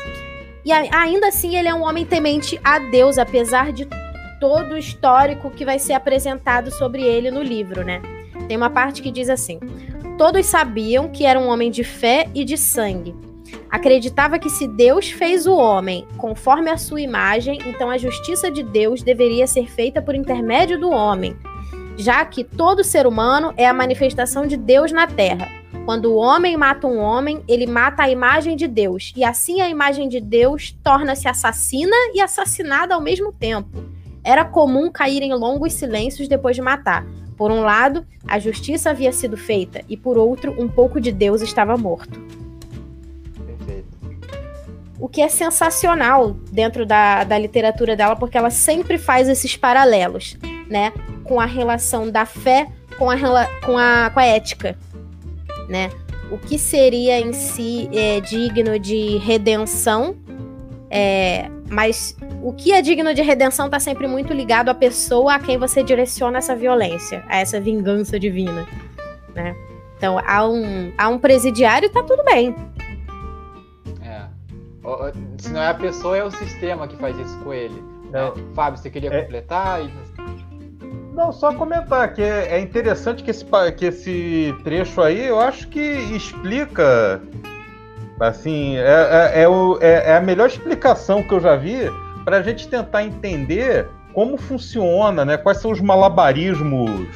E 0.64 0.72
ainda 0.72 1.28
assim 1.28 1.56
ele 1.56 1.68
é 1.68 1.74
um 1.74 1.82
homem 1.84 2.04
temente 2.04 2.60
a 2.64 2.78
Deus, 2.78 3.18
apesar 3.18 3.72
de 3.72 3.86
todo 4.40 4.72
o 4.72 4.78
histórico 4.78 5.50
que 5.50 5.64
vai 5.64 5.78
ser 5.78 5.92
apresentado 5.92 6.70
sobre 6.72 7.02
ele 7.02 7.30
no 7.30 7.42
livro, 7.42 7.84
né? 7.84 8.02
Tem 8.48 8.56
uma 8.56 8.68
parte 8.70 9.00
que 9.00 9.10
diz 9.10 9.28
assim: 9.28 9.60
Todos 10.18 10.46
sabiam 10.46 11.08
que 11.10 11.26
era 11.26 11.38
um 11.38 11.48
homem 11.48 11.70
de 11.70 11.84
fé 11.84 12.28
e 12.34 12.42
de 12.42 12.56
sangue. 12.56 13.14
Acreditava 13.70 14.38
que 14.38 14.48
se 14.48 14.66
Deus 14.66 15.10
fez 15.10 15.46
o 15.46 15.54
homem 15.54 16.06
conforme 16.16 16.70
a 16.70 16.78
sua 16.78 17.02
imagem, 17.02 17.58
então 17.66 17.90
a 17.90 17.98
justiça 17.98 18.50
de 18.50 18.62
Deus 18.62 19.02
deveria 19.02 19.46
ser 19.46 19.68
feita 19.70 20.00
por 20.00 20.14
intermédio 20.14 20.80
do 20.80 20.90
homem, 20.90 21.36
já 21.96 22.24
que 22.24 22.42
todo 22.42 22.82
ser 22.82 23.06
humano 23.06 23.52
é 23.56 23.66
a 23.66 23.74
manifestação 23.74 24.46
de 24.46 24.56
Deus 24.56 24.90
na 24.90 25.06
terra. 25.06 25.48
Quando 25.84 26.06
o 26.06 26.16
homem 26.16 26.56
mata 26.56 26.86
um 26.86 26.98
homem, 26.98 27.44
ele 27.46 27.66
mata 27.66 28.04
a 28.04 28.10
imagem 28.10 28.56
de 28.56 28.66
Deus, 28.66 29.12
e 29.14 29.22
assim 29.22 29.60
a 29.60 29.68
imagem 29.68 30.08
de 30.08 30.20
Deus 30.20 30.74
torna-se 30.82 31.28
assassina 31.28 31.96
e 32.14 32.20
assassinada 32.20 32.94
ao 32.94 33.00
mesmo 33.00 33.32
tempo. 33.32 33.95
Era 34.26 34.44
comum 34.44 34.90
cair 34.90 35.22
em 35.22 35.32
longos 35.32 35.72
silêncios 35.72 36.26
depois 36.26 36.56
de 36.56 36.60
matar. 36.60 37.06
Por 37.36 37.52
um 37.52 37.60
lado, 37.60 38.04
a 38.26 38.40
justiça 38.40 38.90
havia 38.90 39.12
sido 39.12 39.36
feita, 39.36 39.84
e 39.88 39.96
por 39.96 40.18
outro, 40.18 40.52
um 40.60 40.66
pouco 40.66 41.00
de 41.00 41.12
Deus 41.12 41.42
estava 41.42 41.76
morto. 41.76 42.20
Perfeito. 43.46 43.86
O 44.98 45.08
que 45.08 45.22
é 45.22 45.28
sensacional 45.28 46.32
dentro 46.50 46.84
da, 46.84 47.22
da 47.22 47.38
literatura 47.38 47.94
dela, 47.94 48.16
porque 48.16 48.36
ela 48.36 48.50
sempre 48.50 48.98
faz 48.98 49.28
esses 49.28 49.56
paralelos, 49.56 50.36
né? 50.68 50.92
Com 51.22 51.40
a 51.40 51.46
relação 51.46 52.10
da 52.10 52.26
fé 52.26 52.66
com 52.98 53.08
a, 53.08 53.16
com 53.64 53.78
a, 53.78 54.10
com 54.10 54.18
a 54.18 54.24
ética, 54.24 54.76
né? 55.68 55.90
O 56.32 56.38
que 56.38 56.58
seria 56.58 57.20
em 57.20 57.32
si 57.32 57.88
é, 57.92 58.20
digno 58.20 58.76
de 58.76 59.18
redenção, 59.18 60.16
é, 60.96 61.50
mas 61.68 62.16
o 62.42 62.54
que 62.54 62.72
é 62.72 62.80
digno 62.80 63.12
de 63.12 63.20
redenção 63.20 63.66
está 63.66 63.78
sempre 63.78 64.06
muito 64.06 64.32
ligado 64.32 64.70
à 64.70 64.74
pessoa 64.74 65.34
a 65.34 65.38
quem 65.38 65.58
você 65.58 65.82
direciona 65.82 66.38
essa 66.38 66.56
violência, 66.56 67.22
a 67.28 67.36
essa 67.36 67.60
vingança 67.60 68.18
divina, 68.18 68.66
né? 69.34 69.54
Então, 69.98 70.18
há 70.26 70.48
um, 70.48 70.90
há 70.96 71.08
um 71.08 71.18
presidiário, 71.18 71.90
tá 71.90 72.02
tudo 72.02 72.24
bem. 72.24 72.54
É. 74.02 74.24
Se 75.36 75.50
não 75.50 75.60
é 75.60 75.68
a 75.68 75.74
pessoa, 75.74 76.16
é 76.16 76.24
o 76.24 76.30
sistema 76.30 76.88
que 76.88 76.96
faz 76.96 77.18
isso 77.18 77.38
com 77.40 77.52
ele. 77.52 77.82
É. 78.14 78.54
Fábio, 78.54 78.78
você 78.78 78.88
queria 78.88 79.12
é. 79.12 79.20
completar? 79.20 79.80
Não, 81.12 81.30
só 81.30 81.52
comentar 81.52 82.14
que 82.14 82.22
é, 82.22 82.56
é 82.56 82.60
interessante 82.60 83.22
que 83.22 83.30
esse, 83.30 83.44
que 83.76 83.84
esse 83.84 84.54
trecho 84.64 85.02
aí, 85.02 85.26
eu 85.26 85.40
acho 85.40 85.68
que 85.68 85.80
explica 85.80 87.20
Assim, 88.18 88.76
é, 88.76 89.32
é, 89.34 89.42
é, 89.42 89.48
o, 89.48 89.78
é, 89.80 90.10
é 90.10 90.16
a 90.16 90.20
melhor 90.20 90.48
explicação 90.48 91.22
que 91.22 91.32
eu 91.32 91.40
já 91.40 91.54
vi 91.54 91.90
para 92.24 92.38
a 92.38 92.42
gente 92.42 92.66
tentar 92.68 93.04
entender 93.04 93.88
como 94.14 94.38
funciona, 94.38 95.24
né? 95.24 95.36
Quais 95.36 95.58
são 95.58 95.70
os 95.70 95.80
malabarismos 95.80 97.06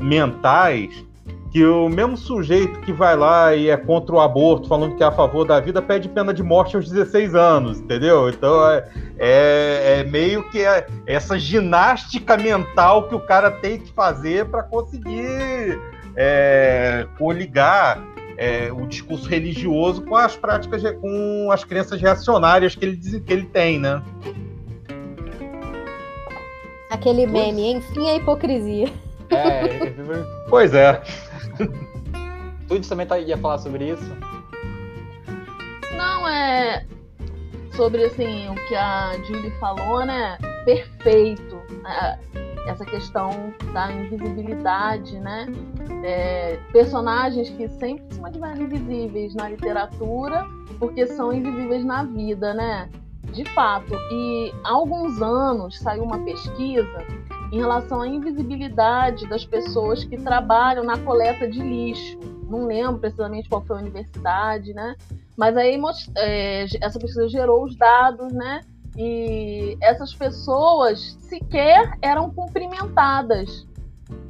mentais 0.00 1.04
que 1.50 1.64
o 1.64 1.88
mesmo 1.88 2.16
sujeito 2.16 2.80
que 2.80 2.92
vai 2.92 3.16
lá 3.16 3.54
e 3.54 3.70
é 3.70 3.76
contra 3.76 4.14
o 4.14 4.20
aborto, 4.20 4.68
falando 4.68 4.96
que 4.96 5.04
é 5.04 5.06
a 5.06 5.12
favor 5.12 5.46
da 5.46 5.60
vida, 5.60 5.80
pede 5.80 6.08
pena 6.08 6.34
de 6.34 6.42
morte 6.42 6.74
aos 6.74 6.90
16 6.90 7.34
anos, 7.36 7.78
entendeu? 7.78 8.28
Então 8.28 8.68
é, 8.68 8.88
é, 9.18 10.00
é 10.00 10.04
meio 10.04 10.42
que 10.50 10.64
é 10.64 10.84
essa 11.06 11.38
ginástica 11.38 12.36
mental 12.36 13.08
que 13.08 13.14
o 13.14 13.20
cara 13.20 13.52
tem 13.52 13.78
que 13.78 13.92
fazer 13.92 14.46
para 14.46 14.64
conseguir 14.64 15.78
é, 16.16 17.06
coligar 17.16 18.02
é, 18.36 18.72
o 18.72 18.86
discurso 18.86 19.28
religioso 19.28 20.02
com 20.02 20.16
as 20.16 20.36
práticas, 20.36 20.82
com 21.00 21.50
as 21.50 21.64
crenças 21.64 22.00
reacionárias 22.00 22.74
que 22.74 22.84
ele 22.84 22.96
diz 22.96 23.20
que 23.20 23.32
ele 23.32 23.46
tem, 23.46 23.78
né? 23.78 24.02
Aquele 26.90 27.26
meme, 27.26 27.72
enfim, 27.72 28.08
a 28.08 28.16
hipocrisia. 28.16 28.88
É, 29.30 29.90
pois 30.48 30.74
é. 30.74 31.02
Tudo 32.68 32.86
também 32.88 33.06
tá, 33.06 33.18
ia 33.18 33.36
falar 33.36 33.58
sobre 33.58 33.90
isso? 33.90 34.16
Não, 35.96 36.28
é 36.28 36.84
sobre 37.76 38.04
assim, 38.04 38.48
o 38.48 38.54
que 38.68 38.74
a 38.74 39.12
Julie 39.26 39.50
falou, 39.58 40.04
né? 40.04 40.38
Perfeito. 40.64 41.60
É, 41.86 42.18
essa 42.66 42.84
questão 42.84 43.30
da 43.72 43.92
invisibilidade, 43.92 45.18
né? 45.20 45.46
É, 46.02 46.58
personagens 46.72 47.50
que 47.50 47.68
sempre 47.68 48.04
se 48.10 48.20
mantiveram 48.20 48.62
invisíveis 48.62 49.34
na 49.34 49.48
literatura, 49.48 50.46
porque 50.78 51.06
são 51.06 51.32
invisíveis 51.32 51.84
na 51.84 52.04
vida, 52.04 52.54
né? 52.54 52.88
De 53.32 53.44
fato. 53.52 53.94
E 54.12 54.54
há 54.64 54.70
alguns 54.70 55.20
anos 55.20 55.78
saiu 55.78 56.04
uma 56.04 56.18
pesquisa 56.24 56.98
em 57.52 57.58
relação 57.58 58.00
à 58.00 58.08
invisibilidade 58.08 59.28
das 59.28 59.44
pessoas 59.44 60.04
que 60.04 60.16
trabalham 60.16 60.84
na 60.84 60.98
coleta 60.98 61.48
de 61.48 61.60
lixo. 61.60 62.18
Não 62.48 62.66
lembro 62.66 62.98
precisamente 62.98 63.48
qual 63.48 63.62
foi 63.62 63.76
a 63.76 63.80
universidade, 63.80 64.72
né? 64.74 64.94
Mas 65.36 65.56
aí 65.56 65.80
é, 66.16 66.64
essa 66.80 66.98
pesquisa 66.98 67.28
gerou 67.28 67.64
os 67.64 67.76
dados, 67.76 68.32
né? 68.32 68.60
E 68.96 69.76
essas 69.80 70.14
pessoas 70.14 71.16
sequer 71.20 71.98
eram 72.00 72.30
cumprimentadas. 72.30 73.66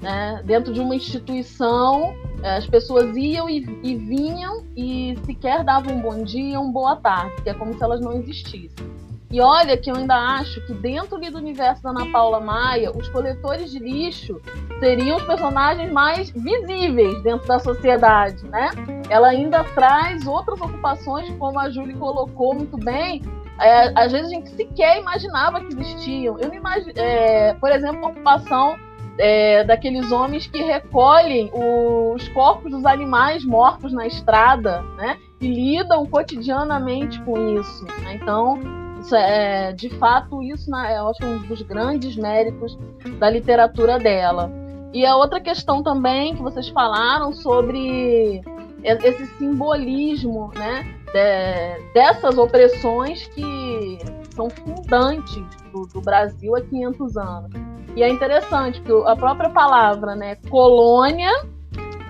Né? 0.01 0.43
Dentro 0.45 0.73
de 0.73 0.81
uma 0.81 0.95
instituição, 0.95 2.15
eh, 2.43 2.57
as 2.57 2.67
pessoas 2.67 3.17
iam 3.17 3.49
e, 3.49 3.65
e 3.83 3.97
vinham 3.97 4.65
e 4.77 5.19
sequer 5.27 5.65
davam 5.65 5.97
um 5.97 6.01
bom 6.01 6.23
dia, 6.23 6.61
um 6.61 6.71
boa 6.71 6.97
tarde, 6.97 7.43
que 7.43 7.51
é 7.51 7.55
como 7.55 7.75
se 7.75 7.83
elas 7.83 8.01
não 8.01 8.13
existissem. 8.13 8.95
E 9.35 9.41
olha 9.41 9.77
que 9.77 9.91
eu 9.91 9.97
ainda 9.97 10.15
acho 10.15 10.65
que 10.65 10.73
dentro 10.73 11.19
do 11.19 11.39
universo 11.39 11.83
da 11.83 11.91
Ana 11.91 12.07
Paula 12.13 12.39
Maia, 12.39 12.93
os 12.97 13.09
coletores 13.09 13.73
de 13.73 13.81
lixo 13.81 14.41
seriam 14.79 15.17
os 15.17 15.25
personagens 15.25 15.91
mais 15.91 16.31
visíveis 16.31 17.21
dentro 17.25 17.49
da 17.49 17.59
sociedade, 17.59 18.45
né? 18.45 18.71
Ela 19.11 19.31
ainda 19.31 19.65
traz 19.65 20.25
outras 20.25 20.61
ocupações, 20.61 21.29
como 21.37 21.59
a 21.59 21.69
Júlia 21.69 21.97
colocou 21.97 22.55
muito 22.55 22.77
bem, 22.77 23.23
é, 23.61 23.93
às 23.95 24.13
vezes 24.13 24.29
a 24.29 24.35
gente 24.35 24.51
sequer 24.51 25.01
imaginava 25.01 25.61
que 25.61 25.69
existiam. 25.69 26.39
Eu 26.39 26.49
não 26.49 26.55
imagino, 26.55 26.93
é, 26.97 27.55
por 27.55 27.71
exemplo, 27.71 28.05
a 28.05 28.09
ocupação 28.09 28.77
é, 29.19 29.63
daqueles 29.65 30.11
homens 30.11 30.47
que 30.47 30.63
recolhem 30.63 31.51
os 31.53 32.27
corpos 32.29 32.71
dos 32.71 32.85
animais 32.85 33.45
mortos 33.45 33.93
na 33.93 34.07
estrada, 34.07 34.83
né? 34.97 35.19
E 35.41 35.47
lidam 35.47 36.07
cotidianamente 36.07 37.21
com 37.23 37.59
isso. 37.59 37.85
Né? 37.85 38.19
Então, 38.21 38.59
isso 39.01 39.15
é, 39.15 39.73
de 39.73 39.91
fato, 39.91 40.43
isso 40.43 40.71
né, 40.71 40.97
eu 40.99 41.09
acho 41.09 41.25
um 41.25 41.39
dos 41.47 41.63
grandes 41.63 42.17
méritos 42.17 42.77
da 43.19 43.31
literatura 43.31 43.99
dela. 43.99 44.51
E 44.93 45.05
a 45.05 45.17
outra 45.17 45.41
questão 45.41 45.83
também 45.83 46.35
que 46.35 46.43
vocês 46.43 46.69
falaram 46.69 47.33
sobre 47.33 48.41
esse 48.83 49.27
simbolismo, 49.39 50.51
né? 50.55 50.87
De, 51.15 51.93
dessas 51.95 52.37
opressões 52.37 53.29
que 53.29 53.99
são 54.31 54.51
fundantes 54.51 55.45
do, 55.73 55.87
do, 55.87 56.01
Brasil 56.01 56.57
há 56.57 56.61
500 56.61 57.17
anos. 57.17 57.51
E 57.95 58.03
é 58.03 58.09
interessante 58.09 58.83
que 58.83 58.93
a 59.07 59.15
própria 59.15 59.49
palavra, 59.49 60.17
né, 60.17 60.35
colônia, 60.51 61.31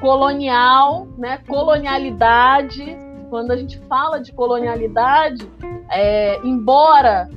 colonial, 0.01 1.07
né, 1.19 1.39
colonialidade, 1.47 2.97
quando 3.29 3.51
a 3.51 3.57
gente 3.57 3.79
fala 3.81 4.19
de 4.21 4.33
colonialidade, 4.33 5.47
é, 5.91 6.41
embora 6.43 7.29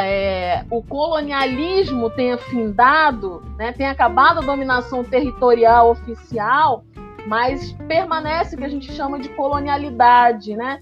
é, 0.00 0.64
o 0.68 0.82
colonialismo 0.82 2.10
tenha 2.10 2.36
findado, 2.38 3.40
né, 3.56 3.72
tenha 3.72 3.92
acabado 3.92 4.38
a 4.38 4.42
dominação 4.42 5.04
territorial 5.04 5.90
oficial, 5.90 6.84
mas 7.26 7.72
permanece 7.86 8.54
o 8.54 8.58
que 8.58 8.64
a 8.64 8.68
gente 8.68 8.92
chama 8.92 9.18
de 9.18 9.28
colonialidade, 9.30 10.56
né? 10.56 10.80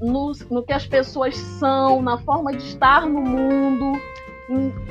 No, 0.00 0.32
no, 0.50 0.62
que 0.62 0.72
as 0.72 0.86
pessoas 0.86 1.36
são, 1.36 2.02
na 2.02 2.18
forma 2.18 2.52
de 2.52 2.64
estar 2.64 3.06
no 3.06 3.20
mundo. 3.20 4.00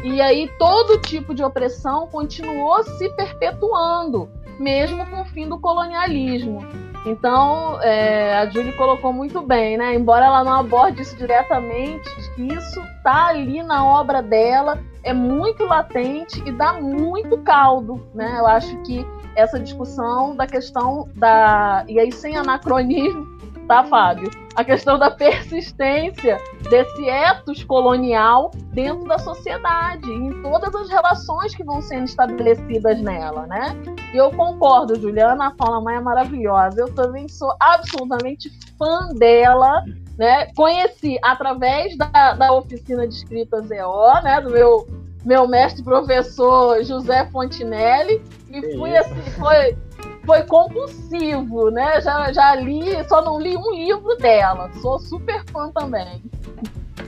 E 0.04 0.22
aí 0.22 0.50
todo 0.58 1.02
tipo 1.02 1.34
de 1.34 1.44
opressão 1.44 2.08
continuou 2.08 2.82
se 2.84 3.10
perpetuando, 3.16 4.30
mesmo 4.58 5.06
com 5.08 5.22
o 5.22 5.26
fim 5.26 5.50
do 5.50 5.60
colonialismo. 5.60 6.66
Então, 7.06 7.82
é, 7.82 8.38
a 8.38 8.46
Julie 8.50 8.74
colocou 8.74 9.14
muito 9.14 9.42
bem, 9.42 9.78
né? 9.78 9.96
Embora 9.96 10.26
ela 10.26 10.44
não 10.44 10.54
aborde 10.54 11.02
isso 11.02 11.16
diretamente, 11.16 12.10
isso 12.38 12.82
está 12.98 13.28
ali 13.28 13.64
na 13.64 13.86
obra 13.86 14.22
dela, 14.22 14.80
é 15.04 15.14
muito 15.14 15.64
latente 15.64 16.42
e 16.46 16.52
dá 16.52 16.74
muito 16.74 17.38
caldo, 17.40 18.06
né? 18.14 18.36
Eu 18.38 18.48
acho 18.48 18.76
que 18.84 19.06
essa 19.40 19.60
discussão 19.60 20.36
da 20.36 20.46
questão 20.46 21.10
da. 21.16 21.84
E 21.88 22.00
aí, 22.00 22.12
sem 22.12 22.36
anacronismo, 22.36 23.26
tá, 23.68 23.84
Fábio? 23.84 24.30
A 24.56 24.64
questão 24.64 24.98
da 24.98 25.12
persistência 25.12 26.38
desse 26.70 27.08
ethos 27.08 27.64
colonial 27.64 28.52
dentro 28.74 29.08
da 29.08 29.20
sociedade, 29.20 30.12
em 30.12 30.42
todas 30.42 30.74
as 30.76 30.90
relações 30.90 31.56
que 31.56 31.64
vão 31.64 31.82
sendo 31.82 32.06
estabelecidas 32.06 33.00
nela, 33.00 33.46
né? 33.46 33.76
E 34.14 34.18
eu 34.18 34.32
concordo, 34.32 35.00
Juliana, 35.00 35.48
a 35.48 35.52
Paula 35.52 35.80
Mãe 35.80 35.96
é 35.96 36.00
maravilhosa. 36.02 36.82
Eu 36.82 36.94
também 36.94 37.28
sou 37.30 37.54
absolutamente 37.60 38.50
fã 38.78 39.10
dela, 39.14 39.84
né? 40.18 40.48
Conheci 40.56 41.18
através 41.24 41.96
da, 41.96 42.34
da 42.34 42.52
oficina 42.52 43.08
de 43.08 43.14
escrita 43.14 43.62
ZO, 43.62 44.24
né? 44.24 44.42
Do 44.42 44.50
meu 44.50 44.99
meu 45.26 45.48
mestre 45.48 45.84
professor 45.84 46.84
José 46.84 47.26
Fontinelli 47.32 48.22
e 48.50 48.78
fui 48.78 48.96
assim, 48.98 49.22
foi 49.38 49.78
foi 50.26 50.44
compulsivo, 50.44 51.72
né? 51.72 52.00
Já, 52.02 52.32
já 52.32 52.54
li, 52.54 53.04
só 53.08 53.20
não 53.20 53.40
li 53.40 53.58
um 53.58 53.74
livro 53.74 54.16
dela. 54.18 54.70
Sou 54.80 55.00
super 55.00 55.44
fã 55.52 55.72
também. 55.72 56.22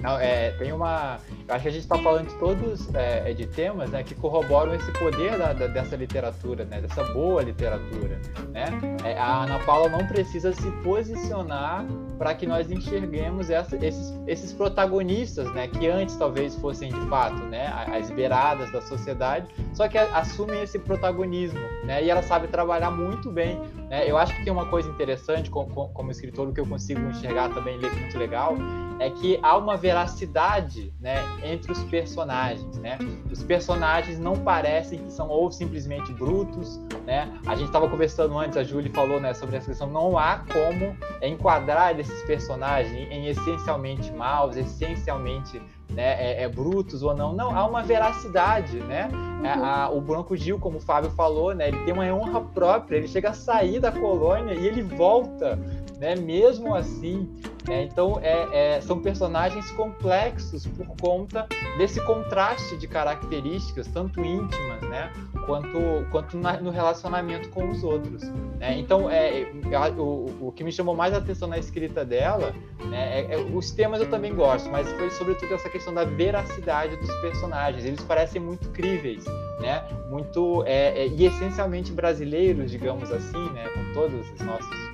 Não, 0.01 0.19
é, 0.19 0.49
tem 0.51 0.71
uma. 0.73 1.19
Eu 1.47 1.53
acho 1.53 1.61
que 1.63 1.67
a 1.67 1.71
gente 1.71 1.83
está 1.83 1.97
falando 1.99 2.29
de 2.29 2.35
todos 2.35 2.93
é, 2.95 3.29
é, 3.29 3.33
de 3.33 3.45
temas 3.45 3.91
né, 3.91 4.01
que 4.01 4.15
corroboram 4.15 4.73
esse 4.73 4.91
poder 4.93 5.37
da, 5.37 5.53
da, 5.53 5.67
dessa 5.67 5.95
literatura, 5.95 6.65
né, 6.65 6.81
dessa 6.81 7.03
boa 7.13 7.43
literatura. 7.43 8.19
Né? 8.49 8.65
É, 9.03 9.19
a 9.19 9.43
Ana 9.43 9.59
Paula 9.59 9.89
não 9.89 10.07
precisa 10.07 10.51
se 10.53 10.71
posicionar 10.83 11.85
para 12.21 12.35
que 12.35 12.45
nós 12.45 12.69
enxerguemos 12.69 13.49
essa, 13.49 13.75
esses, 13.83 14.13
esses 14.27 14.53
protagonistas, 14.53 15.51
né, 15.55 15.67
que 15.67 15.87
antes 15.87 16.15
talvez 16.17 16.55
fossem 16.55 16.93
de 16.93 17.01
fato 17.07 17.41
né, 17.45 17.65
as 17.87 18.11
beiradas 18.11 18.71
da 18.71 18.79
sociedade, 18.79 19.47
só 19.73 19.87
que 19.87 19.97
assumem 19.97 20.61
esse 20.61 20.77
protagonismo. 20.77 21.59
Né, 21.83 22.03
e 22.03 22.11
ela 22.11 22.21
sabe 22.21 22.47
trabalhar 22.47 22.91
muito 22.91 23.31
bem. 23.31 23.59
Né? 23.89 24.07
Eu 24.07 24.19
acho 24.19 24.35
que 24.35 24.43
tem 24.43 24.53
uma 24.53 24.67
coisa 24.67 24.87
interessante 24.87 25.49
como, 25.49 25.89
como 25.89 26.11
escritor, 26.11 26.53
que 26.53 26.59
eu 26.59 26.67
consigo 26.67 27.01
enxergar 27.09 27.49
também 27.55 27.79
muito 27.79 28.15
legal, 28.19 28.55
é 28.99 29.09
que 29.09 29.39
há 29.41 29.57
uma 29.57 29.75
veracidade 29.75 30.93
né, 30.99 31.15
entre 31.43 31.71
os 31.71 31.83
personagens. 31.85 32.77
Né? 32.77 32.99
Os 33.31 33.41
personagens 33.41 34.19
não 34.19 34.35
parecem 34.35 34.99
que 34.99 35.11
são 35.11 35.27
ou 35.27 35.51
simplesmente 35.51 36.13
brutos. 36.13 36.79
Né? 37.03 37.33
A 37.47 37.55
gente 37.55 37.65
estava 37.65 37.89
conversando 37.89 38.37
antes, 38.37 38.55
a 38.57 38.63
Julie 38.63 38.91
falou 38.91 39.19
né, 39.19 39.33
sobre 39.33 39.57
essa 39.57 39.65
questão, 39.69 39.89
não 39.89 40.19
há 40.19 40.43
como 40.53 40.95
enquadrar 41.19 41.95
esses 42.11 42.23
personagens 42.23 43.11
em 43.11 43.27
essencialmente 43.27 44.11
maus, 44.11 44.55
essencialmente 44.55 45.61
né, 45.89 46.15
é, 46.19 46.43
é, 46.43 46.49
brutos 46.49 47.03
ou 47.03 47.15
não. 47.15 47.33
Não, 47.33 47.55
há 47.55 47.65
uma 47.65 47.81
veracidade, 47.81 48.77
né? 48.77 49.09
Uhum. 49.11 49.45
A, 49.45 49.83
a, 49.83 49.89
o 49.89 49.99
Branco 49.99 50.35
Gil, 50.35 50.59
como 50.59 50.77
o 50.77 50.81
Fábio 50.81 51.09
falou, 51.11 51.53
né, 51.53 51.67
ele 51.67 51.83
tem 51.83 51.93
uma 51.93 52.05
honra 52.05 52.41
própria, 52.41 52.97
ele 52.97 53.07
chega 53.07 53.29
a 53.29 53.33
sair 53.33 53.79
da 53.79 53.91
colônia 53.91 54.53
e 54.53 54.67
ele 54.67 54.81
volta 54.81 55.59
né? 56.01 56.15
Mesmo 56.15 56.73
assim, 56.73 57.29
né? 57.67 57.83
então 57.83 58.19
é, 58.23 58.77
é, 58.77 58.81
são 58.81 58.99
personagens 58.99 59.69
complexos 59.71 60.65
por 60.65 60.87
conta 60.99 61.47
desse 61.77 62.03
contraste 62.03 62.75
de 62.75 62.87
características, 62.87 63.85
tanto 63.85 64.19
íntimas, 64.19 64.81
né? 64.89 65.13
Quanto, 65.45 65.79
quanto 66.09 66.37
na, 66.37 66.59
no 66.59 66.71
relacionamento 66.71 67.49
com 67.49 67.69
os 67.69 67.83
outros. 67.83 68.23
Né? 68.57 68.79
Então, 68.79 69.09
é, 69.09 69.51
o, 69.95 70.47
o 70.47 70.51
que 70.51 70.63
me 70.63 70.71
chamou 70.71 70.95
mais 70.95 71.13
a 71.13 71.17
atenção 71.17 71.47
na 71.47 71.59
escrita 71.59 72.03
dela, 72.03 72.53
né? 72.85 73.21
É, 73.21 73.35
é, 73.35 73.37
os 73.37 73.69
temas 73.69 74.01
eu 74.01 74.09
também 74.09 74.33
gosto, 74.33 74.71
mas 74.71 74.91
foi 74.93 75.11
sobretudo 75.11 75.53
essa 75.53 75.69
questão 75.69 75.93
da 75.93 76.03
veracidade 76.03 76.95
dos 76.95 77.13
personagens. 77.21 77.85
Eles 77.85 78.01
parecem 78.01 78.41
muito 78.41 78.69
críveis, 78.69 79.23
né? 79.59 79.83
Muito 80.09 80.63
é, 80.65 81.03
é, 81.03 81.07
e 81.07 81.25
essencialmente 81.27 81.91
brasileiros, 81.91 82.71
digamos 82.71 83.11
assim, 83.11 83.49
né? 83.51 83.69
Com 83.69 83.93
todos 83.93 84.31
os 84.31 84.41
nossos 84.41 84.90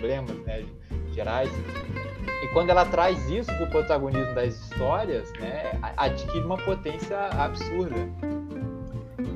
problemas 0.00 0.34
né, 0.46 0.64
gerais. 1.12 1.50
E 2.42 2.48
quando 2.48 2.70
ela 2.70 2.84
traz 2.86 3.28
isso 3.30 3.52
para 3.54 3.64
o 3.64 3.70
protagonismo 3.70 4.34
das 4.34 4.54
histórias, 4.54 5.30
né, 5.38 5.78
adquire 5.96 6.44
uma 6.44 6.56
potência 6.56 7.16
absurda. 7.38 8.08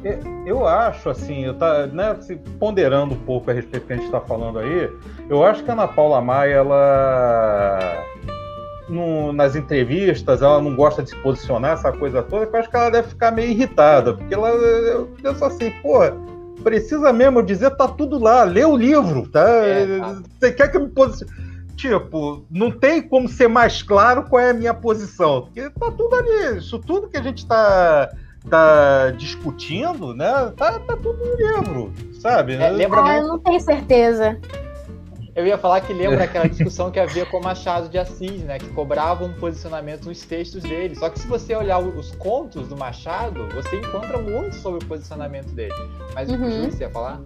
É, 0.03 0.19
eu 0.47 0.67
acho, 0.67 1.11
assim, 1.11 1.45
eu 1.45 1.55
tá, 1.55 1.87
né, 1.87 2.19
ponderando 2.59 3.15
um 3.15 3.19
pouco 3.19 3.51
a 3.51 3.55
respeito 3.55 3.85
do 3.85 3.87
que 3.87 3.93
a 3.93 3.97
gente 3.97 4.07
está 4.07 4.21
falando 4.21 4.59
aí, 4.59 4.91
eu 5.29 5.45
acho 5.45 5.63
que 5.63 5.71
a 5.71 5.75
Ana 5.75 5.89
Paula 5.89 6.21
Maia, 6.21 6.55
ela. 6.55 8.05
No, 8.87 9.33
nas 9.33 9.57
entrevistas, 9.57 10.43
ela 10.43 10.61
não 10.61 10.77
gosta 10.77 11.03
de 11.03 11.09
se 11.09 11.17
posicionar, 11.17 11.73
essa 11.73 11.91
coisa 11.91 12.23
toda, 12.23 12.45
eu 12.45 12.57
acho 12.61 12.69
que 12.69 12.77
ela 12.77 12.91
deve 12.91 13.09
ficar 13.09 13.31
meio 13.31 13.51
irritada, 13.51 14.13
porque 14.13 14.35
ela. 14.35 14.49
Eu 14.51 15.11
penso 15.23 15.43
assim, 15.43 15.71
porra 15.83 16.15
precisa 16.65 17.13
mesmo 17.13 17.43
dizer, 17.43 17.71
tá 17.77 17.87
tudo 17.87 18.19
lá, 18.19 18.43
lê 18.43 18.65
o 18.65 18.75
livro, 18.75 19.29
tá? 19.29 19.47
É, 19.49 19.99
tá. 19.99 20.23
Você 20.41 20.53
quer 20.53 20.69
que 20.71 20.77
eu 20.79 20.81
me 20.81 20.89
posicione? 20.89 21.31
Tipo, 21.77 22.45
não 22.51 22.71
tem 22.71 23.03
como 23.03 23.29
ser 23.29 23.49
mais 23.49 23.83
claro 23.83 24.25
qual 24.25 24.41
é 24.41 24.51
a 24.51 24.55
minha 24.55 24.73
posição, 24.73 25.43
porque 25.43 25.69
tá 25.71 25.91
tudo 25.91 26.15
ali, 26.15 26.59
isso 26.59 26.79
tudo 26.79 27.09
que 27.09 27.17
a 27.17 27.23
gente 27.23 27.47
tá, 27.47 28.11
tá 28.49 29.11
discutindo, 29.11 30.15
né? 30.15 30.53
Tá, 30.57 30.79
tá 30.79 30.97
tudo 30.97 31.19
no 31.19 31.37
livro, 31.37 31.93
sabe? 32.21 32.55
É, 32.55 32.71
lembra 32.71 33.01
ah, 33.01 33.03
muito... 33.03 33.19
eu 33.19 33.29
não 33.29 33.39
tenho 33.39 33.61
certeza. 33.61 34.39
Eu 35.35 35.45
ia 35.45 35.59
falar 35.59 35.81
que 35.81 35.93
lembra 35.93 36.25
aquela 36.25 36.49
discussão 36.49 36.93
que 36.93 37.01
havia 37.01 37.27
com 37.27 37.41
Machado 37.41 37.89
de 37.89 37.99
Assis, 37.99 38.43
né? 38.45 38.59
Que 38.59 38.69
cobrava 38.69 39.25
um 39.25 39.33
posicionamento 39.33 40.07
nos 40.07 40.23
textos 40.23 40.63
dele. 40.63 40.95
Só 40.95 41.11
que 41.11 41.19
se 41.19 41.27
você 41.27 41.57
olhar 41.57 41.79
os 41.81 42.13
contos 42.13 42.69
do 42.69 42.77
Machado, 42.77 43.49
você 43.49 43.77
encontra 43.77 44.19
muito 44.19 44.55
sobre 44.55 44.85
o 44.85 44.89
posicionamento 44.89 45.51
dele. 45.51 45.75
Mas 46.15 46.31
uhum. 46.31 46.37
o 46.37 46.71
que 46.71 46.77
você 46.77 46.85
ia 46.85 46.91
falar? 46.91 47.21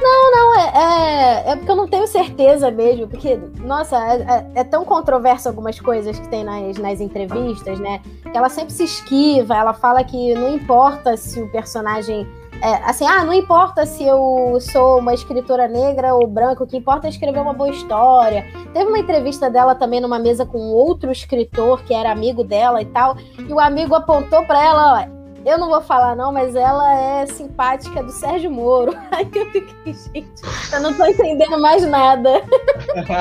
Não, 0.00 0.30
não, 0.32 0.60
é, 0.60 0.72
é, 0.74 1.50
é, 1.50 1.56
porque 1.56 1.70
eu 1.70 1.76
não 1.76 1.88
tenho 1.88 2.06
certeza 2.08 2.70
mesmo, 2.70 3.06
porque, 3.06 3.36
nossa, 3.60 3.96
é, 3.96 4.22
é, 4.22 4.60
é, 4.60 4.64
tão 4.64 4.84
controverso 4.84 5.48
algumas 5.48 5.78
coisas 5.78 6.18
que 6.18 6.28
tem 6.28 6.42
nas, 6.42 6.76
nas 6.78 7.00
entrevistas, 7.00 7.78
né? 7.78 8.00
Que 8.22 8.36
ela 8.36 8.48
sempre 8.48 8.72
se 8.72 8.84
esquiva, 8.84 9.56
ela 9.56 9.72
fala 9.72 10.02
que 10.02 10.34
não 10.34 10.54
importa 10.54 11.16
se 11.16 11.40
o 11.40 11.48
personagem 11.50 12.26
é, 12.62 12.74
assim, 12.84 13.04
ah, 13.04 13.24
não 13.24 13.32
importa 13.32 13.84
se 13.84 14.04
eu 14.04 14.56
sou 14.60 15.00
uma 15.00 15.12
escritora 15.12 15.66
negra 15.66 16.14
ou 16.14 16.28
branca, 16.28 16.62
o 16.62 16.66
que 16.66 16.76
importa 16.76 17.08
é 17.08 17.10
escrever 17.10 17.40
uma 17.40 17.52
boa 17.52 17.68
história. 17.70 18.46
Teve 18.72 18.88
uma 18.88 19.00
entrevista 19.00 19.50
dela 19.50 19.74
também 19.74 20.00
numa 20.00 20.20
mesa 20.20 20.46
com 20.46 20.58
outro 20.70 21.10
escritor 21.10 21.82
que 21.82 21.92
era 21.92 22.12
amigo 22.12 22.44
dela 22.44 22.80
e 22.80 22.84
tal, 22.84 23.16
e 23.36 23.52
o 23.52 23.58
amigo 23.58 23.96
apontou 23.96 24.44
para 24.44 24.64
ela, 24.64 25.00
ó, 25.00 25.22
eu 25.44 25.58
não 25.58 25.70
vou 25.70 25.80
falar 25.80 26.14
não, 26.14 26.30
mas 26.30 26.54
ela 26.54 26.94
é 26.96 27.26
simpática 27.26 28.00
do 28.00 28.12
Sérgio 28.12 28.48
Moro. 28.48 28.96
Aí 29.10 29.28
eu 29.34 29.50
fiquei, 29.50 29.92
gente, 29.92 30.42
eu 30.72 30.80
não 30.80 30.94
tô 30.94 31.04
entendendo 31.04 31.60
mais 31.60 31.84
nada. 31.84 32.42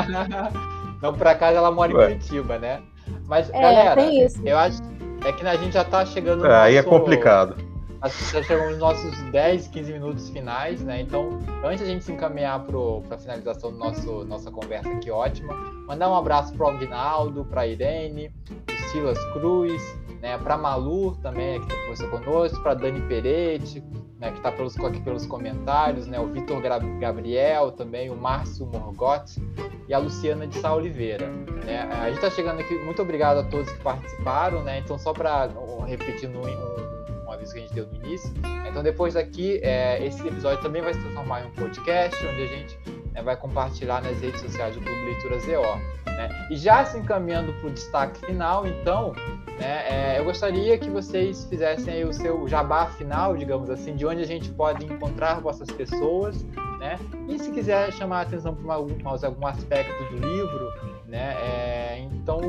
não, 1.01 1.15
por 1.15 1.25
acaso 1.25 1.57
ela 1.57 1.71
mora 1.71 1.91
em 1.91 1.95
Curitiba, 1.95 2.59
né? 2.59 2.79
Mas, 3.25 3.49
é, 3.49 3.59
galera, 3.59 4.01
eu 4.45 4.57
acho 4.59 4.77
é 5.25 5.31
que 5.31 5.45
a 5.47 5.55
gente 5.55 5.73
já 5.73 5.83
tá 5.83 6.05
chegando 6.05 6.41
no 6.41 6.47
é, 6.47 6.61
Aí 6.61 6.75
é 6.77 6.83
complicado 6.83 7.70
já 8.09 8.41
chegamos 8.43 8.71
nos 8.71 8.79
nossos 8.79 9.21
10, 9.31 9.67
15 9.67 9.93
minutos 9.93 10.29
finais, 10.29 10.81
né? 10.81 11.01
Então, 11.01 11.39
antes 11.63 11.83
a 11.83 11.85
gente 11.85 12.03
se 12.03 12.11
encaminhar 12.11 12.59
para 12.63 13.15
a 13.15 13.17
finalização 13.17 13.71
nosso 13.71 14.25
nossa 14.25 14.49
conversa 14.49 14.89
aqui 14.89 15.11
ótima, 15.11 15.53
mandar 15.87 16.09
um 16.09 16.15
abraço 16.15 16.53
para 16.53 16.65
o 16.65 16.69
Aguinaldo, 16.69 17.45
para 17.45 17.67
Irene, 17.67 18.33
para 18.65 18.77
Silas 18.89 19.23
Cruz, 19.33 19.81
né? 20.19 20.37
Para 20.37 20.57
Malu 20.57 21.15
também, 21.17 21.61
que 21.61 21.73
está 21.91 22.07
conosco, 22.07 22.61
para 22.63 22.73
Dani 22.73 23.01
Peretti, 23.01 23.83
né? 24.19 24.31
Que 24.31 24.37
está 24.37 24.51
pelos, 24.51 24.75
aqui 24.79 24.99
pelos 25.01 25.27
comentários, 25.27 26.07
né? 26.07 26.19
O 26.19 26.27
Vitor 26.27 26.59
Gabriel 26.99 27.71
também, 27.71 28.09
o 28.09 28.15
Márcio 28.15 28.65
Morgotti 28.65 29.39
e 29.87 29.93
a 29.93 29.99
Luciana 29.99 30.47
de 30.47 30.57
Sá 30.59 30.73
Oliveira. 30.73 31.27
Né? 31.27 31.81
A 31.81 32.07
gente 32.07 32.15
está 32.15 32.31
chegando 32.31 32.61
aqui, 32.61 32.73
muito 32.79 33.01
obrigado 33.01 33.39
a 33.39 33.43
todos 33.43 33.71
que 33.71 33.79
participaram, 33.83 34.63
né? 34.63 34.79
Então, 34.79 34.97
só 34.97 35.13
para 35.13 35.49
repetir 35.85 36.29
no, 36.29 36.39
um, 36.39 37.00
aviso 37.41 37.53
que 37.53 37.59
a 37.59 37.61
gente 37.61 37.73
deu 37.73 37.87
no 37.87 37.95
início. 37.95 38.31
Então, 38.69 38.83
depois 38.83 39.15
daqui, 39.15 39.59
é, 39.63 40.05
esse 40.05 40.25
episódio 40.25 40.61
também 40.61 40.81
vai 40.81 40.93
se 40.93 40.99
transformar 41.01 41.41
em 41.41 41.47
um 41.47 41.51
podcast, 41.51 42.15
onde 42.25 42.43
a 42.43 42.47
gente 42.47 42.79
né, 43.11 43.21
vai 43.21 43.35
compartilhar 43.35 44.01
nas 44.01 44.19
redes 44.21 44.39
sociais 44.39 44.75
do 44.75 44.81
Clube 44.81 45.05
Leitura 45.05 45.39
ZO. 45.39 46.05
Né? 46.05 46.47
E 46.51 46.55
já 46.55 46.85
se 46.85 46.97
encaminhando 46.97 47.51
para 47.53 47.67
o 47.67 47.71
destaque 47.71 48.25
final, 48.25 48.65
então, 48.67 49.13
né, 49.59 50.15
é, 50.15 50.19
eu 50.19 50.23
gostaria 50.23 50.77
que 50.77 50.89
vocês 50.89 51.45
fizessem 51.45 52.03
o 52.05 52.13
seu 52.13 52.47
jabá 52.47 52.87
final, 52.87 53.35
digamos 53.35 53.69
assim, 53.69 53.95
de 53.95 54.05
onde 54.05 54.21
a 54.21 54.27
gente 54.27 54.49
pode 54.51 54.85
encontrar 54.85 55.41
vossas 55.41 55.69
pessoas, 55.71 56.43
né? 56.79 56.97
E 57.29 57.37
se 57.37 57.51
quiser 57.51 57.91
chamar 57.93 58.19
a 58.19 58.21
atenção 58.21 58.55
para 58.55 58.73
algum, 58.73 59.45
aspecto 59.45 60.03
do 60.11 60.27
livro, 60.27 60.71
né? 61.05 61.35
É, 61.41 61.99
então, 61.99 62.39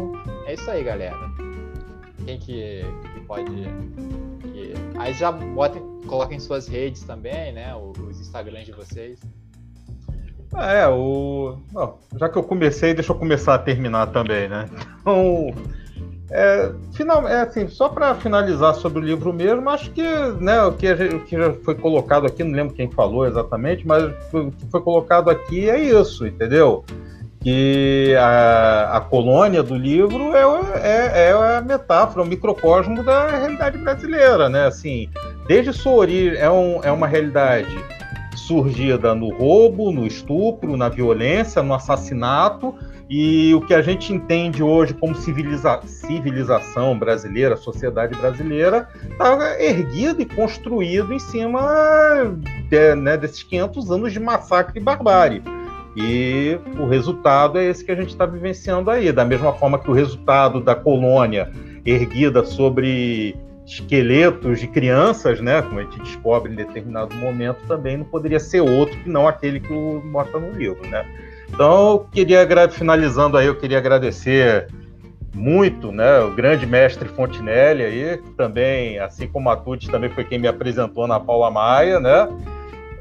é 0.47 0.55
isso 0.55 0.71
aí, 0.71 0.83
galera. 0.83 1.19
Quem 2.25 2.39
que, 2.39 2.83
que 3.15 3.21
pode 3.27 3.69
Aí 4.97 5.13
já 5.15 5.33
botem, 5.33 5.83
coloquem 6.07 6.39
suas 6.39 6.67
redes 6.67 7.03
também, 7.03 7.53
né? 7.53 7.75
Os 7.75 8.21
Instagrams 8.21 8.67
de 8.67 8.73
vocês. 8.73 9.21
Ah, 10.55 10.73
é, 10.73 10.89
o. 10.89 11.57
Bom, 11.73 11.99
já 12.19 12.29
que 12.29 12.37
eu 12.37 12.43
comecei, 12.43 12.93
deixa 12.93 13.13
eu 13.13 13.17
começar 13.17 13.55
a 13.55 13.59
terminar 13.59 14.09
também, 14.09 14.49
né? 14.49 14.69
Então. 15.01 15.55
É, 16.35 16.73
final, 16.95 17.29
é 17.29 17.43
assim, 17.43 17.69
só 17.69 17.91
para 17.91 18.15
finalizar 18.15 18.75
sobre 18.77 19.01
o 19.01 19.03
livro 19.03 19.35
mesmo, 19.35 19.69
acho 19.69 19.91
que, 19.91 20.03
né, 20.41 20.63
o 20.63 20.73
que, 20.73 20.91
o 20.91 21.21
que 21.27 21.37
já 21.37 21.53
foi 21.53 21.75
colocado 21.75 22.27
aqui, 22.27 22.43
não 22.43 22.57
lembro 22.57 22.75
quem 22.75 22.91
falou 22.91 23.27
exatamente, 23.27 23.87
mas 23.87 24.05
o 24.33 24.51
que 24.51 24.67
foi 24.71 24.81
colocado 24.81 25.29
aqui 25.29 25.69
é 25.69 25.79
isso, 25.79 26.27
entendeu? 26.27 26.87
Que 27.43 28.15
a, 28.19 28.97
a 28.97 29.01
colônia 29.01 29.63
do 29.63 29.75
livro 29.75 30.35
é, 30.35 30.43
é, 30.81 31.29
é, 31.29 31.33
a 31.33 31.61
metáfora, 31.61 32.23
o 32.23 32.27
microcosmo 32.27 33.03
da 33.03 33.29
realidade 33.29 33.79
brasileira, 33.79 34.49
né? 34.49 34.67
Assim, 34.67 35.09
desde 35.47 35.73
sua 35.73 35.93
origem, 35.93 36.39
é, 36.39 36.49
um, 36.49 36.81
é 36.83 36.93
uma 36.93 37.07
realidade 37.07 37.77
surgida 38.37 39.15
no 39.15 39.31
roubo, 39.31 39.91
no 39.91 40.07
estupro, 40.07 40.77
na 40.77 40.89
violência, 40.89 41.63
no 41.63 41.75
assassinato, 41.75 42.75
e 43.09 43.55
o 43.55 43.61
que 43.61 43.75
a 43.75 43.83
gente 43.83 44.13
entende 44.13 44.63
hoje 44.63 44.95
como 44.95 45.15
civiliza 45.15 45.81
civilização 45.85 46.99
brasileira, 46.99 47.57
sociedade 47.57 48.17
brasileira, 48.19 48.89
está 49.11 49.61
erguido 49.61 50.23
e 50.23 50.25
construído 50.25 51.13
em 51.13 51.19
cima 51.19 51.61
de, 52.71 52.95
né, 52.95 53.17
desses 53.17 53.43
500 53.43 53.91
anos 53.91 54.13
de 54.13 54.21
massacre 54.21 54.79
e 54.81 54.83
barbárie. 54.83 55.43
E 55.97 56.59
o 56.79 56.87
resultado 56.87 57.59
é 57.59 57.67
esse 57.67 57.85
que 57.85 57.93
a 57.93 57.95
gente 57.95 58.11
está 58.11 58.25
vivenciando 58.25 58.91
aí. 58.91 59.13
Da 59.13 59.25
mesma 59.25 59.53
forma 59.53 59.79
que 59.79 59.91
o 59.91 59.95
resultado 59.95 60.61
da 60.61 60.75
colônia 60.75 61.51
erguida 61.85 62.45
sobre 62.45 63.37
esqueletos 63.67 64.61
de 64.61 64.67
crianças, 64.67 65.41
né, 65.41 65.63
como 65.63 65.79
a 65.79 65.83
gente 65.85 65.99
descobre 66.01 66.53
em 66.53 66.57
determinado 66.57 67.15
momento, 67.17 67.59
também 67.67 67.97
não 67.97 68.05
poderia 68.05 68.41
ser 68.41 68.61
outro 68.61 68.99
que 68.99 69.09
não 69.09 69.29
aquele 69.29 69.61
que 69.61 69.73
mostra 69.73 70.39
no 70.41 70.51
livro, 70.51 70.87
né? 70.89 71.07
Então, 71.49 71.91
eu 71.91 71.99
queria 72.11 72.47
finalizando 72.71 73.37
aí, 73.37 73.47
eu 73.47 73.55
queria 73.55 73.79
agradecer 73.79 74.67
muito, 75.35 75.93
né, 75.93 76.21
o 76.21 76.31
grande 76.33 76.67
mestre 76.67 77.09
Fontinelli 77.09 77.83
aí, 77.83 78.19
que 78.19 78.31
também, 78.31 78.99
assim 78.99 79.29
como 79.29 79.49
a 79.49 79.57
Tuti, 79.57 79.91
também 79.91 80.11
foi 80.11 80.25
quem 80.25 80.39
me 80.39 80.49
apresentou 80.49 81.07
na 81.07 81.19
Paula 81.21 81.51
Maia, 81.51 82.01
né? 82.01 82.29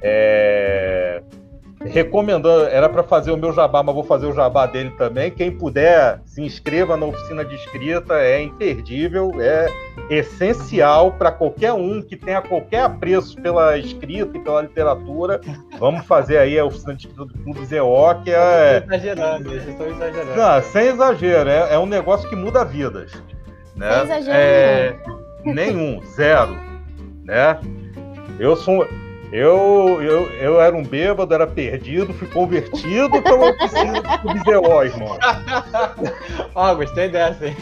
É, 0.02 1.22
recomendando, 1.86 2.66
era 2.66 2.88
para 2.88 3.04
fazer 3.04 3.32
o 3.32 3.38
meu 3.38 3.54
jabá, 3.54 3.82
mas 3.82 3.94
vou 3.94 4.04
fazer 4.04 4.28
o 4.28 4.34
jabá 4.34 4.66
dele 4.66 4.92
também. 4.92 5.32
Quem 5.32 5.52
puder, 5.52 6.20
se 6.26 6.42
inscreva 6.42 6.96
na 6.96 7.06
oficina 7.06 7.44
de 7.44 7.56
escrita, 7.56 8.16
é 8.16 8.42
imperdível, 8.42 9.32
é 9.40 9.68
essencial 10.10 11.12
para 11.14 11.32
qualquer 11.32 11.74
um 11.74 12.02
que 12.02 12.16
tenha 12.16 12.42
qualquer 12.42 12.84
apreço 12.84 13.36
pela 13.42 13.78
escrita 13.78 14.38
e 14.38 14.42
pela 14.42 14.62
literatura. 14.62 15.42
Vamos 15.80 16.06
fazer 16.06 16.38
aí 16.38 16.58
a 16.60 16.66
oficina 16.66 16.94
de 16.94 17.08
escrita 17.08 17.26
do 17.26 17.44
Clube 17.44 17.66
ZO, 17.66 18.24
que 18.24 18.32
é. 18.32 18.84
Exagerando, 18.86 19.50
vocês 19.50 19.68
estão 19.68 19.88
exagerando. 19.88 20.36
Não, 20.36 20.64
sem 20.64 20.88
exagero, 20.88 21.50
é, 21.50 21.74
é 21.74 21.80
um 21.80 21.86
negócio 21.86 22.30
que 22.30 22.36
muda 22.36 22.64
vidas. 22.64 23.12
Né? 23.76 23.92
Sem 23.92 24.04
exagero 24.04 24.38
é... 24.38 25.00
nenhum, 25.46 26.02
zero. 26.16 26.58
Né? 27.24 27.60
Eu 28.40 28.56
sou 28.56 28.86
eu, 29.32 30.02
eu, 30.02 30.30
eu 30.34 30.62
era 30.62 30.76
um 30.76 30.84
bêbado, 30.84 31.34
era 31.34 31.48
perdido, 31.48 32.14
fui 32.14 32.28
convertido 32.28 33.22
pela 33.22 33.52
oficina 33.52 34.02
do 34.24 34.34
Bizeó, 34.34 34.84
irmão. 34.84 35.18
Ó, 36.54 36.72
oh, 36.72 36.76
gostei 36.76 37.08
dessa, 37.08 37.48
hein? 37.48 37.56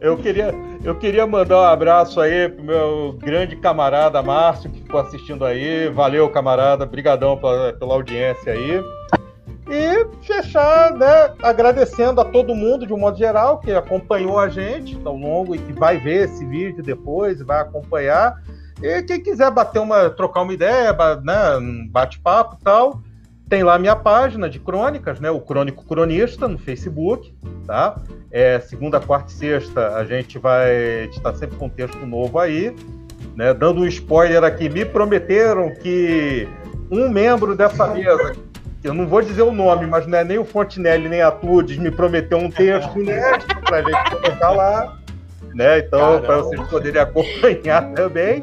eu, 0.00 0.16
queria, 0.16 0.54
eu 0.84 0.94
queria 0.94 1.26
mandar 1.26 1.58
um 1.58 1.64
abraço 1.64 2.20
aí 2.20 2.48
pro 2.48 2.64
meu 2.64 3.18
grande 3.20 3.56
camarada 3.56 4.22
Márcio, 4.22 4.70
que 4.70 4.82
ficou 4.82 5.00
assistindo 5.00 5.44
aí. 5.44 5.88
Valeu, 5.88 6.28
camarada. 6.30 6.86
Brigadão 6.86 7.36
pela, 7.36 7.72
pela 7.72 7.94
audiência 7.94 8.52
aí. 8.52 8.80
E 9.68 10.06
fechar, 10.24 10.92
né, 10.92 11.34
agradecendo 11.42 12.20
a 12.20 12.24
todo 12.24 12.54
mundo, 12.54 12.86
de 12.86 12.92
um 12.92 12.98
modo 12.98 13.18
geral, 13.18 13.58
que 13.58 13.72
acompanhou 13.72 14.38
a 14.38 14.48
gente 14.48 14.96
ao 15.04 15.16
longo 15.16 15.56
e 15.56 15.58
que 15.58 15.72
vai 15.72 15.98
ver 15.98 16.26
esse 16.26 16.44
vídeo 16.46 16.84
depois, 16.84 17.42
vai 17.42 17.60
acompanhar. 17.60 18.40
E 18.82 19.02
quem 19.02 19.22
quiser 19.22 19.50
bater 19.50 19.78
uma, 19.78 20.10
trocar 20.10 20.42
uma 20.42 20.52
ideia, 20.52 20.94
né, 21.22 21.56
um 21.56 21.88
bate-papo 21.88 22.58
tal, 22.62 23.00
tem 23.48 23.62
lá 23.62 23.78
minha 23.78 23.96
página 23.96 24.50
de 24.50 24.58
crônicas, 24.58 25.20
né, 25.20 25.30
o 25.30 25.40
Crônico 25.40 25.84
Cronista 25.84 26.48
no 26.48 26.58
Facebook, 26.58 27.34
tá? 27.66 28.00
É, 28.30 28.58
segunda, 28.60 29.00
quarta 29.00 29.30
e 29.30 29.34
sexta 29.34 29.94
a 29.96 30.04
gente 30.04 30.38
vai 30.38 31.04
estar 31.06 31.32
sempre 31.34 31.56
com 31.56 31.68
texto 31.68 32.04
novo 32.04 32.38
aí, 32.38 32.74
né? 33.34 33.54
Dando 33.54 33.80
um 33.82 33.86
spoiler 33.86 34.42
aqui, 34.42 34.68
me 34.68 34.84
prometeram 34.84 35.72
que 35.74 36.48
um 36.90 37.08
membro 37.08 37.54
dessa 37.54 37.86
mesa, 37.86 38.32
eu 38.82 38.92
não 38.92 39.06
vou 39.06 39.22
dizer 39.22 39.42
o 39.42 39.52
nome, 39.52 39.86
mas 39.86 40.06
não 40.06 40.18
é 40.18 40.24
nem 40.24 40.38
o 40.38 40.44
Fontinelli 40.44 41.08
nem 41.08 41.22
a 41.22 41.30
Tudes, 41.30 41.78
me 41.78 41.90
prometeu 41.90 42.38
um 42.38 42.50
texto 42.50 42.98
inédito 42.98 43.60
para 43.60 43.78
a 43.78 43.82
gente 43.82 44.10
colocar 44.10 44.50
lá, 44.50 44.98
né? 45.56 45.78
Então, 45.78 46.20
para 46.20 46.42
vocês 46.42 46.68
poderem 46.68 47.00
acompanhar 47.00 47.90
também. 47.96 48.42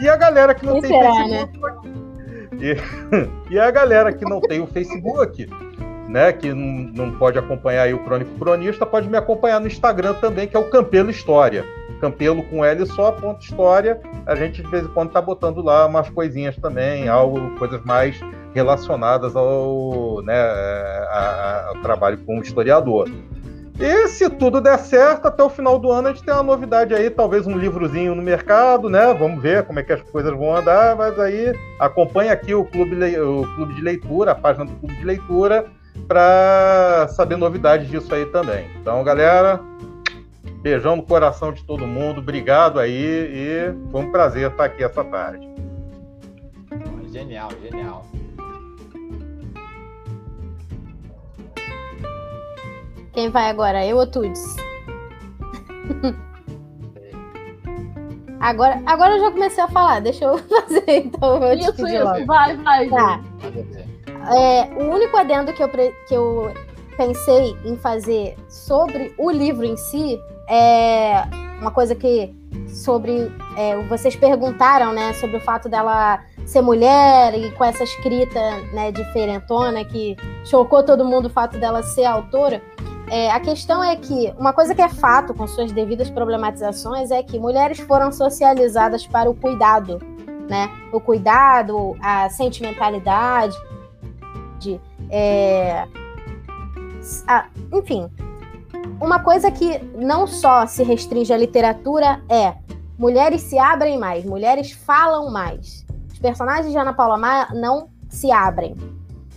E 0.00 0.08
a 0.08 0.16
galera 0.16 0.54
que 0.54 0.64
não 0.64 0.80
tem 0.80 0.90
será, 0.90 1.14
Facebook. 1.14 1.88
Né? 1.88 2.48
E, 2.58 3.52
e, 3.54 3.58
a 3.58 3.70
galera 3.70 4.12
que 4.12 4.24
não 4.24 4.40
tem 4.40 4.60
o 4.60 4.66
Facebook, 4.66 5.48
né? 6.08 6.32
Que 6.32 6.52
não, 6.52 7.06
não 7.06 7.18
pode 7.18 7.38
acompanhar 7.38 7.92
o 7.92 8.02
Crônico 8.02 8.38
Cronista, 8.38 8.86
pode 8.86 9.08
me 9.08 9.16
acompanhar 9.16 9.60
no 9.60 9.66
Instagram 9.66 10.14
também, 10.14 10.48
que 10.48 10.56
é 10.56 10.58
o 10.58 10.70
Campelo 10.70 11.10
História. 11.10 11.64
Campelo 12.00 12.42
com 12.44 12.64
L 12.64 12.86
só, 12.86 13.12
ponto 13.12 13.42
história. 13.42 14.00
A 14.26 14.34
gente 14.34 14.62
de 14.62 14.68
vez 14.68 14.84
em 14.84 14.88
quando 14.88 15.12
tá 15.12 15.20
botando 15.20 15.62
lá 15.62 15.86
umas 15.86 16.08
coisinhas 16.10 16.56
também, 16.56 17.08
algo, 17.08 17.56
coisas 17.56 17.82
mais 17.84 18.18
relacionadas 18.54 19.34
ao, 19.36 20.22
né, 20.22 20.34
a, 20.34 21.08
a, 21.10 21.68
ao 21.68 21.74
trabalho 21.82 22.18
como 22.18 22.42
historiador. 22.42 23.08
E 23.78 24.06
se 24.08 24.30
tudo 24.30 24.60
der 24.60 24.78
certo, 24.78 25.26
até 25.26 25.42
o 25.42 25.50
final 25.50 25.78
do 25.78 25.90
ano 25.90 26.08
a 26.08 26.12
gente 26.12 26.22
tem 26.22 26.32
uma 26.32 26.44
novidade 26.44 26.94
aí, 26.94 27.10
talvez 27.10 27.46
um 27.46 27.58
livrozinho 27.58 28.14
no 28.14 28.22
mercado, 28.22 28.88
né? 28.88 29.12
Vamos 29.12 29.42
ver 29.42 29.64
como 29.64 29.80
é 29.80 29.82
que 29.82 29.92
as 29.92 30.02
coisas 30.02 30.32
vão 30.32 30.54
andar, 30.54 30.94
mas 30.94 31.18
aí 31.18 31.52
acompanha 31.80 32.32
aqui 32.32 32.54
o 32.54 32.64
Clube, 32.64 32.94
o 33.18 33.42
Clube 33.56 33.74
de 33.74 33.80
Leitura, 33.80 34.30
a 34.30 34.34
página 34.34 34.64
do 34.64 34.72
Clube 34.76 34.94
de 34.94 35.04
Leitura, 35.04 35.66
para 36.06 37.08
saber 37.08 37.36
novidades 37.36 37.88
disso 37.88 38.14
aí 38.14 38.26
também. 38.26 38.70
Então, 38.80 39.02
galera, 39.02 39.60
beijão 40.62 40.94
no 40.94 41.02
coração 41.02 41.52
de 41.52 41.64
todo 41.64 41.84
mundo, 41.84 42.20
obrigado 42.20 42.78
aí 42.78 42.94
e 42.94 43.90
foi 43.90 44.02
um 44.02 44.12
prazer 44.12 44.50
estar 44.52 44.66
aqui 44.66 44.84
essa 44.84 45.02
tarde. 45.02 45.48
Genial, 47.10 47.50
genial. 47.60 48.06
Quem 53.14 53.30
vai 53.30 53.48
agora? 53.48 53.86
Eu 53.86 53.96
ou 53.98 54.06
Tudes? 54.06 54.56
agora, 58.40 58.82
agora 58.84 59.14
eu 59.14 59.20
já 59.20 59.30
comecei 59.30 59.62
a 59.62 59.68
falar, 59.68 60.00
deixa 60.00 60.24
eu 60.24 60.36
fazer 60.50 60.84
então. 60.88 61.42
Eu 61.42 61.54
isso, 61.54 61.70
isso, 61.70 62.04
logo. 62.04 62.26
vai, 62.26 62.56
vai. 62.56 62.88
Tá. 62.88 63.20
É, 64.36 64.64
o 64.82 64.90
único 64.92 65.16
adendo 65.16 65.52
que 65.52 65.62
eu, 65.62 65.68
que 65.68 66.14
eu 66.14 66.52
pensei 66.96 67.56
em 67.64 67.76
fazer 67.76 68.36
sobre 68.48 69.14
o 69.16 69.30
livro 69.30 69.64
em 69.64 69.76
si 69.76 70.20
é 70.48 71.22
uma 71.60 71.70
coisa 71.70 71.94
que 71.94 72.34
sobre 72.68 73.30
é, 73.56 73.76
vocês 73.84 74.16
perguntaram, 74.16 74.92
né, 74.92 75.12
sobre 75.14 75.36
o 75.36 75.40
fato 75.40 75.68
dela 75.68 76.20
ser 76.44 76.60
mulher 76.60 77.34
e 77.34 77.50
com 77.52 77.64
essa 77.64 77.84
escrita, 77.84 78.40
né, 78.72 78.90
diferentona 78.92 79.84
que 79.84 80.16
chocou 80.44 80.82
todo 80.82 81.04
mundo 81.04 81.26
o 81.26 81.30
fato 81.30 81.58
dela 81.58 81.82
ser 81.82 82.04
autora. 82.04 82.60
É, 83.10 83.30
a 83.30 83.38
questão 83.40 83.82
é 83.82 83.96
que 83.96 84.32
uma 84.38 84.52
coisa 84.52 84.74
que 84.74 84.80
é 84.80 84.88
fato, 84.88 85.34
com 85.34 85.46
suas 85.46 85.70
devidas 85.72 86.10
problematizações, 86.10 87.10
é 87.10 87.22
que 87.22 87.38
mulheres 87.38 87.78
foram 87.80 88.10
socializadas 88.10 89.06
para 89.06 89.30
o 89.30 89.34
cuidado, 89.34 90.00
né? 90.48 90.70
O 90.92 91.00
cuidado, 91.00 91.96
a 92.00 92.30
sentimentalidade, 92.30 93.56
é, 95.10 95.86
a, 97.28 97.46
enfim. 97.72 98.10
Uma 99.00 99.18
coisa 99.18 99.50
que 99.50 99.78
não 99.96 100.26
só 100.26 100.66
se 100.66 100.82
restringe 100.82 101.32
à 101.32 101.36
literatura 101.36 102.22
é 102.28 102.54
mulheres 102.98 103.42
se 103.42 103.58
abrem 103.58 103.98
mais, 103.98 104.24
mulheres 104.24 104.72
falam 104.72 105.30
mais. 105.30 105.84
Os 106.10 106.18
personagens 106.18 106.72
de 106.72 106.78
Ana 106.78 106.92
Paula 106.92 107.18
Maia 107.18 107.48
não 107.52 107.88
se 108.08 108.30
abrem, 108.30 108.76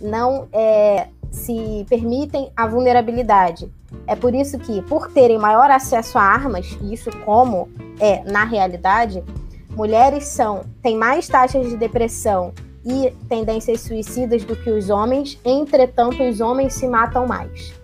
não 0.00 0.48
é, 0.52 1.08
se 1.30 1.86
permitem 1.88 2.50
a 2.56 2.66
vulnerabilidade. 2.66 3.70
É 4.06 4.14
por 4.14 4.34
isso 4.34 4.58
que, 4.58 4.82
por 4.82 5.10
terem 5.10 5.38
maior 5.38 5.70
acesso 5.70 6.18
a 6.18 6.22
armas, 6.22 6.78
e 6.82 6.92
isso 6.92 7.10
como 7.24 7.68
é 8.00 8.22
na 8.24 8.44
realidade, 8.44 9.22
mulheres 9.70 10.26
são 10.26 10.64
têm 10.82 10.96
mais 10.96 11.28
taxas 11.28 11.68
de 11.68 11.76
depressão 11.76 12.52
e 12.84 13.12
tendências 13.28 13.82
suicidas 13.82 14.44
do 14.44 14.56
que 14.56 14.70
os 14.70 14.88
homens, 14.88 15.38
entretanto, 15.44 16.22
os 16.22 16.40
homens 16.40 16.74
se 16.74 16.88
matam 16.88 17.26
mais. 17.26 17.74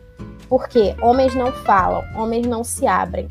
Porque 0.49 0.95
homens 1.01 1.35
não 1.35 1.51
falam, 1.51 2.03
homens 2.15 2.47
não 2.47 2.63
se 2.63 2.87
abrem, 2.87 3.29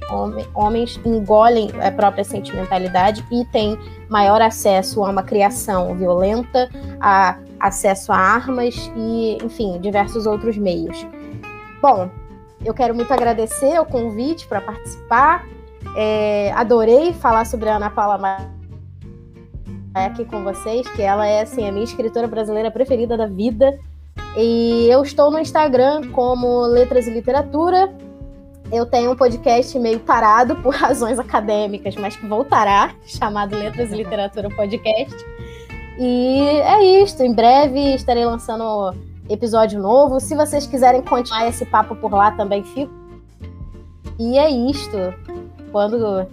homens 0.53 0.99
engolem 1.06 1.69
a 1.81 1.91
própria 1.91 2.23
sentimentalidade 2.23 3.26
e 3.31 3.45
têm 3.45 3.77
maior 4.10 4.41
acesso 4.41 5.03
a 5.03 5.10
uma 5.10 5.23
criação 5.23 5.95
violenta, 5.95 6.69
a 6.99 7.38
acesso 7.64 8.11
a 8.11 8.18
armas 8.18 8.91
e, 8.95 9.38
enfim, 9.41 9.80
diversos 9.80 10.26
outros 10.26 10.57
meios. 10.57 11.07
Bom, 11.81 12.10
eu 12.64 12.73
quero 12.73 12.94
muito 12.94 13.11
agradecer 13.14 13.80
o 13.80 13.85
convite 13.85 14.45
para 14.48 14.60
participar. 14.60 15.45
É, 15.95 16.52
adorei 16.53 17.14
falar 17.14 17.45
sobre 17.45 17.69
a 17.69 17.77
Ana 17.77 17.90
Paula 17.90 18.18
Maia 18.18 18.52
aqui 19.94 20.26
com 20.26 20.44
vocês, 20.44 20.88
que 20.90 21.02
ela 21.02 21.26
é 21.26 21.41
assim, 21.41 21.68
a 21.68 21.72
minha 21.72 21.84
escritora 21.84 22.27
brasileira 22.27 22.69
preferida 22.69 23.15
da 23.15 23.27
vida. 23.27 23.80
E 24.35 24.88
eu 24.90 25.02
estou 25.02 25.31
no 25.31 25.40
Instagram 25.40 26.10
como 26.11 26.65
Letras 26.65 27.07
e 27.07 27.11
Literatura. 27.11 27.94
Eu 28.72 28.85
tenho 28.85 29.11
um 29.11 29.15
podcast 29.15 29.77
meio 29.80 29.99
parado 29.99 30.56
por 30.57 30.73
razões 30.76 31.18
acadêmicas, 31.18 31.95
mas 31.95 32.15
que 32.15 32.27
voltará, 32.27 32.94
chamado 33.06 33.56
Letras 33.56 33.91
e 33.91 33.95
Literatura 33.95 34.49
Podcast. 34.49 35.15
E 35.98 36.40
é 36.61 37.02
isto. 37.02 37.24
Em 37.24 37.34
breve 37.34 37.94
estarei 37.94 38.26
lançando 38.26 38.95
episódio 39.30 39.80
novo. 39.82 40.20
Se 40.20 40.36
vocês 40.36 40.65
quiserem 40.65 41.02
continuar 41.02 41.48
esse 41.48 41.65
papo 41.65 41.95
por 41.95 42.11
lá, 42.11 42.32
também 42.32 42.64
fico. 42.64 42.94
E 44.20 44.38
é 44.38 44.49
isto. 44.49 44.98
Quando, 45.72 46.28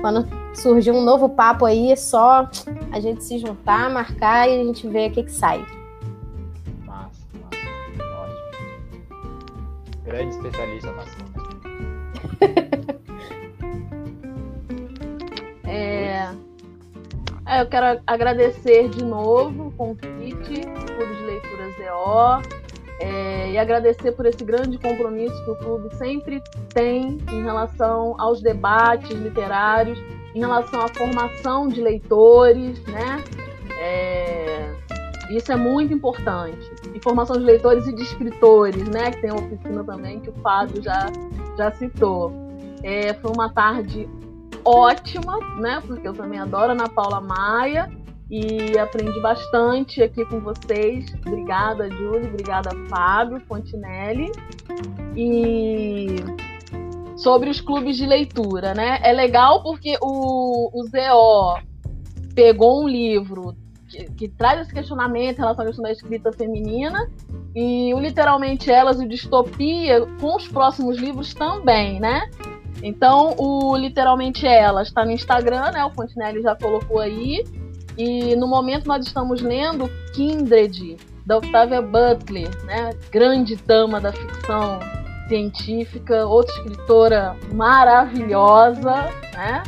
quando 0.00 0.26
surgir 0.54 0.92
um 0.92 1.02
novo 1.02 1.28
papo 1.28 1.64
aí, 1.64 1.92
é 1.92 1.96
só 1.96 2.48
a 2.90 3.00
gente 3.00 3.22
se 3.24 3.38
juntar, 3.38 3.90
marcar 3.90 4.48
e 4.48 4.60
a 4.60 4.64
gente 4.64 4.88
ver 4.88 5.10
o 5.10 5.14
que, 5.14 5.24
que 5.24 5.32
sai. 5.32 5.64
Massa, 6.86 7.26
massa. 7.34 8.04
Ótimo. 8.14 8.42
Grande 10.04 10.34
especialista 10.34 10.92
na 10.92 11.02
assunto. 11.02 11.32
É, 15.64 16.16
é, 16.16 16.34
eu 17.60 17.66
quero 17.66 18.00
agradecer 18.06 18.88
de 18.88 19.04
novo 19.04 19.68
o 19.68 19.72
convite, 19.72 20.60
Clube 20.62 21.16
de 21.16 21.22
Leituras 21.24 21.78
EO, 21.78 22.62
é, 23.00 23.50
e 23.50 23.58
agradecer 23.58 24.12
por 24.12 24.26
esse 24.26 24.44
grande 24.44 24.78
compromisso 24.78 25.34
que 25.44 25.50
o 25.50 25.56
clube 25.56 25.94
sempre 25.96 26.42
tem 26.72 27.18
em 27.30 27.42
relação 27.42 28.14
aos 28.18 28.40
debates 28.40 29.10
literários, 29.10 29.98
em 30.34 30.40
relação 30.40 30.80
à 30.80 30.88
formação 30.88 31.68
de 31.68 31.80
leitores, 31.80 32.82
né? 32.84 33.22
É, 33.78 34.74
isso 35.30 35.50
é 35.50 35.56
muito 35.56 35.92
importante. 35.92 36.70
E 36.94 37.00
formação 37.02 37.36
de 37.36 37.44
leitores 37.44 37.86
e 37.86 37.92
de 37.92 38.02
escritores, 38.02 38.88
né? 38.88 39.10
Que 39.10 39.20
tem 39.20 39.30
uma 39.30 39.40
oficina 39.40 39.82
também 39.82 40.20
que 40.20 40.30
o 40.30 40.34
Fábio 40.34 40.82
já, 40.82 41.06
já 41.56 41.72
citou. 41.72 42.32
É, 42.82 43.14
foi 43.14 43.30
uma 43.32 43.52
tarde 43.52 44.08
ótima, 44.64 45.38
né? 45.60 45.82
Porque 45.86 46.06
eu 46.06 46.12
também 46.12 46.38
adoro 46.38 46.72
Ana 46.72 46.88
Paula 46.88 47.20
Maia 47.20 47.90
e 48.30 48.78
aprendi 48.78 49.20
bastante 49.20 50.02
aqui 50.02 50.24
com 50.24 50.40
vocês. 50.40 51.04
Obrigada, 51.26 51.90
Júlio. 51.90 52.28
Obrigada, 52.28 52.70
Fábio 52.88 53.40
Fontinelli. 53.40 54.32
E 55.14 56.16
sobre 57.16 57.50
os 57.50 57.60
clubes 57.60 57.96
de 57.96 58.06
leitura, 58.06 58.74
né? 58.74 58.98
É 59.02 59.12
legal 59.12 59.62
porque 59.62 59.96
o, 60.00 60.70
o 60.72 60.84
ZO 60.84 61.62
pegou 62.34 62.82
um 62.82 62.88
livro 62.88 63.54
que, 63.88 64.04
que, 64.12 64.28
traz 64.28 64.62
esse 64.62 64.72
questionamento 64.72 65.36
em 65.36 65.40
relação 65.40 65.64
à 65.64 65.66
questão 65.66 65.82
da 65.82 65.92
escrita 65.92 66.32
feminina 66.32 67.10
e 67.54 67.92
o 67.94 68.00
Literalmente 68.00 68.70
Elas 68.70 68.98
e 68.98 69.04
o 69.04 69.08
Distopia 69.08 70.06
com 70.18 70.36
os 70.36 70.48
próximos 70.48 70.98
livros 70.98 71.34
também, 71.34 72.00
né? 72.00 72.30
Então, 72.82 73.34
o 73.38 73.76
Literalmente 73.76 74.46
Elas 74.46 74.88
está 74.88 75.04
no 75.04 75.12
Instagram, 75.12 75.70
né? 75.70 75.84
O 75.84 75.90
Fontenelle 75.90 76.42
já 76.42 76.54
colocou 76.56 76.98
aí. 76.98 77.44
E 77.96 78.34
no 78.36 78.48
momento 78.48 78.86
nós 78.86 79.06
estamos 79.06 79.40
lendo 79.40 79.88
Kindred, 80.14 80.96
da 81.24 81.38
Octavia 81.38 81.80
Butler, 81.80 82.48
né? 82.64 82.90
Grande 83.10 83.56
dama 83.56 84.00
da 84.00 84.12
ficção 84.12 84.80
científica, 85.28 86.26
outra 86.26 86.52
escritora 86.56 87.36
maravilhosa, 87.52 89.08
né? 89.34 89.62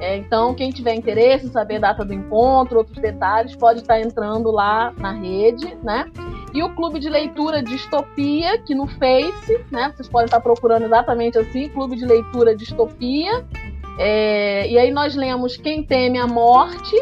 É, 0.00 0.16
então, 0.16 0.54
quem 0.54 0.70
tiver 0.70 0.94
interesse 0.94 1.46
em 1.46 1.50
saber 1.50 1.76
a 1.76 1.80
data 1.80 2.04
do 2.04 2.12
encontro, 2.12 2.78
outros 2.78 2.98
detalhes, 2.98 3.56
pode 3.56 3.80
estar 3.80 4.00
entrando 4.00 4.50
lá 4.50 4.92
na 4.98 5.12
rede, 5.12 5.76
né? 5.82 6.10
E 6.54 6.62
o 6.62 6.74
Clube 6.74 6.98
de 6.98 7.08
Leitura 7.08 7.62
Distopia, 7.62 8.58
que 8.58 8.74
no 8.74 8.86
Face, 8.86 9.64
né? 9.70 9.92
Vocês 9.94 10.08
podem 10.08 10.26
estar 10.26 10.40
procurando 10.40 10.84
exatamente 10.84 11.38
assim, 11.38 11.68
Clube 11.68 11.96
de 11.96 12.06
Leitura 12.06 12.56
Distopia. 12.56 13.44
É, 13.98 14.68
e 14.68 14.78
aí 14.78 14.90
nós 14.90 15.14
lemos 15.14 15.56
Quem 15.56 15.82
Teme 15.82 16.18
a 16.18 16.26
Morte, 16.26 16.96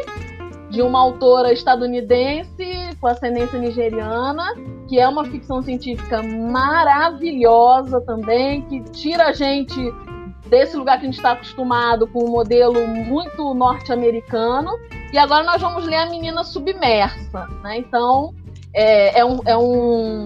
de 0.69 0.81
uma 0.81 0.99
autora 0.99 1.53
estadunidense 1.53 2.65
com 2.99 3.07
ascendência 3.07 3.57
nigeriana, 3.57 4.43
que 4.87 4.99
é 4.99 5.07
uma 5.07 5.23
ficção 5.25 5.61
científica 5.61 6.21
maravilhosa 6.21 8.01
também, 8.01 8.61
que 8.63 8.81
tira 8.91 9.27
a 9.27 9.33
gente 9.33 9.79
desse 10.47 10.75
lugar 10.75 10.97
que 10.97 11.03
a 11.03 11.05
gente 11.05 11.17
está 11.17 11.31
acostumado 11.33 12.07
com 12.07 12.25
um 12.25 12.31
modelo 12.31 12.87
muito 12.87 13.53
norte-americano. 13.53 14.71
E 15.13 15.17
agora 15.17 15.43
nós 15.43 15.61
vamos 15.61 15.85
ler 15.85 15.97
A 15.97 16.09
Menina 16.09 16.43
Submersa. 16.43 17.47
Né? 17.63 17.77
Então, 17.77 18.33
é, 18.73 19.19
é, 19.19 19.25
um, 19.25 19.39
é 19.45 19.57
um, 19.57 20.25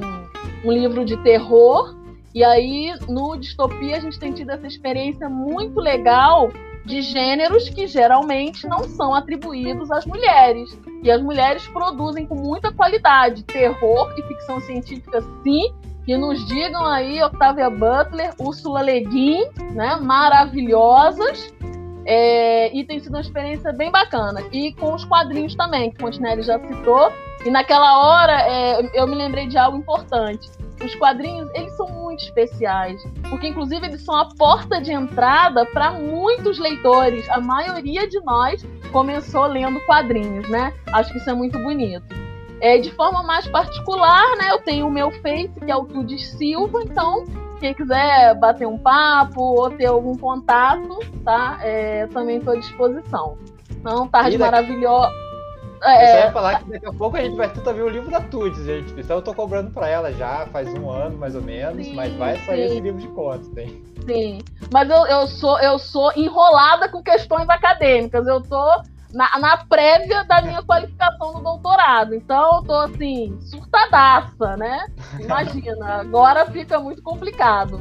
um 0.65 0.71
livro 0.71 1.05
de 1.05 1.17
terror. 1.17 1.95
E 2.33 2.43
aí, 2.43 2.93
no 3.09 3.35
Distopia, 3.35 3.97
a 3.97 3.99
gente 3.99 4.17
tem 4.19 4.31
tido 4.31 4.51
essa 4.51 4.65
experiência 4.65 5.29
muito 5.29 5.79
legal 5.79 6.49
de 6.85 7.01
gêneros 7.01 7.69
que 7.69 7.85
geralmente 7.87 8.67
não 8.67 8.83
são 8.83 9.13
atribuídos 9.13 9.91
às 9.91 10.05
mulheres. 10.05 10.77
E 11.03 11.11
as 11.11 11.21
mulheres 11.21 11.67
produzem 11.67 12.25
com 12.25 12.35
muita 12.35 12.71
qualidade 12.71 13.43
terror 13.43 14.13
e 14.17 14.23
ficção 14.23 14.59
científica, 14.61 15.21
sim. 15.43 15.73
Que 16.05 16.17
nos 16.17 16.43
digam 16.47 16.83
aí 16.85 17.21
Octavia 17.21 17.69
Butler, 17.69 18.33
Ursula 18.39 18.81
Le 18.81 19.01
Guin, 19.01 19.45
né, 19.73 19.97
maravilhosas. 19.97 21.53
É, 22.05 22.75
e 22.75 22.83
tem 22.83 22.99
sido 22.99 23.13
uma 23.13 23.21
experiência 23.21 23.71
bem 23.71 23.91
bacana. 23.91 24.41
E 24.51 24.73
com 24.73 24.93
os 24.93 25.05
quadrinhos 25.05 25.55
também, 25.55 25.91
que 25.91 25.97
o 25.97 25.99
Fontenelle 25.99 26.41
já 26.41 26.59
citou. 26.59 27.11
E 27.45 27.49
naquela 27.49 27.97
hora 27.97 28.41
é, 28.41 28.89
eu 28.93 29.07
me 29.07 29.15
lembrei 29.15 29.47
de 29.47 29.57
algo 29.57 29.77
importante 29.77 30.49
os 30.85 30.95
quadrinhos, 30.95 31.49
eles 31.53 31.73
são 31.73 31.87
muito 31.87 32.23
especiais, 32.23 33.03
porque 33.29 33.47
inclusive 33.47 33.85
eles 33.85 34.01
são 34.03 34.15
a 34.15 34.25
porta 34.35 34.81
de 34.81 34.91
entrada 34.91 35.65
para 35.65 35.91
muitos 35.91 36.57
leitores. 36.59 37.27
A 37.29 37.39
maioria 37.39 38.07
de 38.07 38.19
nós 38.21 38.65
começou 38.91 39.45
lendo 39.45 39.79
quadrinhos, 39.81 40.49
né? 40.49 40.73
Acho 40.91 41.11
que 41.11 41.19
isso 41.19 41.29
é 41.29 41.33
muito 41.33 41.57
bonito. 41.59 42.05
É, 42.59 42.77
de 42.77 42.91
forma 42.91 43.23
mais 43.23 43.47
particular, 43.47 44.37
né? 44.37 44.51
Eu 44.51 44.59
tenho 44.59 44.87
o 44.87 44.91
meu 44.91 45.11
Face, 45.21 45.59
que 45.59 45.71
é 45.71 45.75
o 45.75 45.85
Tudis 45.85 46.29
Silva, 46.31 46.83
então 46.83 47.25
quem 47.61 47.73
quiser 47.73 48.35
bater 48.39 48.67
um 48.67 48.77
papo 48.77 49.41
ou 49.41 49.69
ter 49.69 49.85
algum 49.85 50.17
contato, 50.17 50.99
tá? 51.23 51.59
É, 51.61 52.07
também 52.07 52.37
estou 52.37 52.53
à 52.53 52.57
disposição. 52.57 53.37
Então, 53.69 54.07
tarde 54.07 54.37
maravilhosa 54.37 55.11
é... 55.83 56.03
Eu 56.03 56.07
só 56.07 56.25
ia 56.25 56.31
falar 56.31 56.59
que 56.59 56.69
daqui 56.69 56.85
a 56.85 56.93
pouco 56.93 57.17
a 57.17 57.21
gente 57.21 57.35
vai 57.35 57.49
tentar 57.49 57.71
ver 57.71 57.81
o 57.81 57.89
livro 57.89 58.11
da 58.11 58.21
Tudes, 58.21 58.63
gente. 58.63 58.93
Então 58.99 59.17
eu 59.17 59.21
tô 59.21 59.33
cobrando 59.33 59.71
pra 59.71 59.87
ela 59.87 60.11
já 60.13 60.45
faz 60.51 60.71
um 60.75 60.89
ano, 60.89 61.17
mais 61.17 61.35
ou 61.35 61.41
menos, 61.41 61.85
sim, 61.85 61.95
mas 61.95 62.13
vai 62.13 62.37
sair 62.45 62.67
sim. 62.67 62.73
esse 62.73 62.79
livro 62.81 63.01
de 63.01 63.07
contas, 63.07 63.47
tem. 63.49 63.83
Sim. 64.05 64.39
Mas 64.71 64.89
eu, 64.89 65.07
eu, 65.07 65.27
sou, 65.27 65.59
eu 65.59 65.79
sou 65.79 66.11
enrolada 66.15 66.87
com 66.87 67.01
questões 67.01 67.49
acadêmicas. 67.49 68.27
Eu 68.27 68.41
tô 68.41 68.81
na, 69.13 69.39
na 69.39 69.57
prévia 69.65 70.23
da 70.23 70.41
minha 70.41 70.63
qualificação 70.63 71.33
no 71.33 71.41
doutorado. 71.41 72.13
Então 72.15 72.57
eu 72.57 72.63
tô 72.63 72.73
assim, 72.73 73.37
surtadaça, 73.41 74.57
né? 74.57 74.87
Imagina, 75.19 76.01
agora 76.01 76.45
fica 76.51 76.79
muito 76.79 77.01
complicado. 77.01 77.79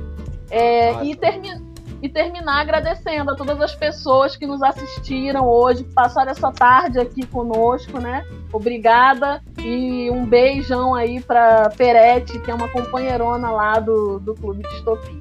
É, 0.50 1.04
e 1.04 1.14
termina 1.14 1.70
e 2.02 2.08
terminar 2.08 2.60
agradecendo 2.62 3.30
a 3.30 3.34
todas 3.34 3.60
as 3.60 3.74
pessoas 3.74 4.36
que 4.36 4.46
nos 4.46 4.62
assistiram 4.62 5.46
hoje, 5.46 5.84
que 5.84 5.92
passaram 5.92 6.30
essa 6.30 6.50
tarde 6.50 6.98
aqui 6.98 7.26
conosco, 7.26 7.98
né? 7.98 8.24
Obrigada 8.52 9.42
e 9.58 10.10
um 10.10 10.24
beijão 10.24 10.94
aí 10.94 11.20
para 11.20 11.68
Perete, 11.76 12.38
que 12.40 12.50
é 12.50 12.54
uma 12.54 12.68
companheirona 12.68 13.50
lá 13.50 13.78
do, 13.78 14.18
do 14.18 14.34
Clube 14.34 14.62
Distopia. 14.62 15.20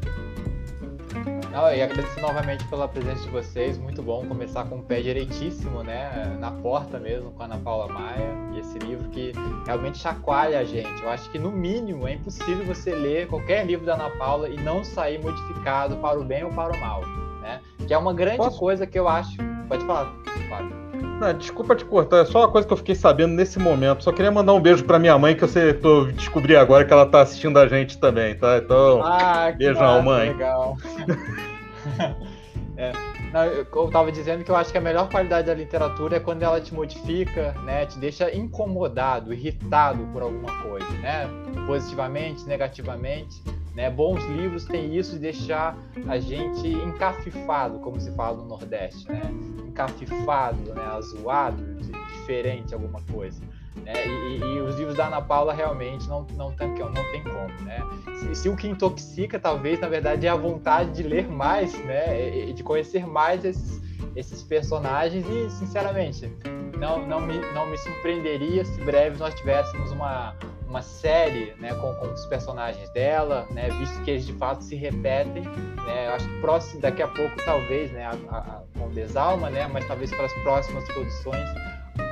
Não, 1.51 1.73
e 1.73 1.81
agradeço 1.81 2.19
novamente 2.19 2.63
pela 2.65 2.87
presença 2.87 3.23
de 3.23 3.29
vocês. 3.29 3.77
Muito 3.77 4.03
bom 4.03 4.25
começar 4.27 4.65
com 4.65 4.77
o 4.77 4.83
pé 4.83 5.01
direitíssimo, 5.01 5.81
né? 5.83 6.37
Na 6.39 6.51
porta 6.51 6.99
mesmo, 6.99 7.31
com 7.31 7.41
a 7.41 7.45
Ana 7.45 7.57
Paula 7.57 7.87
Maia. 7.91 8.37
E 8.53 8.59
esse 8.59 8.77
livro 8.77 9.09
que 9.09 9.33
realmente 9.65 9.97
chacoalha 9.97 10.59
a 10.59 10.63
gente. 10.63 11.01
Eu 11.01 11.09
acho 11.09 11.29
que, 11.31 11.39
no 11.39 11.51
mínimo, 11.51 12.07
é 12.07 12.13
impossível 12.13 12.63
você 12.65 12.93
ler 12.93 13.27
qualquer 13.27 13.65
livro 13.65 13.85
da 13.85 13.95
Ana 13.95 14.09
Paula 14.11 14.47
e 14.47 14.57
não 14.57 14.83
sair 14.83 15.19
modificado 15.19 15.97
para 15.97 16.19
o 16.19 16.23
bem 16.23 16.43
ou 16.43 16.51
para 16.51 16.71
o 16.71 16.79
mal, 16.79 17.01
né? 17.41 17.61
Que 17.87 17.93
é 17.93 17.97
uma 17.97 18.13
grande 18.13 18.37
Posso? 18.37 18.59
coisa 18.59 18.85
que 18.85 18.99
eu 18.99 19.07
acho. 19.07 19.37
Pode 19.67 19.83
falar, 19.85 20.13
Fábio. 20.49 20.88
Não, 21.19 21.33
desculpa 21.33 21.75
te 21.75 21.83
cortar, 21.83 22.19
é 22.19 22.25
só 22.25 22.39
uma 22.39 22.47
coisa 22.47 22.65
que 22.65 22.73
eu 22.73 22.77
fiquei 22.77 22.95
sabendo 22.95 23.33
nesse 23.33 23.59
momento. 23.59 24.03
Só 24.03 24.11
queria 24.11 24.31
mandar 24.31 24.53
um 24.53 24.61
beijo 24.61 24.85
pra 24.85 24.97
minha 24.97 25.17
mãe, 25.17 25.35
que 25.35 25.43
eu 25.43 25.49
sei, 25.49 25.73
tô, 25.73 26.05
descobri 26.05 26.55
agora 26.55 26.85
que 26.85 26.93
ela 26.93 27.05
tá 27.05 27.21
assistindo 27.21 27.59
a 27.59 27.67
gente 27.67 27.97
também, 27.97 28.35
tá? 28.35 28.57
Então, 28.57 29.01
ah, 29.03 29.51
beijão, 29.55 29.81
massa, 29.81 30.01
mãe. 30.01 30.29
Legal. 30.29 30.77
é, 32.77 32.91
eu 33.33 33.89
tava 33.89 34.11
dizendo 34.11 34.43
que 34.43 34.51
eu 34.51 34.55
acho 34.55 34.71
que 34.71 34.77
a 34.77 34.81
melhor 34.81 35.09
qualidade 35.09 35.47
da 35.47 35.53
literatura 35.53 36.17
é 36.17 36.19
quando 36.19 36.43
ela 36.43 36.59
te 36.59 36.73
modifica, 36.73 37.53
né? 37.63 37.85
Te 37.85 37.99
deixa 37.99 38.33
incomodado, 38.35 39.33
irritado 39.33 40.03
por 40.11 40.21
alguma 40.21 40.61
coisa, 40.63 40.91
né? 40.93 41.27
Positivamente, 41.67 42.45
negativamente. 42.45 43.41
Né? 43.75 43.89
Bons 43.89 44.23
livros 44.25 44.65
têm 44.65 44.97
isso 44.97 45.13
de 45.13 45.19
deixar 45.19 45.77
a 46.07 46.19
gente 46.19 46.67
encafifado, 46.67 47.79
como 47.79 47.99
se 47.99 48.11
fala 48.11 48.37
no 48.37 48.45
Nordeste, 48.45 49.09
né? 49.09 49.21
Encafifado, 49.67 50.73
né? 50.73 50.85
azoado, 50.85 51.63
diferente 51.75 52.73
alguma 52.73 53.01
coisa. 53.11 53.41
Né? 53.83 53.93
E, 54.05 54.37
e, 54.37 54.61
os 54.61 54.75
livros 54.75 54.97
da 54.97 55.07
Ana 55.07 55.21
Paula 55.21 55.53
realmente 55.53 56.07
não, 56.07 56.25
não, 56.35 56.51
tem, 56.51 56.67
não 56.67 57.11
tem 57.11 57.18
Né? 57.61 57.81
Se, 58.15 58.35
se, 58.35 58.49
o 58.49 58.55
que 58.55 58.67
intoxica, 58.67 59.39
talvez, 59.39 59.79
na 59.79 59.87
verdade, 59.87 60.27
é 60.27 60.29
a 60.29 60.35
vontade 60.35 60.91
de 60.91 61.03
ler 61.03 61.27
mais, 61.27 61.73
né? 61.85 62.49
E, 62.49 62.53
de 62.53 62.63
conhecer 62.63 63.05
mais 63.05 63.43
esses, 63.45 63.81
esses 64.15 64.43
personagens 64.43 65.25
e, 65.27 65.49
sinceramente, 65.51 66.31
não, 66.77 67.05
não, 67.05 67.21
me, 67.21 67.37
não 67.53 67.69
me 67.69 67.77
surpreenderia 67.77 68.63
se 68.63 68.81
breve 68.81 69.17
nós 69.17 69.33
tivéssemos 69.35 69.91
uma, 69.91 70.35
uma 70.67 70.81
série 70.81 71.53
né, 71.59 71.73
com, 71.75 71.93
com 71.95 72.13
os 72.13 72.25
personagens 72.27 72.89
dela, 72.91 73.47
né, 73.51 73.69
visto 73.71 74.01
que 74.03 74.11
eles 74.11 74.25
de 74.25 74.33
fato 74.33 74.63
se 74.63 74.75
repetem. 74.75 75.43
Né, 75.43 76.07
eu 76.07 76.13
acho 76.13 76.27
que 76.27 76.41
próximo, 76.41 76.81
daqui 76.81 77.01
a 77.01 77.07
pouco, 77.07 77.35
talvez, 77.43 77.91
né, 77.91 78.05
a, 78.05 78.37
a, 78.37 78.61
com 78.77 78.89
Desalma, 78.89 79.49
né, 79.49 79.67
mas 79.67 79.85
talvez 79.87 80.11
para 80.11 80.25
as 80.25 80.33
próximas 80.43 80.85
produções 80.85 81.49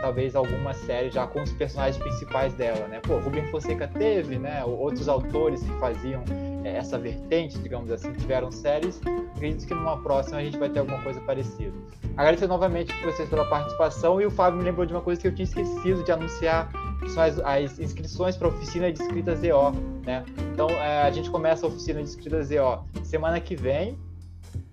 talvez 0.02 0.36
alguma 0.36 0.74
série 0.74 1.10
já 1.10 1.26
com 1.28 1.42
os 1.42 1.52
personagens 1.54 1.98
principais 1.98 2.54
dela, 2.54 2.88
né? 2.88 3.00
Pô, 3.02 3.18
Rubem 3.18 3.46
Fonseca 3.48 3.88
teve, 3.88 4.38
né? 4.38 4.64
Outros 4.64 5.08
autores 5.08 5.62
que 5.62 5.72
faziam 5.80 6.24
é, 6.64 6.78
essa 6.78 6.98
vertente, 6.98 7.58
digamos 7.60 7.92
assim, 7.92 8.12
tiveram 8.14 8.52
séries. 8.52 9.02
Acredito 9.36 9.68
que 9.68 9.74
numa 9.74 9.98
próxima 10.02 10.38
a 10.38 10.44
gente 10.44 10.58
vai 10.58 10.70
ter 10.70 10.80
alguma 10.80 11.02
coisa 11.02 11.20
parecida. 11.22 11.74
Agradecer 12.16 12.48
novamente 12.48 12.94
vocês 13.04 13.30
pela 13.30 13.46
participação 13.46 14.20
e 14.20 14.26
o 14.26 14.32
Fábio 14.32 14.60
me 14.60 14.66
lembrou 14.66 14.86
de 14.86 14.94
uma 14.94 15.02
coisa 15.02 15.22
que 15.22 15.28
eu 15.28 15.34
tinha 15.34 15.46
esquecido 15.46 16.04
de 16.04 16.12
anunciar, 16.12 16.70
que 17.00 17.10
são 17.10 17.24
as, 17.24 17.40
as 17.40 17.80
inscrições 17.80 18.36
para 18.36 18.48
a 18.48 18.52
oficina 18.52 18.92
de 18.92 19.02
escrita 19.02 19.36
ZO, 19.36 19.72
né? 20.06 20.26
Então 20.54 20.70
é, 20.70 21.04
a 21.04 21.12
gente 21.12 21.30
começa 21.30 21.66
a 21.66 21.70
oficina 21.70 22.02
de 22.02 22.10
escrita 22.10 22.42
ZO 22.44 22.84
semana 23.04 23.40
que 23.40 23.56
vem, 23.56 23.98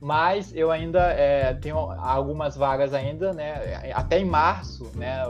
mas 0.04 0.54
eu 0.54 0.70
ainda 0.70 1.00
é, 1.12 1.54
tenho 1.54 1.78
algumas 1.78 2.54
vagas 2.54 2.92
ainda, 2.92 3.32
né? 3.32 3.90
Até 3.94 4.18
em 4.18 4.26
março, 4.26 4.92
né? 4.94 5.22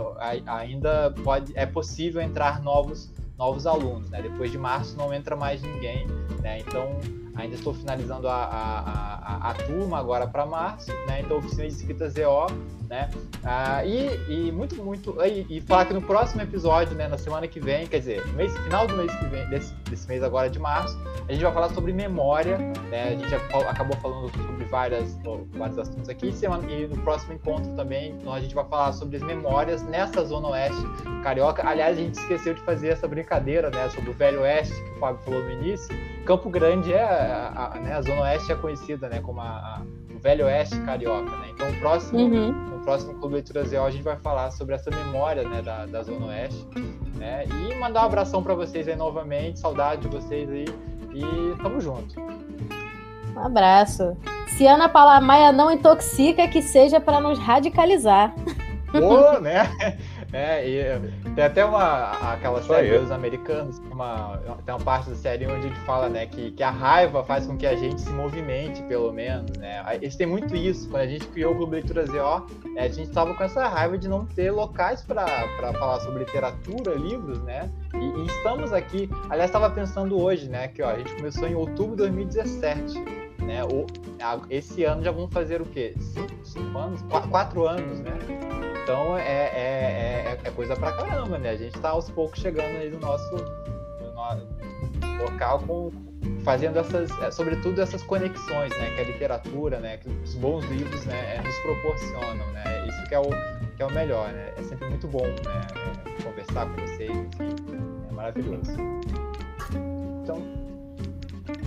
Ainda 0.47 1.15
pode, 1.23 1.57
é 1.57 1.65
possível 1.65 2.21
entrar 2.21 2.61
novos 2.61 3.09
novos 3.39 3.69
alunos, 3.69 4.11
né? 4.11 4.21
Depois 4.21 4.51
de 4.51 4.59
março 4.59 4.97
não 4.97 5.15
entra 5.15 5.37
mais 5.37 5.63
ninguém, 5.63 6.09
né? 6.43 6.59
Então 6.59 6.99
ainda 7.37 7.55
estou 7.55 7.73
finalizando 7.73 8.27
a, 8.27 8.35
a, 8.35 9.49
a, 9.49 9.51
a 9.51 9.55
turma 9.55 9.97
agora 9.97 10.27
para 10.27 10.45
março, 10.45 10.91
né? 11.07 11.21
Então 11.21 11.37
oficina 11.37 11.69
de 11.69 11.75
escrita 11.75 12.11
ZO 12.11 12.47
né? 12.95 13.11
Ah, 13.43 13.85
e, 13.85 14.21
e, 14.29 14.53
muito, 14.53 14.77
muito. 14.83 15.16
E, 15.25 15.45
e, 15.57 15.61
falar 15.61 15.87
que 15.87 15.93
no 15.93 16.01
próximo 16.01 16.41
episódio, 16.43 16.95
né, 16.95 17.09
na 17.09 17.19
semana 17.19 17.49
que 17.49 17.59
vem, 17.59 17.87
quer 17.89 17.99
dizer, 17.99 18.25
mês, 18.35 18.57
final 18.59 18.87
do 18.87 18.97
mês 18.97 19.12
que 19.16 19.27
vem, 19.27 19.47
desse, 19.49 19.75
desse 19.91 20.07
mês 20.07 20.23
agora 20.23 20.49
de 20.49 20.61
março, 20.61 20.97
a 21.29 21.33
gente 21.33 21.43
vai 21.43 21.53
falar 21.53 21.71
sobre 21.71 21.93
memória, 21.93 22.57
né? 22.91 23.09
A 23.09 23.11
gente 23.11 23.29
já 23.29 23.39
acabou 23.69 23.97
falando 23.97 24.31
sobre 24.31 24.65
várias, 24.66 25.19
vários 25.53 25.79
assuntos 25.79 26.09
aqui, 26.09 26.33
semana, 26.33 26.71
e 26.71 26.87
no 26.87 26.97
próximo 27.03 27.33
encontro 27.35 27.75
também 27.75 28.16
a 28.31 28.41
gente 28.41 28.55
vai 28.55 28.65
falar 28.65 28.93
sobre 28.93 29.16
as 29.16 29.23
memórias 29.23 29.83
nessa 29.83 30.25
Zona 30.25 30.49
Oeste 30.51 30.83
Carioca. 31.23 31.66
Aliás, 31.66 31.99
a 31.99 32.01
gente 32.01 32.15
esqueceu 32.15 32.55
de 32.55 32.61
fazer 32.61 32.89
essa 32.89 33.09
brincadeira, 33.09 33.71
né, 33.71 33.89
sobre 33.91 34.11
o 34.11 34.15
Velho 34.15 34.43
Oeste, 34.43 34.75
que 34.75 34.91
o 34.91 34.99
Fábio 35.01 35.21
falou 35.25 35.43
no 35.43 35.51
início. 35.51 35.89
Campo 36.25 36.49
Grande 36.49 36.93
é, 36.93 37.03
a, 37.03 37.73
a, 37.75 37.81
né, 37.81 37.93
a 37.95 38.03
Zona 38.03 38.23
Oeste 38.23 38.53
é 38.53 38.55
conhecida, 38.55 39.09
né, 39.09 39.21
como 39.21 39.41
a, 39.41 39.45
a 39.45 39.83
Velho 40.25 40.47
Oeste 40.47 40.81
Carioca, 40.81 41.31
né? 41.37 41.51
Então 41.53 41.71
o 41.71 41.79
próximo 41.79 42.19
uhum 42.19 42.75
próximo 42.85 43.15
Clube 43.15 43.35
Leitura 43.35 43.65
Zé, 43.65 43.79
a 43.79 43.91
gente 43.91 44.05
vai 44.05 44.17
falar 44.17 44.51
sobre 44.51 44.75
essa 44.75 44.91
memória 44.91 45.49
né, 45.49 45.63
da, 45.63 45.87
da 45.87 46.03
Zona 46.03 46.27
Oeste. 46.27 46.67
Né? 47.17 47.45
E 47.47 47.75
mandar 47.77 48.03
um 48.03 48.07
abração 48.07 48.43
para 48.43 48.55
vocês 48.55 48.87
aí 48.87 48.95
novamente, 48.95 49.59
saudade 49.59 50.03
de 50.03 50.09
vocês 50.09 50.49
aí. 50.51 50.67
E 51.15 51.63
tamo 51.63 51.81
junto. 51.81 52.21
Um 53.35 53.41
abraço. 53.41 54.17
Se 54.49 54.67
Ana 54.67 54.89
Paula 54.89 55.21
Maia 55.21 55.51
não 55.51 55.71
intoxica, 55.71 56.47
que 56.47 56.61
seja 56.61 57.01
para 57.01 57.21
nos 57.21 57.39
radicalizar. 57.39 58.35
Pô, 58.93 59.41
né? 59.41 59.69
É, 60.37 60.69
e 60.69 61.24
tem 61.35 61.44
até 61.44 61.65
uma 61.65 62.32
aquela 62.32 62.62
série 62.62 62.98
dos 62.98 63.11
americanos, 63.11 63.78
uma, 63.90 64.39
tem 64.65 64.74
uma 64.74 64.85
parte 64.85 65.11
da 65.11 65.16
série 65.16 65.47
onde 65.47 65.66
ele 65.66 65.74
fala, 65.86 66.09
né, 66.09 66.27
que, 66.27 66.52
que 66.52 66.62
a 66.62 66.70
raiva 66.70 67.24
faz 67.24 67.47
com 67.47 67.56
que 67.56 67.66
a 67.66 67.74
gente 67.74 68.01
se 68.01 68.11
movimente, 68.11 68.82
pelo 68.85 69.12
menos, 69.12 69.56
né? 69.59 69.85
Eles 70.01 70.16
têm 70.16 70.27
muito 70.27 70.55
isso. 70.55 70.89
Quando 70.89 71.02
a 71.02 71.06
gente 71.06 71.27
criou 71.28 71.52
o 71.52 71.56
Clube 71.56 71.73
Leitura 71.73 72.06
ZO, 72.06 72.47
é, 72.77 72.85
a 72.85 72.89
gente 72.89 73.09
estava 73.09 73.35
com 73.35 73.43
essa 73.43 73.66
raiva 73.66 73.98
de 73.98 74.09
não 74.09 74.24
ter 74.24 74.51
locais 74.51 75.02
para 75.02 75.27
falar 75.78 76.01
sobre 76.01 76.20
literatura, 76.20 76.94
livros, 76.94 77.43
né? 77.43 77.70
E, 77.94 78.20
e 78.20 78.27
estamos 78.27 78.73
aqui. 78.73 79.11
Aliás, 79.28 79.51
estava 79.51 79.70
pensando 79.70 80.20
hoje, 80.20 80.48
né, 80.48 80.69
que 80.69 80.82
ó, 80.82 80.90
a 80.90 80.98
gente 80.98 81.15
começou 81.15 81.48
em 81.48 81.55
outubro 81.55 81.93
de 81.93 82.02
2017. 82.02 83.24
Né? 83.47 83.62
O, 83.65 83.87
esse 84.49 84.85
ano 84.85 85.03
já 85.03 85.11
vamos 85.11 85.33
fazer 85.33 85.61
o 85.61 85.66
quê? 85.66 85.95
Cinco, 86.01 86.45
cinco 86.45 86.79
anos? 86.79 87.03
Qu 87.03 87.29
quatro 87.29 87.66
anos, 87.66 88.01
né? 88.01 88.12
Então 88.83 89.16
é, 89.16 89.23
é, 89.23 90.39
é, 90.39 90.41
é, 90.45 90.51
coisa 90.51 90.77
pra 90.77 90.93
caramba, 90.93 91.39
né? 91.39 91.51
A 91.51 91.57
gente 91.57 91.79
tá 91.79 91.91
aos 91.91 92.11
poucos 92.11 92.41
chegando 92.41 92.77
aí 92.77 92.91
no 92.91 92.99
nosso, 92.99 93.35
no 94.01 94.12
nosso 94.12 94.47
local 95.23 95.61
com, 95.61 95.91
fazendo 96.43 96.79
essas, 96.79 97.11
é, 97.23 97.31
sobretudo 97.31 97.81
essas 97.81 98.03
conexões, 98.03 98.71
né? 98.79 98.91
Que 98.95 99.01
a 99.01 99.05
literatura, 99.05 99.81
né? 99.81 99.97
Que 99.97 100.09
os 100.09 100.35
bons 100.35 100.65
livros, 100.66 101.05
né? 101.07 101.37
É, 101.37 101.43
nos 101.43 101.57
proporcionam, 101.59 102.53
né? 102.53 102.87
Isso 102.87 103.09
que 103.09 103.15
é 103.15 103.19
o, 103.19 103.31
que 103.77 103.83
é 103.83 103.87
o 103.87 103.91
melhor, 103.91 104.33
né? 104.33 104.53
É 104.57 104.62
sempre 104.62 104.89
muito 104.89 105.09
bom, 105.09 105.27
né? 105.27 105.66
É, 106.05 106.23
conversar 106.23 106.66
com 106.66 106.81
vocês, 106.87 107.11
enfim, 107.11 108.07
é 108.11 108.12
maravilhoso. 108.12 108.73
Então, 110.23 110.64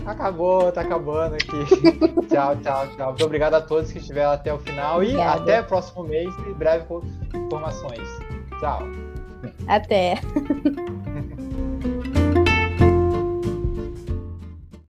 Acabou, 0.05 0.71
tá 0.71 0.81
acabando 0.81 1.35
aqui. 1.35 1.65
tchau, 2.27 2.55
tchau, 2.57 2.87
tchau. 2.95 3.07
Muito 3.09 3.25
obrigado 3.25 3.55
a 3.55 3.61
todos 3.61 3.91
que 3.91 3.99
estiveram 3.99 4.31
até 4.31 4.53
o 4.53 4.59
final 4.59 4.95
Obrigada. 4.97 5.39
e 5.39 5.41
até 5.41 5.61
o 5.61 5.65
próximo 5.65 6.03
mês 6.03 6.33
e 6.47 6.53
breve 6.53 6.85
informações. 7.35 8.07
Tchau. 8.59 8.81
Até. 9.67 10.19